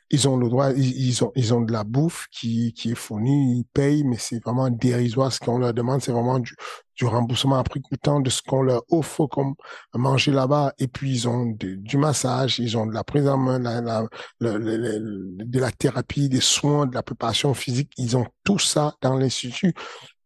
Ils 0.09 0.27
ont 0.27 0.37
le 0.37 0.49
droit, 0.49 0.71
ils, 0.71 1.23
ont, 1.23 1.31
ils 1.35 1.53
ont 1.53 1.61
de 1.61 1.71
la 1.71 1.83
bouffe 1.83 2.27
qui, 2.31 2.73
qui 2.73 2.91
est 2.91 2.95
fournie, 2.95 3.59
ils 3.59 3.65
payent, 3.73 4.03
mais 4.03 4.17
c'est 4.17 4.43
vraiment 4.43 4.69
dérisoire. 4.69 5.31
Ce 5.31 5.39
qu'on 5.39 5.57
leur 5.57 5.73
demande, 5.73 6.01
c'est 6.01 6.11
vraiment 6.11 6.39
du, 6.39 6.55
remboursement 7.01 7.57
à 7.57 7.63
prix 7.63 7.81
coûtant 7.81 8.19
de 8.19 8.29
ce 8.29 8.41
qu'on 8.41 8.61
leur 8.61 8.83
offre 8.91 9.25
comme 9.27 9.55
manger 9.93 10.31
là-bas. 10.31 10.73
Et 10.77 10.87
puis, 10.87 11.11
ils 11.11 11.27
ont 11.27 11.45
du 11.57 11.97
massage, 11.97 12.59
ils 12.59 12.77
ont 12.77 12.85
de 12.85 12.93
la 12.93 13.03
prise 13.03 13.27
en 13.27 13.37
main, 13.37 13.59
de 13.59 15.59
la 15.59 15.71
thérapie, 15.71 16.29
des 16.29 16.41
soins, 16.41 16.85
de 16.85 16.93
la 16.93 17.03
préparation 17.03 17.53
physique. 17.53 17.91
Ils 17.97 18.15
ont 18.15 18.25
tout 18.43 18.59
ça 18.59 18.95
dans 19.01 19.15
l'institut. 19.15 19.73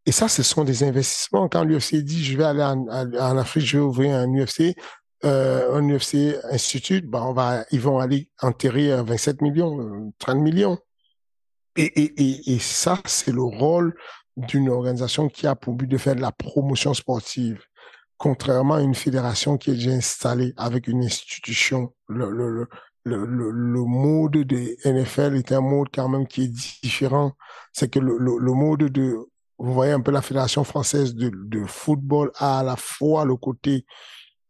Et 0.05 0.13
ça, 0.13 0.29
ce 0.29 0.41
sont 0.41 0.63
des 0.63 0.83
investissements. 0.83 1.49
Quand 1.49 1.63
l'UFC 1.63 1.95
dit, 1.95 2.23
je 2.23 2.37
vais 2.37 2.45
aller 2.45 2.63
en 2.63 3.37
Afrique, 3.37 3.65
je 3.65 3.77
vais 3.77 3.83
ouvrir 3.83 4.15
un 4.15 4.33
UFC, 4.33 4.73
euh, 5.27 5.75
un 5.75 5.89
UFC 5.89 6.35
Institute, 6.51 7.05
bah, 7.05 7.65
ils 7.71 7.81
vont 7.81 7.99
aller 7.99 8.29
enterrer 8.41 9.01
27 9.03 9.41
millions, 9.41 10.11
30 10.19 10.37
millions. 10.37 10.77
Et, 11.75 11.85
et, 11.85 12.53
et, 12.53 12.59
ça, 12.59 12.99
c'est 13.05 13.31
le 13.31 13.43
rôle 13.43 13.95
d'une 14.35 14.69
organisation 14.69 15.29
qui 15.29 15.45
a 15.45 15.55
pour 15.55 15.75
but 15.75 15.87
de 15.87 15.97
faire 15.97 16.15
de 16.15 16.21
la 16.21 16.31
promotion 16.31 16.93
sportive, 16.95 17.61
contrairement 18.17 18.75
à 18.75 18.81
une 18.81 18.95
fédération 18.95 19.57
qui 19.57 19.71
est 19.71 19.75
déjà 19.75 19.91
installée 19.91 20.53
avec 20.57 20.87
une 20.87 21.03
institution. 21.03 21.93
Le, 22.07 22.31
le, 22.31 22.67
le, 23.03 23.25
le, 23.51 23.83
mode 23.83 24.31
de 24.31 24.75
NFL 24.85 25.35
est 25.35 25.51
un 25.51 25.61
mode 25.61 25.89
quand 25.93 26.09
même 26.09 26.27
qui 26.27 26.43
est 26.45 26.81
différent. 26.81 27.33
C'est 27.73 27.89
que 27.91 27.99
le, 27.99 28.17
le, 28.17 28.37
le 28.39 28.53
mode 28.53 28.91
de, 28.91 29.15
vous 29.59 29.73
voyez 29.73 29.93
un 29.93 30.01
peu 30.01 30.11
la 30.11 30.21
fédération 30.21 30.63
française 30.63 31.15
de, 31.15 31.31
de 31.33 31.65
football 31.65 32.31
a 32.35 32.59
à 32.59 32.63
la 32.63 32.75
fois 32.75 33.23
le 33.23 33.35
côté 33.35 33.85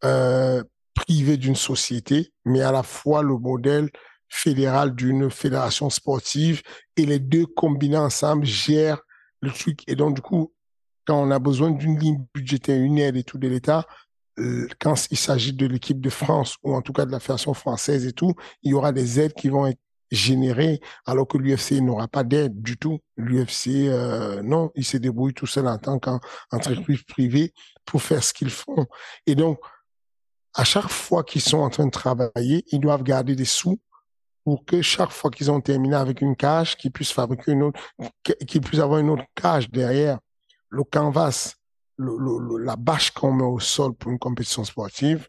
euh, 0.03 0.63
privé 0.93 1.37
d'une 1.37 1.55
société, 1.55 2.31
mais 2.45 2.61
à 2.61 2.71
la 2.71 2.83
fois 2.83 3.21
le 3.21 3.37
modèle 3.37 3.89
fédéral 4.29 4.95
d'une 4.95 5.29
fédération 5.29 5.89
sportive 5.89 6.61
et 6.97 7.05
les 7.05 7.19
deux 7.19 7.45
combinés 7.45 7.97
ensemble 7.97 8.45
gèrent 8.45 9.01
le 9.41 9.51
truc. 9.51 9.83
Et 9.87 9.95
donc, 9.95 10.15
du 10.15 10.21
coup, 10.21 10.53
quand 11.05 11.21
on 11.21 11.31
a 11.31 11.39
besoin 11.39 11.71
d'une 11.71 11.97
ligne 11.97 12.25
budgétaire, 12.33 12.81
une 12.81 12.97
aide 12.97 13.15
et 13.15 13.23
tout 13.23 13.37
de 13.37 13.47
l'État, 13.47 13.85
euh, 14.39 14.67
quand 14.79 14.95
il 15.09 15.17
s'agit 15.17 15.53
de 15.53 15.65
l'équipe 15.65 16.01
de 16.01 16.09
France 16.09 16.57
ou 16.63 16.75
en 16.75 16.81
tout 16.81 16.93
cas 16.93 17.05
de 17.05 17.11
la 17.11 17.19
fédération 17.19 17.53
française 17.53 18.05
et 18.05 18.11
tout, 18.11 18.33
il 18.63 18.71
y 18.71 18.73
aura 18.73 18.91
des 18.91 19.19
aides 19.19 19.33
qui 19.33 19.49
vont 19.49 19.65
être 19.67 19.79
générées 20.11 20.79
alors 21.05 21.27
que 21.27 21.37
l'UFC 21.37 21.81
n'aura 21.81 22.07
pas 22.07 22.23
d'aide 22.23 22.61
du 22.61 22.77
tout. 22.77 22.99
L'UFC, 23.17 23.87
euh, 23.87 24.41
non, 24.43 24.71
il 24.75 24.85
se 24.85 24.97
débrouille 24.97 25.33
tout 25.33 25.47
seul 25.47 25.67
en 25.67 25.77
tant 25.77 25.99
qu'entreprise 25.99 27.03
privée 27.03 27.53
pour 27.85 28.01
faire 28.01 28.23
ce 28.23 28.33
qu'ils 28.33 28.49
font. 28.49 28.85
Et 29.25 29.35
donc, 29.35 29.59
à 30.57 30.63
chaque 30.63 30.89
fois 30.89 31.23
qu'ils 31.23 31.41
sont 31.41 31.59
en 31.59 31.69
train 31.69 31.85
de 31.85 31.91
travailler, 31.91 32.65
ils 32.71 32.79
doivent 32.79 33.03
garder 33.03 33.35
des 33.35 33.45
sous 33.45 33.79
pour 34.43 34.65
que 34.65 34.81
chaque 34.81 35.11
fois 35.11 35.29
qu'ils 35.29 35.51
ont 35.51 35.61
terminé 35.61 35.95
avec 35.95 36.19
une 36.21 36.35
cage, 36.35 36.75
qu'ils 36.75 36.91
puissent 36.91 37.11
fabriquer 37.11 37.51
une 37.51 37.61
autre, 37.61 37.79
qu'ils 38.47 38.61
puissent 38.61 38.79
avoir 38.79 38.99
une 38.99 39.11
autre 39.11 39.25
cage 39.35 39.69
derrière. 39.69 40.19
Le 40.69 40.83
canvas, 40.83 41.53
la 41.99 42.75
bâche 42.75 43.11
qu'on 43.11 43.33
met 43.33 43.43
au 43.43 43.59
sol 43.59 43.93
pour 43.93 44.11
une 44.11 44.17
compétition 44.17 44.63
sportive, 44.63 45.27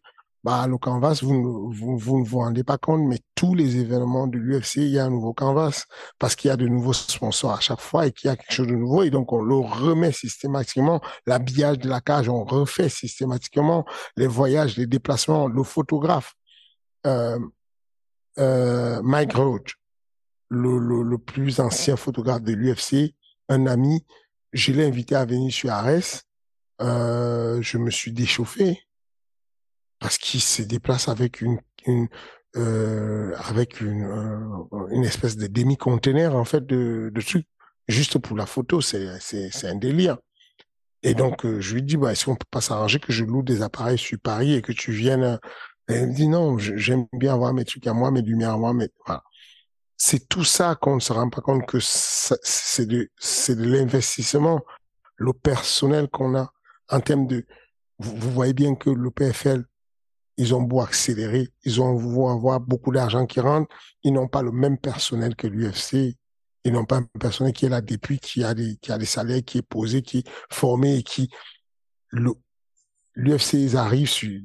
bah, 0.48 0.66
le 0.66 0.78
canvas, 0.78 1.20
vous, 1.22 1.34
ne 1.34 2.24
vous 2.24 2.38
rendez 2.38 2.64
pas 2.64 2.78
compte, 2.78 3.02
mais 3.02 3.18
tous 3.34 3.54
les 3.54 3.76
événements 3.76 4.26
de 4.26 4.38
l'UFC, 4.38 4.76
il 4.76 4.88
y 4.88 4.98
a 4.98 5.04
un 5.04 5.10
nouveau 5.10 5.34
canvas 5.34 5.84
parce 6.18 6.36
qu'il 6.36 6.48
y 6.48 6.50
a 6.50 6.56
de 6.56 6.66
nouveaux 6.66 6.94
sponsors 6.94 7.52
à 7.52 7.60
chaque 7.60 7.80
fois 7.80 8.06
et 8.06 8.12
qu'il 8.12 8.28
y 8.28 8.30
a 8.30 8.36
quelque 8.36 8.54
chose 8.54 8.66
de 8.66 8.74
nouveau 8.74 9.02
et 9.02 9.10
donc 9.10 9.30
on 9.30 9.42
le 9.42 9.56
remet 9.56 10.10
systématiquement. 10.10 11.02
L'habillage 11.26 11.80
de 11.80 11.90
la 11.90 12.00
cage, 12.00 12.30
on 12.30 12.44
refait 12.44 12.88
systématiquement 12.88 13.84
les 14.16 14.26
voyages, 14.26 14.78
les 14.78 14.86
déplacements, 14.86 15.48
le 15.48 15.62
photographe. 15.64 16.32
Euh, 17.06 17.38
euh, 18.38 19.02
Mike 19.02 19.34
Roach, 19.34 19.74
le, 20.48 21.16
plus 21.18 21.60
ancien 21.60 21.96
photographe 21.96 22.40
de 22.40 22.54
l'UFC, 22.54 23.14
un 23.50 23.66
ami, 23.66 24.02
je 24.54 24.72
l'ai 24.72 24.86
invité 24.86 25.14
à 25.14 25.26
venir 25.26 25.52
sur 25.52 25.70
Ares. 25.70 26.22
Euh, 26.80 27.60
je 27.60 27.76
me 27.76 27.90
suis 27.90 28.12
déchauffé 28.12 28.87
parce 30.00 30.18
qu'il 30.18 30.40
se 30.40 30.62
déplace 30.62 31.08
avec 31.08 31.40
une, 31.40 31.58
une 31.86 32.08
euh, 32.56 33.34
avec 33.36 33.80
une, 33.80 34.04
euh, 34.04 34.86
une 34.90 35.04
espèce 35.04 35.36
de 35.36 35.46
demi-conteneur 35.46 36.34
en 36.34 36.44
fait 36.44 36.64
de, 36.66 37.10
de 37.12 37.20
trucs 37.20 37.46
juste 37.88 38.18
pour 38.18 38.36
la 38.36 38.46
photo, 38.46 38.80
c'est 38.80 39.18
c'est 39.20 39.50
c'est 39.52 39.68
un 39.68 39.76
délire. 39.76 40.18
Et 41.02 41.14
donc 41.14 41.44
euh, 41.44 41.60
je 41.60 41.74
lui 41.74 41.82
dis 41.82 41.96
bah 41.96 42.12
est-ce 42.12 42.24
qu'on 42.24 42.36
peut 42.36 42.46
pas 42.50 42.60
s'arranger 42.60 43.00
que 43.00 43.12
je 43.12 43.24
loue 43.24 43.42
des 43.42 43.62
appareils 43.62 43.98
sur 43.98 44.18
Paris 44.18 44.54
et 44.54 44.62
que 44.62 44.72
tu 44.72 44.92
viennes 44.92 45.38
et 45.88 45.94
elle 45.94 46.08
me 46.08 46.14
dit 46.14 46.28
non, 46.28 46.58
j'aime 46.58 47.06
bien 47.12 47.32
avoir 47.34 47.54
mes 47.54 47.64
trucs 47.64 47.86
à 47.86 47.94
moi, 47.94 48.10
mes 48.10 48.22
lumières 48.22 48.52
à 48.52 48.58
moi, 48.58 48.74
mais 48.74 48.90
voilà. 49.06 49.22
C'est 49.96 50.28
tout 50.28 50.44
ça 50.44 50.76
qu'on 50.76 50.96
ne 50.96 51.00
se 51.00 51.12
rend 51.12 51.30
pas 51.30 51.40
compte 51.40 51.66
que 51.66 51.78
c'est 51.80 52.86
de 52.86 53.10
c'est 53.18 53.56
de 53.56 53.64
l'investissement, 53.64 54.60
le 55.16 55.32
personnel 55.32 56.08
qu'on 56.08 56.36
a 56.36 56.52
en 56.90 57.00
termes 57.00 57.26
de 57.26 57.46
vous, 57.98 58.16
vous 58.16 58.30
voyez 58.30 58.54
bien 58.54 58.74
que 58.74 58.90
le 58.90 59.10
PFL 59.10 59.64
ils 60.38 60.54
ont 60.54 60.62
beau 60.62 60.80
accélérer, 60.80 61.48
ils 61.64 61.82
ont 61.82 61.94
beau 61.94 62.28
avoir 62.28 62.60
beaucoup 62.60 62.92
d'argent 62.92 63.26
qui 63.26 63.40
rentre, 63.40 63.74
ils 64.04 64.12
n'ont 64.12 64.28
pas 64.28 64.42
le 64.42 64.52
même 64.52 64.78
personnel 64.78 65.34
que 65.36 65.48
l'UFC. 65.48 66.16
Ils 66.64 66.72
n'ont 66.72 66.84
pas 66.84 66.96
un 66.96 67.02
personnel 67.18 67.52
qui 67.52 67.66
est 67.66 67.68
là 67.68 67.80
depuis, 67.80 68.18
qui 68.18 68.44
a 68.44 68.54
des, 68.54 68.76
qui 68.76 68.92
a 68.92 68.98
des 68.98 69.06
salaires, 69.06 69.42
qui 69.44 69.58
est 69.58 69.62
posé, 69.62 70.02
qui 70.02 70.18
est 70.18 70.28
formé 70.50 70.96
et 70.96 71.02
qui, 71.02 71.30
l'UFC, 72.12 73.54
ils 73.54 73.76
arrivent 73.76 74.08
sur, 74.08 74.40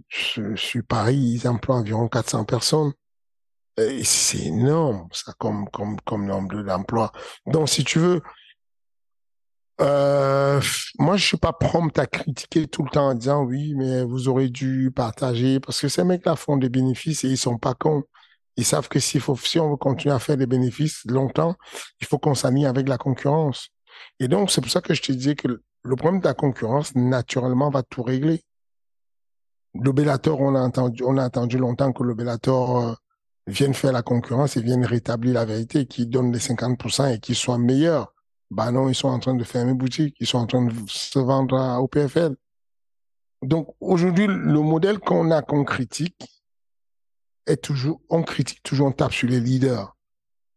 sur, 0.55 0.83
Paris, 0.87 1.17
ils 1.17 1.47
emploient 1.47 1.75
environ 1.75 2.07
400 2.07 2.45
personnes. 2.45 2.93
C'est 4.03 4.39
énorme, 4.39 5.07
ça, 5.11 5.33
comme, 5.37 5.67
comme, 5.69 5.99
comme 6.01 6.25
nombre 6.25 6.61
d'emplois. 6.63 7.11
Donc, 7.45 7.69
si 7.69 7.83
tu 7.83 7.99
veux, 7.99 8.21
euh, 9.81 10.61
moi, 10.99 11.17
je 11.17 11.25
suis 11.25 11.37
pas 11.37 11.53
prompt 11.53 11.97
à 11.97 12.05
critiquer 12.05 12.67
tout 12.67 12.83
le 12.83 12.89
temps 12.89 13.09
en 13.09 13.13
disant 13.15 13.43
oui, 13.43 13.73
mais 13.75 14.03
vous 14.03 14.27
aurez 14.27 14.49
dû 14.49 14.91
partager 14.95 15.59
parce 15.59 15.81
que 15.81 15.87
ces 15.87 16.03
mecs-là 16.03 16.35
font 16.35 16.57
des 16.57 16.69
bénéfices 16.69 17.23
et 17.23 17.29
ils 17.29 17.37
sont 17.37 17.57
pas 17.57 17.73
cons. 17.73 18.03
Ils 18.55 18.65
savent 18.65 18.87
que 18.87 18.99
s'il 18.99 19.21
faut, 19.21 19.35
si 19.35 19.59
on 19.59 19.71
veut 19.71 19.77
continuer 19.77 20.13
à 20.13 20.19
faire 20.19 20.37
des 20.37 20.45
bénéfices 20.45 21.03
longtemps, 21.05 21.55
il 22.01 22.07
faut 22.07 22.19
qu'on 22.19 22.35
s'aligne 22.35 22.67
avec 22.67 22.87
la 22.87 22.97
concurrence. 22.97 23.69
Et 24.19 24.27
donc, 24.27 24.51
c'est 24.51 24.61
pour 24.61 24.69
ça 24.69 24.81
que 24.81 24.93
je 24.93 25.01
te 25.01 25.11
disais 25.11 25.35
que 25.35 25.47
le 25.83 25.95
problème 25.95 26.21
de 26.21 26.27
la 26.27 26.33
concurrence, 26.33 26.95
naturellement, 26.95 27.69
va 27.69 27.83
tout 27.83 28.03
régler. 28.03 28.43
Le 29.73 29.91
on 30.29 30.55
a 30.55 30.61
entendu, 30.61 31.03
on 31.03 31.17
a 31.17 31.23
attendu 31.23 31.57
longtemps 31.57 31.91
que 31.93 32.03
le 32.03 32.15
euh, 32.15 32.93
vienne 33.47 33.73
faire 33.73 33.91
la 33.91 34.03
concurrence 34.03 34.55
et 34.55 34.61
vienne 34.61 34.85
rétablir 34.85 35.33
la 35.33 35.45
vérité, 35.45 35.87
qui 35.87 36.05
donne 36.05 36.31
les 36.31 36.39
50% 36.39 37.15
et 37.15 37.19
qui 37.19 37.33
soit 37.33 37.57
meilleur. 37.57 38.12
Bah 38.53 38.69
non, 38.69 38.87
ils 38.87 38.93
sont 38.93 39.07
en 39.07 39.17
train 39.17 39.33
de 39.33 39.43
fermer 39.43 39.73
boutique, 39.73 40.15
ils 40.19 40.27
sont 40.27 40.37
en 40.37 40.45
train 40.45 40.63
de 40.63 40.73
se 40.87 41.17
vendre 41.17 41.57
au 41.81 41.87
PFL. 41.87 42.35
Donc 43.41 43.75
aujourd'hui, 43.79 44.27
le 44.27 44.59
modèle 44.61 44.99
qu'on 44.99 45.31
a, 45.31 45.41
qu'on 45.41 45.63
critique, 45.63 46.43
est 47.47 47.57
toujours, 47.57 47.99
on 48.09 48.21
critique 48.21 48.61
toujours, 48.61 48.87
on 48.87 48.91
tape 48.91 49.11
sur 49.11 49.27
les 49.27 49.39
leaders 49.39 49.95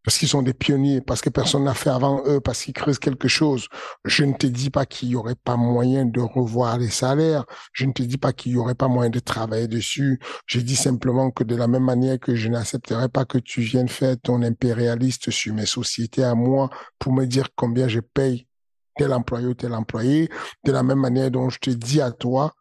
parce 0.07 0.19
qu'ils 0.19 0.29
sont 0.29 0.41
des 0.41 0.53
pionniers, 0.53 1.01
parce 1.01 1.19
que 1.19 1.29
personne 1.29 1.65
n'a 1.65 1.73
fait 1.73 1.89
avant 1.89 2.23
eux, 2.27 2.39
parce 2.39 2.63
qu'ils 2.63 2.73
creusent 2.73 2.97
quelque 2.97 3.27
chose. 3.27 3.67
Je 4.05 4.23
ne 4.23 4.31
te 4.31 4.47
dis 4.47 4.69
pas 4.69 4.85
qu'il 4.85 5.09
y 5.09 5.17
aurait 5.17 5.35
pas 5.35 5.57
moyen 5.57 6.05
de 6.05 6.21
revoir 6.21 6.77
les 6.77 6.87
salaires. 6.87 7.43
Je 7.73 7.83
ne 7.83 7.91
te 7.91 8.01
dis 8.03 8.17
pas 8.17 8.31
qu'il 8.31 8.53
y 8.53 8.57
aurait 8.57 8.73
pas 8.73 8.87
moyen 8.87 9.09
de 9.09 9.19
travailler 9.19 9.67
dessus. 9.67 10.21
Je 10.45 10.61
dis 10.61 10.77
simplement 10.77 11.29
que 11.29 11.43
de 11.43 11.57
la 11.57 11.67
même 11.67 11.83
manière 11.83 12.21
que 12.21 12.35
je 12.35 12.47
n'accepterai 12.47 13.09
pas 13.09 13.25
que 13.25 13.37
tu 13.37 13.59
viennes 13.59 13.89
faire 13.89 14.15
ton 14.17 14.43
impérialiste 14.43 15.29
sur 15.29 15.53
mes 15.53 15.65
sociétés 15.65 16.23
à 16.23 16.35
moi 16.35 16.69
pour 16.99 17.11
me 17.11 17.25
dire 17.25 17.49
combien 17.57 17.89
je 17.89 17.99
paye 17.99 18.47
tel 18.95 19.11
employé 19.11 19.47
ou 19.47 19.55
tel 19.55 19.73
employé, 19.73 20.29
de 20.63 20.71
la 20.71 20.83
même 20.83 21.01
manière 21.01 21.31
dont 21.31 21.49
je 21.49 21.59
te 21.59 21.69
dis 21.69 21.99
à 21.99 22.11
toi, 22.11 22.53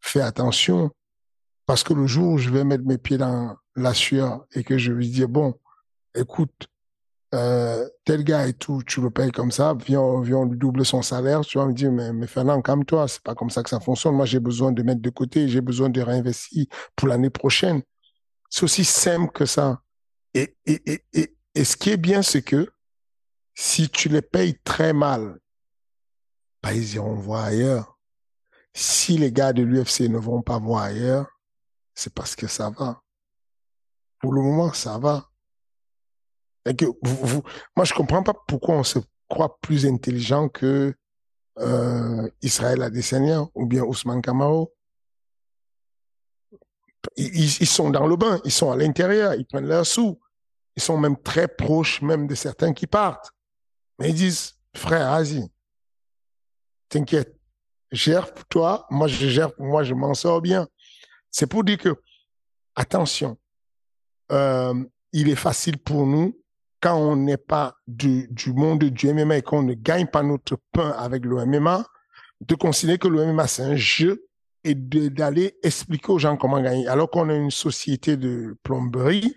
fais 0.00 0.22
attention. 0.22 0.90
Parce 1.66 1.82
que 1.82 1.92
le 1.92 2.06
jour 2.06 2.32
où 2.32 2.38
je 2.38 2.48
vais 2.48 2.64
mettre 2.64 2.84
mes 2.86 2.96
pieds 2.96 3.18
dans 3.18 3.56
la 3.76 3.92
sueur 3.92 4.46
et 4.54 4.64
que 4.64 4.78
je 4.78 4.90
vais 4.90 5.04
dire, 5.04 5.28
bon, 5.28 5.52
écoute, 6.14 6.68
euh, 7.34 7.88
tel 8.04 8.22
gars 8.24 8.46
et 8.46 8.52
tout, 8.52 8.82
tu 8.86 9.00
le 9.00 9.10
payes 9.10 9.32
comme 9.32 9.50
ça, 9.50 9.74
viens, 9.86 10.20
viens 10.22 10.44
lui 10.46 10.56
double 10.56 10.84
son 10.86 11.02
salaire, 11.02 11.40
tu 11.40 11.58
vas 11.58 11.66
me 11.66 11.72
dire, 11.72 11.90
mais, 11.90 12.12
mais 12.12 12.26
Fernand, 12.26 12.62
calme-toi, 12.62 13.08
c'est 13.08 13.22
pas 13.22 13.34
comme 13.34 13.50
ça 13.50 13.62
que 13.62 13.70
ça 13.70 13.80
fonctionne. 13.80 14.14
Moi, 14.14 14.26
j'ai 14.26 14.40
besoin 14.40 14.72
de 14.72 14.82
mettre 14.82 15.02
de 15.02 15.10
côté, 15.10 15.48
j'ai 15.48 15.60
besoin 15.60 15.90
de 15.90 16.00
réinvestir 16.00 16.66
pour 16.96 17.08
l'année 17.08 17.30
prochaine. 17.30 17.82
C'est 18.48 18.62
aussi 18.62 18.84
simple 18.84 19.32
que 19.32 19.46
ça. 19.46 19.82
Et, 20.32 20.56
et, 20.66 21.02
et, 21.12 21.36
et, 21.54 21.64
ce 21.64 21.76
qui 21.76 21.90
est 21.90 21.96
bien, 21.96 22.22
c'est 22.22 22.42
que 22.42 22.70
si 23.54 23.88
tu 23.88 24.08
les 24.08 24.22
payes 24.22 24.58
très 24.64 24.92
mal, 24.92 25.38
bah, 26.62 26.72
ils 26.72 26.94
iront 26.94 27.14
voir 27.14 27.44
ailleurs. 27.44 27.98
Si 28.74 29.18
les 29.18 29.32
gars 29.32 29.52
de 29.52 29.62
l'UFC 29.62 30.08
ne 30.08 30.18
vont 30.18 30.42
pas 30.42 30.58
voir 30.58 30.84
ailleurs, 30.84 31.28
c'est 31.94 32.14
parce 32.14 32.36
que 32.36 32.46
ça 32.46 32.70
va. 32.70 33.02
Pour 34.20 34.32
le 34.32 34.40
moment, 34.40 34.72
ça 34.72 34.98
va. 34.98 35.30
Que 36.64 36.86
moi, 37.76 37.84
je 37.84 37.92
comprends 37.92 38.22
pas 38.22 38.34
pourquoi 38.48 38.76
on 38.76 38.84
se 38.84 38.98
croit 39.28 39.58
plus 39.60 39.86
intelligent 39.86 40.48
que 40.48 40.94
euh, 41.58 42.28
Israël 42.42 42.82
Adesanya 42.82 43.44
ou 43.54 43.66
bien 43.66 43.82
Ousmane 43.82 44.22
Kamaro. 44.22 44.72
Ils, 47.16 47.60
ils, 47.60 47.66
sont 47.66 47.90
dans 47.90 48.06
le 48.06 48.16
bain, 48.16 48.40
ils 48.44 48.50
sont 48.50 48.70
à 48.70 48.76
l'intérieur, 48.76 49.34
ils 49.34 49.44
prennent 49.44 49.66
leurs 49.66 49.86
sous. 49.86 50.18
Ils 50.76 50.82
sont 50.82 50.96
même 50.96 51.20
très 51.20 51.48
proches 51.48 52.00
même 52.02 52.26
de 52.26 52.34
certains 52.34 52.72
qui 52.72 52.86
partent. 52.86 53.30
Mais 53.98 54.08
ils 54.08 54.14
disent, 54.14 54.54
frère, 54.74 55.10
vas-y, 55.10 55.46
t'inquiète, 56.88 57.38
gère 57.92 58.32
pour 58.32 58.46
toi, 58.46 58.86
moi 58.90 59.06
je 59.06 59.28
gère 59.28 59.54
pour 59.54 59.66
moi, 59.66 59.84
je 59.84 59.94
m'en 59.94 60.14
sors 60.14 60.40
bien. 60.40 60.66
C'est 61.30 61.46
pour 61.46 61.62
dire 61.62 61.78
que, 61.78 62.00
attention, 62.74 63.38
euh, 64.32 64.74
il 65.12 65.28
est 65.28 65.36
facile 65.36 65.78
pour 65.78 66.06
nous, 66.06 66.40
quand 66.84 66.98
on 66.98 67.16
n'est 67.16 67.38
pas 67.38 67.78
du, 67.88 68.28
monde 68.48 68.84
du 68.84 69.10
MMA 69.10 69.38
et 69.38 69.42
qu'on 69.42 69.62
ne 69.62 69.72
gagne 69.72 70.06
pas 70.06 70.22
notre 70.22 70.58
pain 70.70 70.90
avec 70.90 71.24
le 71.24 71.46
MMA, 71.46 71.82
de 72.42 72.54
considérer 72.54 72.98
que 72.98 73.08
le 73.08 73.24
MMA 73.24 73.46
c'est 73.46 73.62
un 73.62 73.74
jeu 73.74 74.26
et 74.64 74.74
d'aller 74.74 75.56
expliquer 75.62 76.12
aux 76.12 76.18
gens 76.18 76.36
comment 76.36 76.60
gagner. 76.60 76.86
Alors 76.86 77.08
qu'on 77.08 77.30
a 77.30 77.34
une 77.34 77.50
société 77.50 78.18
de 78.18 78.58
plomberie 78.62 79.34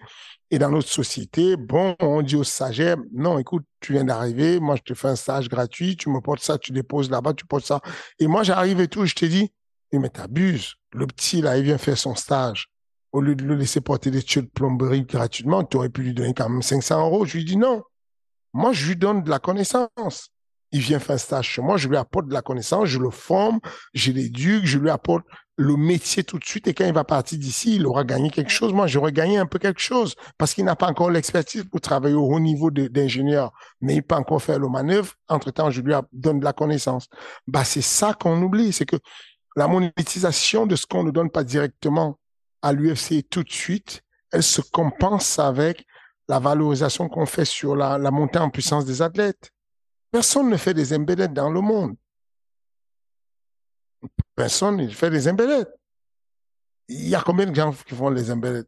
et 0.52 0.60
dans 0.60 0.72
notre 0.72 0.90
société, 0.90 1.56
bon, 1.56 1.96
on 2.02 2.22
dit 2.22 2.36
aux 2.36 2.44
stagiaires, 2.44 2.98
non, 3.14 3.40
écoute, 3.40 3.64
tu 3.80 3.94
viens 3.94 4.04
d'arriver, 4.04 4.60
moi 4.60 4.76
je 4.76 4.82
te 4.82 4.94
fais 4.94 5.08
un 5.08 5.16
stage 5.16 5.48
gratuit, 5.48 5.96
tu 5.96 6.10
me 6.10 6.20
portes 6.20 6.44
ça, 6.44 6.58
tu 6.58 6.74
déposes 6.74 7.10
là-bas, 7.10 7.34
tu 7.34 7.46
portes 7.46 7.66
ça. 7.66 7.80
Et 8.20 8.28
moi 8.28 8.44
j'arrive 8.44 8.82
et 8.82 8.90
tout, 8.90 9.06
je 9.06 9.16
te 9.16 9.26
dis, 9.26 9.54
mais 9.94 10.10
t'abuses. 10.10 10.76
Le 10.92 11.08
petit 11.08 11.42
là, 11.42 11.58
il 11.58 11.64
vient 11.64 11.78
faire 11.78 11.98
son 11.98 12.14
stage. 12.14 12.68
Au 13.18 13.22
lieu 13.22 13.34
de 13.34 13.44
le 13.44 13.56
laisser 13.56 13.82
porter 13.82 14.12
des 14.12 14.22
tuyaux 14.22 14.44
de 14.44 14.52
plomberie 14.52 15.02
gratuitement, 15.02 15.64
tu 15.64 15.76
aurais 15.76 15.90
pu 15.90 16.04
lui 16.04 16.14
donner 16.14 16.36
quand 16.36 16.50
même 16.50 16.62
500 16.62 17.08
euros. 17.08 17.26
Je 17.26 17.38
lui 17.38 17.46
dis 17.46 17.58
non. 17.58 17.82
Moi, 18.54 18.74
je 18.74 18.90
lui 18.90 18.96
donne 18.96 19.24
de 19.24 19.30
la 19.32 19.40
connaissance. 19.40 20.30
Il 20.72 20.82
vient 20.82 21.00
faire 21.00 21.16
un 21.16 21.18
stage 21.18 21.50
chez 21.50 21.64
moi, 21.64 21.78
je 21.78 21.88
lui 21.88 21.98
apporte 21.98 22.28
de 22.28 22.34
la 22.34 22.44
connaissance, 22.44 22.86
je 22.86 23.00
le 23.00 23.10
forme, 23.10 23.60
je 23.96 24.12
l'éduque, 24.12 24.66
je 24.66 24.78
lui 24.78 24.92
apporte 24.92 25.26
le 25.56 25.76
métier 25.78 26.24
tout 26.24 26.38
de 26.38 26.46
suite 26.46 26.68
et 26.68 26.76
quand 26.76 26.86
il 26.86 26.94
va 26.94 27.06
partir 27.06 27.40
d'ici, 27.40 27.78
il 27.78 27.88
aura 27.88 28.04
gagné 28.04 28.30
quelque 28.30 28.52
chose. 28.52 28.72
Moi, 28.72 28.86
j'aurais 28.86 29.14
gagné 29.14 29.40
un 29.40 29.48
peu 29.48 29.58
quelque 29.58 29.82
chose 29.82 30.14
parce 30.38 30.54
qu'il 30.54 30.66
n'a 30.66 30.76
pas 30.76 30.88
encore 30.88 31.10
l'expertise 31.10 31.64
pour 31.64 31.82
travailler 31.82 32.14
au 32.14 32.28
haut 32.28 32.40
niveau 32.40 32.70
d'ingénieur, 32.70 33.52
mais 33.82 33.96
il 33.96 34.04
peut 34.04 34.14
encore 34.14 34.44
faire 34.44 34.60
le 34.60 34.70
manœuvre. 34.70 35.12
Entre-temps, 35.28 35.72
je 35.72 35.82
lui 35.82 35.96
donne 36.14 36.40
de 36.40 36.46
la 36.46 36.54
connaissance. 36.54 37.08
Bah, 37.48 37.64
c'est 37.64 37.82
ça 37.82 38.14
qu'on 38.14 38.40
oublie, 38.44 38.72
c'est 38.74 38.86
que 38.86 38.98
la 39.56 39.68
monétisation 39.68 40.68
de 40.68 40.76
ce 40.76 40.86
qu'on 40.86 41.04
ne 41.04 41.10
donne 41.10 41.32
pas 41.32 41.44
directement 41.44 42.20
à 42.68 42.74
l'UFC 42.74 43.24
tout 43.30 43.44
de 43.44 43.52
suite, 43.52 44.02
elle 44.32 44.44
se 44.44 44.62
compense 44.62 45.40
avec 45.40 45.86
la 46.28 46.40
valorisation 46.40 47.08
qu'on 47.08 47.26
fait 47.26 47.46
sur 47.46 47.76
la, 47.76 47.98
la 47.98 48.12
montée 48.12 48.40
en 48.40 48.50
puissance 48.50 48.86
des 48.86 49.02
athlètes. 49.02 49.52
Personne 50.12 50.50
ne 50.50 50.58
fait 50.58 50.74
des 50.74 50.94
embedded 50.94 51.34
dans 51.34 51.50
le 51.50 51.62
monde. 51.62 51.96
Personne 54.36 54.78
ne 54.78 54.90
fait 54.90 55.10
des 55.10 55.30
embedded. 55.30 55.68
Il 56.90 57.08
y 57.08 57.16
a 57.16 57.22
combien 57.22 57.46
de 57.46 57.56
gens 57.56 57.72
qui 57.72 57.96
font 57.96 58.10
les 58.10 58.30
embedded 58.30 58.66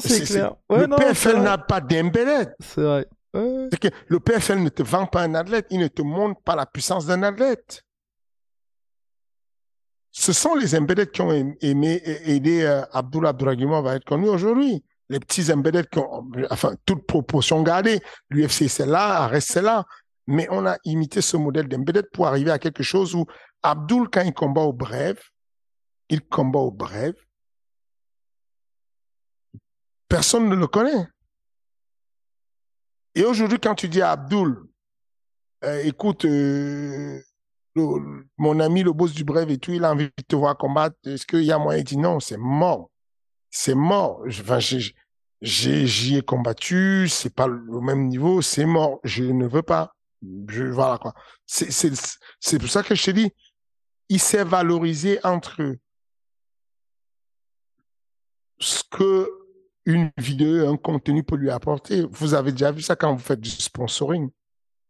C'est 0.00 0.24
clair. 0.24 0.54
le 0.70 0.86
PFL 0.96 1.42
n'a 1.42 1.58
pas 1.58 1.80
d'embedded. 1.80 2.54
C'est 2.60 2.82
vrai. 2.82 3.06
Que 3.32 3.88
le 4.08 4.20
PFL 4.20 4.62
ne 4.62 4.70
te 4.70 4.82
vend 4.82 5.06
pas 5.06 5.22
un 5.22 5.34
athlète, 5.34 5.66
il 5.70 5.80
ne 5.80 5.88
te 5.88 6.02
montre 6.02 6.40
pas 6.42 6.56
la 6.56 6.64
puissance 6.66 7.06
d'un 7.06 7.22
athlète. 7.22 7.84
Ce 10.12 10.32
sont 10.32 10.54
les 10.54 10.76
embedded 10.76 11.10
qui 11.10 11.22
ont 11.22 11.32
aimé, 11.60 12.02
aidé 12.04 12.62
euh, 12.62 12.84
Abdullah 12.92 13.32
à 13.32 13.94
être 13.94 14.04
connu 14.04 14.28
aujourd'hui. 14.28 14.82
Les 15.08 15.20
petits 15.20 15.52
embedded 15.52 15.88
qui 15.88 15.98
ont, 15.98 16.28
enfin, 16.50 16.74
toute 16.84 17.06
proportion 17.06 17.62
gardée. 17.62 18.00
L'UFC 18.28 18.68
c'est 18.68 18.86
là, 18.86 19.26
reste 19.28 19.52
c'est 19.52 19.62
là. 19.62 19.84
Mais 20.26 20.46
on 20.50 20.66
a 20.66 20.76
imité 20.84 21.20
ce 21.20 21.36
modèle 21.36 21.68
d'embedded 21.68 22.10
pour 22.12 22.26
arriver 22.26 22.50
à 22.50 22.58
quelque 22.58 22.82
chose 22.82 23.14
où 23.14 23.26
Abdul, 23.62 24.08
quand 24.08 24.22
il 24.22 24.32
combat 24.32 24.62
au 24.62 24.72
brève, 24.72 25.20
il 26.08 26.20
combat 26.22 26.60
au 26.60 26.70
brève. 26.70 27.16
Personne 30.08 30.48
ne 30.48 30.54
le 30.54 30.66
connaît. 30.66 31.06
Et 33.14 33.24
aujourd'hui, 33.24 33.58
quand 33.58 33.74
tu 33.74 33.88
dis 33.88 34.02
à 34.02 34.12
Abdul, 34.12 34.56
euh, 35.64 35.82
écoute, 35.84 36.24
euh, 36.24 37.20
mon 37.74 38.60
ami, 38.60 38.82
le 38.82 38.92
boss 38.92 39.12
du 39.12 39.24
brève 39.24 39.50
et 39.50 39.58
tout, 39.58 39.72
il 39.72 39.84
a 39.84 39.92
envie 39.92 40.06
de 40.06 40.24
te 40.26 40.36
voir 40.36 40.56
combattre, 40.56 40.96
est-ce 41.06 41.24
qu'il 41.26 41.44
y 41.44 41.52
a 41.52 41.58
moyen? 41.58 41.80
Il 41.80 41.84
dit 41.84 41.96
non, 41.96 42.20
c'est 42.20 42.36
mort. 42.36 42.90
C'est 43.50 43.74
mort. 43.74 44.22
Enfin, 44.26 44.58
j'y 44.60 46.16
ai 46.16 46.22
combattu, 46.22 47.08
c'est 47.08 47.34
pas 47.34 47.46
le 47.46 47.80
même 47.80 48.08
niveau, 48.08 48.42
c'est 48.42 48.66
mort. 48.66 49.00
Je 49.04 49.24
ne 49.24 49.46
veux 49.46 49.62
pas. 49.62 49.94
Je, 50.48 50.64
voilà 50.64 50.98
quoi. 50.98 51.14
C'est 51.46 52.58
pour 52.58 52.68
ça 52.68 52.82
que 52.82 52.94
je 52.94 53.04
te 53.04 53.10
dis, 53.10 53.30
il 54.08 54.20
s'est 54.20 54.44
valorisé 54.44 55.18
entre 55.24 55.76
ce 58.58 58.82
que 58.90 59.30
une 59.86 60.10
vidéo, 60.18 60.68
un 60.68 60.76
contenu 60.76 61.22
peut 61.24 61.36
lui 61.36 61.50
apporter. 61.50 62.04
Vous 62.10 62.34
avez 62.34 62.52
déjà 62.52 62.70
vu 62.70 62.82
ça 62.82 62.96
quand 62.96 63.14
vous 63.14 63.22
faites 63.22 63.40
du 63.40 63.48
sponsoring? 63.48 64.30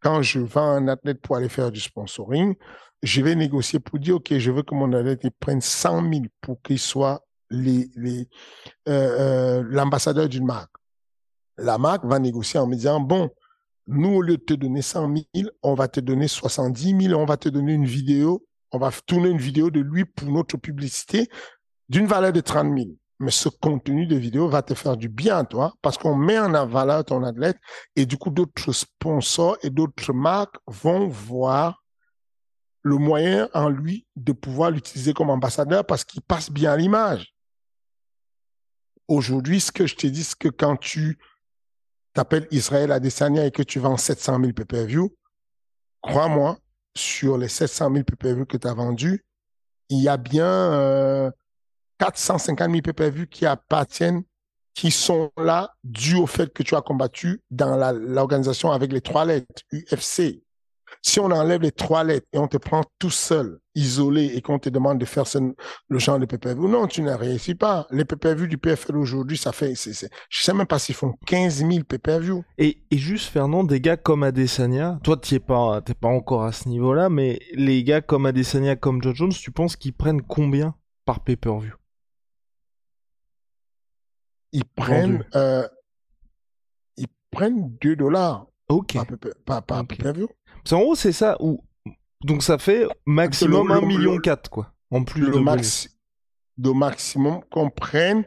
Quand 0.01 0.23
je 0.23 0.41
vends 0.41 0.71
un 0.71 0.89
athlète 0.89 1.21
pour 1.21 1.37
aller 1.37 1.49
faire 1.49 1.71
du 1.71 1.81
sponsoring, 1.81 2.55
je 3.03 3.23
vais 3.23 3.35
négocier 3.35 3.81
pour 3.81 3.99
dire, 3.99 4.17
OK, 4.17 4.37
je 4.37 4.51
veux 4.51 4.63
que 4.63 4.75
mon 4.75 4.93
athlète 4.93 5.23
prenne 5.39 5.61
100 5.61 6.11
000 6.11 6.23
pour 6.41 6.61
qu'il 6.63 6.79
soit 6.79 7.25
euh, 7.53 8.25
euh, 8.89 9.63
l'ambassadeur 9.67 10.29
d'une 10.29 10.47
marque. 10.47 10.71
La 11.59 11.79
marque 11.79 12.05
va 12.05 12.19
négocier 12.19 12.61
en 12.61 12.67
me 12.67 12.75
disant, 12.75 13.01
bon, 13.01 13.31
nous, 13.87 14.17
au 14.17 14.23
lieu 14.23 14.37
de 14.37 14.43
te 14.43 14.55
donner 14.55 14.83
100 14.83 15.15
000, 15.35 15.49
on 15.63 15.75
va 15.75 15.89
te 15.89 16.01
donner 16.01 16.29
70 16.29 17.09
000, 17.09 17.21
on 17.21 17.25
va 17.25 17.37
te 17.37 17.49
donner 17.49 17.73
une 17.73 17.87
vidéo, 17.87 18.47
on 18.73 18.79
va 18.79 18.91
tourner 19.07 19.31
une 19.31 19.39
vidéo 19.39 19.71
de 19.71 19.81
lui 19.81 20.05
pour 20.05 20.31
notre 20.31 20.57
publicité 20.57 21.29
d'une 21.89 22.07
valeur 22.07 22.33
de 22.33 22.41
30 22.41 22.79
000. 22.79 22.91
Mais 23.21 23.31
ce 23.31 23.51
contenu 23.51 24.07
de 24.07 24.17
vidéo 24.17 24.49
va 24.49 24.63
te 24.63 24.73
faire 24.75 24.97
du 24.97 25.11
bien, 25.11 25.45
toi, 25.45 25.75
parce 25.83 25.99
qu'on 25.99 26.17
met 26.17 26.39
en 26.39 26.67
valeur 26.67 27.05
ton 27.05 27.23
athlète 27.23 27.59
et 27.95 28.07
du 28.07 28.17
coup, 28.17 28.31
d'autres 28.31 28.73
sponsors 28.73 29.59
et 29.63 29.69
d'autres 29.69 30.15
marques 30.15 30.57
vont 30.67 31.07
voir 31.07 31.85
le 32.83 32.97
moyen 32.97 33.51
en 33.53 33.69
lui 33.69 34.07
de 34.17 34.33
pouvoir 34.33 34.71
l'utiliser 34.71 35.13
comme 35.13 35.29
ambassadeur 35.29 35.85
parce 35.85 36.05
qu'il 36.05 36.23
passe 36.23 36.51
bien 36.51 36.75
l'image. 36.77 37.35
Aujourd'hui, 39.07 39.61
ce 39.61 39.71
que 39.71 39.87
je 39.87 39.97
te 39.97 40.07
dis, 40.07 40.25
c'est 40.25 40.39
que 40.39 40.49
quand 40.49 40.79
tu 40.79 41.19
t'appelles 42.15 42.49
Israël 42.51 42.91
Adesanya 42.91 43.45
et 43.45 43.51
que 43.51 43.63
tu 43.63 43.81
vends 43.81 43.99
700 43.99 44.41
000 44.41 44.53
pay-per-view, 44.55 45.15
crois-moi, 46.01 46.59
sur 46.97 47.37
les 47.37 47.49
700 47.49 47.93
000 47.93 48.05
pay-per-view 48.05 48.47
que 48.47 48.57
tu 48.57 48.67
as 48.67 48.73
vendus, 48.73 49.27
il 49.91 49.99
y 49.99 50.09
a 50.09 50.17
bien 50.17 50.47
euh, 50.47 51.31
450 52.01 52.71
000 52.71 52.81
pay-per-view 52.83 53.27
qui 53.27 53.45
appartiennent, 53.45 54.23
qui 54.75 54.91
sont 54.91 55.31
là 55.37 55.75
dû 55.85 56.17
au 56.17 56.27
fait 56.27 56.53
que 56.53 56.63
tu 56.63 56.75
as 56.75 56.81
combattu 56.81 57.43
dans 57.51 57.77
l'organisation 57.93 58.73
avec 58.73 58.93
les 58.93 59.03
trois 59.03 59.27
lettres 59.27 59.63
UFC. 59.73 60.43
Si 61.03 61.21
on 61.21 61.27
enlève 61.27 61.61
les 61.61 61.73
trois 61.73 62.03
lettres 62.03 62.27
et 62.33 62.39
on 62.39 62.49
te 62.49 62.57
prend 62.57 62.83
tout 62.99 63.11
seul, 63.11 63.59
isolé, 63.75 64.33
et 64.35 64.41
qu'on 64.41 64.59
te 64.59 64.69
demande 64.69 64.99
de 64.99 65.05
faire 65.05 65.25
le 65.89 65.99
genre 65.99 66.19
de 66.19 66.25
PPV, 66.25 66.61
non, 66.69 66.87
tu 66.87 67.03
ne 67.03 67.13
réussis 67.13 67.55
pas. 67.55 67.87
Les 67.91 68.05
PPV 68.05 68.49
du 68.49 68.59
PFL 68.59 68.97
aujourd'hui, 68.97 69.37
ça 69.37 69.53
fait, 69.53 69.75
c'est, 69.75 69.93
c'est, 69.93 70.11
je 70.29 70.43
sais 70.43 70.53
même 70.53 70.67
pas 70.67 70.79
s'ils 70.79 70.95
font 70.95 71.15
15 71.27 71.59
000 71.59 71.85
PPV. 71.87 72.43
Et, 72.59 72.83
et 72.91 72.99
juste, 72.99 73.27
Fernand, 73.31 73.63
des 73.63 73.81
gars 73.81 73.97
comme 73.97 74.23
Adesanya, 74.25 74.99
toi, 75.05 75.17
tu 75.17 75.35
n'es 75.35 75.41
pas, 75.41 75.81
pas 75.83 76.09
encore 76.09 76.45
à 76.45 76.53
ce 76.53 76.69
niveau-là, 76.69 77.09
mais 77.09 77.39
les 77.55 77.85
gars 77.85 78.01
comme 78.01 78.27
Adesanya, 78.27 78.75
comme 78.77 79.03
John 79.03 79.15
Jones, 79.15 79.33
tu 79.33 79.53
penses 79.53 79.77
qu'ils 79.77 79.95
prennent 79.95 80.23
combien 80.23 80.75
par 81.05 81.21
pay-per-view? 81.21 81.80
Ils 84.53 84.65
prennent, 84.65 85.25
euh, 85.35 85.67
ils 86.97 87.07
prennent 87.31 87.77
2 87.81 87.97
dollars. 87.97 88.47
Ok. 88.69 88.97
Par, 89.45 89.63
par, 89.65 89.87
pay-per-view. 89.87 90.29
En 90.71 90.81
gros, 90.81 90.95
c'est 90.95 91.13
ça 91.13 91.37
où. 91.41 91.65
Donc 92.23 92.43
ça 92.43 92.59
fait 92.59 92.87
maximum 93.07 93.69
1,4 93.69 93.87
million, 93.87 94.19
quoi. 94.51 94.73
En 94.91 95.05
plus 95.05 95.23
le 95.23 95.33
de. 95.33 95.39
Max, 95.39 95.89
de 96.59 96.71
maximum 96.71 97.41
qu'on 97.51 97.71
prenne, 97.71 98.25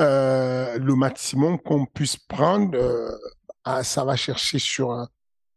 euh, 0.00 0.78
le 0.78 0.94
maximum 0.94 1.58
qu'on 1.58 1.84
puisse 1.86 2.16
prendre, 2.16 2.78
euh, 2.78 3.82
ça 3.82 4.04
va 4.04 4.16
chercher 4.16 4.58
sur, 4.58 5.08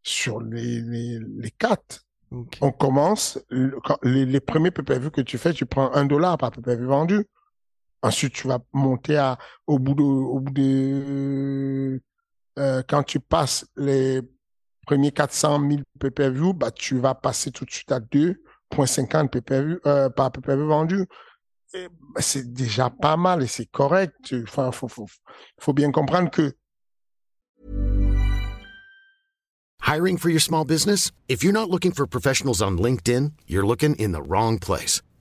sur 0.01 0.41
les, 0.41 0.81
les, 0.81 1.19
les 1.19 1.51
quatre. 1.51 2.01
On 2.61 2.71
commence, 2.71 3.39
les, 4.03 4.25
les 4.25 4.39
premiers 4.39 4.71
PPV 4.71 5.11
que 5.11 5.21
tu 5.21 5.37
fais, 5.37 5.53
tu 5.53 5.65
prends 5.65 5.93
un 5.93 6.05
dollar 6.05 6.37
par 6.37 6.51
PPV 6.51 6.85
vendu. 6.85 7.25
Ensuite, 8.05 8.33
tu 8.33 8.47
vas 8.47 8.59
monter 8.71 9.17
à, 9.17 9.39
au 9.65 9.79
bout 9.79 9.95
de, 9.95 10.03
au 10.03 10.39
bout 10.39 10.53
de, 10.53 11.99
euh, 12.59 12.83
quand 12.87 13.01
tu 13.01 13.19
passes 13.19 13.65
les 13.75 14.21
premiers 14.85 15.11
400 15.11 15.67
000 15.67 15.81
PPV, 15.99 16.53
bah, 16.53 16.69
tu 16.69 16.99
vas 16.99 17.15
passer 17.15 17.49
tout 17.49 17.65
de 17.65 17.71
suite 17.71 17.91
à 17.91 17.99
2,50 17.99 19.29
PPV 19.29 19.77
euh, 19.87 20.09
par 20.11 20.31
PPV 20.31 20.65
vendu. 20.65 21.07
Bah, 21.73 22.21
c'est 22.21 22.53
déjà 22.53 22.91
pas 22.91 23.17
mal 23.17 23.41
et 23.41 23.47
c'est 23.47 23.71
correct. 23.71 24.35
Enfin, 24.43 24.71
faut, 24.71 24.87
faut, 24.87 25.07
faut 25.59 25.73
bien 25.73 25.91
comprendre 25.91 26.29
que 26.29 26.53
Hiring 29.81 30.17
for 30.17 30.29
your 30.29 30.41
small 30.41 30.63
business? 30.63 31.11
If 31.27 31.43
you're 31.43 31.53
not 31.53 31.71
looking 31.71 31.91
for 31.91 32.05
professionals 32.05 32.61
on 32.61 32.77
LinkedIn, 32.77 33.33
you're 33.47 33.65
looking 33.65 33.95
in 33.95 34.11
the 34.11 34.21
wrong 34.21 34.59
place. 34.59 35.01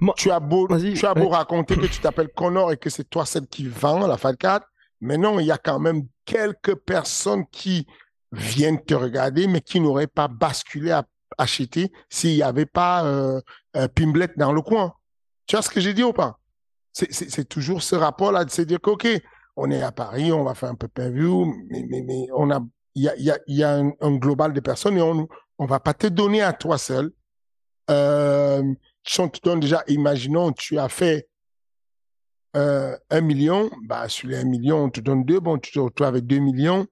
Moi- 0.00 0.14
Tu 0.16 0.30
as 0.30 0.40
beau, 0.40 0.66
tu 0.68 1.06
as 1.06 1.14
beau 1.14 1.28
raconter 1.28 1.76
que 1.76 1.86
tu 1.86 2.00
t'appelles 2.00 2.30
Connor 2.34 2.72
et 2.72 2.76
que 2.76 2.88
c'est 2.90 3.08
toi 3.08 3.26
celle 3.26 3.46
qui 3.46 3.66
vend 3.66 4.06
la 4.06 4.16
Fat 4.16 4.34
Card, 4.34 4.60
mais 5.00 5.16
non, 5.18 5.38
il 5.40 5.46
y 5.46 5.50
a 5.52 5.58
quand 5.58 5.78
même 5.78 6.06
quelques 6.24 6.74
personnes 6.74 7.44
qui 7.50 7.86
viennent 8.32 8.82
te 8.84 8.94
regarder, 8.94 9.46
mais 9.46 9.60
qui 9.60 9.80
n'auraient 9.80 10.06
pas 10.06 10.28
basculé 10.28 10.90
à 10.90 11.04
acheter 11.38 11.90
s'il 12.08 12.34
n'y 12.36 12.42
avait 12.42 12.66
pas 12.66 13.04
euh, 13.04 13.40
Pimblet 13.94 14.30
dans 14.36 14.52
le 14.52 14.62
coin. 14.62 14.94
Tu 15.46 15.56
vois 15.56 15.62
ce 15.62 15.70
que 15.70 15.80
j'ai 15.80 15.94
dit 15.94 16.02
ou 16.04 16.12
pas? 16.12 16.38
C'est- 16.92 17.44
toujours 17.48 17.82
ce 17.82 17.94
rapport-là 17.96 18.44
de 18.44 18.50
se 18.50 18.62
dire 18.62 18.80
que, 18.80 18.90
OK, 18.90 19.06
on 19.56 19.70
est 19.70 19.82
à 19.82 19.92
Paris, 19.92 20.32
on 20.32 20.44
va 20.44 20.54
faire 20.54 20.70
un 20.70 20.74
peu 20.74 20.88
view 21.08 21.44
mais, 21.70 21.84
mais, 21.88 22.02
mais 22.02 22.26
on 22.34 22.50
a, 22.50 22.60
il 22.94 23.04
y 23.04 23.08
a, 23.08 23.16
il 23.16 23.24
y 23.24 23.30
a, 23.30 23.38
y 23.46 23.62
a 23.62 23.74
un, 23.76 23.92
un 24.00 24.16
global 24.16 24.52
de 24.52 24.60
personnes 24.60 24.96
et 24.96 25.02
on 25.02 25.28
on 25.58 25.66
va 25.66 25.78
pas 25.78 25.92
te 25.94 26.06
donner 26.06 26.40
à 26.42 26.52
toi 26.52 26.78
seul. 26.78 27.12
Euh, 27.90 28.62
si 29.04 29.20
on 29.20 29.28
te 29.28 29.40
donne 29.40 29.60
déjà, 29.60 29.82
imaginons, 29.88 30.52
tu 30.52 30.78
as 30.78 30.88
fait 30.88 31.28
euh, 32.56 32.96
un 33.10 33.20
million, 33.20 33.70
bah, 33.84 34.08
sur 34.08 34.28
les 34.28 34.36
un 34.36 34.44
million, 34.44 34.84
on 34.84 34.90
te 34.90 35.00
donne 35.00 35.24
deux, 35.24 35.40
bon, 35.40 35.58
tu 35.58 35.72
te 35.72 35.78
retrouves 35.78 36.06
avec 36.06 36.26
deux 36.26 36.38
millions, 36.38 36.86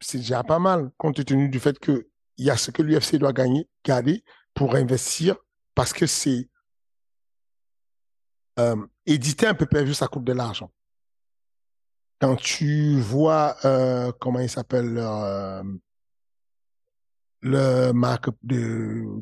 c'est 0.00 0.18
déjà 0.18 0.42
pas 0.42 0.58
mal, 0.58 0.90
compte 0.98 1.24
tenu 1.24 1.48
du 1.48 1.60
fait 1.60 1.78
que 1.78 2.08
il 2.38 2.46
y 2.46 2.50
a 2.50 2.56
ce 2.56 2.70
que 2.70 2.82
l'UFC 2.82 3.16
doit 3.16 3.32
gagner, 3.32 3.68
garder 3.84 4.24
pour 4.54 4.74
investir, 4.74 5.36
parce 5.74 5.92
que 5.92 6.06
c'est 6.06 6.48
euh, 8.58 8.76
éditer 9.06 9.46
un 9.46 9.54
peu 9.54 9.66
per 9.66 9.92
ça 9.94 10.08
coûte 10.08 10.24
de 10.24 10.32
l'argent. 10.32 10.70
Quand 12.20 12.36
tu 12.36 13.00
vois, 13.00 13.56
euh, 13.64 14.12
comment 14.20 14.40
il 14.40 14.48
s'appelle, 14.48 14.96
euh, 14.98 15.62
le 17.40 17.92
marque 17.92 18.30
de- 18.42 19.20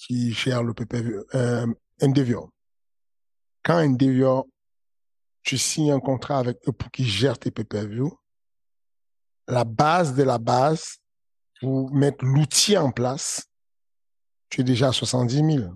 qui 0.00 0.32
gère 0.32 0.62
le 0.62 0.72
PPV, 0.72 1.14
euh, 1.34 1.66
Endeavor. 2.02 2.48
Quand 3.62 3.84
Endeavor, 3.84 4.46
tu 5.42 5.58
signes 5.58 5.92
un 5.92 6.00
contrat 6.00 6.38
avec 6.38 6.56
eux 6.66 6.72
pour 6.72 6.90
qu'ils 6.90 7.06
gèrent 7.06 7.38
tes 7.38 7.50
pay-per-view, 7.50 8.10
la 9.46 9.64
base 9.64 10.14
de 10.14 10.22
la 10.22 10.38
base, 10.38 10.96
pour 11.60 11.92
mettre 11.92 12.24
l'outil 12.24 12.78
en 12.78 12.90
place, 12.90 13.46
tu 14.48 14.62
es 14.62 14.64
déjà 14.64 14.88
à 14.88 14.92
70 14.92 15.34
000. 15.58 15.74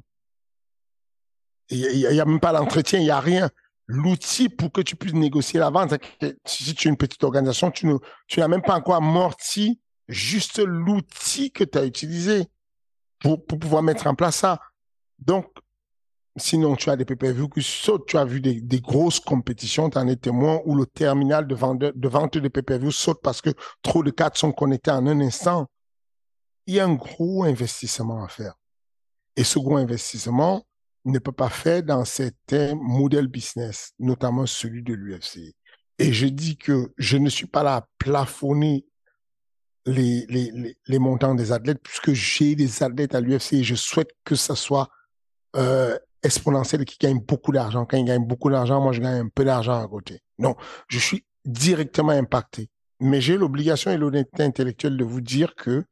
Il 1.68 2.09
n'y 2.11 2.20
a, 2.20 2.25
même 2.25 2.41
pas 2.41 2.53
l'entretien, 2.53 3.01
il 3.01 3.05
n'y 3.05 3.11
a 3.11 3.20
rien. 3.20 3.51
L'outil 3.87 4.49
pour 4.49 4.72
que 4.72 4.81
tu 4.81 4.97
puisses 4.97 5.12
négocier 5.12 5.61
la 5.61 5.68
vente, 5.68 5.93
si 6.47 6.75
tu 6.75 6.89
es 6.89 6.91
une 6.91 6.97
petite 6.97 7.22
organisation, 7.25 7.70
tu 7.70 7.87
ne- 7.87 7.99
tu 8.27 8.41
n'as 8.41 8.49
même 8.49 8.62
pas 8.62 8.77
encore 8.77 8.95
amorti 8.95 9.81
juste 10.09 10.59
l'outil 10.61 11.51
que 11.53 11.64
tu 11.64 11.77
as 11.77 11.85
utilisé 11.85 12.47
pour, 13.25 13.59
pouvoir 13.59 13.83
mettre 13.83 14.07
en 14.07 14.14
place 14.14 14.37
ça. 14.37 14.61
Donc, 15.18 15.47
sinon, 16.37 16.77
tu 16.77 16.91
as 16.91 16.97
des 16.97 17.07
PPV 17.07 17.49
qui 17.49 17.62
sautent. 17.62 18.07
Tu 18.07 18.18
as 18.18 18.25
vu 18.25 18.41
des, 18.41 18.61
des 18.61 18.81
grosses 18.81 19.20
compétitions, 19.20 19.89
tu 19.89 19.99
en 19.99 20.07
es 20.09 20.16
témoin, 20.16 20.61
où 20.66 20.75
le 20.75 20.87
terminal 20.87 21.47
de, 21.47 21.55
vendeur, 21.55 21.93
de 21.95 22.09
vente 22.09 22.37
de 22.37 22.49
PPV 22.49 22.91
saute 22.91 23.20
parce 23.22 23.41
que 23.41 23.51
trop 23.83 24.03
de 24.03 24.11
cartes 24.11 24.37
sont 24.37 24.53
connectées 24.53 24.91
en 24.91 25.07
un 25.07 25.20
instant. 25.20 25.66
Il 26.66 26.75
y 26.75 26.81
a 26.81 26.85
un 26.85 26.95
gros 26.95 27.45
investissement 27.45 28.22
à 28.22 28.29
faire. 28.29 28.55
Et 29.37 29.45
ce 29.45 29.59
gros 29.59 29.77
investissement 29.77 30.64
ne 31.07 31.18
peut 31.18 31.33
pas 31.33 31.51
faire 31.51 31.83
dans 31.83 32.05
certains 32.05 32.75
modèles 32.75 33.29
business, 33.29 33.93
notamment 33.99 34.47
celui 34.47 34.83
de 34.83 34.95
l'UFC. 34.95 35.55
Et 35.99 36.12
je 36.12 36.27
dis 36.27 36.57
que 36.57 36.93
je 36.99 37.16
ne 37.16 37.29
suis 37.29 37.47
pas 37.47 37.62
là 37.62 37.77
à 37.77 37.89
plafonner 37.99 38.87
les, 39.87 40.99
montants 40.99 41.35
des 41.35 41.53
athlètes, 41.53 41.80
puisque 41.82 42.12
j'ai 42.12 42.55
des 42.55 42.82
athlètes 42.82 43.14
à 43.14 43.20
l'UFC 43.20 43.55
et 43.55 43.64
je 43.64 43.74
souhaite 43.74 44.11
que 44.24 44.35
ça 44.35 44.55
soit 44.55 44.89
euh, 45.57 45.99
exponentiel 46.22 46.85
qu'ils 46.85 46.99
gagnent 46.99 47.20
beaucoup 47.20 47.53
d'argent. 47.53 47.85
Quand 47.85 47.97
ils 47.97 48.05
gagnent 48.05 48.26
beaucoup 48.26 48.51
d'argent, 48.51 48.80
moi, 48.80 48.93
je 48.93 49.01
gagne 49.01 49.20
un 49.20 49.28
peu 49.28 49.45
d'argent 49.45 49.82
à 49.82 49.87
côté. 49.87 50.20
Non, 50.39 50.57
je 50.89 50.99
suis 50.99 51.24
directement 51.45 52.12
impacté. 52.12 52.70
Mais 53.01 53.20
j'ai 53.20 53.37
l'obligation 53.37 53.91
et 53.91 53.97
l'honnêteté 53.97 54.43
intellectuelle 54.43 54.97
de 54.97 55.05
vous 55.05 55.20
dire 55.20 55.55
que 55.55 55.85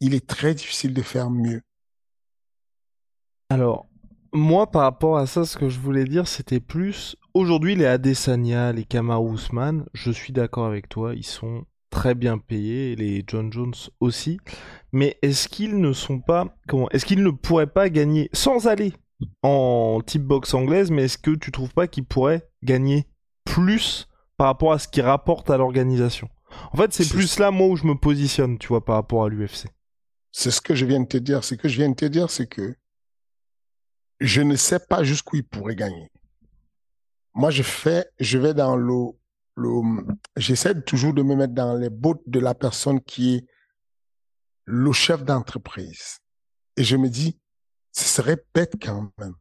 il 0.00 0.14
est 0.14 0.26
très 0.26 0.54
difficile 0.54 0.94
de 0.94 1.02
faire 1.02 1.30
mieux. 1.30 1.62
Alors, 3.50 3.86
moi, 4.32 4.70
par 4.70 4.82
rapport 4.82 5.18
à 5.18 5.26
ça, 5.26 5.44
ce 5.44 5.58
que 5.58 5.68
je 5.68 5.78
voulais 5.78 6.04
dire, 6.04 6.26
c'était 6.26 6.60
plus. 6.60 7.16
Aujourd'hui, 7.34 7.76
les 7.76 7.84
Adesanya, 7.84 8.72
les 8.72 8.84
Kamaru 8.84 9.34
Usman, 9.34 9.84
je 9.92 10.10
suis 10.10 10.32
d'accord 10.32 10.66
avec 10.66 10.88
toi, 10.88 11.14
ils 11.14 11.26
sont 11.26 11.64
très 11.92 12.14
bien 12.16 12.38
payés, 12.38 12.96
les 12.96 13.22
John 13.24 13.52
Jones 13.52 13.74
aussi. 14.00 14.40
Mais 14.90 15.18
est-ce 15.22 15.46
qu'ils 15.46 15.78
ne 15.78 15.92
sont 15.92 16.18
pas. 16.18 16.56
Comment 16.66 16.88
Est-ce 16.90 17.06
qu'ils 17.06 17.22
ne 17.22 17.30
pourraient 17.30 17.68
pas 17.68 17.90
gagner 17.90 18.28
sans 18.32 18.66
aller 18.66 18.92
en 19.42 20.00
type 20.04 20.24
boxe 20.24 20.54
anglaise, 20.54 20.90
mais 20.90 21.04
est-ce 21.04 21.18
que 21.18 21.30
tu 21.30 21.52
trouves 21.52 21.72
pas 21.72 21.86
qu'ils 21.86 22.04
pourraient 22.04 22.48
gagner 22.64 23.06
plus 23.44 24.08
par 24.36 24.48
rapport 24.48 24.72
à 24.72 24.80
ce 24.80 24.88
qu'ils 24.88 25.04
rapportent 25.04 25.50
à 25.50 25.56
l'organisation? 25.56 26.28
En 26.72 26.76
fait, 26.76 26.92
c'est 26.92 27.08
plus 27.08 27.38
là, 27.38 27.50
moi, 27.50 27.68
où 27.68 27.76
je 27.76 27.86
me 27.86 27.94
positionne, 27.94 28.58
tu 28.58 28.68
vois, 28.68 28.84
par 28.84 28.96
rapport 28.96 29.24
à 29.24 29.28
l'UFC. 29.28 29.68
C'est 30.32 30.50
ce 30.50 30.60
que 30.60 30.74
je 30.74 30.86
viens 30.86 31.00
de 31.00 31.06
te 31.06 31.18
dire. 31.18 31.44
Ce 31.44 31.54
que 31.54 31.68
je 31.68 31.76
viens 31.76 31.90
de 31.90 31.94
te 31.94 32.04
dire, 32.06 32.30
c'est 32.30 32.46
que 32.46 32.74
je 34.20 34.40
ne 34.40 34.56
sais 34.56 34.80
pas 34.80 35.04
jusqu'où 35.04 35.36
ils 35.36 35.44
pourraient 35.44 35.76
gagner. 35.76 36.10
Moi, 37.34 37.50
je 37.50 37.62
fais, 37.62 38.06
je 38.18 38.38
vais 38.38 38.54
dans 38.54 38.76
le, 38.76 38.84
le 38.84 39.12
j'essaie 40.36 40.80
toujours 40.82 41.14
de 41.14 41.22
me 41.22 41.34
mettre 41.34 41.54
dans 41.54 41.74
les 41.74 41.90
bottes 41.90 42.22
de 42.26 42.40
la 42.40 42.54
personne 42.54 43.00
qui 43.00 43.36
est 43.36 43.46
le 44.64 44.92
chef 44.92 45.24
d'entreprise. 45.24 46.18
Et 46.76 46.84
je 46.84 46.96
me 46.96 47.08
dis, 47.08 47.38
ce 47.92 48.04
serait 48.04 48.42
bête 48.54 48.74
quand 48.80 49.10
même. 49.18 49.34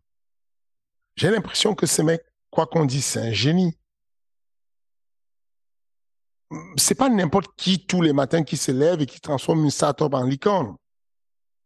J'ai 1.15 1.29
l'impression 1.29 1.75
que 1.75 1.85
ce 1.85 2.01
mec, 2.01 2.21
quoi 2.49 2.67
qu'on 2.67 2.85
dise, 2.85 3.05
c'est 3.05 3.27
un 3.27 3.31
génie. 3.31 3.77
C'est 6.75 6.95
pas 6.95 7.09
n'importe 7.09 7.55
qui 7.55 7.85
tous 7.85 8.01
les 8.01 8.11
matins 8.11 8.43
qui 8.43 8.57
se 8.57 8.71
lève 8.71 9.01
et 9.01 9.05
qui 9.05 9.21
transforme 9.21 9.63
une 9.63 9.71
start-up 9.71 10.13
en 10.13 10.23
licorne. 10.23 10.75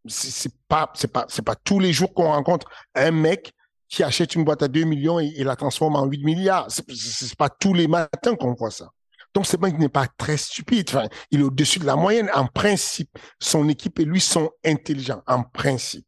C'est 0.08 0.54
pas, 0.68 0.92
c'est 0.96 1.08
pas 1.42 1.56
tous 1.56 1.80
les 1.80 1.92
jours 1.92 2.14
qu'on 2.14 2.32
rencontre 2.32 2.70
un 2.94 3.10
mec 3.10 3.54
qui 3.90 4.04
achète 4.04 4.36
une 4.36 4.44
boîte 4.44 4.64
à 4.64 4.68
2 4.68 4.84
millions 4.84 5.20
et, 5.20 5.44
la 5.44 5.56
transforme 5.56 5.96
en 5.96 6.06
8 6.06 6.24
milliards. 6.24 6.66
C'est 6.70 6.90
c'est 6.92 7.36
pas 7.36 7.50
tous 7.50 7.74
les 7.74 7.88
matins 7.88 8.36
qu'on 8.36 8.54
voit 8.54 8.72
ça. 8.72 8.92
Donc, 9.34 9.46
ce 9.46 9.58
mec 9.58 9.78
n'est 9.78 9.90
pas 9.90 10.08
très 10.08 10.38
stupide. 10.38 10.90
Enfin, 10.90 11.08
il 11.30 11.42
est 11.42 11.44
au-dessus 11.44 11.80
de 11.80 11.86
la 11.86 11.96
moyenne. 11.96 12.30
En 12.34 12.48
principe, 12.48 13.18
son 13.40 13.68
équipe 13.68 14.00
et 14.00 14.06
lui 14.06 14.22
sont 14.22 14.50
intelligents. 14.66 15.22
En 15.28 15.44
principe. 15.44 16.06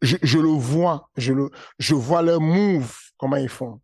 Je, 0.00 0.16
je 0.22 0.38
le 0.38 0.48
vois. 0.48 1.10
Je 1.16 1.32
le, 1.32 1.50
je 1.78 1.94
vois 1.94 2.22
leur 2.22 2.40
move, 2.40 2.94
comment 3.18 3.36
ils 3.36 3.50
font. 3.50 3.80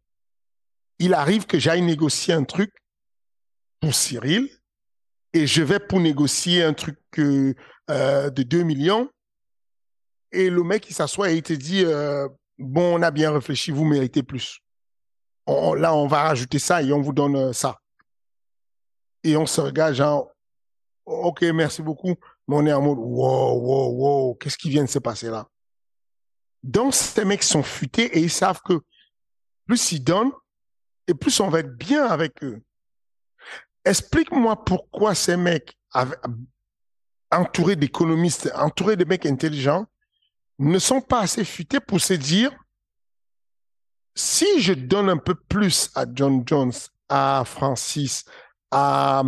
Il 0.99 1.15
arrive 1.15 1.47
que 1.47 1.59
j'aille 1.59 1.83
négocier 1.83 2.33
un 2.33 2.45
truc 2.45 2.73
pour 3.81 3.95
Cyril 3.95 4.49
et 5.33 5.47
je 5.47 5.63
vais 5.63 5.81
pour 5.81 6.01
négocier 6.01 6.63
un 6.63 6.73
truc 6.73 6.99
euh, 7.19 7.55
euh, 7.91 8.31
de 8.31 8.43
2 8.43 8.63
millions 8.63 9.11
et 10.31 10.51
le 10.51 10.63
mec 10.63 10.89
il 10.89 10.95
s'assoit 10.95 11.33
et 11.33 11.37
il 11.37 11.43
te 11.43 11.53
dit 11.53 11.85
euh, 11.85 12.29
bon 12.59 12.99
on 12.99 13.03
a 13.03 13.11
bien 13.11 13.33
réfléchi 13.33 13.71
vous 13.71 13.85
méritez 13.85 14.23
plus. 14.23 14.61
Là 15.47 15.95
on 15.95 16.07
va 16.07 16.23
rajouter 16.23 16.59
ça 16.59 16.83
et 16.83 16.93
on 16.93 17.01
vous 17.01 17.13
donne 17.13 17.37
euh, 17.37 17.53
ça. 17.53 17.79
Et 19.25 19.37
on 19.37 19.47
se 19.47 19.61
regarde 19.61 19.95
genre 19.95 20.31
ok 21.05 21.43
merci 21.43 21.83
beaucoup. 21.83 22.15
Mais 22.49 22.57
on 22.57 22.67
est 22.67 22.73
en 22.73 22.83
mode 22.83 22.99
wow 22.99 23.59
wow 23.59 23.93
wow 23.93 24.35
qu'est-ce 24.35 24.59
qui 24.59 24.71
vient 24.71 24.85
de 24.85 24.89
se 24.91 24.99
passer 24.99 25.29
là? 25.29 25.49
Donc 26.63 26.95
ces 26.95 27.25
mecs 27.25 27.43
sont 27.43 27.63
futés 27.63 28.17
et 28.17 28.21
ils 28.21 28.31
savent 28.31 28.61
que 28.63 28.81
plus 29.67 29.93
ils 29.93 30.03
donnent 30.03 30.33
et 31.09 31.15
plus 31.15 31.41
on 31.41 31.49
va 31.49 31.61
être 31.61 31.77
bien 31.77 32.07
avec 32.07 32.43
eux. 32.45 32.63
Explique-moi 33.85 34.65
pourquoi 34.65 35.15
ces 35.15 35.37
mecs 35.37 35.77
entourés 37.33 37.77
d'économistes 37.77 38.53
entourés 38.55 38.97
de 38.97 39.05
mecs 39.05 39.27
intelligents 39.27 39.87
ne 40.59 40.79
sont 40.79 41.01
pas 41.01 41.21
assez 41.21 41.45
futés 41.45 41.81
pour 41.81 42.01
se 42.01 42.15
dire 42.15 42.53
si 44.15 44.61
je 44.61 44.73
donne 44.73 45.09
un 45.09 45.17
peu 45.17 45.35
plus 45.35 45.91
à 45.95 46.05
John 46.13 46.43
Jones, 46.47 46.73
à 47.09 47.43
Francis, 47.47 48.25
à 48.71 49.23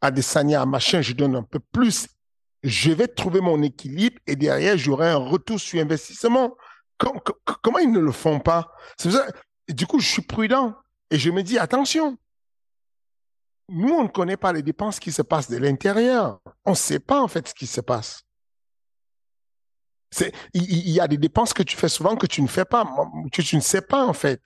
à 0.00 0.10
des 0.10 0.36
à 0.36 0.66
machin, 0.66 1.00
je 1.02 1.12
donne 1.12 1.36
un 1.36 1.42
peu 1.42 1.58
plus. 1.58 2.08
Je 2.62 2.92
vais 2.92 3.08
trouver 3.08 3.40
mon 3.40 3.62
équilibre 3.62 4.18
et 4.26 4.36
derrière, 4.36 4.76
j'aurai 4.76 5.10
un 5.10 5.16
retour 5.16 5.58
sur 5.58 5.80
investissement. 5.80 6.56
comment 6.98 7.78
ils 7.78 7.90
ne 7.90 8.00
le 8.00 8.12
font 8.12 8.40
pas? 8.40 8.68
Du 9.68 9.86
coup, 9.86 10.00
je 10.00 10.06
suis 10.06 10.22
prudent 10.22 10.74
et 11.10 11.18
je 11.18 11.30
me 11.30 11.42
dis, 11.42 11.58
attention, 11.58 12.16
nous, 13.68 13.92
on 13.92 14.04
ne 14.04 14.08
connaît 14.08 14.36
pas 14.36 14.52
les 14.52 14.62
dépenses 14.62 14.98
qui 14.98 15.12
se 15.12 15.22
passent 15.22 15.50
de 15.50 15.56
l'intérieur. 15.56 16.40
On 16.64 16.70
ne 16.70 16.76
sait 16.76 17.00
pas 17.00 17.20
en 17.20 17.28
fait 17.28 17.48
ce 17.48 17.54
qui 17.54 17.66
se 17.66 17.80
passe. 17.80 18.22
Il 20.54 20.90
y, 20.90 21.00
a 21.00 21.08
des 21.08 21.18
dépenses 21.18 21.52
que 21.52 21.62
tu 21.62 21.76
fais 21.76 21.88
souvent 21.88 22.16
que 22.16 22.26
tu 22.26 22.42
ne 22.42 22.46
fais 22.46 22.64
pas, 22.64 22.84
que 23.32 23.42
tu 23.42 23.56
ne 23.56 23.60
sais 23.60 23.82
pas 23.82 24.06
en 24.06 24.12
fait. 24.12 24.40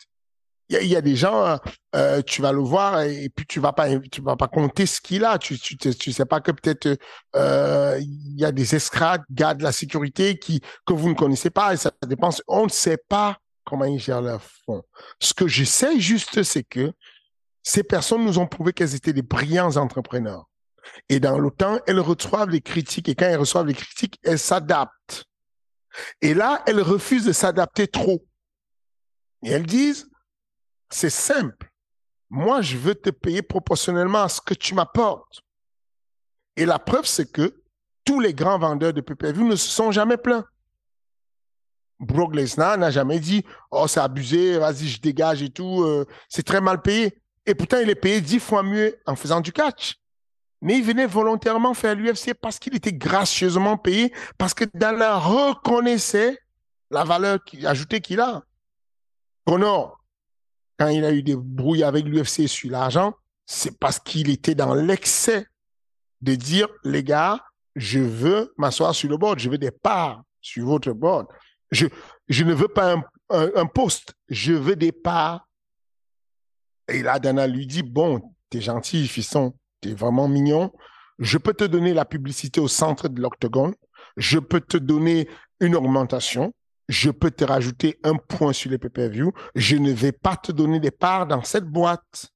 Il 0.69 0.87
y, 0.87 0.97
a 0.97 1.03
des 1.03 1.17
gens, 1.17 1.45
euh, 1.45 1.57
euh, 1.97 2.23
tu 2.23 2.41
vas 2.41 2.53
le 2.53 2.61
voir 2.61 3.03
et, 3.03 3.29
puis 3.29 3.45
tu 3.47 3.61
vas 3.61 3.73
pas, 3.73 3.89
tu 4.11 4.23
vas 4.23 4.37
pas 4.37 4.49
compter 4.49 4.87
ce 4.87 5.03
qu'il 5.03 5.25
a. 5.25 5.39
Tu, 5.39 5.59
tu, 5.59 5.77
tu 5.77 6.13
sais 6.13 6.25
pas 6.25 6.41
que 6.41 6.51
peut-être 6.51 6.99
euh, 7.37 7.99
il 8.01 8.41
y 8.41 8.45
a 8.45 8.53
des 8.53 8.75
escrocs, 8.75 9.21
gars 9.31 9.53
de 9.53 9.63
la 9.63 9.73
sécurité 9.73 10.39
qui 10.39 10.63
que 10.87 10.95
vous 10.95 11.11
ne 11.11 11.15
connaissez 11.15 11.51
pas 11.51 11.75
et 11.75 11.77
ça 11.77 11.93
dépense. 12.07 12.43
On 12.49 12.65
ne 12.65 12.71
sait 12.71 12.97
pas 12.97 13.37
comment 13.65 13.85
ils 13.85 13.99
gèrent 13.99 14.23
leurs 14.23 14.43
fonds. 14.43 14.83
Ce 15.21 15.35
que 15.35 15.47
je 15.47 15.65
sais 15.65 16.01
juste, 16.01 16.43
c'est 16.43 16.65
que 16.65 16.93
ces 17.63 17.83
personnes 17.83 18.25
nous 18.25 18.39
ont 18.39 18.47
prouvé 18.47 18.73
qu'elles 18.73 18.95
étaient 18.95 19.13
des 19.13 19.23
brillants 19.23 19.77
entrepreneurs. 19.77 20.47
Et 21.09 21.21
dans 21.21 21.39
le 21.39 21.51
temps, 21.51 21.79
elles 21.87 22.01
reçoivent 22.01 22.51
les 22.51 22.61
critiques 22.61 23.09
et 23.09 23.15
quand 23.15 23.27
elles 23.27 23.39
reçoivent 23.39 23.67
les 23.67 23.75
critiques, 23.75 24.19
elles 24.25 24.39
s'adaptent. 24.39 25.25
Et 26.21 26.35
là, 26.35 26.63
elles 26.67 26.81
refusent 26.81 27.25
de 27.25 27.33
s'adapter 27.33 27.87
trop. 27.87 28.25
Et 29.43 29.51
elles 29.51 29.67
disent, 29.67 30.09
c'est 30.91 31.11
simple. 31.11 31.71
Moi, 32.31 32.63
je 32.63 32.77
veux 32.77 32.95
te 32.95 33.11
payer 33.11 33.43
proportionnellement 33.43 34.23
à 34.23 34.29
ce 34.29 34.41
que 34.41 34.55
tu 34.55 34.75
m'apportes. 34.75 35.43
Et 36.57 36.67
la 36.67 36.79
preuve, 36.79 37.07
c'est 37.07 37.31
que 37.31 37.63
tous 38.05 38.21
les 38.21 38.35
grands 38.35 38.59
vendeurs 38.59 38.93
de 38.93 39.01
PPV 39.01 39.43
ne 39.43 39.57
se 39.57 39.69
sont 39.69 39.91
jamais 39.91 40.17
plaints. 40.17 40.45
Brock 42.01 42.35
Lesnar 42.35 42.79
n'a 42.79 42.91
jamais 42.91 43.21
dit, 43.21 43.45
oh, 43.71 43.87
c'est 43.87 44.01
abusé, 44.01 44.59
vas-y, 44.59 44.89
je 44.89 45.01
dégage 45.01 45.43
et 45.43 45.51
tout, 45.51 45.83
euh, 45.83 46.05
c'est 46.29 46.43
très 46.43 46.61
mal 46.61 46.83
payé. 46.83 47.23
Et 47.47 47.55
pourtant, 47.55 47.79
il 47.79 47.91
est 47.91 47.95
payé 47.95 48.21
dix 48.21 48.41
fois 48.41 48.63
mieux 48.63 48.99
en 49.07 49.15
faisant 49.15 49.41
du 49.41 49.53
catch. 49.53 49.97
Mais 50.63 50.79
il 50.79 50.85
venait 50.85 51.07
volontairement 51.07 51.75
faire 51.75 51.95
l'UFC 51.95 52.35
parce 52.35 52.59
qu'il 52.59 52.75
était 52.75 52.93
gracieusement 52.93 53.77
payé, 53.77 54.13
parce 54.39 54.55
que 54.55 54.65
Dana 54.73 55.19
reconnaissait 55.19 56.39
la 56.91 57.05
valeur 57.05 57.41
ajoutée 57.65 58.01
qu'il 58.01 58.21
a. 58.21 58.43
Connor, 59.45 59.99
quand 60.79 60.89
il 60.89 61.05
a 61.05 61.13
eu 61.13 61.23
des 61.23 61.37
brouilles 61.37 61.85
avec 61.85 62.07
l'UFC 62.07 62.49
sur 62.49 62.71
l'argent, 62.71 63.15
c'est 63.45 63.79
parce 63.79 63.99
qu'il 63.99 64.31
était 64.31 64.55
dans 64.55 64.75
l'excès 64.75 65.47
de 66.21 66.35
dire, 66.35 66.69
les 66.85 67.03
gars, 67.03 67.45
je 67.75 67.99
veux 67.99 68.55
m'asseoir 68.57 68.95
sur 68.95 69.11
le 69.11 69.17
board, 69.17 69.39
je 69.39 69.51
veux 69.51 69.59
des 69.59 69.73
parts 69.73 70.23
sur 70.41 70.67
votre 70.67 70.93
board. 70.93 71.27
Je, 71.71 71.87
ne 72.29 72.55
veux 72.55 72.69
pas 72.69 72.95
un, 72.95 73.03
un 73.31 73.67
poste, 73.67 74.15
je 74.29 74.53
veux 74.53 74.77
des 74.77 74.93
parts 74.93 75.47
et 76.89 77.03
là, 77.03 77.19
Dana 77.19 77.47
lui 77.47 77.67
dit, 77.67 77.83
bon, 77.83 78.21
t'es 78.51 78.61
gentil, 78.61 79.07
fiston, 79.09 79.55
t'es 79.83 79.93
vraiment 79.93 80.29
mignon. 80.29 80.73
Je 81.19 81.37
peux 81.37 81.53
te 81.53 81.65
donner 81.65 81.93
la 81.93 82.07
publicité 82.07 82.61
au 82.61 82.69
centre 82.69 83.09
de 83.09 83.21
l'octogone. 83.21 83.75
Je 84.17 84.39
peux 84.39 84.61
te 84.61 84.79
donner 84.79 85.29
une 85.61 85.77
augmentation. 85.77 86.55
Je 86.89 87.11
peux 87.11 87.31
te 87.31 87.45
rajouter 87.45 87.99
un 88.03 88.17
point 88.17 88.53
sur 88.53 88.71
les 88.71 88.79
pay-per-view. 88.79 89.33
Je 89.55 89.77
ne 89.77 89.93
vais 89.93 90.13
pas 90.13 90.37
te 90.37 90.53
donner 90.53 90.81
des 90.81 90.91
parts 90.91 91.27
dans 91.27 91.43
cette 91.43 91.67
boîte. 91.67 92.31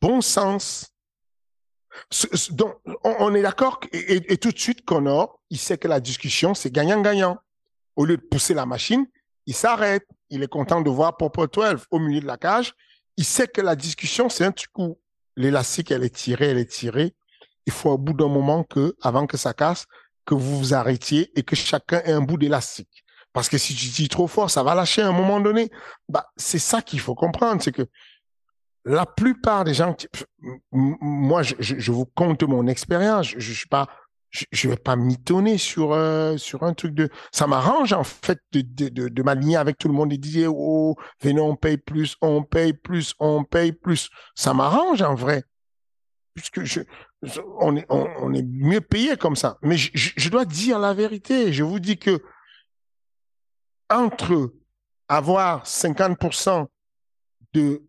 Bon 0.00 0.20
sens. 0.20 0.92
Donc, 2.50 2.76
on 3.02 3.34
est 3.34 3.42
d'accord 3.42 3.80
et, 3.92 4.36
tout 4.36 4.52
de 4.52 4.58
suite, 4.58 4.84
Connor, 4.84 5.40
il 5.50 5.58
sait 5.58 5.78
que 5.78 5.88
la 5.88 6.00
discussion, 6.00 6.54
c'est 6.54 6.70
gagnant-gagnant. 6.70 7.38
Au 7.96 8.04
lieu 8.04 8.16
de 8.16 8.22
pousser 8.22 8.54
la 8.54 8.66
machine, 8.66 9.06
il 9.46 9.54
s'arrête. 9.54 10.06
Il 10.30 10.42
est 10.42 10.48
content 10.48 10.80
de 10.80 10.90
voir 10.90 11.16
Popo 11.16 11.46
12 11.46 11.86
au 11.90 11.98
milieu 11.98 12.20
de 12.20 12.26
la 12.26 12.36
cage. 12.36 12.74
Il 13.16 13.24
sait 13.24 13.48
que 13.48 13.60
la 13.60 13.74
discussion, 13.74 14.28
c'est 14.28 14.44
un 14.44 14.52
truc 14.52 14.70
où 14.78 14.98
l'élastique, 15.38 15.90
elle 15.90 16.04
est 16.04 16.14
tirée, 16.14 16.48
elle 16.48 16.58
est 16.58 16.70
tirée. 16.70 17.14
Il 17.66 17.72
faut 17.72 17.90
au 17.90 17.98
bout 17.98 18.12
d'un 18.12 18.28
moment 18.28 18.64
que, 18.64 18.94
avant 19.00 19.26
que 19.26 19.36
ça 19.36 19.54
casse, 19.54 19.86
que 20.26 20.34
vous 20.34 20.58
vous 20.58 20.74
arrêtiez 20.74 21.30
et 21.38 21.42
que 21.42 21.56
chacun 21.56 22.02
ait 22.04 22.12
un 22.12 22.20
bout 22.20 22.36
d'élastique. 22.36 23.04
Parce 23.32 23.48
que 23.48 23.56
si 23.56 23.74
tu 23.74 23.86
dis 23.86 24.08
trop 24.08 24.26
fort, 24.26 24.50
ça 24.50 24.62
va 24.62 24.74
lâcher 24.74 25.02
à 25.02 25.08
un 25.08 25.12
moment 25.12 25.40
donné. 25.40 25.70
Bah, 26.08 26.26
c'est 26.36 26.58
ça 26.58 26.82
qu'il 26.82 27.00
faut 27.00 27.14
comprendre, 27.14 27.62
c'est 27.62 27.72
que 27.72 27.86
la 28.84 29.06
plupart 29.06 29.64
des 29.64 29.74
gens, 29.74 29.94
moi, 30.72 31.42
je, 31.42 31.92
vous 31.92 32.06
compte 32.06 32.42
mon 32.42 32.66
expérience. 32.66 33.28
Je, 33.28 33.38
je 33.38 33.52
suis 33.52 33.68
pas 33.68 33.86
je, 34.30 34.44
ne 34.66 34.72
vais 34.72 34.78
pas 34.78 34.96
mitonner 34.96 35.58
sur 35.58 35.92
euh, 35.92 36.36
sur 36.36 36.62
un 36.62 36.74
truc 36.74 36.94
de 36.94 37.08
ça 37.32 37.46
m'arrange 37.46 37.92
en 37.92 38.04
fait 38.04 38.40
de, 38.52 38.60
de, 38.60 39.08
de, 39.08 39.22
m'aligner 39.22 39.56
avec 39.56 39.78
tout 39.78 39.88
le 39.88 39.94
monde 39.94 40.12
et 40.12 40.18
dire 40.18 40.54
oh 40.54 40.96
venez 41.22 41.40
on 41.40 41.56
paye 41.56 41.78
plus 41.78 42.16
on 42.20 42.42
paye 42.42 42.72
plus 42.72 43.14
on 43.18 43.44
paye 43.44 43.72
plus. 43.72 44.10
Ça 44.34 44.54
m'arrange 44.54 45.02
en 45.02 45.14
vrai. 45.14 45.44
Puisque 46.34 46.62
je, 46.62 46.80
on 47.60 47.76
est 47.76 47.86
on, 47.88 48.32
est 48.32 48.46
mieux 48.46 48.80
payé 48.80 49.16
comme 49.16 49.36
ça. 49.36 49.58
Mais 49.62 49.76
je, 49.76 49.90
je, 49.94 50.28
dois 50.28 50.44
dire 50.44 50.78
la 50.78 50.94
vérité. 50.94 51.52
Je 51.52 51.64
vous 51.64 51.80
dis 51.80 51.98
que 51.98 52.22
entre 53.90 54.52
avoir 55.08 55.64
50% 55.64 56.66
de 57.54 57.82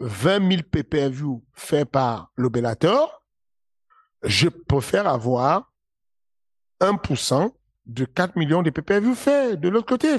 20 0.00 0.50
000 0.50 0.62
PPV 0.70 1.24
fait 1.52 1.84
par 1.84 2.32
l'obélateur 2.36 3.19
je 4.22 4.48
préfère 4.48 5.06
avoir 5.06 5.72
1% 6.80 7.52
de 7.86 8.04
4 8.04 8.36
millions 8.36 8.62
de 8.62 8.70
PPV 8.70 9.14
faits 9.14 9.60
de 9.60 9.68
l'autre 9.68 9.86
côté. 9.86 10.16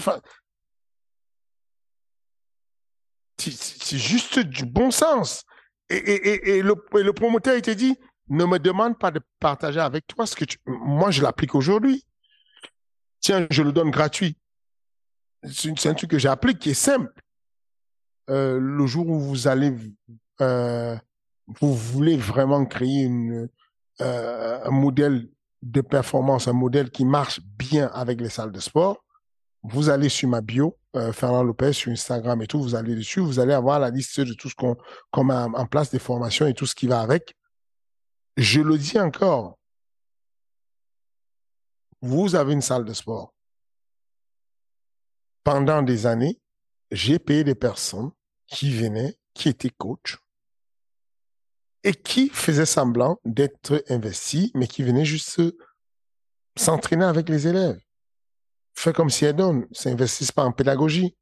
C'est 3.37 3.97
juste 3.97 4.39
du 4.39 4.65
bon 4.65 4.91
sens. 4.91 5.43
Et, 5.89 6.61
le, 6.61 6.75
le, 7.01 7.13
promoteur, 7.13 7.55
il 7.55 7.61
te 7.61 7.71
dit, 7.71 7.97
ne 8.29 8.45
me 8.45 8.59
demande 8.59 8.97
pas 8.97 9.11
de 9.11 9.19
partager 9.39 9.79
avec 9.79 10.07
toi 10.07 10.25
ce 10.25 10.35
que 10.35 10.45
tu... 10.45 10.57
Moi, 10.65 11.11
je 11.11 11.21
l'applique 11.21 11.55
aujourd'hui. 11.55 12.05
Tiens, 13.19 13.45
je 13.49 13.61
le 13.61 13.71
donne 13.71 13.91
gratuit. 13.91 14.37
C'est 15.43 15.87
un 15.87 15.93
truc 15.93 16.11
que 16.11 16.19
j'applique 16.19 16.59
qui 16.59 16.69
est 16.69 16.75
simple. 16.75 17.11
Euh, 18.29 18.59
le 18.59 18.85
jour 18.85 19.07
où 19.07 19.19
vous 19.19 19.47
allez, 19.47 19.73
euh, 20.39 20.95
vous 21.47 21.75
voulez 21.75 22.15
vraiment 22.15 22.65
créer 22.65 23.03
une, 23.03 23.49
euh, 24.01 24.59
un 24.63 24.71
modèle 24.71 25.29
de 25.61 25.81
performance, 25.81 26.47
un 26.47 26.53
modèle 26.53 26.89
qui 26.89 27.05
marche 27.05 27.39
bien 27.57 27.87
avec 27.93 28.19
les 28.19 28.29
salles 28.29 28.51
de 28.51 28.59
sport, 28.59 29.03
vous 29.63 29.89
allez 29.89 30.09
sur 30.09 30.27
ma 30.27 30.41
bio, 30.41 30.77
euh, 30.95 31.13
Fernand 31.13 31.43
Lopez, 31.43 31.73
sur 31.73 31.91
Instagram 31.91 32.41
et 32.41 32.47
tout, 32.47 32.61
vous 32.61 32.75
allez 32.75 32.95
dessus, 32.95 33.19
vous 33.19 33.39
allez 33.39 33.53
avoir 33.53 33.79
la 33.79 33.91
liste 33.91 34.19
de 34.19 34.33
tout 34.33 34.49
ce 34.49 34.55
qu'on 34.55 35.23
met 35.23 35.33
en 35.33 35.65
place, 35.67 35.91
des 35.91 35.99
formations 35.99 36.47
et 36.47 36.53
tout 36.53 36.65
ce 36.65 36.73
qui 36.73 36.87
va 36.87 37.01
avec. 37.01 37.35
Je 38.37 38.61
le 38.61 38.77
dis 38.77 38.99
encore, 38.99 39.59
vous 42.01 42.35
avez 42.35 42.53
une 42.53 42.61
salle 42.61 42.85
de 42.85 42.93
sport. 42.93 43.33
Pendant 45.43 45.81
des 45.81 46.07
années, 46.07 46.39
j'ai 46.91 47.19
payé 47.19 47.43
des 47.43 47.55
personnes 47.55 48.11
qui 48.47 48.71
venaient, 48.71 49.17
qui 49.33 49.49
étaient 49.49 49.69
coachs, 49.69 50.17
et 51.83 51.93
qui 51.93 52.29
faisait 52.29 52.65
semblant 52.65 53.19
d'être 53.25 53.83
investi, 53.89 54.51
mais 54.55 54.67
qui 54.67 54.83
venait 54.83 55.05
juste 55.05 55.41
s'entraîner 56.55 57.05
avec 57.05 57.29
les 57.29 57.47
élèves. 57.47 57.79
Fait 58.73 58.93
comme 58.93 59.09
si 59.09 59.25
elles 59.25 59.35
donnent, 59.35 59.67
s'investissent 59.71 60.31
pas 60.31 60.43
en 60.43 60.51
pédagogie, 60.51 61.15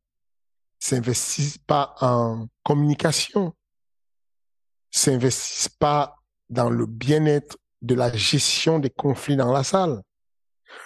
s'investissent 0.79 1.57
pas 1.57 1.95
en 2.01 2.47
communication, 2.63 3.53
s'investissent 4.91 5.69
pas 5.69 6.15
dans 6.49 6.69
le 6.69 6.85
bien-être 6.85 7.57
de 7.81 7.95
la 7.95 8.11
gestion 8.15 8.79
des 8.79 8.89
conflits 8.89 9.35
dans 9.35 9.51
la 9.51 9.63
salle. 9.63 10.01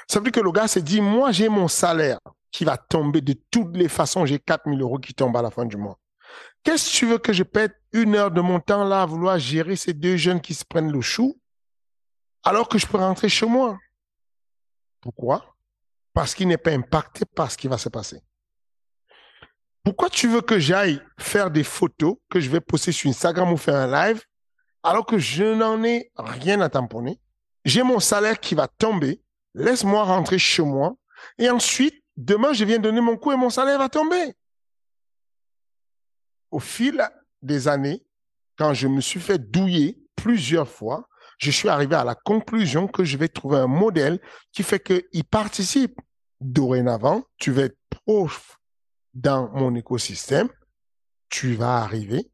Ça 0.08 0.20
veut 0.20 0.24
dire 0.26 0.32
que 0.32 0.40
le 0.40 0.52
gars 0.52 0.68
s'est 0.68 0.82
dit, 0.82 1.02
moi 1.02 1.32
j'ai 1.32 1.50
mon 1.50 1.68
salaire 1.68 2.20
qui 2.52 2.66
va 2.66 2.78
tomber 2.78 3.22
de 3.22 3.34
toutes 3.52 3.76
les 3.76 3.90
façons, 3.90 4.26
j'ai 4.26 4.40
4000 4.40 4.80
euros 4.82 5.00
qui 5.00 5.14
tombent 5.14 5.36
à 5.38 5.42
la 5.42 5.52
fin 5.52 5.66
du 5.66 5.78
mois. 5.78 5.98
Qu'est-ce 6.64 6.92
que 6.92 6.98
tu 6.98 7.06
veux 7.08 7.18
que 7.18 7.34
je 7.34 7.44
pète 7.44 7.76
une 7.94 8.16
heure 8.16 8.32
de 8.32 8.42
mon 8.42 8.60
temps 8.60 8.84
là 8.84 9.04
à 9.04 9.06
vouloir 9.06 9.40
gérer 9.40 9.76
ces 9.76 9.94
deux 9.94 10.18
jeunes 10.18 10.42
qui 10.42 10.54
se 10.54 10.66
prennent 10.66 10.92
le 10.92 11.02
chou 11.02 11.40
alors 12.44 12.68
que 12.68 12.78
je 12.78 12.88
peux 12.88 12.98
rentrer 12.98 13.30
chez 13.30 13.46
moi? 13.46 13.80
Pourquoi? 15.02 15.56
Parce 16.14 16.36
qu'il 16.36 16.48
n'est 16.48 16.58
pas 16.58 16.72
impacté 16.72 17.26
par 17.26 17.52
ce 17.52 17.58
qui 17.58 17.68
va 17.68 17.78
se 17.78 17.90
passer. 17.90 18.22
Pourquoi 19.84 20.10
tu 20.10 20.28
veux 20.28 20.42
que 20.42 20.60
j'aille 20.60 21.02
faire 21.18 21.52
des 21.52 21.64
photos 21.64 22.16
que 22.30 22.40
je 22.40 22.50
vais 22.50 22.62
poster 22.62 22.92
sur 22.92 23.10
Instagram 23.10 23.52
ou 23.52 23.58
faire 23.58 23.76
un 23.76 23.88
live 23.88 24.24
alors 24.82 25.06
que 25.06 25.18
je 25.18 25.54
n'en 25.54 25.84
ai 25.84 26.12
rien 26.18 26.62
à 26.62 26.70
tamponner? 26.70 27.20
J'ai 27.66 27.84
mon 27.84 28.00
salaire 28.00 28.40
qui 28.40 28.56
va 28.56 28.68
tomber. 28.68 29.22
Laisse-moi 29.54 30.04
rentrer 30.04 30.40
chez 30.40 30.64
moi. 30.64 30.96
Et 31.38 31.50
ensuite, 31.50 32.04
demain, 32.18 32.54
je 32.54 32.66
viens 32.66 32.80
donner 32.80 33.02
mon 33.02 33.18
coup 33.18 33.32
et 33.32 33.38
mon 33.38 33.50
salaire 33.50 33.80
va 33.80 33.90
tomber 33.90 34.36
au 36.54 36.60
fil 36.60 37.04
des 37.44 37.68
années, 37.68 38.06
quand 38.58 38.74
je 38.74 38.88
me 38.88 39.02
suis 39.02 39.20
fait 39.20 39.38
douiller 39.38 40.04
plusieurs 40.16 40.68
fois, 40.68 41.08
je 41.38 41.52
suis 41.52 41.70
arrivé 41.70 41.96
à 41.96 42.04
la 42.04 42.16
conclusion 42.16 42.88
que 42.88 43.04
je 43.04 43.18
vais 43.18 43.28
trouver 43.28 43.58
un 43.58 43.68
modèle 43.68 44.20
qui 44.52 44.64
fait 44.64 44.80
qu'il 44.80 45.24
participe. 45.26 46.00
Dorénavant, 46.42 47.24
tu 47.38 47.52
vas 47.52 47.64
être 47.64 47.78
prof 47.90 48.58
dans 49.14 49.50
mon 49.52 49.76
écosystème, 49.76 50.50
tu 51.30 51.56
vas 51.56 51.78
arriver 51.78 52.30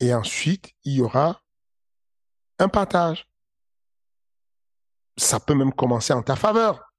et 0.00 0.12
ensuite, 0.12 0.72
il 0.84 0.94
y 0.94 1.00
aura 1.00 1.40
un 2.58 2.68
partage. 2.68 3.26
Ça 5.16 5.40
peut 5.40 5.54
même 5.54 5.72
commencer 5.72 6.12
en 6.12 6.22
ta 6.22 6.36
faveur. 6.36 6.92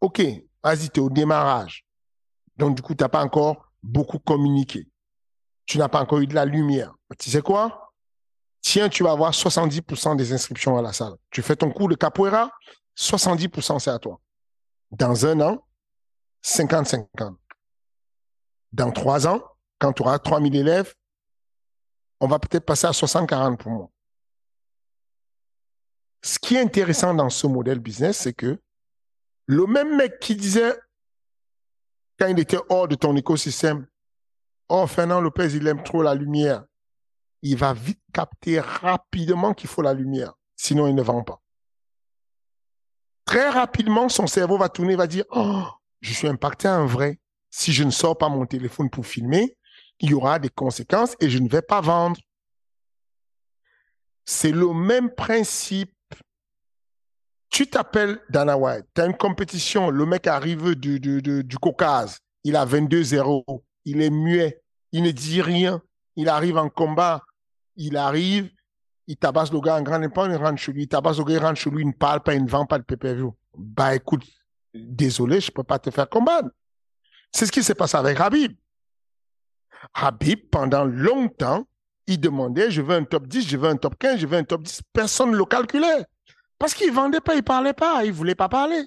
OK, 0.00 0.20
vas-y, 0.62 0.90
tu 0.90 1.00
es 1.00 1.02
au 1.02 1.10
démarrage. 1.10 1.86
Donc, 2.56 2.76
du 2.76 2.82
coup, 2.82 2.94
tu 2.94 3.04
n'as 3.04 3.08
pas 3.08 3.22
encore 3.22 3.72
beaucoup 3.82 4.18
communiqué. 4.18 4.89
Tu 5.70 5.78
n'as 5.78 5.88
pas 5.88 6.00
encore 6.00 6.18
eu 6.18 6.26
de 6.26 6.34
la 6.34 6.44
lumière. 6.44 6.92
Tu 7.16 7.30
sais 7.30 7.42
quoi? 7.42 7.94
Tiens, 8.60 8.88
tu 8.88 9.04
vas 9.04 9.12
avoir 9.12 9.30
70% 9.30 10.16
des 10.16 10.32
inscriptions 10.32 10.76
à 10.76 10.82
la 10.82 10.92
salle. 10.92 11.12
Tu 11.30 11.42
fais 11.42 11.54
ton 11.54 11.70
cours 11.70 11.88
de 11.88 11.94
capoeira, 11.94 12.50
70% 12.96 13.78
c'est 13.78 13.90
à 13.90 14.00
toi. 14.00 14.20
Dans 14.90 15.26
un 15.26 15.40
an, 15.40 15.64
50-50. 16.42 17.36
Dans 18.72 18.90
trois 18.90 19.28
ans, 19.28 19.44
quand 19.78 19.92
tu 19.92 20.02
auras 20.02 20.18
3000 20.18 20.56
élèves, 20.56 20.92
on 22.18 22.26
va 22.26 22.40
peut-être 22.40 22.66
passer 22.66 22.88
à 22.88 22.90
60-40 22.90 23.56
pour 23.56 23.70
moi. 23.70 23.90
Ce 26.22 26.40
qui 26.40 26.56
est 26.56 26.60
intéressant 26.60 27.14
dans 27.14 27.30
ce 27.30 27.46
modèle 27.46 27.78
business, 27.78 28.18
c'est 28.18 28.34
que 28.34 28.60
le 29.46 29.66
même 29.66 29.96
mec 29.96 30.18
qui 30.18 30.34
disait, 30.34 30.76
quand 32.18 32.26
il 32.26 32.40
était 32.40 32.58
hors 32.70 32.88
de 32.88 32.96
ton 32.96 33.14
écosystème, 33.14 33.86
oh, 34.70 34.86
Fernand 34.86 35.20
Lopez, 35.20 35.54
il 35.54 35.66
aime 35.66 35.82
trop 35.82 36.02
la 36.02 36.14
lumière. 36.14 36.64
Il 37.42 37.56
va 37.56 37.72
vite 37.72 38.00
capter 38.12 38.60
rapidement 38.60 39.54
qu'il 39.54 39.68
faut 39.68 39.82
la 39.82 39.94
lumière. 39.94 40.34
Sinon, 40.56 40.86
il 40.86 40.94
ne 40.94 41.02
vend 41.02 41.22
pas. 41.22 41.40
Très 43.24 43.48
rapidement, 43.48 44.08
son 44.08 44.26
cerveau 44.26 44.58
va 44.58 44.68
tourner, 44.68 44.96
va 44.96 45.06
dire, 45.06 45.24
oh, 45.30 45.64
je 46.00 46.12
suis 46.12 46.28
impacté 46.28 46.68
en 46.68 46.86
vrai. 46.86 47.20
Si 47.50 47.72
je 47.72 47.84
ne 47.84 47.90
sors 47.90 48.16
pas 48.16 48.28
mon 48.28 48.46
téléphone 48.46 48.90
pour 48.90 49.06
filmer, 49.06 49.56
il 50.00 50.10
y 50.10 50.14
aura 50.14 50.38
des 50.38 50.48
conséquences 50.48 51.16
et 51.20 51.28
je 51.28 51.38
ne 51.38 51.48
vais 51.48 51.62
pas 51.62 51.80
vendre. 51.80 52.20
C'est 54.24 54.52
le 54.52 54.72
même 54.72 55.10
principe. 55.14 55.94
Tu 57.50 57.68
t'appelles 57.68 58.20
Dana 58.30 58.56
White, 58.56 58.86
tu 58.94 59.00
as 59.00 59.06
une 59.06 59.16
compétition, 59.16 59.90
le 59.90 60.06
mec 60.06 60.28
arrive 60.28 60.76
du, 60.76 61.00
du, 61.00 61.20
du, 61.20 61.58
Caucase, 61.58 62.20
il 62.44 62.54
a 62.54 62.64
22-0, 62.64 63.62
il 63.84 64.02
est 64.02 64.10
muet, 64.10 64.62
il 64.92 65.02
ne 65.02 65.10
dit 65.10 65.42
rien, 65.42 65.82
il 66.16 66.28
arrive 66.28 66.56
en 66.58 66.68
combat, 66.68 67.22
il 67.76 67.96
arrive, 67.96 68.50
il 69.06 69.16
tabasse 69.16 69.52
le 69.52 69.60
gars 69.60 69.76
en 69.76 69.82
grand 69.82 70.02
épaule, 70.02 70.30
il 70.30 70.36
rentre 70.36 70.60
chez 70.60 70.72
lui, 70.72 70.82
il 70.82 70.88
tabasse 70.88 71.18
le 71.18 71.24
gars, 71.24 71.34
il 71.34 71.38
rentre 71.38 71.60
chez 71.60 71.70
lui, 71.70 71.82
il 71.82 71.88
ne 71.88 71.92
parle 71.92 72.22
pas, 72.22 72.34
il 72.34 72.44
ne 72.44 72.48
vend 72.48 72.66
pas 72.66 72.78
de 72.78 72.84
pay-per-view. 72.84 73.34
Bah 73.56 73.94
écoute, 73.94 74.24
désolé, 74.74 75.40
je 75.40 75.50
ne 75.50 75.54
peux 75.54 75.64
pas 75.64 75.78
te 75.78 75.90
faire 75.90 76.08
combattre. 76.08 76.48
C'est 77.32 77.46
ce 77.46 77.52
qui 77.52 77.62
s'est 77.62 77.74
passé 77.74 77.96
avec 77.96 78.20
Habib. 78.20 78.52
Habib, 79.94 80.48
pendant 80.50 80.84
longtemps, 80.84 81.66
il 82.06 82.20
demandait, 82.20 82.70
je 82.70 82.82
veux 82.82 82.94
un 82.94 83.04
top 83.04 83.26
10, 83.26 83.48
je 83.48 83.56
veux 83.56 83.68
un 83.68 83.76
top 83.76 83.96
15, 83.98 84.18
je 84.18 84.26
veux 84.26 84.36
un 84.36 84.44
top 84.44 84.62
10. 84.62 84.82
Personne 84.92 85.30
ne 85.30 85.36
le 85.36 85.44
calculait. 85.44 86.04
Parce 86.58 86.74
qu'il 86.74 86.92
vendait 86.92 87.20
pas, 87.20 87.36
il 87.36 87.42
parlait 87.42 87.72
pas, 87.72 88.04
il 88.04 88.12
voulait 88.12 88.34
pas 88.34 88.48
parler. 88.48 88.82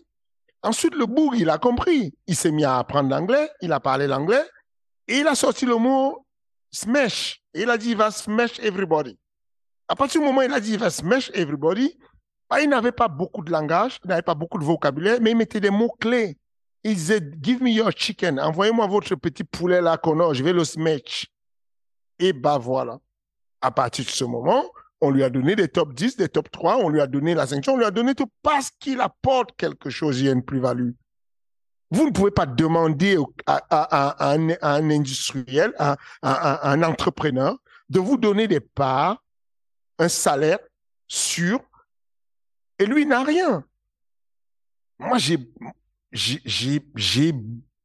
Ensuite, 0.62 0.96
le 0.96 1.06
bourg, 1.06 1.36
il 1.36 1.50
a 1.50 1.58
compris. 1.58 2.14
Il 2.28 2.36
s'est 2.36 2.52
mis 2.52 2.64
à 2.64 2.78
apprendre 2.78 3.10
l'anglais, 3.10 3.50
il 3.62 3.72
a 3.72 3.80
parlé 3.80 4.08
l'anglais, 4.08 4.44
et 5.08 5.20
il 5.20 5.28
a 5.28 5.36
sorti 5.36 5.66
le 5.66 5.76
mot 5.76 6.26
smash. 6.72 7.42
Et 7.54 7.62
il 7.62 7.70
a 7.70 7.78
dit, 7.78 7.92
il 7.92 7.98
va 7.98 8.12
smash 8.12 8.60
everybody. 8.60 9.18
À 9.88 9.96
partir 9.96 10.22
du 10.22 10.28
moment 10.28 10.40
où 10.40 10.44
il 10.44 10.54
a 10.54 10.60
dit, 10.60 10.74
il 10.74 10.80
va 10.80 10.90
smash 10.90 11.30
everybody, 11.34 11.98
bah, 12.50 12.62
il 12.62 12.70
n'avait 12.70 12.92
pas 12.92 13.08
beaucoup 13.08 13.44
de 13.44 13.52
langage, 13.52 14.00
il 14.04 14.08
n'avait 14.08 14.22
pas 14.22 14.36
beaucoup 14.36 14.58
de 14.58 14.64
vocabulaire, 14.64 15.20
mais 15.22 15.32
il 15.32 15.38
mettait 15.38 15.60
des 15.60 15.70
mots 15.70 15.96
clés. 16.00 16.38
Il 16.84 16.96
disait, 16.96 17.22
give 17.42 17.64
me 17.64 17.70
your 17.70 17.92
chicken. 17.96 18.40
Envoyez-moi 18.40 18.88
votre 18.88 19.16
petit 19.16 19.44
poulet 19.44 19.82
là 19.82 19.98
qu'on 19.98 20.20
a. 20.20 20.34
Je 20.34 20.44
vais 20.44 20.54
le 20.54 20.66
smash. 20.66 21.28
Et 22.20 22.34
bah 22.34 22.58
voilà. 22.58 23.00
À 23.62 23.72
partir 23.72 24.04
de 24.06 24.10
ce 24.10 24.26
moment, 24.26 24.66
on 25.00 25.10
lui 25.10 25.24
a 25.24 25.30
donné 25.30 25.56
des 25.56 25.68
top 25.68 25.94
10, 25.94 26.18
des 26.18 26.30
top 26.30 26.50
3, 26.52 26.78
on 26.78 26.90
lui 26.90 27.02
a 27.02 27.08
donné 27.08 27.34
la 27.34 27.48
sanction, 27.48 27.74
on 27.74 27.78
lui 27.78 27.86
a 27.86 27.92
donné 27.92 28.16
tout 28.16 28.30
parce 28.42 28.72
qu'il 28.72 29.02
apporte 29.02 29.56
quelque 29.58 29.90
chose, 29.90 30.20
il 30.20 30.26
y 30.26 30.30
a 30.30 30.32
une 30.32 30.44
plus-value. 30.44 30.92
Vous 31.94 32.08
ne 32.08 32.12
pouvez 32.12 32.32
pas 32.32 32.48
demander 32.48 33.20
à, 33.46 34.34
un, 34.34 34.90
industriel, 34.90 35.74
à, 35.78 35.96
un 36.24 36.82
entrepreneur, 36.82 37.56
de 37.88 38.00
vous 38.00 38.18
donner 38.18 38.48
des 38.48 38.60
parts, 38.60 39.24
un 40.00 40.10
salaire 40.10 40.58
sûr, 41.08 41.60
et 42.80 42.88
lui 42.88 43.06
n'a 43.06 43.24
rien. 43.24 43.64
Moi, 44.98 45.20
j'ai 45.20 45.38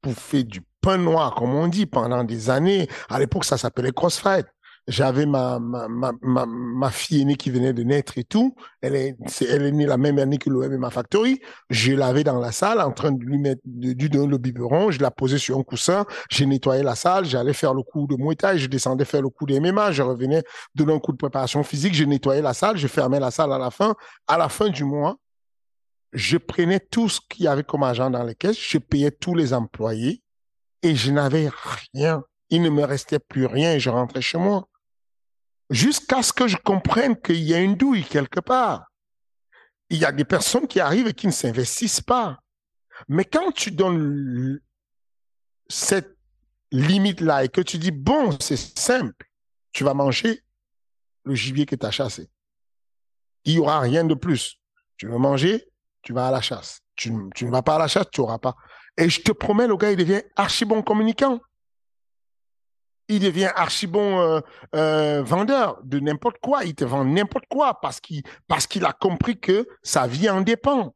bouffé 0.02 0.42
du 0.42 0.62
pain 0.80 0.96
noir, 0.96 1.34
comme 1.34 1.54
on 1.54 1.68
dit, 1.68 1.84
pendant 1.84 2.24
des 2.24 2.48
années. 2.48 2.88
À 3.10 3.18
l'époque, 3.18 3.44
ça 3.44 3.58
s'appelait 3.58 3.92
Crossfight. 3.92 4.46
J'avais 4.88 5.26
ma, 5.26 5.58
ma, 5.58 5.86
ma, 5.88 6.46
ma, 6.46 6.90
fille 6.90 7.20
aînée 7.20 7.36
qui 7.36 7.50
venait 7.50 7.72
de 7.72 7.82
naître 7.82 8.16
et 8.16 8.24
tout. 8.24 8.56
Elle 8.80 8.96
est, 8.96 9.16
elle 9.42 9.66
est 9.66 9.70
née 9.70 9.86
la 9.86 9.98
même 9.98 10.18
année 10.18 10.38
que 10.38 10.48
l'OM 10.48 10.72
et 10.72 10.78
ma 10.78 10.90
factory. 10.90 11.40
Je 11.68 11.92
l'avais 11.92 12.24
dans 12.24 12.40
la 12.40 12.52
salle 12.52 12.80
en 12.80 12.92
train 12.92 13.12
de 13.12 13.22
lui 13.22 13.38
mettre 13.38 13.60
du 13.64 14.08
donner 14.08 14.26
le 14.26 14.38
biberon. 14.38 14.90
Je 14.90 15.00
la 15.00 15.10
posais 15.10 15.38
sur 15.38 15.58
un 15.58 15.62
coussin. 15.62 16.06
J'ai 16.30 16.46
nettoyé 16.46 16.82
la 16.82 16.94
salle. 16.94 17.26
J'allais 17.26 17.52
faire 17.52 17.74
le 17.74 17.82
coup 17.82 18.06
de 18.06 18.16
Muay 18.16 18.34
Thai. 18.34 18.58
Je 18.58 18.66
descendais 18.66 19.04
faire 19.04 19.22
le 19.22 19.28
coup 19.28 19.44
des 19.44 19.60
MMA. 19.60 19.92
Je 19.92 20.02
revenais 20.02 20.42
donner 20.74 20.94
un 20.94 21.00
coup 21.00 21.12
de 21.12 21.18
préparation 21.18 21.62
physique. 21.62 21.94
Je 21.94 22.04
nettoyais 22.04 22.42
la 22.42 22.54
salle. 22.54 22.78
Je 22.78 22.88
fermais 22.88 23.20
la 23.20 23.30
salle 23.30 23.52
à 23.52 23.58
la 23.58 23.70
fin. 23.70 23.94
À 24.26 24.38
la 24.38 24.48
fin 24.48 24.70
du 24.70 24.84
mois, 24.84 25.18
je 26.12 26.38
prenais 26.38 26.80
tout 26.80 27.08
ce 27.08 27.20
qu'il 27.28 27.44
y 27.44 27.48
avait 27.48 27.64
comme 27.64 27.82
agent 27.82 28.10
dans 28.10 28.22
les 28.22 28.34
caisses, 28.34 28.58
je 28.58 28.78
payais 28.78 29.10
tous 29.10 29.34
les 29.34 29.52
employés 29.52 30.22
et 30.82 30.94
je 30.94 31.10
n'avais 31.10 31.50
rien. 31.92 32.22
Il 32.50 32.62
ne 32.62 32.70
me 32.70 32.84
restait 32.84 33.18
plus 33.18 33.46
rien 33.46 33.74
et 33.74 33.80
je 33.80 33.90
rentrais 33.90 34.22
chez 34.22 34.38
moi. 34.38 34.66
Jusqu'à 35.70 36.22
ce 36.22 36.32
que 36.32 36.48
je 36.48 36.56
comprenne 36.56 37.20
qu'il 37.20 37.42
y 37.42 37.54
a 37.54 37.60
une 37.60 37.76
douille 37.76 38.04
quelque 38.04 38.40
part. 38.40 38.86
Il 39.90 39.98
y 39.98 40.04
a 40.04 40.12
des 40.12 40.24
personnes 40.24 40.66
qui 40.66 40.80
arrivent 40.80 41.08
et 41.08 41.14
qui 41.14 41.26
ne 41.26 41.32
s'investissent 41.32 42.00
pas. 42.00 42.38
Mais 43.08 43.24
quand 43.24 43.52
tu 43.52 43.70
donnes 43.70 44.60
cette 45.68 46.16
limite-là 46.72 47.44
et 47.44 47.48
que 47.48 47.60
tu 47.60 47.78
dis, 47.78 47.90
bon, 47.90 48.36
c'est 48.40 48.56
simple, 48.56 49.26
tu 49.72 49.84
vas 49.84 49.94
manger 49.94 50.42
le 51.24 51.34
gibier 51.34 51.66
que 51.66 51.76
tu 51.76 51.86
as 51.86 51.90
chassé. 51.90 52.30
Il 53.44 53.54
n'y 53.54 53.60
aura 53.60 53.80
rien 53.80 54.04
de 54.04 54.14
plus. 54.14 54.60
Tu 54.96 55.06
veux 55.06 55.18
manger 55.18 55.68
tu 56.02 56.12
vas 56.12 56.28
à 56.28 56.30
la 56.30 56.40
chasse. 56.40 56.80
Tu, 56.96 57.12
ne 57.12 57.50
vas 57.50 57.62
pas 57.62 57.76
à 57.76 57.78
la 57.78 57.88
chasse, 57.88 58.06
tu 58.10 58.20
n'auras 58.20 58.38
pas. 58.38 58.56
Et 58.96 59.08
je 59.08 59.20
te 59.20 59.30
promets, 59.30 59.66
le 59.66 59.76
gars, 59.76 59.90
il 59.90 59.96
devient 59.96 60.22
archi 60.36 60.64
bon 60.64 60.82
communicant. 60.82 61.38
Il 63.08 63.20
devient 63.20 63.50
archi 63.54 63.86
bon 63.86 64.20
euh, 64.20 64.40
euh, 64.74 65.22
vendeur 65.22 65.80
de 65.84 65.98
n'importe 65.98 66.38
quoi. 66.42 66.64
Il 66.64 66.74
te 66.74 66.84
vend 66.84 67.04
n'importe 67.04 67.46
quoi 67.48 67.80
parce 67.80 68.00
qu'il 68.00 68.22
parce 68.46 68.66
qu'il 68.66 68.84
a 68.84 68.92
compris 68.92 69.38
que 69.38 69.66
sa 69.82 70.06
vie 70.06 70.28
en 70.28 70.42
dépend. 70.42 70.94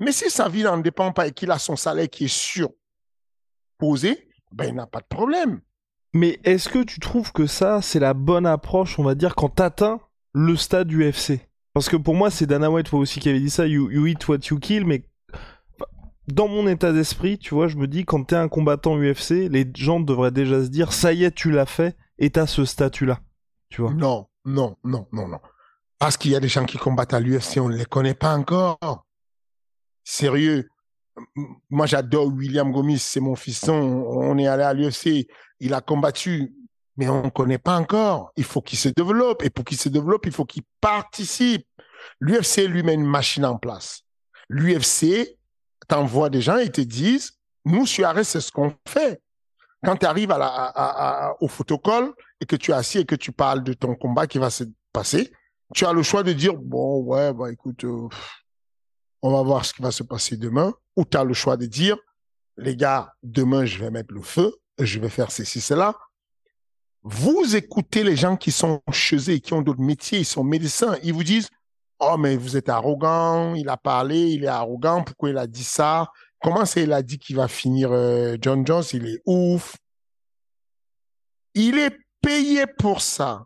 Mais 0.00 0.12
si 0.12 0.30
sa 0.30 0.48
vie 0.48 0.64
n'en 0.64 0.78
dépend 0.78 1.12
pas 1.12 1.28
et 1.28 1.32
qu'il 1.32 1.50
a 1.50 1.58
son 1.58 1.76
salaire 1.76 2.08
qui 2.10 2.24
est 2.24 2.66
surposé, 3.78 4.28
ben 4.50 4.66
il 4.66 4.74
n'a 4.74 4.86
pas 4.86 5.00
de 5.00 5.06
problème. 5.06 5.60
Mais 6.12 6.40
est-ce 6.44 6.68
que 6.68 6.82
tu 6.82 6.98
trouves 7.00 7.32
que 7.32 7.46
ça, 7.46 7.80
c'est 7.80 8.00
la 8.00 8.12
bonne 8.12 8.46
approche, 8.46 8.98
on 8.98 9.04
va 9.04 9.14
dire, 9.14 9.34
quand 9.34 9.56
tu 9.56 9.62
atteins 9.62 10.00
le 10.34 10.56
stade 10.56 10.92
UFC 10.92 11.40
parce 11.74 11.88
que 11.88 11.96
pour 11.96 12.14
moi, 12.14 12.30
c'est 12.30 12.46
Dana 12.46 12.70
White 12.70 12.92
aussi 12.92 13.20
qui 13.20 13.28
avait 13.28 13.40
dit 13.40 13.50
ça, 13.50 13.66
you, 13.66 14.06
eat 14.06 14.28
what 14.28 14.38
you 14.50 14.58
kill, 14.58 14.84
mais 14.84 15.04
dans 16.28 16.48
mon 16.48 16.66
état 16.66 16.92
d'esprit, 16.92 17.38
tu 17.38 17.54
vois, 17.54 17.68
je 17.68 17.76
me 17.76 17.86
dis, 17.86 18.04
quand 18.04 18.24
t'es 18.24 18.36
un 18.36 18.48
combattant 18.48 18.96
UFC, 18.96 19.48
les 19.50 19.70
gens 19.74 20.00
devraient 20.00 20.30
déjà 20.30 20.62
se 20.62 20.68
dire, 20.68 20.92
ça 20.92 21.12
y 21.12 21.24
est, 21.24 21.32
tu 21.32 21.50
l'as 21.50 21.66
fait, 21.66 21.96
et 22.18 22.30
t'as 22.30 22.46
ce 22.46 22.64
statut-là. 22.64 23.20
Tu 23.68 23.82
vois 23.82 23.92
Non, 23.92 24.28
non, 24.44 24.76
non, 24.84 25.06
non, 25.12 25.28
non. 25.28 25.40
Parce 25.98 26.16
qu'il 26.16 26.30
y 26.30 26.36
a 26.36 26.40
des 26.40 26.48
gens 26.48 26.64
qui 26.64 26.78
combattent 26.78 27.14
à 27.14 27.20
l'UFC, 27.20 27.58
on 27.58 27.68
ne 27.68 27.76
les 27.76 27.84
connaît 27.84 28.14
pas 28.14 28.36
encore. 28.36 29.06
Sérieux. 30.04 30.68
Moi, 31.70 31.86
j'adore 31.86 32.26
William 32.26 32.72
Gomis, 32.72 32.98
c'est 32.98 33.20
mon 33.20 33.36
fiston. 33.36 33.74
On 33.74 34.36
est 34.38 34.46
allé 34.46 34.62
à 34.62 34.72
l'UFC. 34.74 35.28
Il 35.60 35.74
a 35.74 35.80
combattu 35.80 36.54
mais 36.96 37.08
on 37.08 37.24
ne 37.24 37.30
connaît 37.30 37.58
pas 37.58 37.78
encore. 37.78 38.32
Il 38.36 38.44
faut 38.44 38.60
qu'il 38.60 38.78
se 38.78 38.88
développe. 38.88 39.42
Et 39.44 39.50
pour 39.50 39.64
qu'il 39.64 39.78
se 39.78 39.88
développe, 39.88 40.26
il 40.26 40.32
faut 40.32 40.44
qu'il 40.44 40.62
participe. 40.80 41.66
L'UFC 42.20 42.68
lui 42.68 42.82
met 42.82 42.94
une 42.94 43.06
machine 43.06 43.44
en 43.44 43.56
place. 43.56 44.02
L'UFC 44.48 45.38
t'envoie 45.88 46.30
des 46.30 46.40
gens 46.40 46.58
et 46.58 46.70
te 46.70 46.80
disent, 46.80 47.32
nous, 47.64 47.86
sur 47.86 48.06
Arrêt, 48.06 48.24
c'est 48.24 48.40
ce 48.40 48.50
qu'on 48.50 48.74
fait. 48.86 49.20
Quand 49.84 49.96
tu 49.96 50.06
arrives 50.06 50.34
au 51.40 51.48
photocall 51.48 52.12
et 52.40 52.46
que 52.46 52.56
tu 52.56 52.70
es 52.70 52.74
assis 52.74 52.98
et 52.98 53.04
que 53.04 53.14
tu 53.14 53.32
parles 53.32 53.62
de 53.62 53.72
ton 53.72 53.94
combat 53.94 54.26
qui 54.26 54.38
va 54.38 54.50
se 54.50 54.64
passer, 54.92 55.32
tu 55.74 55.86
as 55.86 55.92
le 55.92 56.02
choix 56.02 56.22
de 56.22 56.32
dire, 56.32 56.54
bon, 56.54 57.02
ouais, 57.02 57.32
bah, 57.32 57.50
écoute, 57.50 57.84
euh, 57.84 58.08
on 59.22 59.32
va 59.32 59.42
voir 59.42 59.64
ce 59.64 59.72
qui 59.72 59.82
va 59.82 59.90
se 59.90 60.02
passer 60.02 60.36
demain. 60.36 60.72
Ou 60.96 61.04
tu 61.04 61.16
as 61.16 61.24
le 61.24 61.34
choix 61.34 61.56
de 61.56 61.66
dire, 61.66 61.96
les 62.56 62.76
gars, 62.76 63.12
demain, 63.22 63.64
je 63.64 63.78
vais 63.78 63.90
mettre 63.90 64.12
le 64.12 64.22
feu, 64.22 64.54
je 64.78 64.98
vais 64.98 65.08
faire 65.08 65.30
ceci, 65.30 65.60
cela 65.60 65.96
Vous 67.02 67.56
écoutez 67.56 68.04
les 68.04 68.16
gens 68.16 68.36
qui 68.36 68.52
sont 68.52 68.82
chez 68.92 69.16
eux, 69.30 69.38
qui 69.38 69.54
ont 69.54 69.62
d'autres 69.62 69.80
métiers, 69.80 70.20
ils 70.20 70.26
sont 70.26 70.44
médecins, 70.44 70.96
ils 71.02 71.14
vous 71.14 71.24
disent, 71.24 71.48
oh, 72.02 72.16
mais 72.18 72.36
vous 72.36 72.56
êtes 72.56 72.68
arrogant, 72.68 73.54
il 73.54 73.68
a 73.68 73.76
parlé, 73.76 74.30
il 74.32 74.44
est 74.44 74.48
arrogant, 74.48 75.02
pourquoi 75.02 75.30
il 75.30 75.38
a 75.38 75.46
dit 75.46 75.64
ça? 75.64 76.10
Comment 76.42 76.64
c'est 76.64 76.82
il 76.82 76.92
a 76.92 77.02
dit 77.02 77.18
qu'il 77.18 77.36
va 77.36 77.46
finir 77.46 77.90
euh, 77.92 78.36
John 78.40 78.66
Jones? 78.66 78.82
Il 78.92 79.06
est 79.06 79.22
ouf. 79.24 79.76
Il 81.54 81.78
est 81.78 81.96
payé 82.20 82.66
pour 82.66 83.00
ça. 83.00 83.44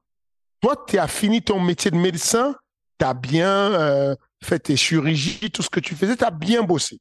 Toi, 0.61 0.85
tu 0.89 0.99
as 0.99 1.07
fini 1.07 1.43
ton 1.43 1.61
métier 1.61 1.91
de 1.91 1.97
médecin, 1.97 2.55
tu 2.99 3.05
as 3.05 3.13
bien 3.13 3.49
euh, 3.49 4.17
fait 4.43 4.59
tes 4.59 4.77
chirurgies, 4.77 5.51
tout 5.51 5.63
ce 5.63 5.69
que 5.69 5.81
tu 5.81 5.95
faisais, 5.95 6.17
tu 6.17 6.25
as 6.25 6.31
bien 6.31 6.63
bossé. 6.63 6.99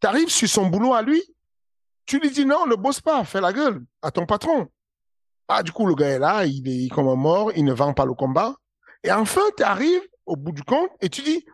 Tu 0.00 0.06
arrives 0.06 0.30
sur 0.30 0.48
son 0.48 0.66
boulot 0.66 0.94
à 0.94 1.02
lui, 1.02 1.22
tu 2.06 2.20
lui 2.20 2.30
dis 2.30 2.46
non, 2.46 2.66
ne 2.66 2.76
bosse 2.76 3.00
pas, 3.00 3.24
fais 3.24 3.40
la 3.40 3.52
gueule 3.52 3.82
à 4.02 4.12
ton 4.12 4.24
patron. 4.24 4.68
Ah, 5.48 5.62
du 5.64 5.72
coup, 5.72 5.86
le 5.86 5.94
gars 5.94 6.10
est 6.10 6.18
là, 6.18 6.46
il 6.46 6.68
est 6.68 6.88
comme 6.88 7.08
un 7.08 7.16
mort, 7.16 7.50
il 7.56 7.64
ne 7.64 7.72
vend 7.72 7.92
pas 7.92 8.06
le 8.06 8.14
combat. 8.14 8.54
Et 9.02 9.10
enfin, 9.10 9.42
tu 9.56 9.64
arrives 9.64 10.02
au 10.26 10.36
bout 10.36 10.52
du 10.52 10.62
compte 10.62 10.90
et 11.00 11.08
tu 11.08 11.22
dis, 11.22 11.44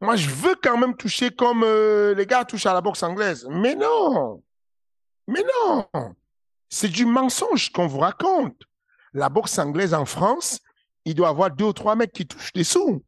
moi, 0.00 0.16
je 0.16 0.28
veux 0.28 0.54
quand 0.62 0.76
même 0.76 0.96
toucher 0.96 1.30
comme 1.30 1.62
euh, 1.64 2.14
les 2.14 2.26
gars 2.26 2.44
touchent 2.44 2.66
à 2.66 2.74
la 2.74 2.80
boxe 2.80 3.02
anglaise. 3.02 3.46
Mais 3.50 3.74
non, 3.74 4.42
mais 5.26 5.42
non, 5.42 5.86
c'est 6.68 6.88
du 6.88 7.06
mensonge 7.06 7.70
qu'on 7.72 7.86
vous 7.86 8.00
raconte. 8.00 8.60
La 9.12 9.28
boxe 9.28 9.58
anglaise 9.58 9.94
en 9.94 10.04
France, 10.04 10.58
il 11.04 11.14
doit 11.14 11.28
avoir 11.28 11.50
deux 11.50 11.66
ou 11.66 11.72
trois 11.72 11.96
mecs 11.96 12.12
qui 12.12 12.26
touchent 12.26 12.52
des 12.52 12.64
sous. 12.64 13.04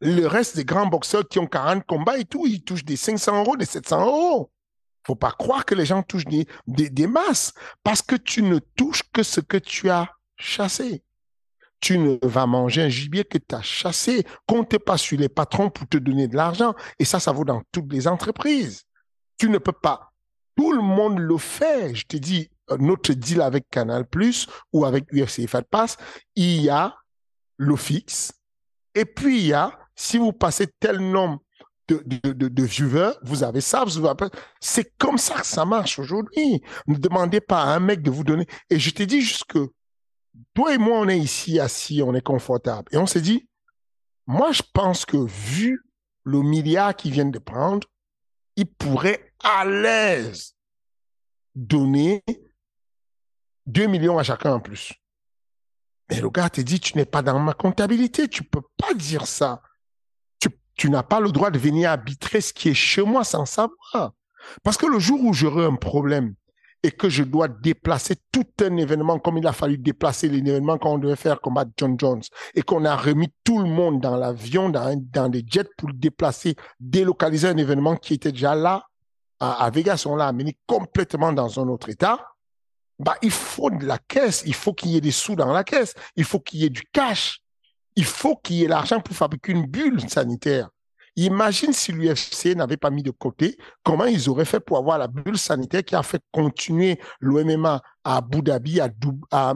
Le 0.00 0.26
reste 0.26 0.56
des 0.56 0.64
grands 0.64 0.86
boxeurs 0.86 1.28
qui 1.28 1.38
ont 1.38 1.46
40 1.46 1.84
combats 1.84 2.18
et 2.18 2.24
tout, 2.24 2.46
ils 2.46 2.62
touchent 2.62 2.84
des 2.84 2.96
500 2.96 3.40
euros, 3.40 3.56
des 3.56 3.64
700 3.64 4.06
euros. 4.06 4.50
Faut 5.06 5.16
pas 5.16 5.32
croire 5.32 5.64
que 5.64 5.74
les 5.74 5.86
gens 5.86 6.02
touchent 6.02 6.26
des, 6.26 6.46
des, 6.66 7.06
masses 7.06 7.52
parce 7.82 8.02
que 8.02 8.14
tu 8.14 8.42
ne 8.42 8.58
touches 8.58 9.02
que 9.12 9.22
ce 9.22 9.40
que 9.40 9.56
tu 9.56 9.90
as 9.90 10.08
chassé. 10.36 11.02
Tu 11.82 11.98
ne 11.98 12.16
vas 12.22 12.46
manger 12.46 12.82
un 12.82 12.88
gibier 12.88 13.24
que 13.24 13.36
tu 13.36 13.54
as 13.54 13.60
chassé. 13.60 14.24
Comptez 14.46 14.78
pas 14.78 14.96
sur 14.96 15.18
les 15.18 15.28
patrons 15.28 15.68
pour 15.68 15.86
te 15.86 15.98
donner 15.98 16.28
de 16.28 16.36
l'argent. 16.36 16.74
Et 16.98 17.04
ça, 17.04 17.20
ça 17.20 17.32
vaut 17.32 17.44
dans 17.44 17.60
toutes 17.72 17.92
les 17.92 18.08
entreprises. 18.08 18.84
Tu 19.36 19.50
ne 19.50 19.58
peux 19.58 19.72
pas. 19.72 20.12
Tout 20.56 20.72
le 20.72 20.80
monde 20.80 21.18
le 21.18 21.36
fait. 21.36 21.94
Je 21.94 22.06
te 22.06 22.16
dis, 22.16 22.48
notre 22.78 23.12
deal 23.12 23.42
avec 23.42 23.68
Canal 23.68 24.06
Plus 24.06 24.46
ou 24.72 24.84
avec 24.84 25.12
UFC 25.12 25.46
Fight 25.46 25.66
il 26.36 26.62
y 26.62 26.70
a 26.70 26.94
le 27.56 27.76
fixe. 27.76 28.32
Et 28.94 29.04
puis, 29.04 29.40
il 29.40 29.46
y 29.48 29.52
a, 29.52 29.78
si 29.94 30.18
vous 30.18 30.32
passez 30.32 30.68
tel 30.78 30.98
nombre 30.98 31.42
de, 31.88 32.64
viewers, 32.64 33.12
vous 33.22 33.42
avez 33.42 33.60
ça. 33.60 33.84
C'est 34.60 34.92
comme 34.98 35.18
ça 35.18 35.40
que 35.40 35.46
ça 35.46 35.64
marche 35.64 35.98
aujourd'hui. 35.98 36.62
Ne 36.86 36.96
demandez 36.96 37.40
pas 37.40 37.62
à 37.62 37.74
un 37.74 37.80
mec 37.80 38.02
de 38.02 38.10
vous 38.10 38.24
donner. 38.24 38.46
Et 38.70 38.78
je 38.78 38.90
t'ai 38.90 39.06
dit 39.06 39.20
juste 39.20 39.44
que 39.44 39.68
toi 40.54 40.74
et 40.74 40.78
moi, 40.78 40.98
on 40.98 41.08
est 41.08 41.18
ici 41.18 41.60
assis, 41.60 42.02
on 42.02 42.14
est 42.14 42.22
confortable. 42.22 42.88
Et 42.92 42.96
on 42.96 43.06
s'est 43.06 43.20
dit, 43.20 43.48
moi, 44.26 44.52
je 44.52 44.62
pense 44.72 45.04
que 45.04 45.16
vu 45.16 45.84
le 46.24 46.42
milliard 46.42 46.94
qu'ils 46.94 47.12
viennent 47.12 47.30
de 47.30 47.38
prendre, 47.38 47.86
ils 48.56 48.66
pourraient 48.66 49.32
à 49.42 49.64
l'aise 49.64 50.54
donner 51.54 52.22
2 53.66 53.86
millions 53.86 54.18
à 54.18 54.22
chacun 54.22 54.54
en 54.54 54.60
plus. 54.60 54.92
Mais 56.10 56.20
le 56.20 56.30
gars 56.30 56.50
te 56.50 56.60
dit, 56.60 56.80
tu 56.80 56.96
n'es 56.96 57.04
pas 57.04 57.22
dans 57.22 57.38
ma 57.38 57.54
comptabilité, 57.54 58.28
tu 58.28 58.44
peux 58.44 58.62
pas 58.76 58.94
dire 58.94 59.26
ça. 59.26 59.62
Tu, 60.40 60.48
tu 60.74 60.90
n'as 60.90 61.02
pas 61.02 61.20
le 61.20 61.32
droit 61.32 61.50
de 61.50 61.58
venir 61.58 61.90
arbitrer 61.90 62.40
ce 62.40 62.52
qui 62.52 62.68
est 62.70 62.74
chez 62.74 63.02
moi 63.02 63.24
sans 63.24 63.46
savoir. 63.46 64.12
Parce 64.62 64.76
que 64.76 64.86
le 64.86 64.98
jour 64.98 65.22
où 65.22 65.32
j'aurai 65.32 65.64
un 65.64 65.76
problème 65.76 66.34
et 66.82 66.90
que 66.90 67.08
je 67.08 67.22
dois 67.22 67.48
déplacer 67.48 68.16
tout 68.32 68.46
un 68.60 68.76
événement 68.76 69.18
comme 69.18 69.38
il 69.38 69.46
a 69.46 69.52
fallu 69.52 69.78
déplacer 69.78 70.28
l'événement 70.28 70.78
quand 70.78 70.92
on 70.92 70.98
devait 70.98 71.16
faire 71.16 71.40
combattre 71.40 71.70
John 71.76 71.96
Jones 71.98 72.22
et 72.54 72.62
qu'on 72.62 72.84
a 72.84 72.96
remis 72.96 73.32
tout 73.44 73.58
le 73.58 73.68
monde 73.68 74.00
dans 74.00 74.16
l'avion, 74.16 74.68
dans, 74.68 75.00
dans 75.12 75.28
des 75.28 75.44
jets 75.46 75.70
pour 75.76 75.90
déplacer, 75.92 76.56
délocaliser 76.80 77.48
un 77.48 77.56
événement 77.56 77.96
qui 77.96 78.14
était 78.14 78.32
déjà 78.32 78.54
là 78.54 78.84
à, 79.38 79.64
à 79.64 79.70
Vegas, 79.70 80.04
on 80.06 80.16
l'a 80.16 80.26
amené 80.26 80.56
complètement 80.66 81.32
dans 81.32 81.60
un 81.60 81.68
autre 81.68 81.88
état 81.88 82.32
bah, 83.02 83.16
il 83.22 83.30
faut 83.30 83.70
de 83.70 83.84
la 83.84 83.98
caisse, 83.98 84.44
il 84.46 84.54
faut 84.54 84.72
qu'il 84.72 84.90
y 84.90 84.96
ait 84.96 85.00
des 85.00 85.10
sous 85.10 85.34
dans 85.34 85.52
la 85.52 85.64
caisse, 85.64 85.94
il 86.16 86.24
faut 86.24 86.38
qu'il 86.38 86.60
y 86.60 86.64
ait 86.64 86.70
du 86.70 86.82
cash, 86.92 87.40
il 87.96 88.04
faut 88.04 88.36
qu'il 88.36 88.56
y 88.56 88.64
ait 88.64 88.68
l'argent 88.68 89.00
pour 89.00 89.16
fabriquer 89.16 89.52
une 89.52 89.66
bulle 89.66 90.08
sanitaire. 90.08 90.68
Imagine 91.16 91.72
si 91.72 91.92
l'UFC 91.92 92.56
n'avait 92.56 92.78
pas 92.78 92.90
mis 92.90 93.02
de 93.02 93.10
côté, 93.10 93.58
comment 93.82 94.06
ils 94.06 94.30
auraient 94.30 94.46
fait 94.46 94.60
pour 94.60 94.78
avoir 94.78 94.96
la 94.98 95.08
bulle 95.08 95.36
sanitaire 95.36 95.84
qui 95.84 95.94
a 95.94 96.02
fait 96.02 96.22
continuer 96.30 96.98
l'OMMA 97.20 97.82
à 98.02 98.16
Abu 98.16 98.40
Dhabi, 98.40 98.80
à, 98.80 99.54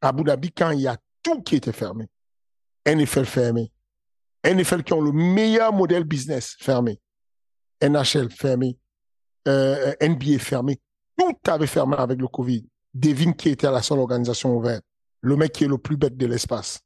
Abu 0.00 0.24
Dhabi 0.24 0.52
quand 0.52 0.70
il 0.70 0.80
y 0.80 0.86
a 0.86 0.96
tout 1.22 1.42
qui 1.42 1.56
était 1.56 1.72
fermé? 1.72 2.06
NFL 2.86 3.24
fermé. 3.24 3.72
NFL 4.44 4.84
qui 4.84 4.92
ont 4.92 5.00
le 5.00 5.10
meilleur 5.10 5.72
modèle 5.72 6.04
business 6.04 6.54
fermé. 6.60 7.00
NHL 7.82 8.30
fermé. 8.30 8.78
Euh, 9.48 9.92
NBA 10.00 10.38
fermé. 10.38 10.80
Tout 11.18 11.36
avait 11.48 11.66
fermé 11.66 11.96
avec 11.98 12.20
le 12.20 12.28
Covid. 12.28 12.64
Devine 12.94 13.34
qui 13.34 13.48
était 13.48 13.70
la 13.70 13.82
seule 13.82 13.98
organisation 13.98 14.56
ouverte. 14.56 14.84
Le 15.20 15.36
mec 15.36 15.52
qui 15.52 15.64
est 15.64 15.68
le 15.68 15.78
plus 15.78 15.96
bête 15.96 16.16
de 16.16 16.26
l'espace. 16.26 16.80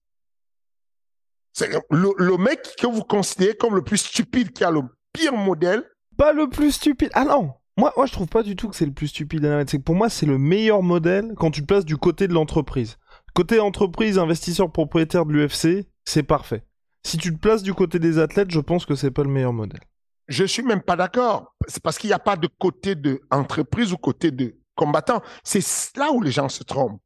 C'est 1.52 1.68
le, 1.90 2.12
le, 2.16 2.36
mec 2.36 2.60
que 2.78 2.86
vous 2.86 3.02
considérez 3.02 3.54
comme 3.54 3.74
le 3.74 3.82
plus 3.82 3.98
stupide, 3.98 4.52
qui 4.52 4.64
a 4.64 4.70
le 4.70 4.82
pire 5.12 5.34
modèle. 5.34 5.84
Pas 6.16 6.32
le 6.32 6.48
plus 6.48 6.72
stupide. 6.72 7.10
Ah 7.14 7.24
non. 7.24 7.52
Moi, 7.76 7.92
moi, 7.96 8.06
je 8.06 8.12
trouve 8.12 8.28
pas 8.28 8.42
du 8.42 8.56
tout 8.56 8.68
que 8.68 8.76
c'est 8.76 8.86
le 8.86 8.92
plus 8.92 9.08
stupide. 9.08 9.42
C'est 9.66 9.78
que 9.78 9.82
pour 9.82 9.94
moi, 9.94 10.08
c'est 10.08 10.26
le 10.26 10.38
meilleur 10.38 10.82
modèle 10.82 11.32
quand 11.36 11.50
tu 11.50 11.62
te 11.62 11.66
places 11.66 11.84
du 11.84 11.96
côté 11.96 12.28
de 12.28 12.34
l'entreprise. 12.34 12.98
Côté 13.34 13.60
entreprise, 13.60 14.18
investisseur 14.18 14.70
propriétaire 14.70 15.24
de 15.24 15.32
l'UFC, 15.32 15.86
c'est 16.04 16.22
parfait. 16.22 16.64
Si 17.04 17.16
tu 17.16 17.32
te 17.32 17.38
places 17.38 17.62
du 17.62 17.72
côté 17.72 17.98
des 17.98 18.18
athlètes, 18.18 18.50
je 18.50 18.60
pense 18.60 18.84
que 18.84 18.94
c'est 18.94 19.10
pas 19.10 19.22
le 19.22 19.30
meilleur 19.30 19.52
modèle. 19.52 19.80
Je 20.28 20.44
suis 20.44 20.62
même 20.62 20.82
pas 20.82 20.96
d'accord. 20.96 21.54
C'est 21.66 21.82
parce 21.82 21.98
qu'il 21.98 22.08
n'y 22.08 22.14
a 22.14 22.18
pas 22.18 22.36
de 22.36 22.48
côté 22.58 22.94
de 22.94 23.20
entreprise 23.30 23.92
ou 23.92 23.96
côté 23.96 24.30
de 24.30 24.56
combattant. 24.74 25.22
C'est 25.42 25.64
là 25.96 26.12
où 26.12 26.20
les 26.20 26.30
gens 26.30 26.48
se 26.48 26.62
trompent. 26.62 27.00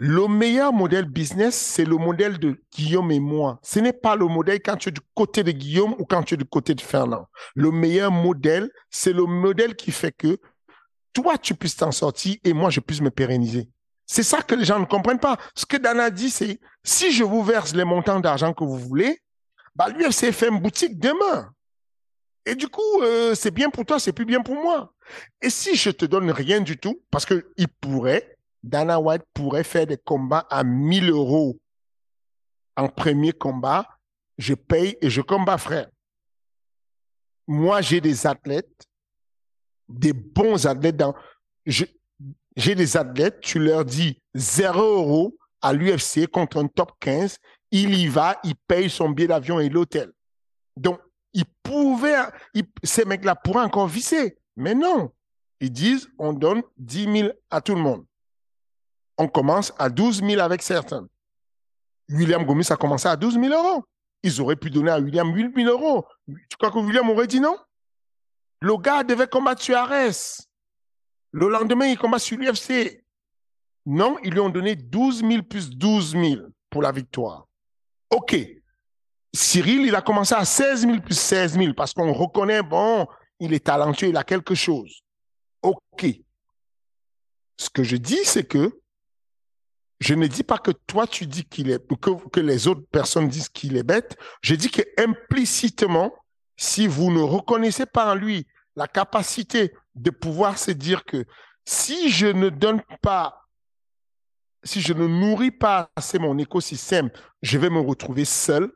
Le 0.00 0.28
meilleur 0.28 0.72
modèle 0.72 1.06
business, 1.06 1.56
c'est 1.56 1.84
le 1.84 1.96
modèle 1.96 2.38
de 2.38 2.56
Guillaume 2.72 3.10
et 3.10 3.18
moi. 3.18 3.58
Ce 3.64 3.80
n'est 3.80 3.92
pas 3.92 4.14
le 4.14 4.26
modèle 4.26 4.60
quand 4.64 4.76
tu 4.76 4.90
es 4.90 4.92
du 4.92 5.00
côté 5.12 5.42
de 5.42 5.50
Guillaume 5.50 5.96
ou 5.98 6.04
quand 6.04 6.22
tu 6.22 6.34
es 6.34 6.36
du 6.36 6.44
côté 6.44 6.72
de 6.76 6.80
Fernand. 6.80 7.26
Le 7.56 7.72
meilleur 7.72 8.12
modèle, 8.12 8.70
c'est 8.90 9.12
le 9.12 9.24
modèle 9.24 9.74
qui 9.74 9.90
fait 9.90 10.12
que 10.12 10.38
toi, 11.12 11.36
tu 11.36 11.56
puisses 11.56 11.74
t'en 11.74 11.90
sortir 11.90 12.36
et 12.44 12.52
moi, 12.52 12.70
je 12.70 12.78
puisse 12.78 13.00
me 13.00 13.10
pérenniser. 13.10 13.68
C'est 14.06 14.22
ça 14.22 14.40
que 14.40 14.54
les 14.54 14.64
gens 14.64 14.78
ne 14.78 14.84
comprennent 14.84 15.18
pas. 15.18 15.36
Ce 15.56 15.66
que 15.66 15.76
Dana 15.76 16.10
dit, 16.10 16.30
c'est 16.30 16.60
si 16.84 17.10
je 17.10 17.24
vous 17.24 17.42
verse 17.42 17.74
les 17.74 17.84
montants 17.84 18.20
d'argent 18.20 18.52
que 18.52 18.62
vous 18.62 18.78
voulez, 18.78 19.20
bah, 19.74 19.88
l'UFC 19.88 20.30
fait 20.30 20.48
une 20.48 20.60
boutique 20.60 20.96
demain. 21.00 21.50
Et 22.46 22.54
du 22.54 22.68
coup, 22.68 23.02
euh, 23.02 23.34
c'est 23.34 23.50
bien 23.50 23.68
pour 23.68 23.84
toi, 23.84 23.98
c'est 23.98 24.12
plus 24.12 24.24
bien 24.24 24.42
pour 24.42 24.54
moi. 24.54 24.94
Et 25.42 25.50
si 25.50 25.74
je 25.74 25.90
te 25.90 26.04
donne 26.04 26.30
rien 26.30 26.60
du 26.60 26.78
tout, 26.78 27.02
parce 27.10 27.26
que 27.26 27.50
il 27.56 27.66
pourrait, 27.66 28.37
Dana 28.62 29.00
White 29.00 29.24
pourrait 29.34 29.64
faire 29.64 29.86
des 29.86 29.96
combats 29.96 30.46
à 30.50 30.64
1000 30.64 31.10
euros 31.10 31.58
en 32.76 32.88
premier 32.88 33.32
combat, 33.32 33.86
je 34.38 34.54
paye 34.54 34.96
et 35.00 35.10
je 35.10 35.20
combats, 35.20 35.58
frère. 35.58 35.88
Moi, 37.46 37.80
j'ai 37.80 38.00
des 38.00 38.26
athlètes, 38.26 38.86
des 39.88 40.12
bons 40.12 40.66
athlètes 40.66 40.96
dans, 40.96 41.14
j'ai 41.66 42.74
des 42.74 42.96
athlètes, 42.96 43.40
tu 43.40 43.58
leur 43.58 43.84
dis 43.84 44.20
0 44.34 44.80
euros 44.80 45.36
à 45.60 45.72
l'UFC 45.72 46.28
contre 46.28 46.58
un 46.58 46.68
top 46.68 46.92
15, 47.00 47.38
il 47.70 47.94
y 47.94 48.06
va, 48.06 48.38
il 48.44 48.54
paye 48.54 48.88
son 48.88 49.10
billet 49.10 49.28
d'avion 49.28 49.58
et 49.58 49.68
l'hôtel. 49.68 50.12
Donc, 50.76 51.00
ils 51.32 51.44
pouvaient, 51.62 52.16
ces 52.82 53.04
mecs-là 53.04 53.34
pourraient 53.34 53.64
encore 53.64 53.88
visser. 53.88 54.38
Mais 54.56 54.74
non. 54.74 55.12
Ils 55.60 55.72
disent, 55.72 56.08
on 56.18 56.32
donne 56.32 56.62
10 56.76 57.12
000 57.18 57.28
à 57.50 57.60
tout 57.60 57.74
le 57.74 57.80
monde. 57.80 58.04
On 59.18 59.28
commence 59.28 59.72
à 59.78 59.90
12 59.90 60.22
000 60.22 60.40
avec 60.40 60.62
certains. 60.62 61.06
William 62.08 62.44
Gomis 62.44 62.70
a 62.70 62.76
commencé 62.76 63.08
à 63.08 63.16
12 63.16 63.34
000 63.34 63.46
euros. 63.48 63.84
Ils 64.22 64.40
auraient 64.40 64.56
pu 64.56 64.70
donner 64.70 64.90
à 64.90 64.98
William 64.98 65.32
8 65.34 65.54
000 65.54 65.68
euros. 65.68 66.06
Tu 66.26 66.56
crois 66.56 66.70
que 66.70 66.78
William 66.78 67.08
aurait 67.10 67.26
dit 67.26 67.40
non? 67.40 67.56
Le 68.60 68.76
gars 68.76 69.04
devait 69.04 69.26
combattre 69.26 69.62
sur 69.62 69.76
Ares. 69.76 70.46
Le 71.32 71.48
lendemain, 71.48 71.86
il 71.86 71.98
combat 71.98 72.18
sur 72.18 72.38
l'UFC. 72.38 73.04
Non, 73.86 74.18
ils 74.24 74.32
lui 74.32 74.40
ont 74.40 74.48
donné 74.48 74.74
12 74.74 75.20
000 75.20 75.42
plus 75.42 75.70
12 75.70 76.12
000 76.12 76.42
pour 76.70 76.82
la 76.82 76.92
victoire. 76.92 77.46
OK. 78.10 78.36
Cyril, 79.34 79.86
il 79.86 79.94
a 79.94 80.00
commencé 80.00 80.34
à 80.34 80.44
16 80.44 80.82
000 80.82 81.00
plus 81.00 81.18
16 81.18 81.58
000 81.58 81.74
parce 81.74 81.92
qu'on 81.92 82.12
reconnaît, 82.12 82.62
bon, 82.62 83.06
il 83.38 83.52
est 83.52 83.66
talentueux, 83.66 84.08
il 84.08 84.16
a 84.16 84.24
quelque 84.24 84.54
chose. 84.54 85.02
OK. 85.62 86.06
Ce 87.56 87.70
que 87.70 87.82
je 87.82 87.96
dis, 87.96 88.24
c'est 88.24 88.44
que 88.44 88.80
je 90.00 90.14
ne 90.14 90.26
dis 90.26 90.44
pas 90.44 90.58
que 90.58 90.70
toi, 90.70 91.06
tu 91.06 91.26
dis 91.26 91.44
qu'il 91.44 91.70
est, 91.70 91.84
que, 92.00 92.40
les 92.40 92.68
autres 92.68 92.86
personnes 92.90 93.28
disent 93.28 93.48
qu'il 93.48 93.76
est 93.76 93.82
bête. 93.82 94.16
Je 94.42 94.54
dis 94.54 94.70
que 94.70 94.82
implicitement, 94.96 96.12
si 96.56 96.86
vous 96.86 97.10
ne 97.10 97.20
reconnaissez 97.20 97.86
pas 97.86 98.12
en 98.12 98.14
lui 98.14 98.46
la 98.76 98.86
capacité 98.86 99.72
de 99.96 100.10
pouvoir 100.10 100.58
se 100.58 100.70
dire 100.70 101.04
que 101.04 101.24
si 101.64 102.10
je 102.10 102.26
ne 102.26 102.48
donne 102.48 102.82
pas 103.02 103.48
si 104.64 104.80
je 104.80 104.92
ne 104.92 105.06
nourris 105.06 105.50
pas 105.50 105.90
assez 105.96 106.18
mon 106.18 106.36
écosystème, 106.36 107.10
je 107.42 107.58
vais 107.58 107.70
me 107.70 107.80
retrouver 107.80 108.24
seul. 108.24 108.72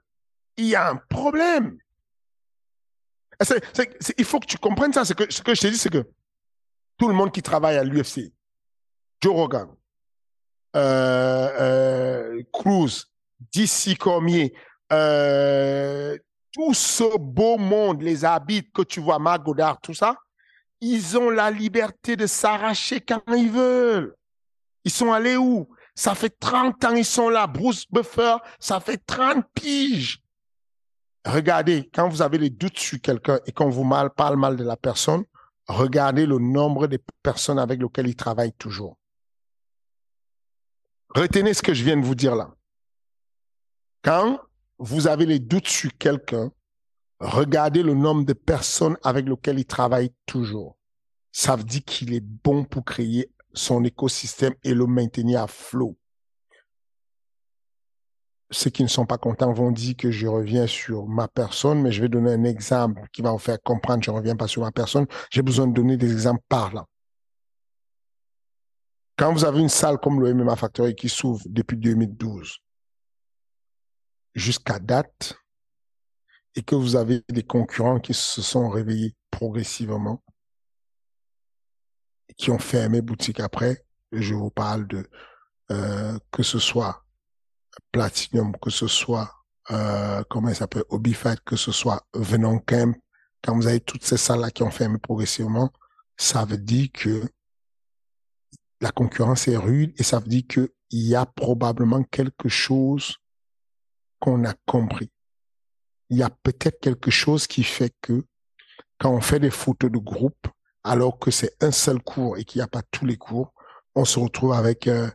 Il 0.56 0.66
y 0.66 0.76
a 0.76 0.88
un 0.88 0.96
problème. 0.96 1.76
il 4.18 4.24
faut 4.24 4.38
que 4.38 4.46
tu 4.46 4.58
comprennes 4.58 4.92
ça. 4.92 5.04
Ce 5.04 5.12
que 5.12 5.24
je 5.28 5.60
te 5.60 5.66
dis, 5.66 5.76
c'est 5.78 5.90
que 5.90 6.08
tout 6.98 7.08
le 7.08 7.14
monde 7.14 7.32
qui 7.32 7.42
travaille 7.42 7.76
à 7.76 7.84
l'UFC, 7.84 8.32
Joe 9.20 9.34
Rogan, 9.34 9.68
euh, 10.76 11.48
euh, 11.60 12.42
Cruz, 12.52 13.06
DC 13.54 13.96
Cormier, 13.98 14.54
euh, 14.92 16.16
tout 16.52 16.74
ce 16.74 17.16
beau 17.18 17.56
monde, 17.58 18.02
les 18.02 18.24
habits 18.24 18.70
que 18.72 18.82
tu 18.82 19.00
vois, 19.00 19.18
Marc 19.18 19.42
tout 19.82 19.94
ça, 19.94 20.16
ils 20.80 21.16
ont 21.16 21.30
la 21.30 21.50
liberté 21.50 22.16
de 22.16 22.26
s'arracher 22.26 23.00
quand 23.00 23.22
ils 23.28 23.50
veulent. 23.50 24.14
Ils 24.84 24.90
sont 24.90 25.12
allés 25.12 25.36
où? 25.36 25.68
Ça 25.94 26.14
fait 26.14 26.34
30 26.40 26.84
ans 26.84 26.94
ils 26.94 27.04
sont 27.04 27.28
là. 27.28 27.46
Bruce 27.46 27.86
Buffer, 27.90 28.36
ça 28.58 28.80
fait 28.80 28.98
30 29.06 29.44
piges. 29.54 30.20
Regardez, 31.24 31.88
quand 31.94 32.08
vous 32.08 32.20
avez 32.20 32.38
les 32.38 32.50
doutes 32.50 32.78
sur 32.78 33.00
quelqu'un 33.00 33.38
et 33.46 33.52
qu'on 33.52 33.68
vous 33.68 33.84
mal, 33.84 34.10
parle 34.10 34.36
mal 34.36 34.56
de 34.56 34.64
la 34.64 34.76
personne, 34.76 35.24
regardez 35.68 36.26
le 36.26 36.38
nombre 36.38 36.88
de 36.88 36.98
personnes 37.22 37.60
avec 37.60 37.80
lesquelles 37.80 38.08
il 38.08 38.16
travaille 38.16 38.52
toujours. 38.54 38.96
Retenez 41.14 41.52
ce 41.52 41.62
que 41.62 41.74
je 41.74 41.84
viens 41.84 41.96
de 41.96 42.04
vous 42.04 42.14
dire 42.14 42.34
là. 42.34 42.54
Quand 44.02 44.40
vous 44.78 45.06
avez 45.06 45.26
les 45.26 45.38
doutes 45.38 45.68
sur 45.68 45.90
quelqu'un, 45.98 46.50
regardez 47.20 47.82
le 47.82 47.94
nombre 47.94 48.24
de 48.24 48.32
personnes 48.32 48.96
avec 49.02 49.28
lesquelles 49.28 49.58
il 49.58 49.66
travaille 49.66 50.12
toujours. 50.26 50.76
Ça 51.30 51.54
veut 51.56 51.64
dire 51.64 51.84
qu'il 51.84 52.14
est 52.14 52.24
bon 52.24 52.64
pour 52.64 52.84
créer 52.84 53.30
son 53.52 53.84
écosystème 53.84 54.54
et 54.64 54.72
le 54.72 54.86
maintenir 54.86 55.42
à 55.42 55.46
flot. 55.46 55.96
Ceux 58.50 58.70
qui 58.70 58.82
ne 58.82 58.88
sont 58.88 59.06
pas 59.06 59.18
contents 59.18 59.52
vont 59.52 59.70
dire 59.70 59.96
que 59.96 60.10
je 60.10 60.26
reviens 60.26 60.66
sur 60.66 61.06
ma 61.06 61.28
personne, 61.28 61.82
mais 61.82 61.92
je 61.92 62.02
vais 62.02 62.08
donner 62.08 62.32
un 62.32 62.44
exemple 62.44 63.06
qui 63.12 63.22
va 63.22 63.32
vous 63.32 63.38
faire 63.38 63.60
comprendre 63.62 64.02
je 64.02 64.10
ne 64.10 64.16
reviens 64.16 64.36
pas 64.36 64.48
sur 64.48 64.62
ma 64.62 64.72
personne. 64.72 65.06
J'ai 65.30 65.42
besoin 65.42 65.66
de 65.66 65.72
donner 65.74 65.96
des 65.96 66.10
exemples 66.12 66.42
parlants. 66.48 66.88
Quand 69.16 69.32
vous 69.32 69.44
avez 69.44 69.60
une 69.60 69.68
salle 69.68 69.98
comme 69.98 70.20
le 70.20 70.32
MMA 70.34 70.56
Factory 70.56 70.94
qui 70.94 71.08
s'ouvre 71.08 71.42
depuis 71.46 71.76
2012, 71.76 72.58
jusqu'à 74.34 74.78
date, 74.78 75.34
et 76.54 76.62
que 76.62 76.74
vous 76.74 76.96
avez 76.96 77.22
des 77.28 77.42
concurrents 77.42 78.00
qui 78.00 78.14
se 78.14 78.42
sont 78.42 78.68
réveillés 78.68 79.14
progressivement, 79.30 80.22
qui 82.36 82.50
ont 82.50 82.58
fermé 82.58 83.00
boutique 83.00 83.40
après, 83.40 83.84
je 84.12 84.34
vous 84.34 84.50
parle 84.50 84.86
de 84.86 85.08
euh, 85.70 86.18
que 86.30 86.42
ce 86.42 86.58
soit 86.58 87.04
Platinum, 87.90 88.54
que 88.60 88.70
ce 88.70 88.86
soit 88.86 89.30
euh, 89.70 90.22
comment 90.28 90.48
il 90.48 90.56
s'appelle 90.56 90.84
Obifat, 90.90 91.36
que 91.36 91.56
ce 91.56 91.72
soit 91.72 92.06
Venom 92.14 92.58
Camp, 92.58 92.94
quand 93.42 93.54
vous 93.54 93.66
avez 93.66 93.80
toutes 93.80 94.04
ces 94.04 94.16
salles-là 94.16 94.50
qui 94.50 94.62
ont 94.62 94.70
fermé 94.70 94.98
progressivement, 94.98 95.70
ça 96.16 96.44
veut 96.44 96.58
dire 96.58 96.88
que 96.92 97.22
la 98.82 98.90
concurrence 98.90 99.46
est 99.46 99.56
rude 99.56 99.94
et 99.96 100.02
ça 100.02 100.18
veut 100.18 100.28
dire 100.28 100.42
qu'il 100.48 100.68
y 100.90 101.14
a 101.14 101.24
probablement 101.24 102.02
quelque 102.02 102.48
chose 102.48 103.16
qu'on 104.18 104.44
a 104.44 104.54
compris. 104.66 105.08
Il 106.10 106.18
y 106.18 106.22
a 106.24 106.30
peut-être 106.30 106.80
quelque 106.80 107.10
chose 107.10 107.46
qui 107.46 107.62
fait 107.62 107.94
que 108.02 108.24
quand 108.98 109.12
on 109.12 109.20
fait 109.20 109.38
des 109.38 109.50
photos 109.50 109.90
de 109.90 109.98
groupe, 109.98 110.48
alors 110.82 111.20
que 111.20 111.30
c'est 111.30 111.54
un 111.62 111.70
seul 111.70 112.02
cours 112.02 112.36
et 112.38 112.44
qu'il 112.44 112.58
n'y 112.58 112.64
a 112.64 112.68
pas 112.68 112.82
tous 112.90 113.06
les 113.06 113.16
cours, 113.16 113.54
on 113.94 114.04
se 114.04 114.18
retrouve 114.18 114.52
avec 114.52 114.88
euh, 114.88 115.08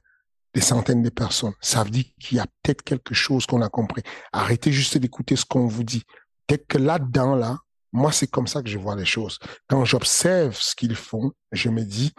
des 0.53 0.61
centaines 0.61 1.03
de 1.03 1.09
personnes. 1.09 1.53
Ça 1.59 1.83
veut 1.83 1.89
dire 1.89 2.05
qu'il 2.21 2.37
y 2.37 2.39
a 2.39 2.47
peut-être 2.63 2.83
quelque 2.83 3.13
chose 3.13 3.45
qu'on 3.45 3.61
a 3.61 3.69
compris. 3.69 4.01
Arrêtez 4.31 4.71
juste 4.71 4.97
d'écouter 4.97 5.35
ce 5.35 5.43
qu'on 5.43 5.67
vous 5.67 5.83
dit. 5.83 6.03
Peut-être 6.47 6.67
que 6.67 6.77
là-dedans, 6.77 7.35
là, 7.35 7.57
moi, 7.91 8.13
c'est 8.13 8.27
comme 8.27 8.47
ça 8.47 8.61
que 8.61 8.69
je 8.69 8.77
vois 8.77 8.95
les 8.95 9.05
choses. 9.05 9.39
Quand 9.67 9.83
j'observe 9.83 10.55
ce 10.55 10.75
qu'ils 10.75 10.95
font, 10.95 11.31
je 11.51 11.69
me 11.69 11.83
dis, 11.83 12.13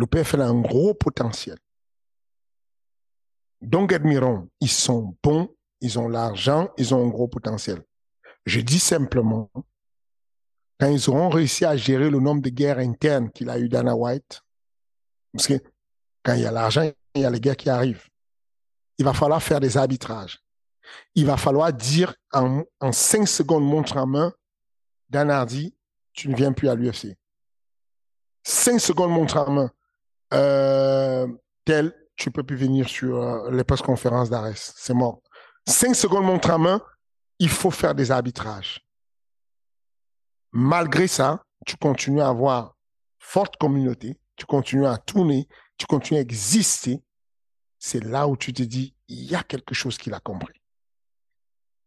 le 0.00 0.06
PFL 0.06 0.40
a 0.40 0.46
un 0.46 0.60
gros 0.60 0.94
potentiel. 0.94 1.58
Donc, 3.60 3.92
admirons, 3.92 4.48
ils 4.60 4.70
sont 4.70 5.14
bons, 5.22 5.54
ils 5.82 5.98
ont 5.98 6.08
l'argent, 6.08 6.70
ils 6.78 6.94
ont 6.94 7.04
un 7.04 7.10
gros 7.10 7.28
potentiel. 7.28 7.84
Je 8.46 8.60
dis 8.60 8.80
simplement, 8.80 9.50
quand 10.78 10.88
ils 10.88 11.10
auront 11.10 11.28
réussi 11.28 11.66
à 11.66 11.76
gérer 11.76 12.08
le 12.08 12.18
nombre 12.18 12.40
de 12.40 12.48
guerres 12.48 12.78
internes 12.78 13.30
qu'il 13.30 13.50
a 13.50 13.58
eu 13.58 13.68
Dana 13.68 13.94
White, 13.94 14.40
parce 15.34 15.46
que 15.46 15.60
quand 16.22 16.32
il 16.32 16.40
y 16.40 16.46
a 16.46 16.50
l'argent, 16.50 16.90
il 17.14 17.20
y 17.20 17.26
a 17.26 17.30
les 17.30 17.40
guerres 17.40 17.58
qui 17.58 17.68
arrivent. 17.68 18.08
Il 18.96 19.04
va 19.04 19.12
falloir 19.12 19.42
faire 19.42 19.60
des 19.60 19.76
arbitrages. 19.76 20.42
Il 21.14 21.26
va 21.26 21.36
falloir 21.36 21.70
dire 21.74 22.14
en, 22.32 22.64
cinq 22.90 23.28
secondes 23.28 23.64
montre 23.64 23.98
en 23.98 24.06
main, 24.06 24.32
Dana 25.10 25.44
dit, 25.44 25.74
tu 26.14 26.30
ne 26.30 26.34
viens 26.34 26.52
plus 26.54 26.70
à 26.70 26.74
l'UFC. 26.74 27.18
Cinq 28.42 28.80
secondes 28.80 29.10
montre 29.10 29.36
en 29.36 29.50
main, 29.50 29.70
euh, 30.32 31.26
tel, 31.64 31.94
tu 32.16 32.30
peux 32.30 32.42
plus 32.42 32.56
venir 32.56 32.88
sur 32.88 33.16
euh, 33.16 33.50
les 33.50 33.64
post-conférences 33.64 34.30
d'Arès. 34.30 34.72
C'est 34.76 34.94
mort. 34.94 35.22
Cinq 35.66 35.94
secondes 35.94 36.24
montre 36.24 36.50
en 36.50 36.58
main, 36.58 36.82
il 37.38 37.48
faut 37.48 37.70
faire 37.70 37.94
des 37.94 38.10
arbitrages. 38.10 38.86
Malgré 40.52 41.06
ça, 41.06 41.44
tu 41.66 41.76
continues 41.76 42.20
à 42.20 42.28
avoir 42.28 42.76
forte 43.18 43.56
communauté, 43.56 44.18
tu 44.36 44.46
continues 44.46 44.86
à 44.86 44.98
tourner, 44.98 45.46
tu 45.78 45.86
continues 45.86 46.18
à 46.18 46.22
exister. 46.22 47.02
C'est 47.78 48.02
là 48.04 48.28
où 48.28 48.36
tu 48.36 48.52
te 48.52 48.62
dis, 48.62 48.94
il 49.08 49.24
y 49.24 49.34
a 49.34 49.42
quelque 49.42 49.74
chose 49.74 49.96
qu'il 49.96 50.12
a 50.14 50.20
compris. 50.20 50.60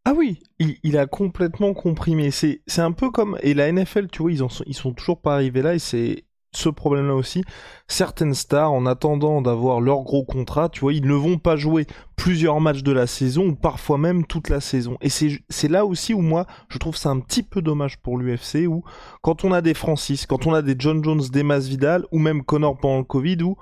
Ah 0.06 0.12
oui, 0.12 0.42
il, 0.58 0.98
a 0.98 1.06
complètement 1.06 1.72
compris, 1.72 2.14
mais 2.14 2.30
c'est, 2.30 2.62
c'est 2.66 2.82
un 2.82 2.92
peu 2.92 3.10
comme, 3.10 3.38
et 3.40 3.54
la 3.54 3.72
NFL, 3.72 4.08
tu 4.08 4.20
vois, 4.20 4.32
ils, 4.32 4.42
en 4.42 4.50
sont, 4.50 4.64
ils 4.66 4.74
sont 4.74 4.92
toujours 4.92 5.22
pas 5.22 5.34
arrivés 5.34 5.62
là, 5.62 5.74
et 5.74 5.78
c'est 5.78 6.26
ce 6.56 6.68
problème-là 6.68 7.14
aussi. 7.14 7.44
Certaines 7.88 8.34
stars, 8.34 8.72
en 8.72 8.86
attendant 8.86 9.42
d'avoir 9.42 9.80
leur 9.80 10.02
gros 10.02 10.24
contrat, 10.24 10.68
tu 10.68 10.80
vois, 10.80 10.92
ils 10.92 11.06
ne 11.06 11.14
vont 11.14 11.38
pas 11.38 11.56
jouer 11.56 11.86
plusieurs 12.16 12.60
matchs 12.60 12.82
de 12.82 12.92
la 12.92 13.06
saison 13.06 13.48
ou 13.48 13.54
parfois 13.54 13.98
même 13.98 14.24
toute 14.26 14.48
la 14.48 14.60
saison. 14.60 14.96
Et 15.00 15.08
c'est 15.10 15.68
là 15.68 15.84
aussi 15.84 16.14
où 16.14 16.20
moi, 16.20 16.46
je 16.68 16.78
trouve 16.78 16.96
ça 16.96 17.10
un 17.10 17.20
petit 17.20 17.42
peu 17.42 17.62
dommage 17.62 17.98
pour 17.98 18.18
l'UFC 18.18 18.66
où 18.66 18.84
quand 19.22 19.44
on 19.44 19.52
a 19.52 19.60
des 19.60 19.74
Francis, 19.74 20.26
quand 20.26 20.46
on 20.46 20.54
a 20.54 20.62
des 20.62 20.76
John 20.78 21.02
Jones, 21.04 21.22
des 21.30 21.42
Masvidal 21.42 22.06
ou 22.12 22.18
même 22.18 22.42
Connor 22.42 22.76
pendant 22.78 22.98
le 22.98 23.04
Covid 23.04 23.42
où 23.42 23.56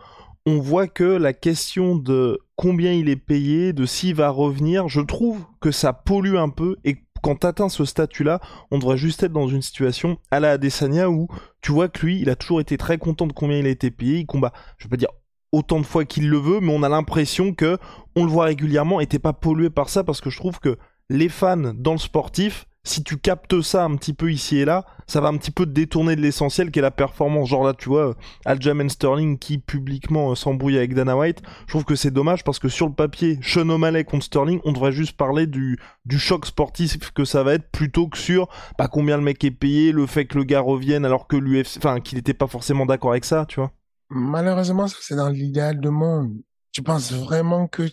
on 0.46 0.58
voit 0.58 0.88
que 0.88 1.04
la 1.04 1.32
question 1.32 1.94
de 1.96 2.40
combien 2.56 2.92
il 2.92 3.08
est 3.08 3.16
payé, 3.16 3.72
de 3.72 3.86
s'il 3.86 4.14
va 4.14 4.28
revenir, 4.30 4.88
je 4.88 5.00
trouve 5.00 5.44
que 5.60 5.70
ça 5.70 5.92
pollue 5.92 6.36
un 6.36 6.48
peu 6.48 6.76
et 6.84 6.96
quand 7.22 7.36
t'atteins 7.36 7.68
ce 7.68 7.84
statut-là, 7.84 8.40
on 8.70 8.78
devrait 8.78 8.98
juste 8.98 9.22
être 9.22 9.32
dans 9.32 9.48
une 9.48 9.62
situation 9.62 10.18
à 10.30 10.40
la 10.40 10.52
Adesanya 10.52 11.08
où 11.08 11.28
tu 11.60 11.72
vois 11.72 11.88
que 11.88 12.04
lui, 12.04 12.20
il 12.20 12.28
a 12.28 12.36
toujours 12.36 12.60
été 12.60 12.76
très 12.76 12.98
content 12.98 13.26
de 13.26 13.32
combien 13.32 13.58
il 13.58 13.66
a 13.66 13.70
été 13.70 13.90
payé, 13.90 14.18
il 14.18 14.26
combat, 14.26 14.52
je 14.78 14.88
peux 14.88 14.96
dire 14.96 15.10
autant 15.52 15.78
de 15.80 15.86
fois 15.86 16.04
qu'il 16.04 16.28
le 16.28 16.38
veut, 16.38 16.60
mais 16.60 16.74
on 16.74 16.82
a 16.82 16.88
l'impression 16.88 17.54
que 17.54 17.78
on 18.16 18.24
le 18.24 18.30
voit 18.30 18.46
régulièrement 18.46 19.00
et 19.00 19.06
t'es 19.06 19.18
pas 19.18 19.32
pollué 19.32 19.70
par 19.70 19.88
ça 19.88 20.02
parce 20.02 20.20
que 20.20 20.30
je 20.30 20.38
trouve 20.38 20.58
que 20.58 20.78
les 21.08 21.28
fans 21.28 21.74
dans 21.74 21.92
le 21.92 21.98
sportif, 21.98 22.66
si 22.84 23.04
tu 23.04 23.16
captes 23.16 23.60
ça 23.60 23.84
un 23.84 23.94
petit 23.96 24.12
peu 24.12 24.32
ici 24.32 24.58
et 24.58 24.64
là, 24.64 24.84
ça 25.06 25.20
va 25.20 25.28
un 25.28 25.36
petit 25.36 25.50
peu 25.50 25.66
te 25.66 25.70
détourner 25.70 26.16
de 26.16 26.20
l'essentiel 26.20 26.70
qui 26.70 26.80
est 26.80 26.82
la 26.82 26.90
performance. 26.90 27.48
Genre 27.48 27.64
là, 27.64 27.74
tu 27.74 27.88
vois, 27.88 28.14
Aljamain 28.44 28.88
Sterling 28.88 29.38
qui 29.38 29.58
publiquement 29.58 30.32
euh, 30.32 30.34
s'embrouille 30.34 30.76
avec 30.76 30.94
Dana 30.94 31.16
White. 31.16 31.42
Je 31.66 31.72
trouve 31.72 31.84
que 31.84 31.94
c'est 31.94 32.10
dommage 32.10 32.42
parce 32.42 32.58
que 32.58 32.68
sur 32.68 32.88
le 32.88 32.94
papier, 32.94 33.38
Sean 33.40 33.68
O'Malley 33.68 34.04
contre 34.04 34.24
Sterling, 34.24 34.60
on 34.64 34.72
devrait 34.72 34.92
juste 34.92 35.16
parler 35.16 35.46
du, 35.46 35.78
choc 36.18 36.46
sportif 36.46 37.12
que 37.12 37.24
ça 37.24 37.42
va 37.42 37.54
être 37.54 37.70
plutôt 37.70 38.08
que 38.08 38.18
sur 38.18 38.48
bah, 38.78 38.88
combien 38.88 39.16
le 39.16 39.22
mec 39.22 39.42
est 39.44 39.50
payé, 39.52 39.92
le 39.92 40.06
fait 40.06 40.24
que 40.24 40.38
le 40.38 40.44
gars 40.44 40.60
revienne 40.60 41.04
alors 41.04 41.28
que 41.28 41.36
l'UFC, 41.36 41.78
enfin, 41.78 42.00
qu'il 42.00 42.16
n'était 42.16 42.34
pas 42.34 42.48
forcément 42.48 42.86
d'accord 42.86 43.12
avec 43.12 43.24
ça, 43.24 43.46
tu 43.46 43.60
vois. 43.60 43.70
Malheureusement, 44.10 44.86
c'est 44.88 45.16
dans 45.16 45.28
l'idéal 45.28 45.80
de 45.80 45.88
monde. 45.88 46.32
Tu 46.72 46.82
penses 46.82 47.12
vraiment 47.12 47.68
que 47.68 47.88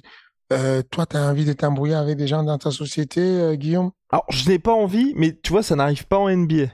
euh, 0.52 0.82
toi, 0.90 1.06
tu 1.06 1.16
as 1.16 1.30
envie 1.30 1.46
de 1.46 1.54
t'embrouiller 1.54 1.94
avec 1.94 2.18
des 2.18 2.28
gens 2.28 2.44
dans 2.44 2.58
ta 2.58 2.72
société, 2.72 3.22
euh, 3.22 3.56
Guillaume? 3.56 3.92
Alors, 4.12 4.26
je 4.30 4.50
n'ai 4.50 4.60
pas 4.60 4.74
envie, 4.74 5.14
mais 5.16 5.38
tu 5.42 5.52
vois, 5.52 5.64
ça 5.64 5.76
n'arrive 5.76 6.06
pas 6.08 6.18
en 6.18 6.30
NBA. 6.30 6.68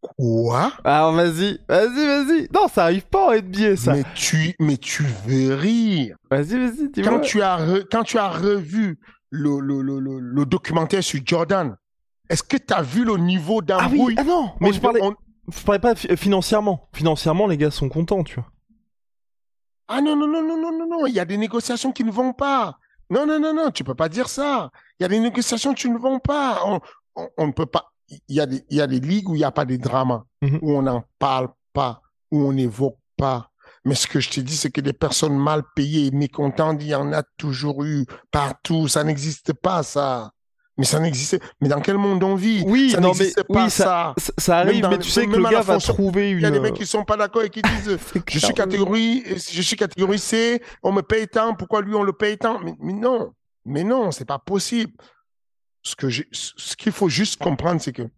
Quoi? 0.00 0.72
Alors, 0.82 1.12
vas-y, 1.12 1.60
vas-y, 1.68 2.06
vas-y. 2.06 2.48
Non, 2.54 2.68
ça 2.68 2.84
arrive 2.84 3.06
pas 3.06 3.28
en 3.28 3.34
NBA, 3.34 3.76
ça. 3.76 3.92
Mais 3.92 4.04
tu, 4.14 4.54
mais 4.58 4.78
tu 4.78 5.04
veux 5.26 5.54
rire. 5.54 6.16
Vas-y, 6.30 6.58
vas-y, 6.58 7.02
quand 7.02 7.20
tu 7.20 7.42
as 7.42 7.58
Quand 7.90 8.02
tu 8.02 8.18
as 8.18 8.30
revu 8.30 8.98
le, 9.28 9.60
le, 9.60 9.82
le, 9.82 10.00
le, 10.00 10.46
documentaire 10.46 11.04
sur 11.04 11.20
Jordan, 11.24 11.76
est-ce 12.30 12.42
que 12.42 12.56
tu 12.56 12.72
as 12.72 12.82
vu 12.82 13.04
le 13.04 13.16
niveau 13.18 13.60
d'embrouille 13.60 14.14
Ah 14.16 14.22
oui, 14.22 14.24
ah 14.24 14.24
non, 14.24 14.52
mais 14.60 14.72
je 14.72 14.80
parlais, 14.80 15.00
je 15.52 15.62
parlais 15.64 15.78
pas 15.80 15.94
financièrement. 15.94 16.88
Financièrement, 16.94 17.46
les 17.46 17.58
gars 17.58 17.70
sont 17.70 17.90
contents, 17.90 18.24
tu 18.24 18.36
vois. 18.36 18.50
Ah 19.86 20.00
non, 20.00 20.16
non, 20.16 20.28
non, 20.28 20.42
non, 20.42 20.56
non, 20.56 20.78
non, 20.78 20.86
non, 20.88 21.06
il 21.06 21.14
y 21.14 21.20
a 21.20 21.24
des 21.24 21.36
négociations 21.36 21.92
qui 21.92 22.04
ne 22.04 22.10
vont 22.10 22.32
pas. 22.32 22.78
Non, 23.10 23.26
non, 23.26 23.40
non, 23.40 23.52
non, 23.52 23.70
tu 23.70 23.84
peux 23.84 23.96
pas 23.96 24.08
dire 24.08 24.28
ça. 24.28 24.70
Il 25.00 25.04
y 25.04 25.06
a 25.06 25.08
des 25.08 25.18
négociations 25.18 25.72
qui 25.72 25.88
ne 25.88 25.98
vont 25.98 26.18
pas. 26.18 26.62
On, 27.16 27.46
ne 27.46 27.52
peut 27.52 27.66
pas. 27.66 27.90
Il 28.28 28.36
y, 28.36 28.40
a 28.40 28.46
des, 28.46 28.62
il 28.68 28.76
y 28.76 28.80
a 28.82 28.86
des 28.86 29.00
ligues 29.00 29.30
où 29.30 29.34
il 29.34 29.38
n'y 29.38 29.44
a 29.44 29.50
pas 29.50 29.64
de 29.64 29.76
drama, 29.76 30.24
mhm. 30.42 30.58
où 30.60 30.72
on 30.72 30.82
n'en 30.82 31.04
parle 31.18 31.48
pas, 31.72 32.02
où 32.30 32.42
on 32.42 32.52
n'évoque 32.52 32.98
pas. 33.16 33.50
Mais 33.86 33.94
ce 33.94 34.06
que 34.06 34.20
je 34.20 34.28
te 34.28 34.40
dis, 34.40 34.56
c'est 34.56 34.70
que 34.70 34.82
des 34.82 34.92
personnes 34.92 35.38
mal 35.38 35.62
payées, 35.74 36.10
mécontentes, 36.10 36.82
il 36.82 36.88
y 36.88 36.94
en 36.94 37.14
a 37.14 37.22
toujours 37.38 37.82
eu 37.82 38.04
partout. 38.30 38.88
Ça 38.88 39.04
n'existe 39.04 39.54
pas, 39.54 39.82
ça. 39.82 40.32
Mais 40.76 40.84
ça 40.84 40.98
n'existe. 40.98 41.40
Mais 41.62 41.68
dans 41.68 41.80
quel 41.80 41.96
monde 41.96 42.22
on 42.22 42.34
vit? 42.34 42.62
Oui, 42.66 42.90
ça 42.90 43.00
non, 43.00 43.12
mais 43.12 43.18
n'existe 43.18 43.42
pas 43.44 43.64
oui, 43.64 43.70
ça, 43.70 44.14
ça. 44.18 44.32
ça 44.36 44.58
arrive, 44.58 44.82
dans- 44.82 44.90
mais 44.90 44.98
tu 44.98 45.08
sais 45.08 45.26
que 45.26 45.36
le 45.36 45.48
gars 45.48 45.62
va 45.62 45.78
trouver 45.78 46.30
une. 46.30 46.38
Il 46.38 46.42
y 46.42 46.46
a 46.46 46.50
des 46.50 46.60
mecs 46.60 46.74
qui 46.74 46.86
sont 46.86 47.04
pas 47.04 47.16
d'accord 47.16 47.42
et 47.42 47.50
qui 47.50 47.62
disent 47.62 47.98
je 48.28 48.38
suis 48.38 48.54
catégorie 48.54 49.24
je 49.26 49.62
suis 49.62 49.76
catégorie 49.76 50.18
C, 50.18 50.62
on 50.82 50.92
me 50.92 51.02
paye 51.02 51.26
tant, 51.26 51.54
pourquoi 51.54 51.80
lui 51.80 51.94
on 51.94 52.02
le 52.02 52.12
paye 52.12 52.36
tant? 52.36 52.60
Mais, 52.60 52.74
mais 52.80 52.92
non, 52.92 53.32
mais 53.70 53.84
non, 53.84 54.10
c'est 54.10 54.24
pas 54.24 54.38
possible. 54.38 54.92
Ce 55.82 55.94
ce 56.32 56.76
qu'il 56.76 56.92
faut 56.92 57.08
juste 57.08 57.40
comprendre 57.40 57.80
c'est 57.80 57.92
que 57.92 58.10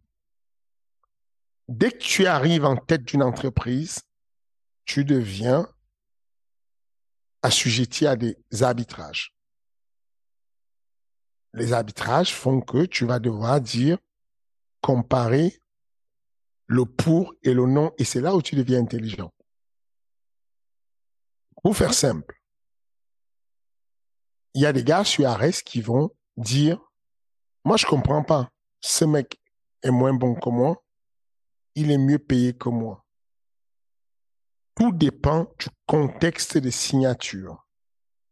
dès 1.68 1.92
que 1.92 1.98
tu 1.98 2.26
arrives 2.26 2.64
en 2.64 2.76
tête 2.76 3.04
d'une 3.04 3.22
entreprise, 3.22 4.00
tu 4.84 5.04
deviens 5.04 5.68
assujetti 7.42 8.06
à 8.06 8.16
des 8.16 8.36
arbitrages. 8.60 9.34
Les 11.54 11.72
arbitrages 11.72 12.34
font 12.34 12.60
que 12.60 12.86
tu 12.86 13.04
vas 13.04 13.18
devoir 13.18 13.60
dire 13.60 13.98
comparer 14.80 15.60
le 16.66 16.84
pour 16.84 17.34
et 17.42 17.52
le 17.52 17.66
non, 17.66 17.92
et 17.98 18.04
c'est 18.04 18.20
là 18.20 18.34
où 18.34 18.42
tu 18.42 18.56
deviens 18.56 18.80
intelligent. 18.80 19.32
Pour 21.62 21.76
faire 21.76 21.94
simple, 21.94 22.41
il 24.54 24.62
y 24.62 24.66
a 24.66 24.72
des 24.72 24.84
gars 24.84 25.04
sur 25.04 25.26
Ares 25.28 25.62
qui 25.64 25.80
vont 25.80 26.10
dire, 26.36 26.78
moi 27.64 27.76
je 27.76 27.86
comprends 27.86 28.22
pas, 28.22 28.50
ce 28.80 29.04
mec 29.04 29.40
est 29.82 29.90
moins 29.90 30.14
bon 30.14 30.34
que 30.34 30.50
moi, 30.50 30.82
il 31.74 31.90
est 31.90 31.98
mieux 31.98 32.18
payé 32.18 32.52
que 32.52 32.68
moi. 32.68 33.04
Tout 34.74 34.92
dépend 34.92 35.46
du 35.58 35.68
contexte 35.86 36.58
de 36.58 36.70
signature. 36.70 37.66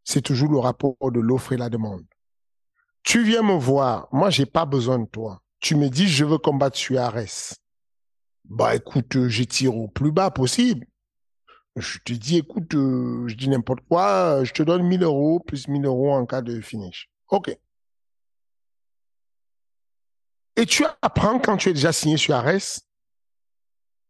C'est 0.03 0.21
toujours 0.21 0.51
le 0.51 0.59
rapport 0.59 0.95
de 1.11 1.19
l'offre 1.19 1.53
et 1.53 1.57
la 1.57 1.69
demande. 1.69 2.05
Tu 3.03 3.23
viens 3.23 3.41
me 3.43 3.53
voir, 3.53 4.07
moi 4.11 4.29
j'ai 4.29 4.45
pas 4.45 4.65
besoin 4.65 4.99
de 4.99 5.05
toi. 5.05 5.41
Tu 5.59 5.75
me 5.75 5.89
dis 5.89 6.07
je 6.07 6.25
veux 6.25 6.37
combattre 6.37 6.77
sur 6.77 6.99
Ares. 6.99 7.55
Bah 8.45 8.75
écoute, 8.75 9.27
je 9.27 9.43
tire 9.43 9.75
au 9.75 9.87
plus 9.87 10.11
bas 10.11 10.31
possible. 10.31 10.85
Je 11.77 11.99
te 11.99 12.11
dis, 12.13 12.37
écoute, 12.37 12.73
euh, 12.75 13.27
je 13.27 13.35
dis 13.35 13.47
n'importe 13.47 13.79
quoi, 13.87 14.39
euh, 14.39 14.45
je 14.45 14.53
te 14.53 14.61
donne 14.63 14.83
1000 14.83 15.03
euros 15.03 15.39
plus 15.39 15.67
1000 15.67 15.85
euros 15.85 16.11
en 16.13 16.25
cas 16.25 16.41
de 16.41 16.59
finish. 16.59 17.09
OK. 17.29 17.57
Et 20.57 20.65
tu 20.65 20.83
apprends 21.01 21.39
quand 21.39 21.57
tu 21.57 21.69
es 21.69 21.73
déjà 21.73 21.93
signé 21.93 22.17
sur 22.17 22.35
Ares, 22.35 22.81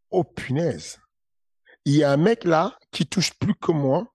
oh 0.09 0.23
punaise, 0.23 0.99
il 1.85 1.95
y 1.95 2.03
a 2.03 2.11
un 2.11 2.17
mec 2.17 2.43
là 2.45 2.77
qui 2.91 3.05
touche 3.05 3.33
plus 3.35 3.53
que 3.55 3.71
moi, 3.71 4.11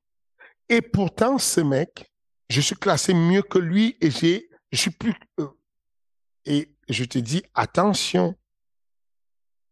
et 0.68 0.82
pourtant 0.82 1.38
ce 1.38 1.60
mec, 1.60 2.12
je 2.48 2.60
suis 2.60 2.74
classé 2.74 3.14
mieux 3.14 3.42
que 3.42 3.58
lui 3.58 3.96
et 4.00 4.10
j'ai, 4.10 4.50
je 4.72 4.78
suis 4.78 4.90
plus. 4.90 5.14
euh, 5.38 5.48
et 6.44 6.74
je 6.88 7.04
te 7.04 7.18
dis, 7.18 7.42
attention, 7.54 8.34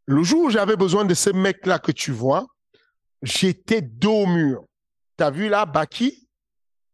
le 0.06 0.22
jour 0.22 0.44
où 0.44 0.50
j'avais 0.50 0.76
besoin 0.76 1.04
de 1.04 1.14
ce 1.14 1.30
mec-là 1.30 1.78
que 1.78 1.92
tu 1.92 2.12
vois, 2.12 2.46
j'étais 3.24 3.80
dos 3.80 4.22
au 4.22 4.26
mur. 4.26 4.64
T'as 5.16 5.30
vu 5.30 5.48
là, 5.48 5.66
Baki, 5.66 6.28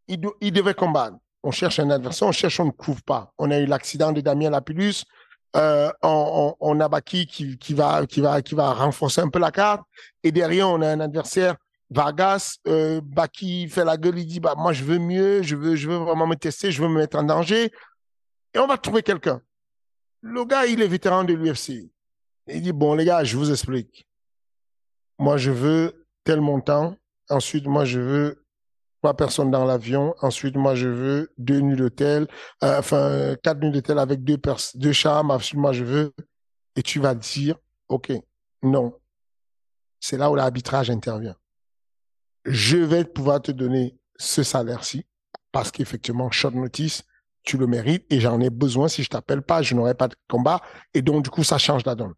il, 0.08 0.20
il 0.40 0.52
devait 0.52 0.74
combattre. 0.74 1.16
On 1.42 1.50
cherche 1.50 1.78
un 1.78 1.90
adversaire, 1.90 2.28
on 2.28 2.32
cherche, 2.32 2.60
on 2.60 2.66
ne 2.66 2.70
trouve 2.70 3.02
pas. 3.02 3.32
On 3.38 3.50
a 3.50 3.58
eu 3.58 3.66
l'accident 3.66 4.12
de 4.12 4.20
Damien 4.20 4.50
Lapillus. 4.50 5.04
Euh, 5.56 5.90
on, 6.02 6.80
a 6.80 6.88
Baki 6.88 7.26
qui, 7.26 7.58
qui, 7.58 7.74
va, 7.74 8.06
qui, 8.06 8.20
va, 8.20 8.40
qui 8.42 8.54
va 8.54 8.72
renforcer 8.72 9.20
un 9.20 9.28
peu 9.28 9.38
la 9.38 9.50
carte. 9.50 9.82
Et 10.22 10.32
derrière, 10.32 10.68
on 10.68 10.80
a 10.82 10.88
un 10.88 11.00
adversaire, 11.00 11.56
Vargas. 11.90 12.58
Euh, 12.68 13.00
Baki 13.02 13.68
fait 13.68 13.84
la 13.84 13.96
gueule, 13.96 14.18
il 14.18 14.26
dit 14.26 14.40
bah, 14.40 14.54
Moi, 14.56 14.72
je 14.72 14.84
veux 14.84 14.98
mieux, 14.98 15.42
je 15.42 15.56
veux, 15.56 15.76
je 15.76 15.88
veux 15.88 15.96
vraiment 15.96 16.26
me 16.26 16.36
tester, 16.36 16.70
je 16.70 16.82
veux 16.82 16.88
me 16.88 16.98
mettre 17.00 17.18
en 17.18 17.22
danger. 17.22 17.72
Et 18.54 18.58
on 18.58 18.66
va 18.66 18.76
trouver 18.76 19.02
quelqu'un. 19.02 19.40
Le 20.22 20.44
gars, 20.44 20.66
il 20.66 20.82
est 20.82 20.86
vétéran 20.88 21.24
de 21.24 21.32
l'UFC. 21.32 21.90
Il 22.46 22.62
dit, 22.62 22.72
bon, 22.72 22.94
les 22.94 23.04
gars, 23.04 23.24
je 23.24 23.36
vous 23.36 23.50
explique. 23.50 24.06
Moi, 25.18 25.36
je 25.36 25.50
veux 25.50 25.99
tel 26.24 26.40
montant. 26.40 26.96
Ensuite, 27.28 27.66
moi, 27.66 27.84
je 27.84 28.00
veux 28.00 28.44
trois 29.02 29.16
personnes 29.16 29.50
dans 29.50 29.64
l'avion. 29.64 30.14
Ensuite, 30.20 30.56
moi, 30.56 30.74
je 30.74 30.88
veux 30.88 31.32
deux 31.38 31.60
nuits 31.60 31.76
d'hôtel. 31.76 32.26
Euh, 32.62 32.78
enfin, 32.78 33.36
quatre 33.42 33.60
nuits 33.60 33.70
d'hôtel 33.70 33.98
avec 33.98 34.24
deux, 34.24 34.38
deux 34.74 34.92
chambres. 34.92 35.38
Moi, 35.54 35.72
je 35.72 35.84
veux. 35.84 36.12
Et 36.76 36.82
tu 36.82 37.00
vas 37.00 37.14
dire, 37.14 37.56
OK, 37.88 38.12
non. 38.62 38.94
C'est 40.00 40.16
là 40.16 40.30
où 40.30 40.34
l'arbitrage 40.34 40.90
intervient. 40.90 41.36
Je 42.44 42.78
vais 42.78 43.04
pouvoir 43.04 43.42
te 43.42 43.52
donner 43.52 43.98
ce 44.16 44.42
salaire-ci 44.42 45.04
parce 45.52 45.70
qu'effectivement, 45.70 46.30
short 46.30 46.54
notice, 46.54 47.02
tu 47.42 47.58
le 47.58 47.66
mérites 47.66 48.06
et 48.10 48.20
j'en 48.20 48.40
ai 48.40 48.50
besoin. 48.50 48.88
Si 48.88 49.02
je 49.02 49.08
t'appelle 49.08 49.42
pas, 49.42 49.62
je 49.62 49.74
n'aurai 49.74 49.94
pas 49.94 50.08
de 50.08 50.14
combat. 50.28 50.60
Et 50.94 51.02
donc, 51.02 51.24
du 51.24 51.30
coup, 51.30 51.44
ça 51.44 51.58
change 51.58 51.84
la 51.84 51.94
donne. 51.94 52.14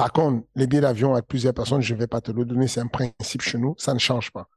Par 0.00 0.12
contre, 0.12 0.46
les 0.54 0.66
billets 0.66 0.80
d'avion 0.80 1.12
avec 1.12 1.26
plusieurs 1.26 1.52
personnes, 1.52 1.82
je 1.82 1.92
ne 1.92 1.98
vais 1.98 2.06
pas 2.06 2.22
te 2.22 2.32
le 2.32 2.46
donner. 2.46 2.66
C'est 2.68 2.80
un 2.80 2.86
principe 2.86 3.42
chez 3.42 3.58
nous. 3.58 3.74
Ça 3.76 3.92
ne 3.92 3.98
change 3.98 4.30
pas. 4.30 4.48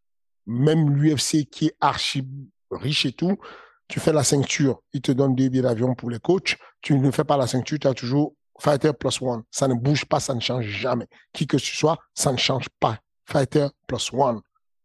Même 0.46 0.96
l'UFC 0.96 1.44
qui 1.52 1.66
est 1.66 1.76
archi 1.82 2.26
riche 2.72 3.06
et 3.06 3.12
tout, 3.12 3.38
tu 3.90 4.00
fais 4.00 4.14
la 4.14 4.24
ceinture, 4.24 4.82
il 4.94 5.02
te 5.02 5.12
donne 5.12 5.36
deux 5.36 5.50
billets 5.50 5.64
d'avion 5.64 5.96
pour 5.96 6.10
les 6.10 6.20
coachs. 6.20 6.56
Tu 6.80 6.98
ne 6.98 7.12
fais 7.12 7.26
pas 7.26 7.36
la 7.36 7.46
ceinture, 7.46 7.78
tu 7.78 7.88
as 7.88 7.94
toujours 7.94 8.36
fighter 8.58 8.94
plus 8.94 9.22
one. 9.22 9.44
Ça 9.52 9.68
ne 9.68 9.74
bouge 9.74 10.06
pas, 10.06 10.22
ça 10.22 10.34
ne 10.34 10.40
change 10.40 10.64
jamais. 10.64 11.08
Qui 11.34 11.46
que 11.46 11.58
tu 11.58 11.76
sois, 11.76 11.98
ça 12.14 12.32
ne 12.32 12.38
change 12.38 12.70
pas. 12.80 12.98
Fighter 13.26 13.68
plus 13.86 14.14
one. 14.14 14.40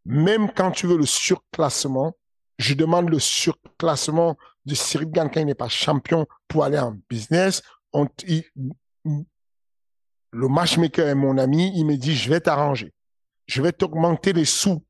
Même 0.07 0.51
quand 0.57 0.73
tu 0.73 0.89
veux 0.89 0.99
le 0.99 1.07
surclassement, 1.07 2.17
je 2.59 2.75
demande 2.75 3.11
le 3.11 3.21
surclassement 3.21 4.37
de 4.67 4.75
Cyril 4.75 5.13
Gann 5.13 5.31
quand 5.33 5.39
il 5.39 5.47
n'est 5.47 5.55
pas 5.55 5.69
champion 5.69 6.27
pour 6.49 6.65
aller 6.65 6.81
en 6.81 6.97
business. 7.09 7.63
Le 10.31 10.49
matchmaker 10.49 11.09
est 11.09 11.15
mon 11.15 11.39
ami, 11.39 11.73
il 11.75 11.87
me 11.87 11.97
dit, 11.97 12.15
je 12.15 12.29
vais 12.29 12.41
t'arranger. 12.41 12.93
Je 13.47 13.63
vais 13.63 13.73
t'augmenter 13.73 14.33
les 14.33 14.45
sous 14.45 14.85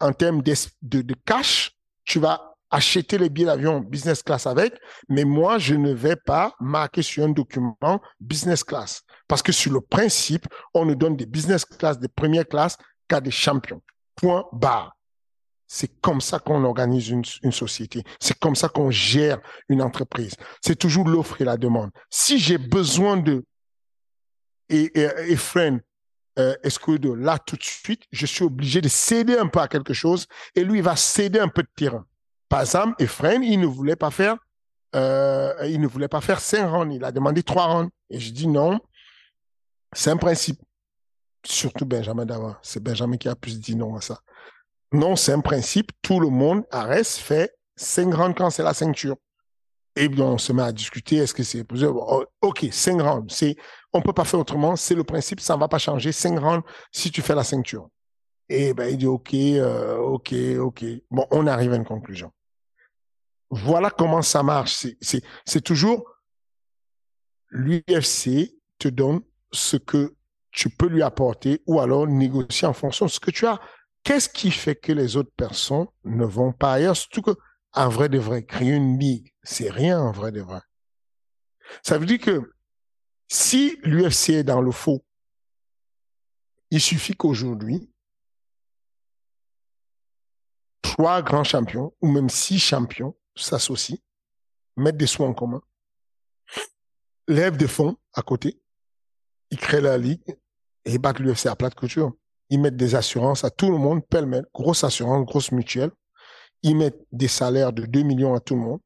en 0.00 0.12
termes 0.12 0.42
d'es- 0.42 0.68
de, 0.82 1.14
cash. 1.24 1.72
Tu 2.04 2.18
vas 2.18 2.54
acheter 2.70 3.18
les 3.18 3.28
billets 3.28 3.46
d'avion 3.46 3.80
business 3.80 4.22
class 4.22 4.46
avec, 4.46 4.74
mais 5.08 5.24
moi, 5.24 5.58
je 5.58 5.74
ne 5.74 5.92
vais 5.92 6.16
pas 6.16 6.54
marquer 6.60 7.02
sur 7.02 7.24
un 7.24 7.28
document 7.28 7.76
business 8.20 8.64
class. 8.64 9.02
Parce 9.28 9.42
que 9.42 9.52
sur 9.52 9.72
le 9.72 9.80
principe, 9.80 10.46
on 10.74 10.84
nous 10.84 10.94
donne 10.96 11.16
des 11.16 11.26
business 11.26 11.64
class 11.64 11.98
de 11.98 12.08
première 12.08 12.46
classe 12.46 12.76
qu'à 13.08 13.20
des 13.20 13.30
champions. 13.30 13.82
Point 14.16 14.44
barre. 14.52 14.96
C'est 15.68 16.00
comme 16.00 16.20
ça 16.20 16.38
qu'on 16.38 16.62
organise 16.64 17.08
une 17.08 17.52
société. 17.52 18.04
C'est 18.20 18.38
comme 18.38 18.54
ça 18.54 18.68
qu'on 18.68 18.90
gère 18.90 19.40
une 19.68 19.82
entreprise. 19.82 20.34
C'est 20.60 20.76
toujours 20.76 21.08
l'offre 21.08 21.40
et 21.40 21.44
la 21.44 21.56
demande. 21.56 21.90
Si 22.08 22.38
j'ai 22.38 22.58
besoin 22.58 23.16
de 23.16 23.44
et, 24.68 25.00
et, 25.00 25.08
et 25.28 25.36
Fren, 25.36 25.80
euh, 26.38 26.54
de 26.62 27.12
là 27.12 27.38
tout 27.38 27.56
de 27.56 27.62
suite, 27.62 28.02
je 28.12 28.26
suis 28.26 28.44
obligé 28.44 28.80
de 28.80 28.88
céder 28.88 29.38
un 29.38 29.46
peu 29.46 29.60
à 29.60 29.68
quelque 29.68 29.94
chose 29.94 30.26
et 30.54 30.64
lui 30.64 30.78
il 30.78 30.82
va 30.82 30.96
céder 30.96 31.38
un 31.38 31.48
peu 31.48 31.62
de 31.62 31.68
terrain. 31.74 32.06
Par 32.48 32.60
exemple, 32.60 32.94
Efren, 33.02 33.42
il 33.42 33.60
ne 33.60 33.66
voulait 33.66 33.96
pas 33.96 34.10
faire, 34.10 34.36
euh, 34.94 35.52
il 35.64 35.80
ne 35.80 35.86
voulait 35.86 36.08
pas 36.08 36.20
faire 36.20 36.40
cinq 36.40 36.68
rounds, 36.68 36.94
il 36.94 37.04
a 37.04 37.10
demandé 37.10 37.42
trois 37.42 37.66
rounds. 37.66 37.90
Et 38.10 38.20
je 38.20 38.32
dis 38.32 38.46
non, 38.46 38.78
c'est 39.92 40.10
un 40.10 40.16
principe. 40.16 40.60
Surtout 41.44 41.86
Benjamin 41.86 42.26
Dava, 42.26 42.58
c'est 42.62 42.82
Benjamin 42.82 43.16
qui 43.16 43.28
a 43.28 43.36
plus 43.36 43.58
dit 43.60 43.76
non 43.76 43.96
à 43.96 44.00
ça. 44.00 44.20
Non, 44.92 45.16
c'est 45.16 45.32
un 45.32 45.40
principe. 45.40 45.90
Tout 46.02 46.20
le 46.20 46.28
monde, 46.28 46.64
Arès, 46.70 47.18
fait 47.18 47.56
cinq 47.76 48.14
rounds 48.14 48.34
quand 48.36 48.50
c'est 48.50 48.62
la 48.62 48.74
ceinture. 48.74 49.16
Et 49.96 50.08
bien, 50.08 50.24
on 50.26 50.38
se 50.38 50.52
met 50.52 50.62
à 50.62 50.72
discuter, 50.72 51.16
est-ce 51.16 51.32
que 51.32 51.42
c'est 51.42 51.64
possible? 51.64 51.92
Oh, 51.94 52.24
Ok, 52.42 52.66
cinq 52.70 53.00
rounds, 53.00 53.34
c'est, 53.34 53.56
on 53.96 54.02
peut 54.02 54.12
pas 54.12 54.24
faire 54.24 54.40
autrement, 54.40 54.76
c'est 54.76 54.94
le 54.94 55.04
principe, 55.04 55.40
ça 55.40 55.54
ne 55.54 55.60
va 55.60 55.68
pas 55.68 55.78
changer. 55.78 56.12
Cinq 56.12 56.38
rounds 56.38 56.64
si 56.92 57.10
tu 57.10 57.22
fais 57.22 57.34
la 57.34 57.44
ceinture. 57.44 57.88
Et 58.48 58.74
ben, 58.74 58.88
il 58.88 58.98
dit 58.98 59.06
ok, 59.06 59.34
euh, 59.34 59.96
ok, 59.96 60.34
ok. 60.58 60.84
Bon, 61.10 61.26
on 61.30 61.46
arrive 61.46 61.72
à 61.72 61.76
une 61.76 61.84
conclusion. 61.84 62.32
Voilà 63.50 63.90
comment 63.90 64.22
ça 64.22 64.42
marche. 64.42 64.86
C'est, 65.00 65.60
toujours 65.60 66.04
l'UFC 67.50 68.54
te 68.78 68.88
donne 68.88 69.20
ce 69.52 69.76
que 69.76 70.14
tu 70.50 70.68
peux 70.70 70.88
lui 70.88 71.02
apporter 71.02 71.62
ou 71.66 71.80
alors 71.80 72.06
négocier 72.06 72.66
en 72.66 72.72
fonction 72.72 73.06
de 73.06 73.10
ce 73.10 73.20
que 73.20 73.30
tu 73.30 73.46
as. 73.46 73.60
Qu'est-ce 74.02 74.28
qui 74.28 74.50
fait 74.50 74.76
que 74.76 74.92
les 74.92 75.16
autres 75.16 75.32
personnes 75.36 75.86
ne 76.04 76.24
vont 76.24 76.52
pas 76.52 76.74
ailleurs? 76.74 76.96
Surtout 76.96 77.22
que, 77.22 77.36
vrai 77.74 78.08
de 78.08 78.18
vrai, 78.18 78.44
créer 78.44 78.70
une 78.70 78.98
ligue, 78.98 79.32
c'est 79.42 79.70
rien 79.70 80.00
en 80.00 80.12
vrai 80.12 80.32
de 80.32 80.40
vrai. 80.40 80.60
Ça 81.82 81.98
veut 81.98 82.06
dire 82.06 82.20
que 82.20 82.52
si 83.28 83.78
l'UFC 83.82 84.30
est 84.30 84.44
dans 84.44 84.60
le 84.60 84.72
faux, 84.72 85.04
il 86.70 86.80
suffit 86.80 87.14
qu'aujourd'hui, 87.14 87.90
trois 90.82 91.22
grands 91.22 91.44
champions, 91.44 91.94
ou 92.00 92.10
même 92.10 92.28
six 92.28 92.58
champions, 92.58 93.16
s'associent, 93.34 93.98
mettent 94.76 94.96
des 94.96 95.06
sous 95.06 95.24
en 95.24 95.34
commun, 95.34 95.60
lèvent 97.28 97.56
des 97.56 97.68
fonds 97.68 97.96
à 98.14 98.22
côté, 98.22 98.60
ils 99.50 99.58
créent 99.58 99.80
la 99.80 99.98
ligue 99.98 100.36
et 100.84 100.98
battent 100.98 101.18
l'UFC 101.18 101.46
à 101.46 101.56
plate 101.56 101.74
couture. 101.74 102.12
Ils 102.50 102.60
mettent 102.60 102.76
des 102.76 102.94
assurances 102.94 103.44
à 103.44 103.50
tout 103.50 103.70
le 103.70 103.78
monde, 103.78 104.06
pêle-mêle, 104.06 104.46
grosse 104.54 104.84
assurance, 104.84 105.26
grosse 105.26 105.52
mutuelle. 105.52 105.90
Ils 106.62 106.76
mettent 106.76 107.04
des 107.12 107.28
salaires 107.28 107.72
de 107.72 107.84
2 107.86 108.02
millions 108.02 108.34
à 108.34 108.40
tout 108.40 108.54
le 108.54 108.60
monde. 108.60 108.80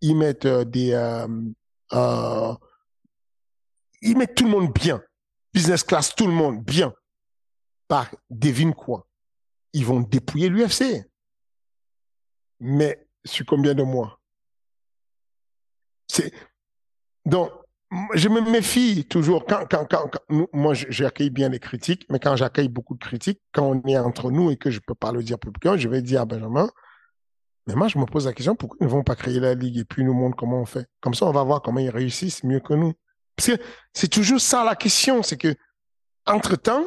Ils 0.00 0.16
mettent 0.16 0.46
euh, 0.46 0.64
des... 0.64 0.92
Euh, 0.92 1.26
euh, 1.92 2.54
ils 4.00 4.16
mettent 4.16 4.34
tout 4.34 4.44
le 4.44 4.50
monde 4.50 4.72
bien. 4.72 5.02
Business 5.52 5.82
class, 5.82 6.14
tout 6.14 6.26
le 6.26 6.32
monde 6.32 6.62
bien. 6.64 6.92
Par, 7.88 8.08
devine 8.30 8.74
quoi 8.74 9.06
Ils 9.72 9.84
vont 9.84 10.00
dépouiller 10.00 10.48
l'UFC. 10.48 11.04
Mais 12.60 13.06
sur 13.24 13.46
combien 13.46 13.74
de 13.74 13.82
mois? 13.82 14.20
Donc 17.24 17.50
je 18.14 18.28
me 18.28 18.40
méfie 18.40 19.04
toujours 19.04 19.44
quand 19.46 19.66
quand 19.68 19.86
quand, 19.86 20.10
moi 20.52 20.74
j'accueille 20.74 21.30
bien 21.30 21.48
les 21.48 21.58
critiques, 21.58 22.06
mais 22.08 22.18
quand 22.18 22.36
j'accueille 22.36 22.68
beaucoup 22.68 22.94
de 22.94 23.00
critiques, 23.00 23.40
quand 23.52 23.64
on 23.64 23.82
est 23.88 23.98
entre 23.98 24.30
nous 24.30 24.50
et 24.50 24.56
que 24.56 24.70
je 24.70 24.80
peux 24.80 24.94
pas 24.94 25.12
le 25.12 25.22
dire 25.22 25.38
publiquement, 25.38 25.76
je 25.76 25.88
vais 25.88 26.02
dire 26.02 26.22
à 26.22 26.24
Benjamin. 26.24 26.70
Mais 27.66 27.74
moi, 27.74 27.88
je 27.88 27.98
me 27.98 28.06
pose 28.06 28.26
la 28.26 28.32
question 28.32 28.56
pourquoi 28.56 28.78
ils 28.80 28.86
ne 28.86 28.90
vont 28.90 29.04
pas 29.04 29.14
créer 29.14 29.38
la 29.38 29.54
ligue 29.54 29.78
et 29.78 29.84
puis 29.84 30.02
nous 30.02 30.14
montrent 30.14 30.36
comment 30.36 30.60
on 30.60 30.64
fait? 30.64 30.86
Comme 31.00 31.14
ça, 31.14 31.26
on 31.26 31.32
va 31.32 31.44
voir 31.44 31.62
comment 31.62 31.78
ils 31.78 31.90
réussissent 31.90 32.42
mieux 32.42 32.60
que 32.60 32.74
nous. 32.74 32.94
Parce 33.40 33.56
que 33.56 33.62
c'est 33.94 34.08
toujours 34.08 34.38
ça 34.38 34.64
la 34.64 34.76
question, 34.76 35.22
c'est 35.22 35.38
que 35.38 35.54
entre 36.26 36.56
temps, 36.56 36.84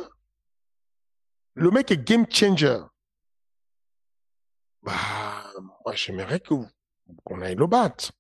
le 1.56 1.72
mec 1.72 1.90
est 1.90 1.98
game 1.98 2.28
changer. 2.30 2.78
Bah, 4.84 4.94
moi, 5.84 5.96
j'aimerais 5.96 6.40
qu'on 6.40 7.42
aille 7.42 7.56
le 7.56 7.66
battre. 7.66 8.12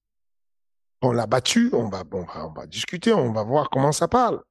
On 1.03 1.11
l'a 1.11 1.27
battu, 1.27 1.69
on 1.73 1.89
va, 1.89 2.01
on 2.11 2.23
va, 2.23 2.47
on 2.47 2.53
va 2.53 2.65
discuter, 2.65 3.14
on 3.14 3.31
va 3.31 3.43
voir 3.43 3.69
comment 3.69 3.91
ça 3.91 4.07
parle. 4.07 4.41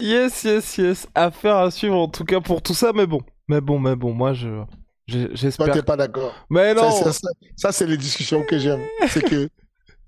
Yes, 0.00 0.44
yes, 0.44 0.78
yes. 0.78 1.06
Affaire 1.14 1.56
à 1.56 1.70
suivre 1.70 1.98
en 1.98 2.08
tout 2.08 2.24
cas 2.24 2.40
pour 2.40 2.62
tout 2.62 2.74
ça, 2.74 2.92
mais 2.94 3.06
bon. 3.06 3.20
Mais 3.48 3.60
bon, 3.60 3.78
mais 3.78 3.96
bon, 3.96 4.14
moi 4.14 4.32
je. 4.32 4.64
J'espère. 5.06 5.66
Toi, 5.66 5.74
t'es 5.74 5.82
pas 5.82 5.98
d'accord. 5.98 6.32
Mais 6.48 6.72
non. 6.72 6.90
Ça, 6.90 7.12
ça, 7.12 7.28
ça 7.54 7.70
c'est 7.70 7.86
les 7.86 7.98
discussions 7.98 8.46
que 8.46 8.58
j'aime. 8.58 8.82
C'est 9.08 9.20
que 9.20 9.50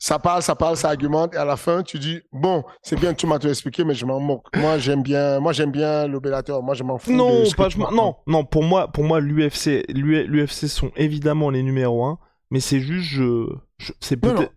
ça 0.07 0.19
parle, 0.19 0.43
ça 0.43 0.55
parle, 0.55 0.77
ça 0.77 0.89
argumente, 0.89 1.35
et 1.35 1.39
à 1.39 1.47
la 1.47 1.57
fin, 1.57 1.83
tu 1.83 1.99
dis, 1.99 2.21
bon, 2.31 2.63
c'est 2.83 2.95
bien, 3.01 3.15
tu 3.15 3.27
m'as 3.27 3.39
tout 3.39 3.49
expliqué, 3.49 3.85
mais 3.85 3.95
je 3.95 4.05
m'en 4.05 4.21
moque. 4.21 4.45
Moi, 4.55 4.77
j'aime 4.77 5.03
bien, 5.03 5.41
moi, 5.41 5.55
j'aime 5.55 5.71
bien 5.71 6.07
l'obélateur. 6.07 6.63
Moi, 6.63 6.75
je 6.75 6.83
m'en 6.85 6.99
fous. 6.99 7.11
Non, 7.11 7.41
de 7.41 7.45
ce 7.47 7.55
pas, 7.55 7.69
que 7.69 7.69
tu 7.71 7.79
je 7.79 7.83
m'en- 7.83 7.91
non, 7.91 8.15
non, 8.27 8.45
pour 8.45 8.63
moi, 8.65 8.89
pour 8.93 9.03
moi, 9.05 9.19
l'UFC, 9.21 9.87
l'UFC 9.89 10.69
sont 10.69 10.91
évidemment 10.97 11.49
les 11.49 11.63
numéros 11.63 12.05
1, 12.05 12.19
mais 12.51 12.61
c'est 12.61 12.81
juste, 12.81 13.07
je, 13.15 13.47
je- 13.79 13.93
c'est 13.99 14.19
peut-être, 14.19 14.53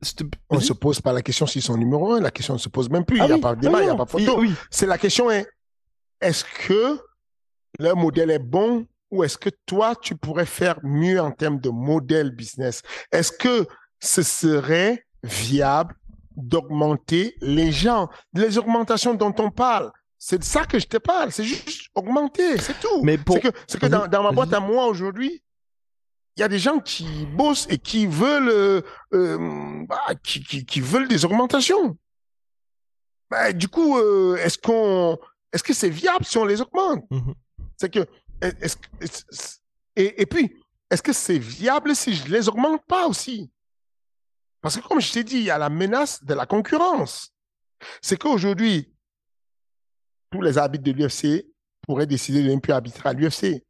On 0.49 0.59
se 0.59 0.73
pose 0.73 0.99
pas 0.99 1.13
la 1.13 1.21
question 1.21 1.45
s'ils 1.47 1.61
sont 1.61 1.77
numéro 1.77 2.11
un. 2.11 2.19
La 2.19 2.29
question 2.31 2.53
ne 2.55 2.59
se 2.59 2.67
pose 2.67 2.89
même 2.89 3.05
plus. 3.05 3.21
Ah 3.21 3.23
il 3.23 3.27
n'y 3.27 3.31
a 3.31 3.35
oui, 3.35 3.41
pas 3.41 3.55
de 3.55 3.61
débat, 3.61 3.79
il 3.79 3.85
n'y 3.85 3.89
a 3.89 3.95
pas 3.95 4.05
photo. 4.05 4.43
Il- 4.43 4.49
oui. 4.49 4.53
C'est 4.69 4.85
la 4.85 4.97
question 4.97 5.31
est, 5.31 5.47
est-ce 6.19 6.43
que 6.67 6.99
le 7.79 7.93
modèle 7.93 8.31
est 8.31 8.39
bon 8.39 8.85
ou 9.11 9.23
est-ce 9.23 9.37
que 9.37 9.49
toi, 9.65 9.93
tu 9.95 10.17
pourrais 10.17 10.45
faire 10.45 10.77
mieux 10.83 11.21
en 11.21 11.31
termes 11.31 11.61
de 11.61 11.69
modèle 11.69 12.31
business? 12.31 12.81
Est-ce 13.13 13.31
que 13.31 13.65
ce 14.01 14.21
serait 14.23 15.05
viable 15.23 15.95
d'augmenter 16.35 17.35
les 17.41 17.71
gens? 17.71 18.09
Les 18.33 18.57
augmentations 18.57 19.13
dont 19.15 19.33
on 19.39 19.51
parle, 19.51 19.91
c'est 20.17 20.37
de 20.39 20.43
ça 20.43 20.65
que 20.65 20.79
je 20.79 20.87
te 20.87 20.97
parle. 20.97 21.31
C'est 21.31 21.43
juste 21.43 21.89
augmenter, 21.95 22.57
c'est 22.59 22.79
tout. 22.79 23.03
Mais 23.03 23.17
pour- 23.17 23.35
C'est 23.35 23.51
que, 23.51 23.57
c'est 23.67 23.79
que 23.79 23.87
Vas-y, 23.87 23.99
dans, 24.01 24.07
dans 24.07 24.23
ma 24.23 24.31
boîte 24.31 24.53
à 24.53 24.59
moi 24.59 24.85
aujourd'hui, 24.87 25.43
il 26.35 26.41
y 26.41 26.43
a 26.43 26.47
des 26.47 26.59
gens 26.59 26.79
qui 26.79 27.25
bossent 27.25 27.65
et 27.69 27.77
qui 27.79 28.05
veulent, 28.05 28.49
euh, 28.49 28.81
euh, 29.13 29.83
bah, 29.87 30.13
qui, 30.23 30.43
qui, 30.43 30.65
qui 30.65 30.81
veulent 30.81 31.07
des 31.07 31.25
augmentations. 31.25 31.97
Bah, 33.29 33.51
du 33.53 33.67
coup, 33.67 33.97
euh, 33.97 34.35
est-ce 34.37 34.57
qu'on, 34.57 35.17
est-ce 35.51 35.63
que 35.63 35.73
c'est 35.73 35.89
viable 35.89 36.23
si 36.25 36.37
on 36.37 36.45
les 36.45 36.61
augmente? 36.61 37.03
Mhm. 37.11 37.33
C'est 37.75 37.89
que, 37.91 38.05
est-ce, 38.41 38.77
que- 38.77 38.87
est-ce- 39.01 39.57
et, 39.95 40.21
et 40.21 40.25
puis, 40.27 40.55
est-ce 40.91 41.01
que 41.01 41.11
c'est 41.13 41.39
viable 41.39 41.95
si 41.95 42.13
je 42.13 42.27
les 42.31 42.47
augmente 42.47 42.81
pas 42.87 43.07
aussi? 43.07 43.51
Parce 44.67 44.81
que 44.81 44.85
comme 44.85 44.99
je 44.99 45.13
t'ai 45.13 45.23
dit, 45.23 45.37
il 45.37 45.43
y 45.43 45.49
a 45.49 45.57
la 45.57 45.69
menace 45.69 46.21
de 46.25 46.33
la 46.33 46.45
concurrence. 46.45 47.33
C'est 48.01 48.17
qu'aujourd'hui, 48.17 48.93
tous 50.29 50.41
les 50.41 50.57
arbitres 50.57 50.83
de 50.83 50.91
l'UFC 50.91 51.45
pourraient 51.83 52.05
décider 52.05 52.43
de 52.43 52.53
ne 52.53 52.59
plus 52.59 52.73
arbitrer 52.73 53.07
à 53.07 53.13
l'UFC 53.13 53.63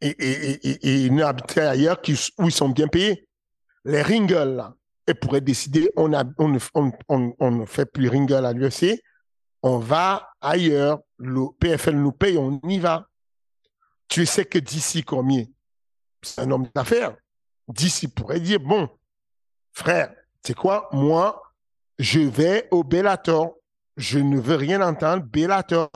et, 0.00 0.06
et, 0.08 1.04
et, 1.04 1.10
ne 1.10 1.22
arbitrer 1.22 1.66
ailleurs 1.66 2.00
où 2.38 2.44
ils 2.46 2.50
sont 2.50 2.70
bien 2.70 2.88
payés. 2.88 3.28
Les 3.84 4.00
ringers, 4.00 4.46
là, 4.46 4.74
ils 5.06 5.14
pourraient 5.14 5.42
décider, 5.42 5.90
on, 5.94 6.08
ne, 6.08 7.66
fait 7.66 7.84
plus 7.84 8.08
ringer 8.08 8.36
à 8.36 8.54
l'UFC, 8.54 9.02
on 9.62 9.76
va 9.76 10.30
ailleurs, 10.40 11.00
le 11.18 11.52
PFL 11.60 11.94
nous 11.94 12.12
paye, 12.12 12.38
on 12.38 12.58
y 12.66 12.78
va. 12.78 13.06
Tu 14.08 14.24
sais 14.24 14.46
que 14.46 14.58
d'ici 14.58 15.04
Cormier, 15.04 15.52
c'est 16.22 16.40
un 16.40 16.50
homme 16.50 16.70
d'affaires. 16.74 17.14
D'ici 17.68 18.08
pourrait 18.08 18.40
dire, 18.40 18.60
bon, 18.60 18.88
frère, 19.72 20.14
c'est 20.44 20.54
quoi, 20.54 20.88
moi, 20.92 21.42
je 21.98 22.20
vais 22.20 22.68
au 22.70 22.82
Bellator, 22.84 23.56
je 23.96 24.18
ne 24.18 24.38
veux 24.38 24.56
rien 24.56 24.80
entendre, 24.80 25.24
Bellator. 25.24 25.90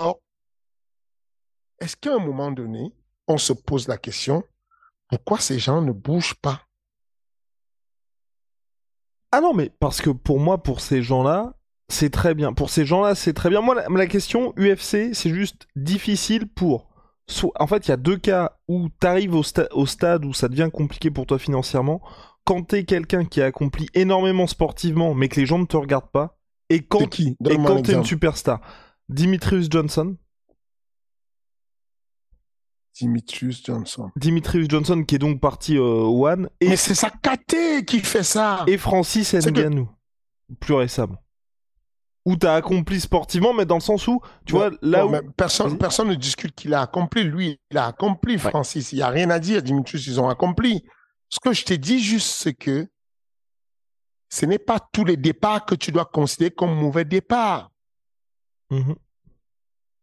Est-ce 1.80 1.96
qu'à 1.96 2.14
un 2.14 2.18
moment 2.18 2.50
donné, 2.50 2.92
on 3.28 3.38
se 3.38 3.52
pose 3.52 3.88
la 3.88 3.96
question, 3.96 4.44
pourquoi 5.08 5.38
ces 5.38 5.58
gens 5.58 5.82
ne 5.82 5.92
bougent 5.92 6.34
pas? 6.34 6.62
Ah 9.30 9.40
non, 9.40 9.54
mais 9.54 9.70
parce 9.70 10.02
que 10.02 10.10
pour 10.10 10.38
moi, 10.40 10.62
pour 10.62 10.80
ces 10.80 11.02
gens-là, 11.02 11.54
c'est 11.88 12.10
très 12.10 12.34
bien. 12.34 12.52
Pour 12.52 12.70
ces 12.70 12.84
gens-là, 12.84 13.14
c'est 13.14 13.32
très 13.32 13.48
bien. 13.48 13.62
Moi, 13.62 13.74
la, 13.74 13.88
la 13.88 14.06
question 14.06 14.52
UFC, 14.58 15.14
c'est 15.14 15.30
juste 15.30 15.66
difficile 15.76 16.46
pour. 16.48 16.91
En 17.58 17.66
fait, 17.66 17.86
il 17.86 17.90
y 17.90 17.92
a 17.94 17.96
deux 17.96 18.16
cas 18.18 18.58
où 18.68 18.88
t'arrives 19.00 19.34
au, 19.34 19.42
sta- 19.42 19.68
au 19.72 19.86
stade 19.86 20.24
où 20.24 20.32
ça 20.34 20.48
devient 20.48 20.70
compliqué 20.72 21.10
pour 21.10 21.26
toi 21.26 21.38
financièrement. 21.38 22.02
Quand 22.44 22.62
t'es 22.62 22.84
quelqu'un 22.84 23.24
qui 23.24 23.40
a 23.40 23.46
accompli 23.46 23.88
énormément 23.94 24.46
sportivement, 24.46 25.14
mais 25.14 25.28
que 25.28 25.38
les 25.40 25.46
gens 25.46 25.58
ne 25.58 25.64
te 25.66 25.76
regardent 25.76 26.10
pas. 26.10 26.38
Et 26.68 26.82
quand, 26.82 27.06
qui? 27.08 27.36
et 27.48 27.56
quand 27.56 27.82
t'es 27.82 27.92
une 27.94 28.04
superstar. 28.04 28.60
Dimitrius 29.08 29.68
Johnson. 29.70 30.16
Dimitrius 32.98 33.64
Johnson. 33.64 34.10
Dimitrius 34.16 34.68
Johnson 34.68 35.02
qui 35.04 35.14
est 35.14 35.18
donc 35.18 35.40
parti 35.40 35.76
euh, 35.76 35.80
au 35.82 36.26
One. 36.28 36.48
Et, 36.60 36.68
Mais 36.68 36.76
c'est 36.76 36.94
sa 36.94 37.10
KT 37.10 37.84
qui 37.86 38.00
fait 38.00 38.22
ça. 38.22 38.64
et 38.66 38.76
Francis 38.76 39.30
que- 39.32 39.48
Ngannou. 39.50 39.88
Plus 40.60 40.74
récemment. 40.74 41.21
Où 42.24 42.36
t'as 42.36 42.54
accompli 42.54 43.00
sportivement, 43.00 43.52
mais 43.52 43.66
dans 43.66 43.74
le 43.76 43.80
sens 43.80 44.06
où, 44.06 44.20
tu 44.46 44.52
vois, 44.52 44.70
là 44.80 45.04
où. 45.06 45.10
personne, 45.36 46.08
ne 46.08 46.14
discute 46.14 46.54
qu'il 46.54 46.72
a 46.72 46.82
accompli. 46.82 47.24
Lui, 47.24 47.58
il 47.70 47.78
a 47.78 47.86
accompli, 47.86 48.38
Francis. 48.38 48.92
Il 48.92 48.96
n'y 48.96 49.02
a 49.02 49.08
rien 49.08 49.28
à 49.30 49.40
dire. 49.40 49.60
Dimitrius, 49.62 50.06
ils 50.06 50.20
ont 50.20 50.28
accompli. 50.28 50.84
Ce 51.28 51.40
que 51.40 51.52
je 51.52 51.64
t'ai 51.64 51.78
dit 51.78 51.98
juste, 52.00 52.28
c'est 52.40 52.54
que 52.54 52.86
ce 54.28 54.46
n'est 54.46 54.60
pas 54.60 54.78
tous 54.92 55.04
les 55.04 55.16
départs 55.16 55.66
que 55.66 55.74
tu 55.74 55.90
dois 55.90 56.04
considérer 56.04 56.52
comme 56.52 56.74
mauvais 56.74 57.04
départs. 57.04 57.70
Mhm. 58.70 58.94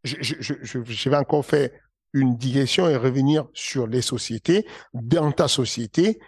Je, 0.04 0.16
je, 0.20 0.36
je, 0.40 0.54
je- 0.62 0.84
je 0.84 1.10
vais 1.10 1.18
encore 1.18 1.46
faire 1.46 1.70
une 2.14 2.36
digression 2.38 2.90
et 2.90 2.96
revenir 2.98 3.46
sur 3.54 3.88
les 3.88 4.02
sociétés. 4.02 4.68
Dans 4.94 5.32
ta 5.32 5.48
société, 5.48 6.20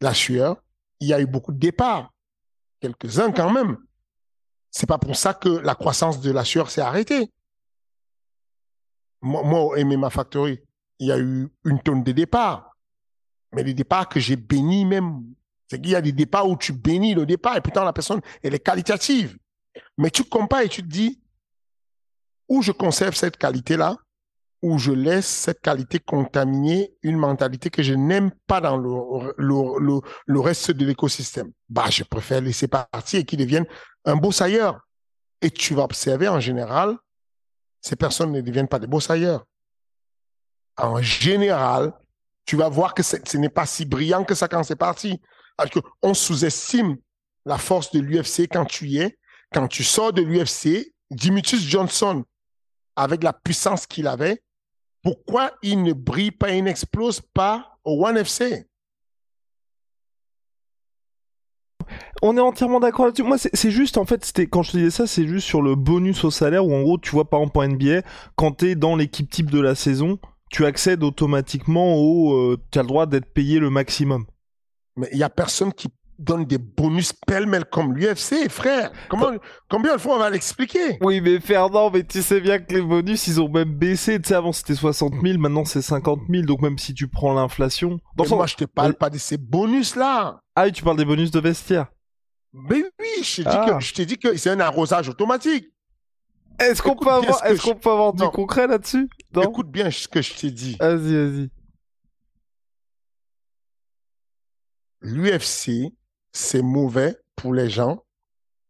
la 0.00 0.14
sueur, 0.14 0.62
il 1.00 1.08
y 1.08 1.12
a 1.12 1.20
eu 1.20 1.26
beaucoup 1.26 1.52
de 1.52 1.58
départs. 1.58 2.10
Quelques-uns 2.80 3.32
quand 3.32 3.50
même. 3.52 3.76
C'est 4.76 4.88
pas 4.88 4.98
pour 4.98 5.14
ça 5.14 5.34
que 5.34 5.48
la 5.48 5.76
croissance 5.76 6.20
de 6.20 6.32
la 6.32 6.44
sueur 6.44 6.68
s'est 6.68 6.80
arrêtée. 6.80 7.30
Moi, 9.22 9.44
moi, 9.44 9.60
au 9.60 9.76
MMA 9.76 10.10
Factory, 10.10 10.58
il 10.98 11.06
y 11.06 11.12
a 11.12 11.18
eu 11.18 11.48
une 11.64 11.80
tonne 11.80 12.02
de 12.02 12.10
départs. 12.10 12.72
Mais 13.52 13.62
les 13.62 13.72
départs 13.72 14.08
que 14.08 14.18
j'ai 14.18 14.34
bénis 14.34 14.84
même, 14.84 15.22
c'est 15.70 15.80
qu'il 15.80 15.92
y 15.92 15.94
a 15.94 16.00
des 16.00 16.10
départs 16.10 16.48
où 16.48 16.56
tu 16.56 16.72
bénis 16.72 17.14
le 17.14 17.24
départ 17.24 17.56
et 17.56 17.60
pourtant 17.60 17.84
la 17.84 17.92
personne, 17.92 18.20
elle 18.42 18.52
est 18.52 18.58
qualitative. 18.58 19.38
Mais 19.96 20.10
tu 20.10 20.24
compares 20.24 20.62
et 20.62 20.68
tu 20.68 20.82
te 20.82 20.88
dis, 20.88 21.22
où 22.48 22.60
je 22.60 22.72
conserve 22.72 23.14
cette 23.14 23.36
qualité-là, 23.36 23.96
ou 24.60 24.78
je 24.78 24.90
laisse 24.90 25.26
cette 25.26 25.60
qualité 25.60 26.00
contaminer 26.00 26.92
une 27.02 27.16
mentalité 27.16 27.70
que 27.70 27.84
je 27.84 27.94
n'aime 27.94 28.32
pas 28.48 28.60
dans 28.60 28.76
le 28.76 30.40
reste 30.40 30.72
de 30.72 30.84
l'écosystème. 30.84 31.52
Bah, 31.68 31.90
je 31.90 32.02
préfère 32.02 32.40
laisser 32.40 32.66
partir 32.66 33.20
et 33.20 33.24
qu'ils 33.24 33.38
deviennent 33.38 33.66
un 34.04 34.16
bossailleur. 34.16 34.80
Et 35.40 35.50
tu 35.50 35.74
vas 35.74 35.84
observer 35.84 36.28
en 36.28 36.40
général, 36.40 36.96
ces 37.80 37.96
personnes 37.96 38.32
ne 38.32 38.40
deviennent 38.40 38.68
pas 38.68 38.78
des 38.78 38.86
bossailleurs. 38.86 39.44
En 40.76 41.00
général, 41.02 41.92
tu 42.46 42.56
vas 42.56 42.68
voir 42.68 42.94
que 42.94 43.02
ce 43.02 43.36
n'est 43.36 43.48
pas 43.48 43.66
si 43.66 43.84
brillant 43.84 44.24
que 44.24 44.34
ça 44.34 44.48
quand 44.48 44.62
c'est 44.62 44.76
parti. 44.76 45.20
Parce 45.56 45.70
que 45.70 45.80
on 46.02 46.14
sous-estime 46.14 46.96
la 47.44 47.58
force 47.58 47.92
de 47.92 48.00
l'UFC 48.00 48.48
quand 48.50 48.64
tu 48.64 48.88
y 48.88 48.98
es. 48.98 49.18
Quand 49.52 49.68
tu 49.68 49.84
sors 49.84 50.12
de 50.12 50.22
l'UFC, 50.22 50.92
Dimitrius 51.10 51.62
Johnson, 51.62 52.24
avec 52.96 53.22
la 53.22 53.32
puissance 53.32 53.86
qu'il 53.86 54.06
avait, 54.06 54.42
pourquoi 55.02 55.52
il 55.62 55.82
ne 55.82 55.92
brille 55.92 56.32
pas, 56.32 56.52
il 56.52 56.64
n'explose 56.64 57.20
pas 57.20 57.78
au 57.84 58.06
One 58.06 58.16
FC 58.16 58.66
on 62.22 62.36
est 62.36 62.40
entièrement 62.40 62.80
d'accord 62.80 63.06
là-dessus. 63.06 63.22
Moi, 63.22 63.36
c'est 63.38 63.70
juste, 63.70 63.98
en 63.98 64.04
fait, 64.04 64.32
quand 64.50 64.62
je 64.62 64.72
te 64.72 64.76
disais 64.76 64.90
ça, 64.90 65.06
c'est 65.06 65.26
juste 65.26 65.46
sur 65.46 65.62
le 65.62 65.74
bonus 65.74 66.24
au 66.24 66.30
salaire 66.30 66.66
où 66.66 66.74
en 66.74 66.82
gros, 66.82 66.98
tu 66.98 67.10
vois, 67.10 67.28
par 67.28 67.40
exemple, 67.40 67.58
en 67.58 67.68
NBA, 67.68 68.02
quand 68.36 68.52
t'es 68.52 68.74
dans 68.74 68.96
l'équipe 68.96 69.28
type 69.28 69.50
de 69.50 69.60
la 69.60 69.74
saison, 69.74 70.18
tu 70.50 70.64
accèdes 70.64 71.02
automatiquement 71.02 71.96
au, 71.96 72.34
euh, 72.34 72.56
le 72.74 72.82
droit 72.82 73.06
d'être 73.06 73.32
payé 73.32 73.58
le 73.58 73.70
maximum. 73.70 74.24
Mais 74.96 75.08
il 75.12 75.18
y 75.18 75.24
a 75.24 75.30
personne 75.30 75.72
qui 75.72 75.88
donne 76.18 76.44
des 76.44 76.58
bonus 76.58 77.12
pêle-mêle 77.12 77.64
comme 77.64 77.96
l'UFC, 77.96 78.48
frère. 78.48 78.92
Comment, 79.08 79.32
combien 79.68 79.96
de 79.96 80.00
fois 80.00 80.16
on 80.16 80.18
va 80.18 80.30
l'expliquer? 80.30 80.98
Oui, 81.00 81.20
mais 81.20 81.40
Fernand, 81.40 81.90
mais 81.90 82.04
tu 82.04 82.22
sais 82.22 82.40
bien 82.40 82.58
que 82.58 82.72
les 82.72 82.82
bonus, 82.82 83.26
ils 83.26 83.40
ont 83.40 83.48
même 83.48 83.74
baissé. 83.74 84.20
Tu 84.20 84.28
sais, 84.28 84.34
avant 84.34 84.52
c'était 84.52 84.74
60 84.74 85.14
000, 85.22 85.38
maintenant 85.38 85.64
c'est 85.64 85.82
50 85.82 86.20
000. 86.28 86.44
Donc 86.44 86.62
même 86.62 86.78
si 86.78 86.94
tu 86.94 87.08
prends 87.08 87.34
l'inflation. 87.34 88.00
Moi, 88.16 88.46
je 88.46 88.54
te 88.54 88.64
parle 88.64 88.94
pas 88.94 89.10
de 89.10 89.18
ces 89.18 89.38
bonus-là. 89.38 90.40
Ah 90.56 90.64
oui, 90.64 90.72
tu 90.72 90.82
parles 90.82 90.96
des 90.96 91.04
bonus 91.04 91.30
de 91.30 91.40
vestiaire. 91.40 91.86
Mais 92.52 92.84
oui, 93.00 93.24
je 93.24 93.42
t'ai 93.42 93.48
ah. 93.48 93.78
dit, 93.80 94.06
dit 94.06 94.18
que 94.18 94.36
c'est 94.36 94.50
un 94.50 94.60
arrosage 94.60 95.08
automatique. 95.08 95.66
Est-ce 96.60 96.80
qu'on 96.80 96.94
peut 96.94 97.10
avoir, 97.10 97.44
est-ce 97.44 97.62
qu'on 97.62 97.74
peut 97.74 97.90
avoir 97.90 98.12
du 98.12 98.24
concret 98.28 98.68
là-dessus? 98.68 99.08
Écoute 99.42 99.70
bien 99.70 99.90
ce 99.90 100.06
que 100.06 100.22
je 100.22 100.34
t'ai 100.34 100.50
dit. 100.52 100.76
Vas-y, 100.78 101.14
vas-y. 101.14 101.50
L'UFC 105.00 105.92
c'est 106.34 106.62
mauvais 106.62 107.16
pour 107.36 107.54
les 107.54 107.70
gens 107.70 108.04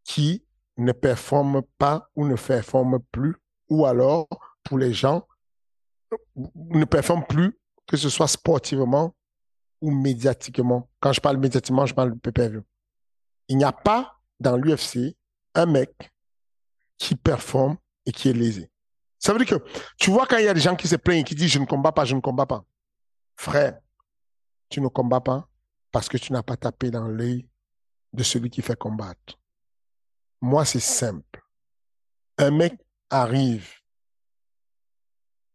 qui 0.04 0.44
ne 0.76 0.92
performent 0.92 1.62
pas 1.78 2.10
ou 2.14 2.26
ne 2.26 2.36
performent 2.36 3.00
plus, 3.10 3.34
ou 3.68 3.86
alors 3.86 4.28
pour 4.62 4.78
les 4.78 4.92
gens 4.92 5.26
ne 6.54 6.84
performent 6.84 7.26
plus, 7.26 7.58
que 7.86 7.96
ce 7.96 8.08
soit 8.08 8.28
sportivement 8.28 9.14
ou 9.80 9.90
médiatiquement. 9.90 10.88
Quand 11.00 11.12
je 11.12 11.20
parle 11.20 11.38
médiatiquement, 11.38 11.86
je 11.86 11.94
parle 11.94 12.14
de 12.14 12.18
PPV. 12.18 12.60
Il 13.48 13.56
n'y 13.56 13.64
a 13.64 13.72
pas 13.72 14.20
dans 14.40 14.56
l'UFC 14.56 15.16
un 15.54 15.66
mec 15.66 16.12
qui 16.98 17.14
performe 17.14 17.76
et 18.06 18.12
qui 18.12 18.28
est 18.28 18.34
lésé. 18.34 18.70
Ça 19.18 19.32
veut 19.32 19.38
dire 19.42 19.58
que, 19.58 19.64
tu 19.96 20.10
vois, 20.10 20.26
quand 20.26 20.36
il 20.36 20.44
y 20.44 20.48
a 20.48 20.54
des 20.54 20.60
gens 20.60 20.76
qui 20.76 20.88
se 20.88 20.96
plaignent 20.96 21.20
et 21.20 21.24
qui 21.24 21.34
disent 21.34 21.50
je 21.50 21.58
ne 21.58 21.66
combats 21.66 21.92
pas, 21.92 22.04
je 22.04 22.14
ne 22.14 22.20
combats 22.20 22.46
pas. 22.46 22.64
Frère, 23.36 23.78
tu 24.68 24.80
ne 24.80 24.88
combats 24.88 25.20
pas 25.20 25.48
parce 25.92 26.08
que 26.08 26.18
tu 26.18 26.32
n'as 26.32 26.42
pas 26.42 26.56
tapé 26.56 26.90
dans 26.90 27.08
l'œil 27.08 27.48
de 28.14 28.22
celui 28.22 28.48
qui 28.48 28.62
fait 28.62 28.78
combattre. 28.78 29.38
Moi, 30.40 30.64
c'est 30.64 30.80
simple. 30.80 31.42
Un 32.38 32.50
mec 32.50 32.74
arrive 33.10 33.68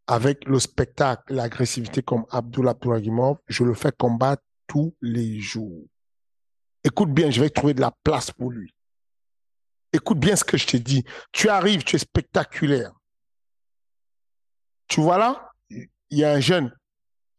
avec 0.07 0.45
le 0.45 0.59
spectacle, 0.59 1.33
l'agressivité 1.33 2.01
comme 2.01 2.25
Abdullah 2.29 2.71
Abdouragimov, 2.71 3.37
je 3.47 3.63
le 3.63 3.73
fais 3.73 3.91
combattre 3.91 4.43
tous 4.67 4.95
les 5.01 5.39
jours. 5.39 5.85
Écoute 6.83 7.13
bien, 7.13 7.29
je 7.29 7.41
vais 7.41 7.49
trouver 7.49 7.73
de 7.73 7.81
la 7.81 7.91
place 8.03 8.31
pour 8.31 8.51
lui. 8.51 8.73
Écoute 9.93 10.19
bien 10.19 10.35
ce 10.35 10.43
que 10.43 10.57
je 10.57 10.67
te 10.67 10.77
dis. 10.77 11.03
Tu 11.31 11.49
arrives, 11.49 11.83
tu 11.83 11.95
es 11.95 11.99
spectaculaire. 11.99 12.93
Tu 14.87 15.01
vois 15.01 15.17
là, 15.17 15.51
il 15.69 15.87
y 16.11 16.23
a 16.23 16.33
un 16.33 16.39
jeune, 16.39 16.75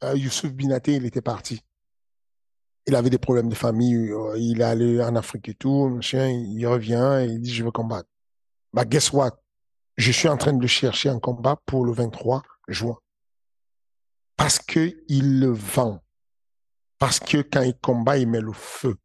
euh, 0.04 0.16
Youssouf 0.16 0.52
Binaté, 0.52 0.94
il 0.94 1.06
était 1.06 1.22
parti 1.22 1.60
il 2.90 2.96
avait 2.96 3.10
des 3.10 3.18
problèmes 3.18 3.48
de 3.48 3.54
famille, 3.54 4.10
euh, 4.10 4.36
il 4.36 4.60
est 4.60 4.64
allé 4.64 5.00
en 5.00 5.14
Afrique 5.14 5.48
et 5.48 5.54
tout, 5.54 5.96
chien, 6.00 6.28
il 6.28 6.66
revient 6.66 7.20
et 7.22 7.26
il 7.26 7.40
dit 7.40 7.54
je 7.54 7.64
veux 7.64 7.70
combattre. 7.70 8.08
Bah 8.72 8.84
guess 8.84 9.12
what? 9.12 9.40
Je 9.96 10.10
suis 10.10 10.28
en 10.28 10.36
train 10.36 10.52
de 10.52 10.66
chercher 10.66 11.08
en 11.08 11.20
combat 11.20 11.56
pour 11.66 11.84
le 11.84 11.92
23 11.92 12.42
juin. 12.68 12.98
Parce 14.36 14.58
que 14.58 15.02
il 15.08 15.38
le 15.40 15.50
vend. 15.52 16.02
Parce 16.98 17.20
que 17.20 17.42
quand 17.42 17.62
il 17.62 17.74
combat, 17.74 18.18
il 18.18 18.28
met 18.28 18.40
le 18.40 18.52
feu. 18.52 18.96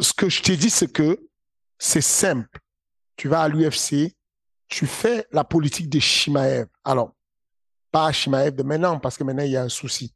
Ce 0.00 0.12
que 0.12 0.28
je 0.28 0.42
t'ai 0.42 0.56
dit, 0.56 0.70
c'est 0.70 0.90
que 0.90 1.28
c'est 1.78 2.00
simple. 2.00 2.60
Tu 3.16 3.28
vas 3.28 3.42
à 3.42 3.48
l'UFC, 3.48 4.14
tu 4.68 4.86
fais 4.86 5.26
la 5.30 5.44
politique 5.44 5.90
de 5.90 5.98
Shimaev. 5.98 6.68
Alors, 6.84 7.14
pas 7.90 8.12
Shimaev 8.12 8.54
de 8.54 8.62
maintenant, 8.62 8.98
parce 8.98 9.16
que 9.16 9.24
maintenant, 9.24 9.44
il 9.44 9.52
y 9.52 9.56
a 9.56 9.62
un 9.62 9.68
souci 9.68 10.14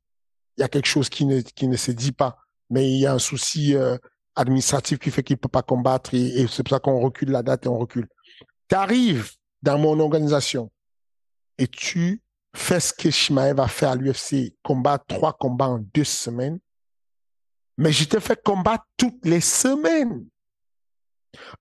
il 0.56 0.60
y 0.60 0.64
a 0.64 0.68
quelque 0.68 0.86
chose 0.86 1.08
qui 1.08 1.26
ne, 1.26 1.76
se 1.76 1.90
dit 1.90 2.12
pas. 2.12 2.38
Mais 2.68 2.90
il 2.90 2.98
y 2.98 3.06
a 3.06 3.12
un 3.12 3.18
souci 3.18 3.74
euh, 3.74 3.96
administratif 4.36 4.98
qui 4.98 5.10
fait 5.10 5.22
qu'il 5.22 5.34
ne 5.34 5.40
peut 5.40 5.48
pas 5.48 5.62
combattre 5.62 6.14
et, 6.14 6.46
c'est 6.48 6.62
pour 6.62 6.70
ça 6.76 6.80
qu'on 6.80 7.00
recule 7.00 7.30
la 7.30 7.42
date 7.42 7.66
et 7.66 7.68
on 7.68 7.78
recule. 7.78 8.08
Tu 8.68 8.74
arrives 8.74 9.30
dans 9.62 9.78
mon 9.78 9.98
organisation 9.98 10.70
et 11.58 11.66
tu 11.66 12.22
fais 12.54 12.80
ce 12.80 12.92
que 12.92 13.10
Shimaev 13.10 13.56
va 13.56 13.68
faire 13.68 13.90
à 13.90 13.96
l'UFC, 13.96 14.54
combattre 14.62 15.04
trois 15.06 15.32
combats 15.32 15.68
en 15.68 15.78
deux 15.78 16.04
semaines, 16.04 16.58
mais 17.76 17.92
je 17.92 18.04
te 18.04 18.20
fais 18.20 18.36
combattre 18.36 18.84
toutes 18.96 19.24
les 19.24 19.40
semaines. 19.40 20.26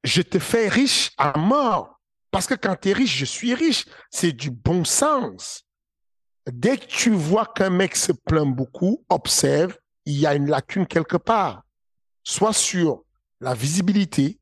Je 0.03 0.21
te 0.21 0.39
fais 0.39 0.67
riche 0.67 1.11
à 1.17 1.37
mort. 1.37 1.99
Parce 2.31 2.45
que 2.45 2.55
quand 2.55 2.75
tu 2.75 2.89
es 2.89 2.93
riche, 2.93 3.15
je 3.15 3.25
suis 3.25 3.53
riche. 3.53 3.85
C'est 4.11 4.33
du 4.33 4.51
bon 4.51 4.83
sens. 4.83 5.63
Dès 6.51 6.77
que 6.77 6.85
tu 6.85 7.11
vois 7.11 7.45
qu'un 7.45 7.69
mec 7.69 7.95
se 7.95 8.11
plaint 8.11 8.53
beaucoup, 8.53 9.03
observe, 9.09 9.77
il 10.05 10.19
y 10.19 10.25
a 10.25 10.35
une 10.35 10.49
lacune 10.49 10.87
quelque 10.87 11.17
part. 11.17 11.63
Soit 12.23 12.53
sur 12.53 13.03
la 13.39 13.53
visibilité 13.53 14.39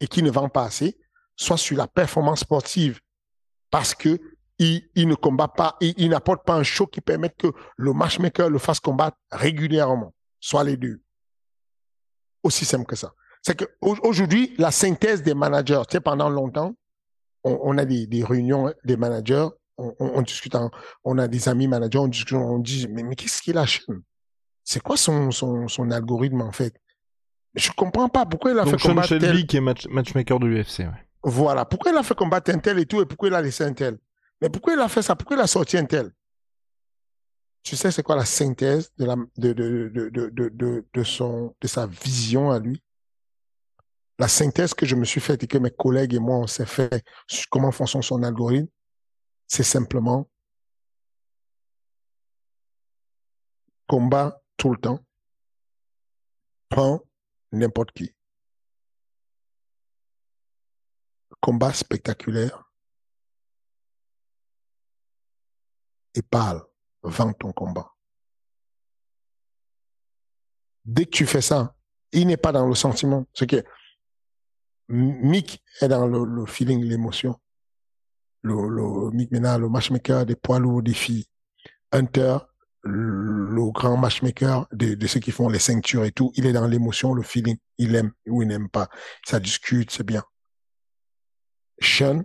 et 0.00 0.06
qui 0.06 0.22
ne 0.22 0.30
vend 0.30 0.48
pas 0.48 0.64
assez, 0.64 0.98
soit 1.36 1.56
sur 1.56 1.76
la 1.76 1.86
performance 1.86 2.40
sportive 2.40 3.00
parce 3.70 3.94
que 3.94 4.20
il, 4.58 4.88
ne 4.96 5.14
combat 5.14 5.48
pas, 5.48 5.76
il, 5.80 6.08
n'apporte 6.08 6.46
pas 6.46 6.54
un 6.54 6.62
show 6.62 6.86
qui 6.86 7.02
permette 7.02 7.36
que 7.36 7.48
le 7.76 7.92
matchmaker 7.92 8.48
le 8.48 8.58
fasse 8.58 8.80
combattre 8.80 9.18
régulièrement, 9.30 10.14
soit 10.40 10.64
les 10.64 10.78
deux. 10.78 11.02
Aussi 12.42 12.64
simple 12.64 12.86
que 12.86 12.96
ça. 12.96 13.12
C'est 13.42 13.54
que 13.54 13.66
aujourd'hui, 13.82 14.54
la 14.56 14.70
synthèse 14.70 15.22
des 15.22 15.34
managers, 15.34 15.82
tu 15.90 16.00
pendant 16.00 16.30
longtemps, 16.30 16.74
on, 17.44 17.76
a 17.78 17.84
des, 17.84 18.06
des 18.06 18.24
réunions 18.24 18.72
des 18.84 18.96
managers 18.96 19.48
on, 19.78 20.22
discute, 20.22 20.56
on 21.04 21.18
a 21.18 21.28
des 21.28 21.48
amis 21.48 21.68
managers, 21.68 21.98
on 21.98 22.08
discute, 22.08 22.36
on 22.36 22.58
dit, 22.58 22.86
mais, 22.88 23.02
mais 23.02 23.14
qu'est-ce 23.14 23.42
qu'il 23.42 23.58
a 23.58 23.64
C'est 24.64 24.82
quoi 24.82 24.96
son, 24.96 25.30
son, 25.30 25.68
son 25.68 25.90
algorithme, 25.90 26.42
en 26.42 26.52
fait? 26.52 26.74
Je 27.54 27.70
comprends 27.72 28.08
pas 28.08 28.26
pourquoi 28.26 28.52
il 28.52 28.58
a 28.58 28.66
fait 28.66 28.80
combattre 28.80 29.08
Sean 29.08 29.20
Shelby, 29.20 29.46
qui 29.46 29.56
est 29.56 29.60
matchmaker 29.60 30.38
de 30.38 30.46
l'UFC, 30.46 30.80
ouais. 30.80 31.06
Voilà. 31.22 31.64
Pourquoi 31.64 31.90
il 31.90 31.96
a 31.96 32.02
fait 32.02 32.14
combattre 32.14 32.50
un 32.52 32.58
tel 32.58 32.78
et 32.78 32.86
tout, 32.86 33.00
et 33.02 33.06
pourquoi 33.06 33.28
il 33.28 33.34
a 33.34 33.42
laissé 33.42 33.64
un 33.64 33.72
tel? 33.72 33.98
Mais 34.40 34.48
pourquoi 34.48 34.74
il 34.74 34.80
a 34.80 34.88
fait 34.88 35.02
ça? 35.02 35.16
Pourquoi 35.16 35.36
il 35.36 35.40
a 35.40 35.46
sorti 35.46 35.76
un 35.76 35.84
tel? 35.84 36.12
Tu 37.62 37.74
sais, 37.74 37.90
c'est 37.90 38.02
quoi 38.02 38.14
la 38.14 38.24
synthèse 38.24 38.92
de 38.96 39.06
la, 39.06 39.16
de, 39.36 39.52
de, 39.52 39.90
de, 39.92 40.08
de, 40.10 40.48
de, 40.50 40.84
de 40.92 41.02
son, 41.02 41.54
de 41.60 41.66
sa 41.66 41.86
vision 41.86 42.50
à 42.50 42.60
lui? 42.60 42.80
La 44.18 44.28
synthèse 44.28 44.72
que 44.72 44.86
je 44.86 44.94
me 44.94 45.04
suis 45.04 45.20
faite 45.20 45.42
et 45.42 45.46
que 45.46 45.58
mes 45.58 45.70
collègues 45.70 46.14
et 46.14 46.20
moi, 46.20 46.36
on 46.36 46.46
s'est 46.46 46.66
fait 46.66 47.04
comment 47.50 47.72
fonctionne 47.72 48.02
son 48.02 48.22
algorithme, 48.22 48.68
c'est 49.46 49.62
simplement 49.62 50.28
combat 53.86 54.42
tout 54.56 54.70
le 54.70 54.78
temps, 54.78 55.04
prends 56.68 57.00
n'importe 57.52 57.92
qui. 57.92 58.12
Combat 61.40 61.72
spectaculaire 61.72 62.70
et 66.14 66.22
parle, 66.22 66.66
vends 67.02 67.32
ton 67.32 67.52
combat. 67.52 67.92
Dès 70.84 71.04
que 71.04 71.10
tu 71.10 71.26
fais 71.26 71.42
ça, 71.42 71.76
il 72.12 72.26
n'est 72.26 72.36
pas 72.36 72.52
dans 72.52 72.66
le 72.66 72.74
sentiment. 72.74 73.26
Ce 73.32 73.44
que 73.44 73.64
Mick 74.88 75.62
est 75.80 75.88
dans 75.88 76.06
le 76.06 76.46
feeling, 76.46 76.82
l'émotion 76.82 77.38
le, 78.46 78.68
le, 78.68 79.58
le 79.58 79.68
matchmaker 79.68 80.24
des 80.24 80.36
poids 80.36 80.58
lourds 80.58 80.82
des 80.82 80.94
filles. 80.94 81.26
Hunter, 81.92 82.38
le, 82.82 83.70
grand 83.72 83.96
matchmaker 83.96 84.66
de, 84.72 84.94
de 84.94 85.06
ceux 85.06 85.20
qui 85.20 85.32
font 85.32 85.48
les 85.48 85.58
ceintures 85.58 86.04
et 86.04 86.12
tout, 86.12 86.32
il 86.34 86.46
est 86.46 86.52
dans 86.52 86.66
l'émotion, 86.66 87.14
le 87.14 87.22
feeling. 87.22 87.58
Il 87.78 87.94
aime 87.94 88.12
ou 88.26 88.42
il 88.42 88.48
n'aime 88.48 88.68
pas. 88.68 88.88
Ça 89.26 89.40
discute, 89.40 89.90
c'est 89.90 90.06
bien. 90.06 90.22
Sean 91.80 92.22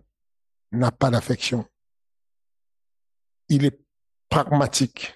n'a 0.71 0.91
pas 0.91 1.09
d'affection. 1.09 1.65
Il 3.49 3.65
est 3.65 3.79
pragmatique. 4.29 5.15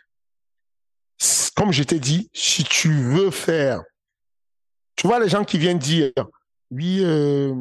Comme 1.56 1.72
je 1.72 1.84
t'ai 1.84 2.00
dit, 2.00 2.30
si 2.34 2.66
tu 2.66 2.92
veux 2.92 3.32
faire, 3.32 3.82
tu 4.98 5.08
vois 5.08 5.20
les 5.20 5.30
gens 5.30 5.46
qui 5.46 5.58
viennent 5.58 5.80
dire, 5.80 6.12
oui, 6.72 7.02
euh, 7.04 7.54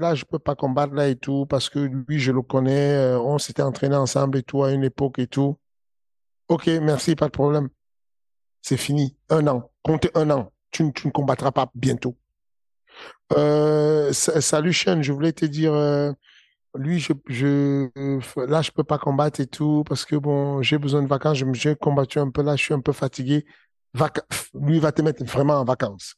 là, 0.00 0.14
je 0.14 0.24
peux 0.24 0.38
pas 0.38 0.54
combattre 0.54 0.94
là 0.94 1.08
et 1.08 1.16
tout, 1.16 1.46
parce 1.46 1.68
que 1.70 1.78
lui, 1.78 2.18
je 2.18 2.32
le 2.32 2.42
connais, 2.42 2.94
euh, 2.94 3.20
on 3.20 3.38
s'était 3.38 3.62
entraîné 3.62 3.96
ensemble 3.96 4.38
et 4.38 4.42
tout 4.42 4.64
à 4.64 4.72
une 4.72 4.84
époque 4.84 5.18
et 5.18 5.26
tout. 5.26 5.58
Ok, 6.48 6.66
merci, 6.66 7.14
pas 7.16 7.26
de 7.26 7.32
problème. 7.32 7.68
C'est 8.62 8.76
fini. 8.76 9.16
Un 9.30 9.46
an. 9.46 9.70
Comptez 9.82 10.10
un 10.14 10.30
an. 10.30 10.52
Tu, 10.70 10.84
ne 10.84 11.10
combattras 11.10 11.52
pas 11.52 11.70
bientôt. 11.74 12.16
Euh, 13.36 14.12
salut 14.12 14.72
Chen, 14.72 15.02
je 15.02 15.12
voulais 15.12 15.32
te 15.32 15.46
dire, 15.46 15.72
euh, 15.72 16.12
lui, 16.76 17.00
je, 17.00 17.12
je, 17.28 17.88
là, 18.46 18.62
je 18.62 18.70
peux 18.70 18.84
pas 18.84 18.98
combattre 18.98 19.40
et 19.40 19.46
tout, 19.46 19.84
parce 19.88 20.04
que 20.04 20.16
bon, 20.16 20.62
j'ai 20.62 20.78
besoin 20.78 21.02
de 21.02 21.08
vacances, 21.08 21.42
j'ai 21.54 21.76
combattu 21.76 22.18
un 22.18 22.30
peu 22.30 22.42
là, 22.42 22.56
je 22.56 22.64
suis 22.64 22.74
un 22.74 22.80
peu 22.80 22.92
fatigué. 22.92 23.46
lui 24.54 24.78
va 24.78 24.92
te 24.92 25.02
mettre 25.02 25.24
vraiment 25.24 25.54
en 25.54 25.64
vacances. 25.64 26.16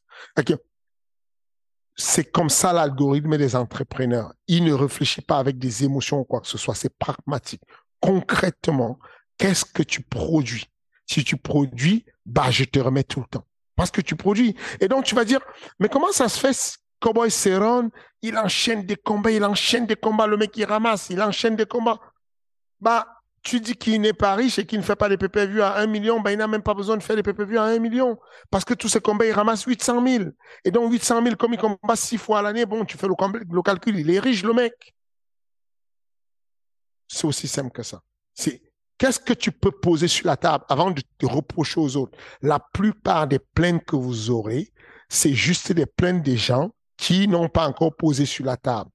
C'est 1.95 2.25
comme 2.25 2.49
ça 2.49 2.73
l'algorithme 2.73 3.37
des 3.37 3.55
entrepreneurs. 3.55 4.33
Il 4.47 4.65
ne 4.65 4.73
réfléchit 4.73 5.21
pas 5.21 5.37
avec 5.37 5.57
des 5.57 5.83
émotions 5.83 6.19
ou 6.19 6.23
quoi 6.25 6.41
que 6.41 6.47
ce 6.47 6.57
soit. 6.57 6.75
C'est 6.75 6.95
pragmatique. 6.97 7.61
Concrètement, 8.01 8.99
qu'est-ce 9.37 9.65
que 9.65 9.83
tu 9.83 10.01
produis? 10.01 10.65
Si 11.07 11.23
tu 11.23 11.37
produis, 11.37 12.05
bah, 12.25 12.51
je 12.51 12.65
te 12.65 12.79
remets 12.79 13.03
tout 13.03 13.21
le 13.21 13.27
temps. 13.27 13.45
Parce 13.75 13.91
que 13.91 14.01
tu 14.01 14.15
produis. 14.15 14.55
Et 14.79 14.87
donc, 14.87 15.05
tu 15.05 15.15
vas 15.15 15.25
dire, 15.25 15.39
mais 15.79 15.89
comment 15.89 16.11
ça 16.11 16.27
se 16.27 16.39
fait? 16.39 16.79
Cowboy 16.99 17.29
Cerrone, 17.29 17.91
il 18.21 18.37
enchaîne 18.37 18.85
des 18.85 18.95
combats, 18.95 19.31
il 19.31 19.43
enchaîne 19.43 19.85
des 19.85 19.95
combats. 19.95 20.27
Le 20.27 20.37
mec, 20.37 20.55
il 20.57 20.65
ramasse, 20.65 21.09
il 21.09 21.21
enchaîne 21.21 21.55
des 21.55 21.65
combats. 21.65 21.99
Bah, 22.79 23.14
tu 23.45 23.59
dis 23.61 23.75
qu'il 23.75 24.01
n'est 24.01 24.11
pas 24.11 24.33
riche 24.33 24.57
et 24.57 24.65
qu'il 24.65 24.79
ne 24.79 24.83
fait 24.83 24.95
pas 24.95 25.07
des 25.07 25.17
PPV 25.17 25.61
à 25.61 25.75
1 25.75 25.85
million, 25.85 26.19
ben, 26.19 26.31
il 26.31 26.37
n'a 26.37 26.47
même 26.47 26.63
pas 26.63 26.73
besoin 26.73 26.97
de 26.97 27.03
faire 27.03 27.15
des 27.15 27.21
PPV 27.21 27.57
à 27.57 27.65
1 27.65 27.79
million. 27.79 28.17
Parce 28.49 28.65
que 28.65 28.73
tous 28.73 28.89
ces 28.89 28.99
combats, 28.99 29.27
il 29.27 29.31
ramasse 29.31 29.63
800 29.63 30.05
000. 30.05 30.25
Et 30.65 30.71
donc, 30.71 30.91
800 30.91 31.23
000, 31.23 31.35
comme 31.35 31.53
il 31.53 31.59
combat 31.59 31.95
six 31.95 32.17
fois 32.17 32.39
à 32.39 32.41
l'année, 32.41 32.65
bon, 32.65 32.83
tu 32.85 32.97
fais 32.97 33.07
le, 33.07 33.13
le, 33.47 33.61
calcul, 33.61 33.99
il 33.99 34.09
est 34.09 34.19
riche, 34.19 34.43
le 34.43 34.53
mec. 34.53 34.95
C'est 37.07 37.27
aussi 37.27 37.47
simple 37.47 37.69
que 37.69 37.83
ça. 37.83 38.01
C'est 38.33 38.63
qu'est-ce 38.97 39.19
que 39.19 39.33
tu 39.33 39.51
peux 39.51 39.71
poser 39.71 40.07
sur 40.07 40.25
la 40.25 40.37
table 40.37 40.65
avant 40.67 40.89
de 40.89 41.03
te 41.19 41.27
reprocher 41.27 41.79
aux 41.79 41.97
autres? 41.97 42.17
La 42.41 42.59
plupart 42.59 43.27
des 43.27 43.39
plaintes 43.39 43.85
que 43.85 43.95
vous 43.95 44.31
aurez, 44.31 44.73
c'est 45.07 45.35
juste 45.35 45.71
des 45.71 45.85
plaintes 45.85 46.23
des 46.23 46.37
gens 46.37 46.71
qui 46.97 47.27
n'ont 47.27 47.49
pas 47.49 47.67
encore 47.67 47.95
posé 47.95 48.25
sur 48.25 48.43
la 48.43 48.57
table. 48.57 48.89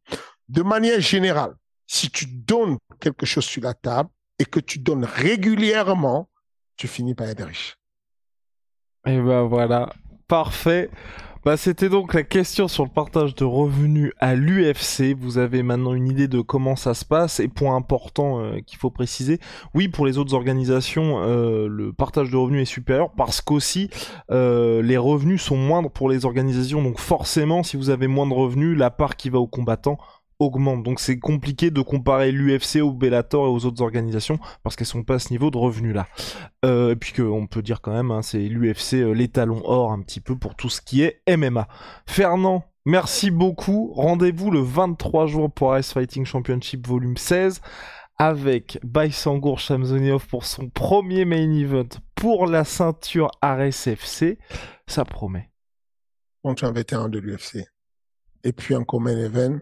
De 0.49 0.63
manière 0.63 1.01
générale, 1.01 1.55
si 1.87 2.11
tu 2.11 2.27
donnes 2.27 2.79
quelque 2.99 3.27
chose 3.27 3.45
sur 3.45 3.63
la 3.63 3.75
table, 3.75 4.11
et 4.41 4.47
que 4.47 4.59
tu 4.59 4.81
donnes 4.81 5.05
régulièrement, 5.05 6.31
tu 6.77 6.89
finis 6.89 7.15
par 7.15 7.29
être 7.29 7.45
riche. 7.45 7.77
Et 9.07 9.21
ben 9.21 9.43
voilà, 9.43 9.93
parfait. 10.27 10.91
Bah, 11.45 11.57
c'était 11.57 11.89
donc 11.89 12.13
la 12.13 12.23
question 12.23 12.69
sur 12.69 12.85
le 12.85 12.91
partage 12.91 13.35
de 13.35 13.45
revenus 13.45 14.13
à 14.19 14.35
l'UFC. 14.35 15.15
Vous 15.19 15.39
avez 15.39 15.63
maintenant 15.63 15.95
une 15.95 16.07
idée 16.07 16.29
de 16.29 16.41
comment 16.41 16.77
ça 16.77 16.93
se 16.93 17.05
passe. 17.05 17.41
Et 17.41 17.49
point 17.49 17.77
important 17.77 18.41
euh, 18.41 18.61
qu'il 18.67 18.79
faut 18.79 18.91
préciser, 18.91 19.41
oui, 19.75 19.89
pour 19.89 20.05
les 20.05 20.19
autres 20.19 20.35
organisations, 20.35 21.23
euh, 21.23 21.67
le 21.67 21.95
partage 21.95 22.31
de 22.31 22.37
revenus 22.37 22.63
est 22.63 22.73
supérieur 22.73 23.11
parce 23.17 23.41
qu'aussi 23.41 23.89
euh, 24.31 24.83
les 24.83 24.99
revenus 24.99 25.43
sont 25.43 25.57
moindres 25.57 25.91
pour 25.91 26.11
les 26.11 26.27
organisations. 26.27 26.83
Donc 26.83 26.99
forcément, 26.99 27.63
si 27.63 27.79
vous 27.79 27.89
avez 27.89 28.07
moins 28.07 28.27
de 28.27 28.35
revenus, 28.35 28.77
la 28.77 28.91
part 28.91 29.17
qui 29.17 29.31
va 29.31 29.39
aux 29.39 29.49
combattants 29.49 29.99
augmente. 30.41 30.83
Donc 30.83 30.99
c'est 30.99 31.19
compliqué 31.19 31.71
de 31.71 31.81
comparer 31.83 32.33
l'UFC 32.33 32.81
au 32.83 32.93
Bellator 32.93 33.47
et 33.47 33.51
aux 33.51 33.65
autres 33.67 33.83
organisations 33.83 34.39
parce 34.65 34.75
qu'elles 34.75 34.87
sont 34.87 35.05
pas 35.05 35.15
à 35.15 35.19
ce 35.21 35.31
niveau 35.31 35.51
de 35.51 35.59
revenus 35.59 35.95
là. 35.95 36.09
Euh, 36.65 36.93
et 36.93 36.97
puis 36.97 37.13
qu'on 37.13 37.47
peut 37.47 37.63
dire 37.63 37.81
quand 37.81 37.93
même, 37.93 38.11
hein, 38.11 38.23
c'est 38.23 38.41
l'UFC 38.41 38.95
euh, 38.95 39.13
l'étalon 39.13 39.63
or 39.65 39.93
un 39.93 40.01
petit 40.01 40.21
peu 40.21 40.37
pour 40.37 40.57
tout 40.57 40.69
ce 40.69 40.81
qui 40.81 41.03
est 41.03 41.23
MMA. 41.29 41.69
Fernand, 42.07 42.65
merci 42.85 43.31
beaucoup. 43.31 43.93
Rendez-vous 43.95 44.51
le 44.51 44.61
23 44.61 45.27
juin 45.27 45.49
pour 45.49 45.77
Ice 45.79 45.93
Fighting 45.93 46.25
Championship 46.25 46.87
volume 46.87 47.17
16 47.17 47.61
avec 48.19 48.79
Baisangour 48.83 49.59
Shamsoniov 49.59 50.27
pour 50.27 50.45
son 50.45 50.69
premier 50.69 51.25
main 51.25 51.51
event 51.55 51.89
pour 52.15 52.47
la 52.47 52.65
ceinture 52.65 53.31
RSFC. 53.43 54.39
Ça 54.87 55.05
promet. 55.05 55.51
Contre 56.43 56.65
un 56.65 56.73
vétéran 56.73 57.09
de 57.09 57.19
l'UFC. 57.19 57.65
Et 58.45 58.53
puis 58.53 58.75
un 58.75 58.85
main 58.99 59.17
event 59.17 59.59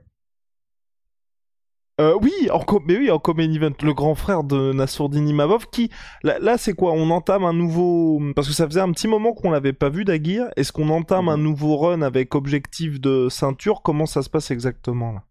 euh, 2.00 2.16
oui, 2.22 2.32
en 2.52 2.64
mais 2.86 2.96
oui, 2.96 3.10
en 3.10 3.18
common 3.18 3.52
event, 3.52 3.72
le 3.82 3.92
grand 3.92 4.14
frère 4.14 4.44
de 4.44 4.72
Nassourdini 4.72 5.32
Mavov, 5.32 5.66
qui, 5.70 5.90
là, 6.22 6.56
c'est 6.56 6.72
quoi 6.72 6.92
On 6.92 7.10
entame 7.10 7.44
un 7.44 7.52
nouveau, 7.52 8.20
parce 8.36 8.46
que 8.46 8.54
ça 8.54 8.66
faisait 8.66 8.80
un 8.80 8.92
petit 8.92 9.08
moment 9.08 9.32
qu'on 9.32 9.50
l'avait 9.50 9.72
pas 9.72 9.88
vu 9.88 10.04
Daguir. 10.04 10.46
Est-ce 10.56 10.72
qu'on 10.72 10.90
entame 10.90 11.24
mhm. 11.24 11.30
un 11.30 11.36
nouveau 11.38 11.76
run 11.76 12.02
avec 12.02 12.34
objectif 12.34 13.00
de 13.00 13.28
ceinture? 13.28 13.82
Comment 13.82 14.06
ça 14.06 14.22
se 14.22 14.30
passe 14.30 14.50
exactement 14.50 15.12
là? 15.12 15.27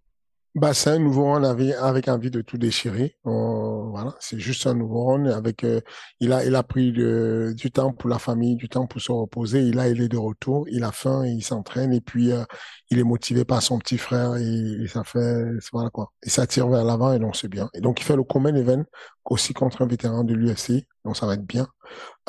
Bah, 0.58 0.74
c'est 0.74 0.90
un 0.90 0.98
nouveau 0.98 1.34
run 1.34 1.44
avec, 1.44 1.76
avec 1.76 2.08
envie 2.08 2.32
de 2.32 2.42
tout 2.42 2.58
déchirer. 2.58 3.16
voilà, 3.24 4.16
c'est 4.20 4.40
juste 4.40 4.66
un 4.66 4.74
nouveau 4.74 5.06
run 5.06 5.26
avec. 5.26 5.64
Euh, 5.64 5.82
il 6.20 6.34
a, 6.34 6.44
il 6.44 6.56
a 6.56 6.64
pris 6.64 6.92
du 6.92 7.72
temps 7.72 7.94
pour 7.94 8.10
la 8.10 8.18
famille, 8.18 8.56
du 8.56 8.68
temps 8.68 8.88
pour 8.88 9.00
se 9.00 9.12
reposer. 9.12 9.62
Il 9.62 9.78
a, 9.78 9.88
il 9.88 10.02
est 10.02 10.10
de 10.10 10.18
retour. 10.18 10.66
Il 10.70 10.84
a 10.84 10.92
faim, 10.92 11.28
il 11.28 11.44
s'entraîne 11.44 11.94
et 11.94 12.02
puis 12.02 12.32
euh, 12.32 12.44
il 12.90 12.98
est 12.98 13.04
motivé 13.04 13.46
par 13.46 13.62
son 13.62 13.78
petit 13.78 14.00
frère 14.00 14.36
et, 14.38 14.88
ça 14.88 15.04
fait, 15.04 15.44
voilà 15.72 15.92
quoi. 15.92 16.12
Il 16.26 16.32
s'attire 16.32 16.68
vers 16.70 16.84
l'avant 16.84 17.14
et 17.14 17.20
donc 17.20 17.36
c'est 17.36 17.50
bien. 17.50 17.70
Et 17.76 17.82
donc 17.82 18.02
il 18.02 18.04
fait 18.04 18.16
le 18.16 18.24
common 18.24 18.56
event 18.56 18.84
aussi 19.26 19.54
contre 19.54 19.84
un 19.84 19.88
vétéran 19.88 20.24
de 20.24 20.34
l'UFC, 20.34 20.88
donc 21.06 21.18
ça 21.18 21.28
va 21.28 21.36
être 21.36 21.46
bien. 21.46 21.68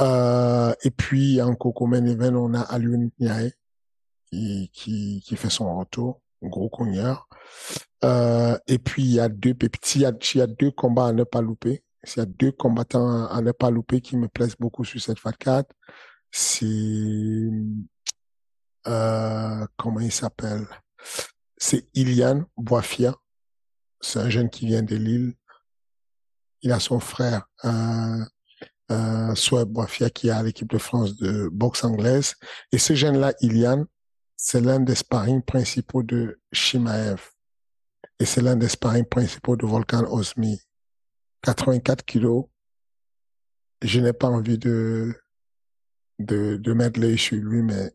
Euh, 0.01 0.75
et 0.85 0.91
puis 0.91 1.41
en 1.41 1.55
co-common 1.55 2.05
event, 2.05 2.35
on 2.35 2.53
a 2.53 2.61
Alun 2.61 3.09
Niae 3.19 3.53
qui, 4.31 4.71
qui, 4.75 5.23
qui 5.25 5.37
fait 5.37 5.51
son 5.51 5.79
retour, 5.79 6.21
gros 6.43 6.69
cogneur. 6.69 7.29
Euh, 8.05 8.57
et 8.67 8.79
puis, 8.79 9.03
il 9.03 9.13
y 9.13 9.21
a 9.21 9.29
deux 9.29 9.55
il 9.55 10.01
y 10.01 10.41
a 10.41 10.47
deux 10.47 10.71
combats 10.71 11.09
à 11.09 11.13
ne 11.13 11.25
pas 11.25 11.41
louper. 11.41 11.83
Il 12.05 12.19
y 12.19 12.21
a 12.21 12.27
deux 12.27 12.53
combattants 12.53 13.27
à 13.27 13.41
ne 13.43 13.53
pas 13.53 13.71
louper 13.71 14.01
qui 14.01 14.17
me 14.17 14.29
plaisent 14.29 14.57
beaucoup 14.59 14.85
sur 14.85 15.01
cette 15.01 15.19
FAT 15.19 15.33
4. 15.33 15.75
C'est, 16.31 16.67
euh, 18.87 19.67
comment 19.77 20.01
il 20.01 20.13
s'appelle? 20.13 20.67
C'est 21.57 21.89
Ilian 21.95 22.45
Boifia. 22.57 23.15
C'est 24.01 24.21
un 24.21 24.31
jeune 24.31 24.49
qui 24.49 24.67
vient 24.67 24.83
de 24.83 24.95
Lille. 24.97 25.35
Il 26.63 26.73
a 26.73 26.81
son 26.81 27.01
frère, 27.01 27.49
euh, 27.65 28.25
euh, 28.91 29.65
Boifia, 29.67 30.11
qui 30.11 30.29
est 30.29 30.33
à 30.33 30.43
l'équipe 30.43 30.71
de 30.71 30.79
France 30.79 31.17
de 31.17 31.49
boxe 31.53 31.85
anglaise. 31.85 32.35
Et 32.73 32.79
ce 32.79 32.95
jeune-là, 32.95 33.33
Ilian, 33.41 33.85
c'est 34.39 34.61
l'un 34.61 34.79
des 34.79 34.95
sparring 34.95 35.43
principaux 35.43 36.03
de 36.05 36.41
Shimaev. 36.53 37.21
Et 38.21 38.25
c'est 38.25 38.41
l'un 38.41 38.57
des 38.57 38.69
sparring 38.69 39.05
principaux 39.05 39.57
de 39.57 39.67
Volkan 39.67 40.05
Osmi. 40.05 40.61
84 41.43 42.05
kilos. 42.05 42.47
Je 43.83 44.01
n'ai 44.01 44.13
pas 44.13 44.29
envie 44.29 44.57
de, 44.57 45.15
de, 46.21 46.57
de 46.57 46.73
mettre 46.73 47.01
les 47.01 47.17
sur 47.17 47.37
lui, 47.37 47.63
mais 47.63 47.93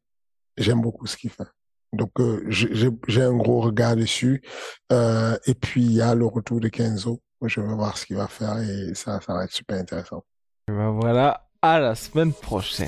j'aime 0.57 0.81
beaucoup 0.81 1.07
ce 1.07 1.17
qu'il 1.17 1.29
fait. 1.29 1.47
Donc, 1.93 2.11
euh, 2.19 2.43
j'ai 2.49 3.21
un 3.21 3.35
gros 3.35 3.61
regard 3.61 3.95
dessus. 3.95 4.43
Euh, 4.91 5.37
et 5.45 5.55
puis, 5.55 5.83
il 5.83 5.93
y 5.93 6.01
a 6.01 6.13
le 6.13 6.25
retour 6.25 6.59
de 6.59 6.67
Kenzo. 6.67 7.21
Je 7.41 7.61
vais 7.61 7.73
voir 7.73 7.97
ce 7.97 8.05
qu'il 8.05 8.15
va 8.15 8.27
faire 8.27 8.57
et 8.59 8.93
ça, 8.95 9.19
ça 9.19 9.33
va 9.33 9.43
être 9.43 9.51
super 9.51 9.77
intéressant. 9.77 10.23
Et 10.69 10.71
ben 10.71 10.91
voilà, 10.91 11.49
à 11.61 11.79
la 11.79 11.93
semaine 11.93 12.31
prochaine. 12.31 12.87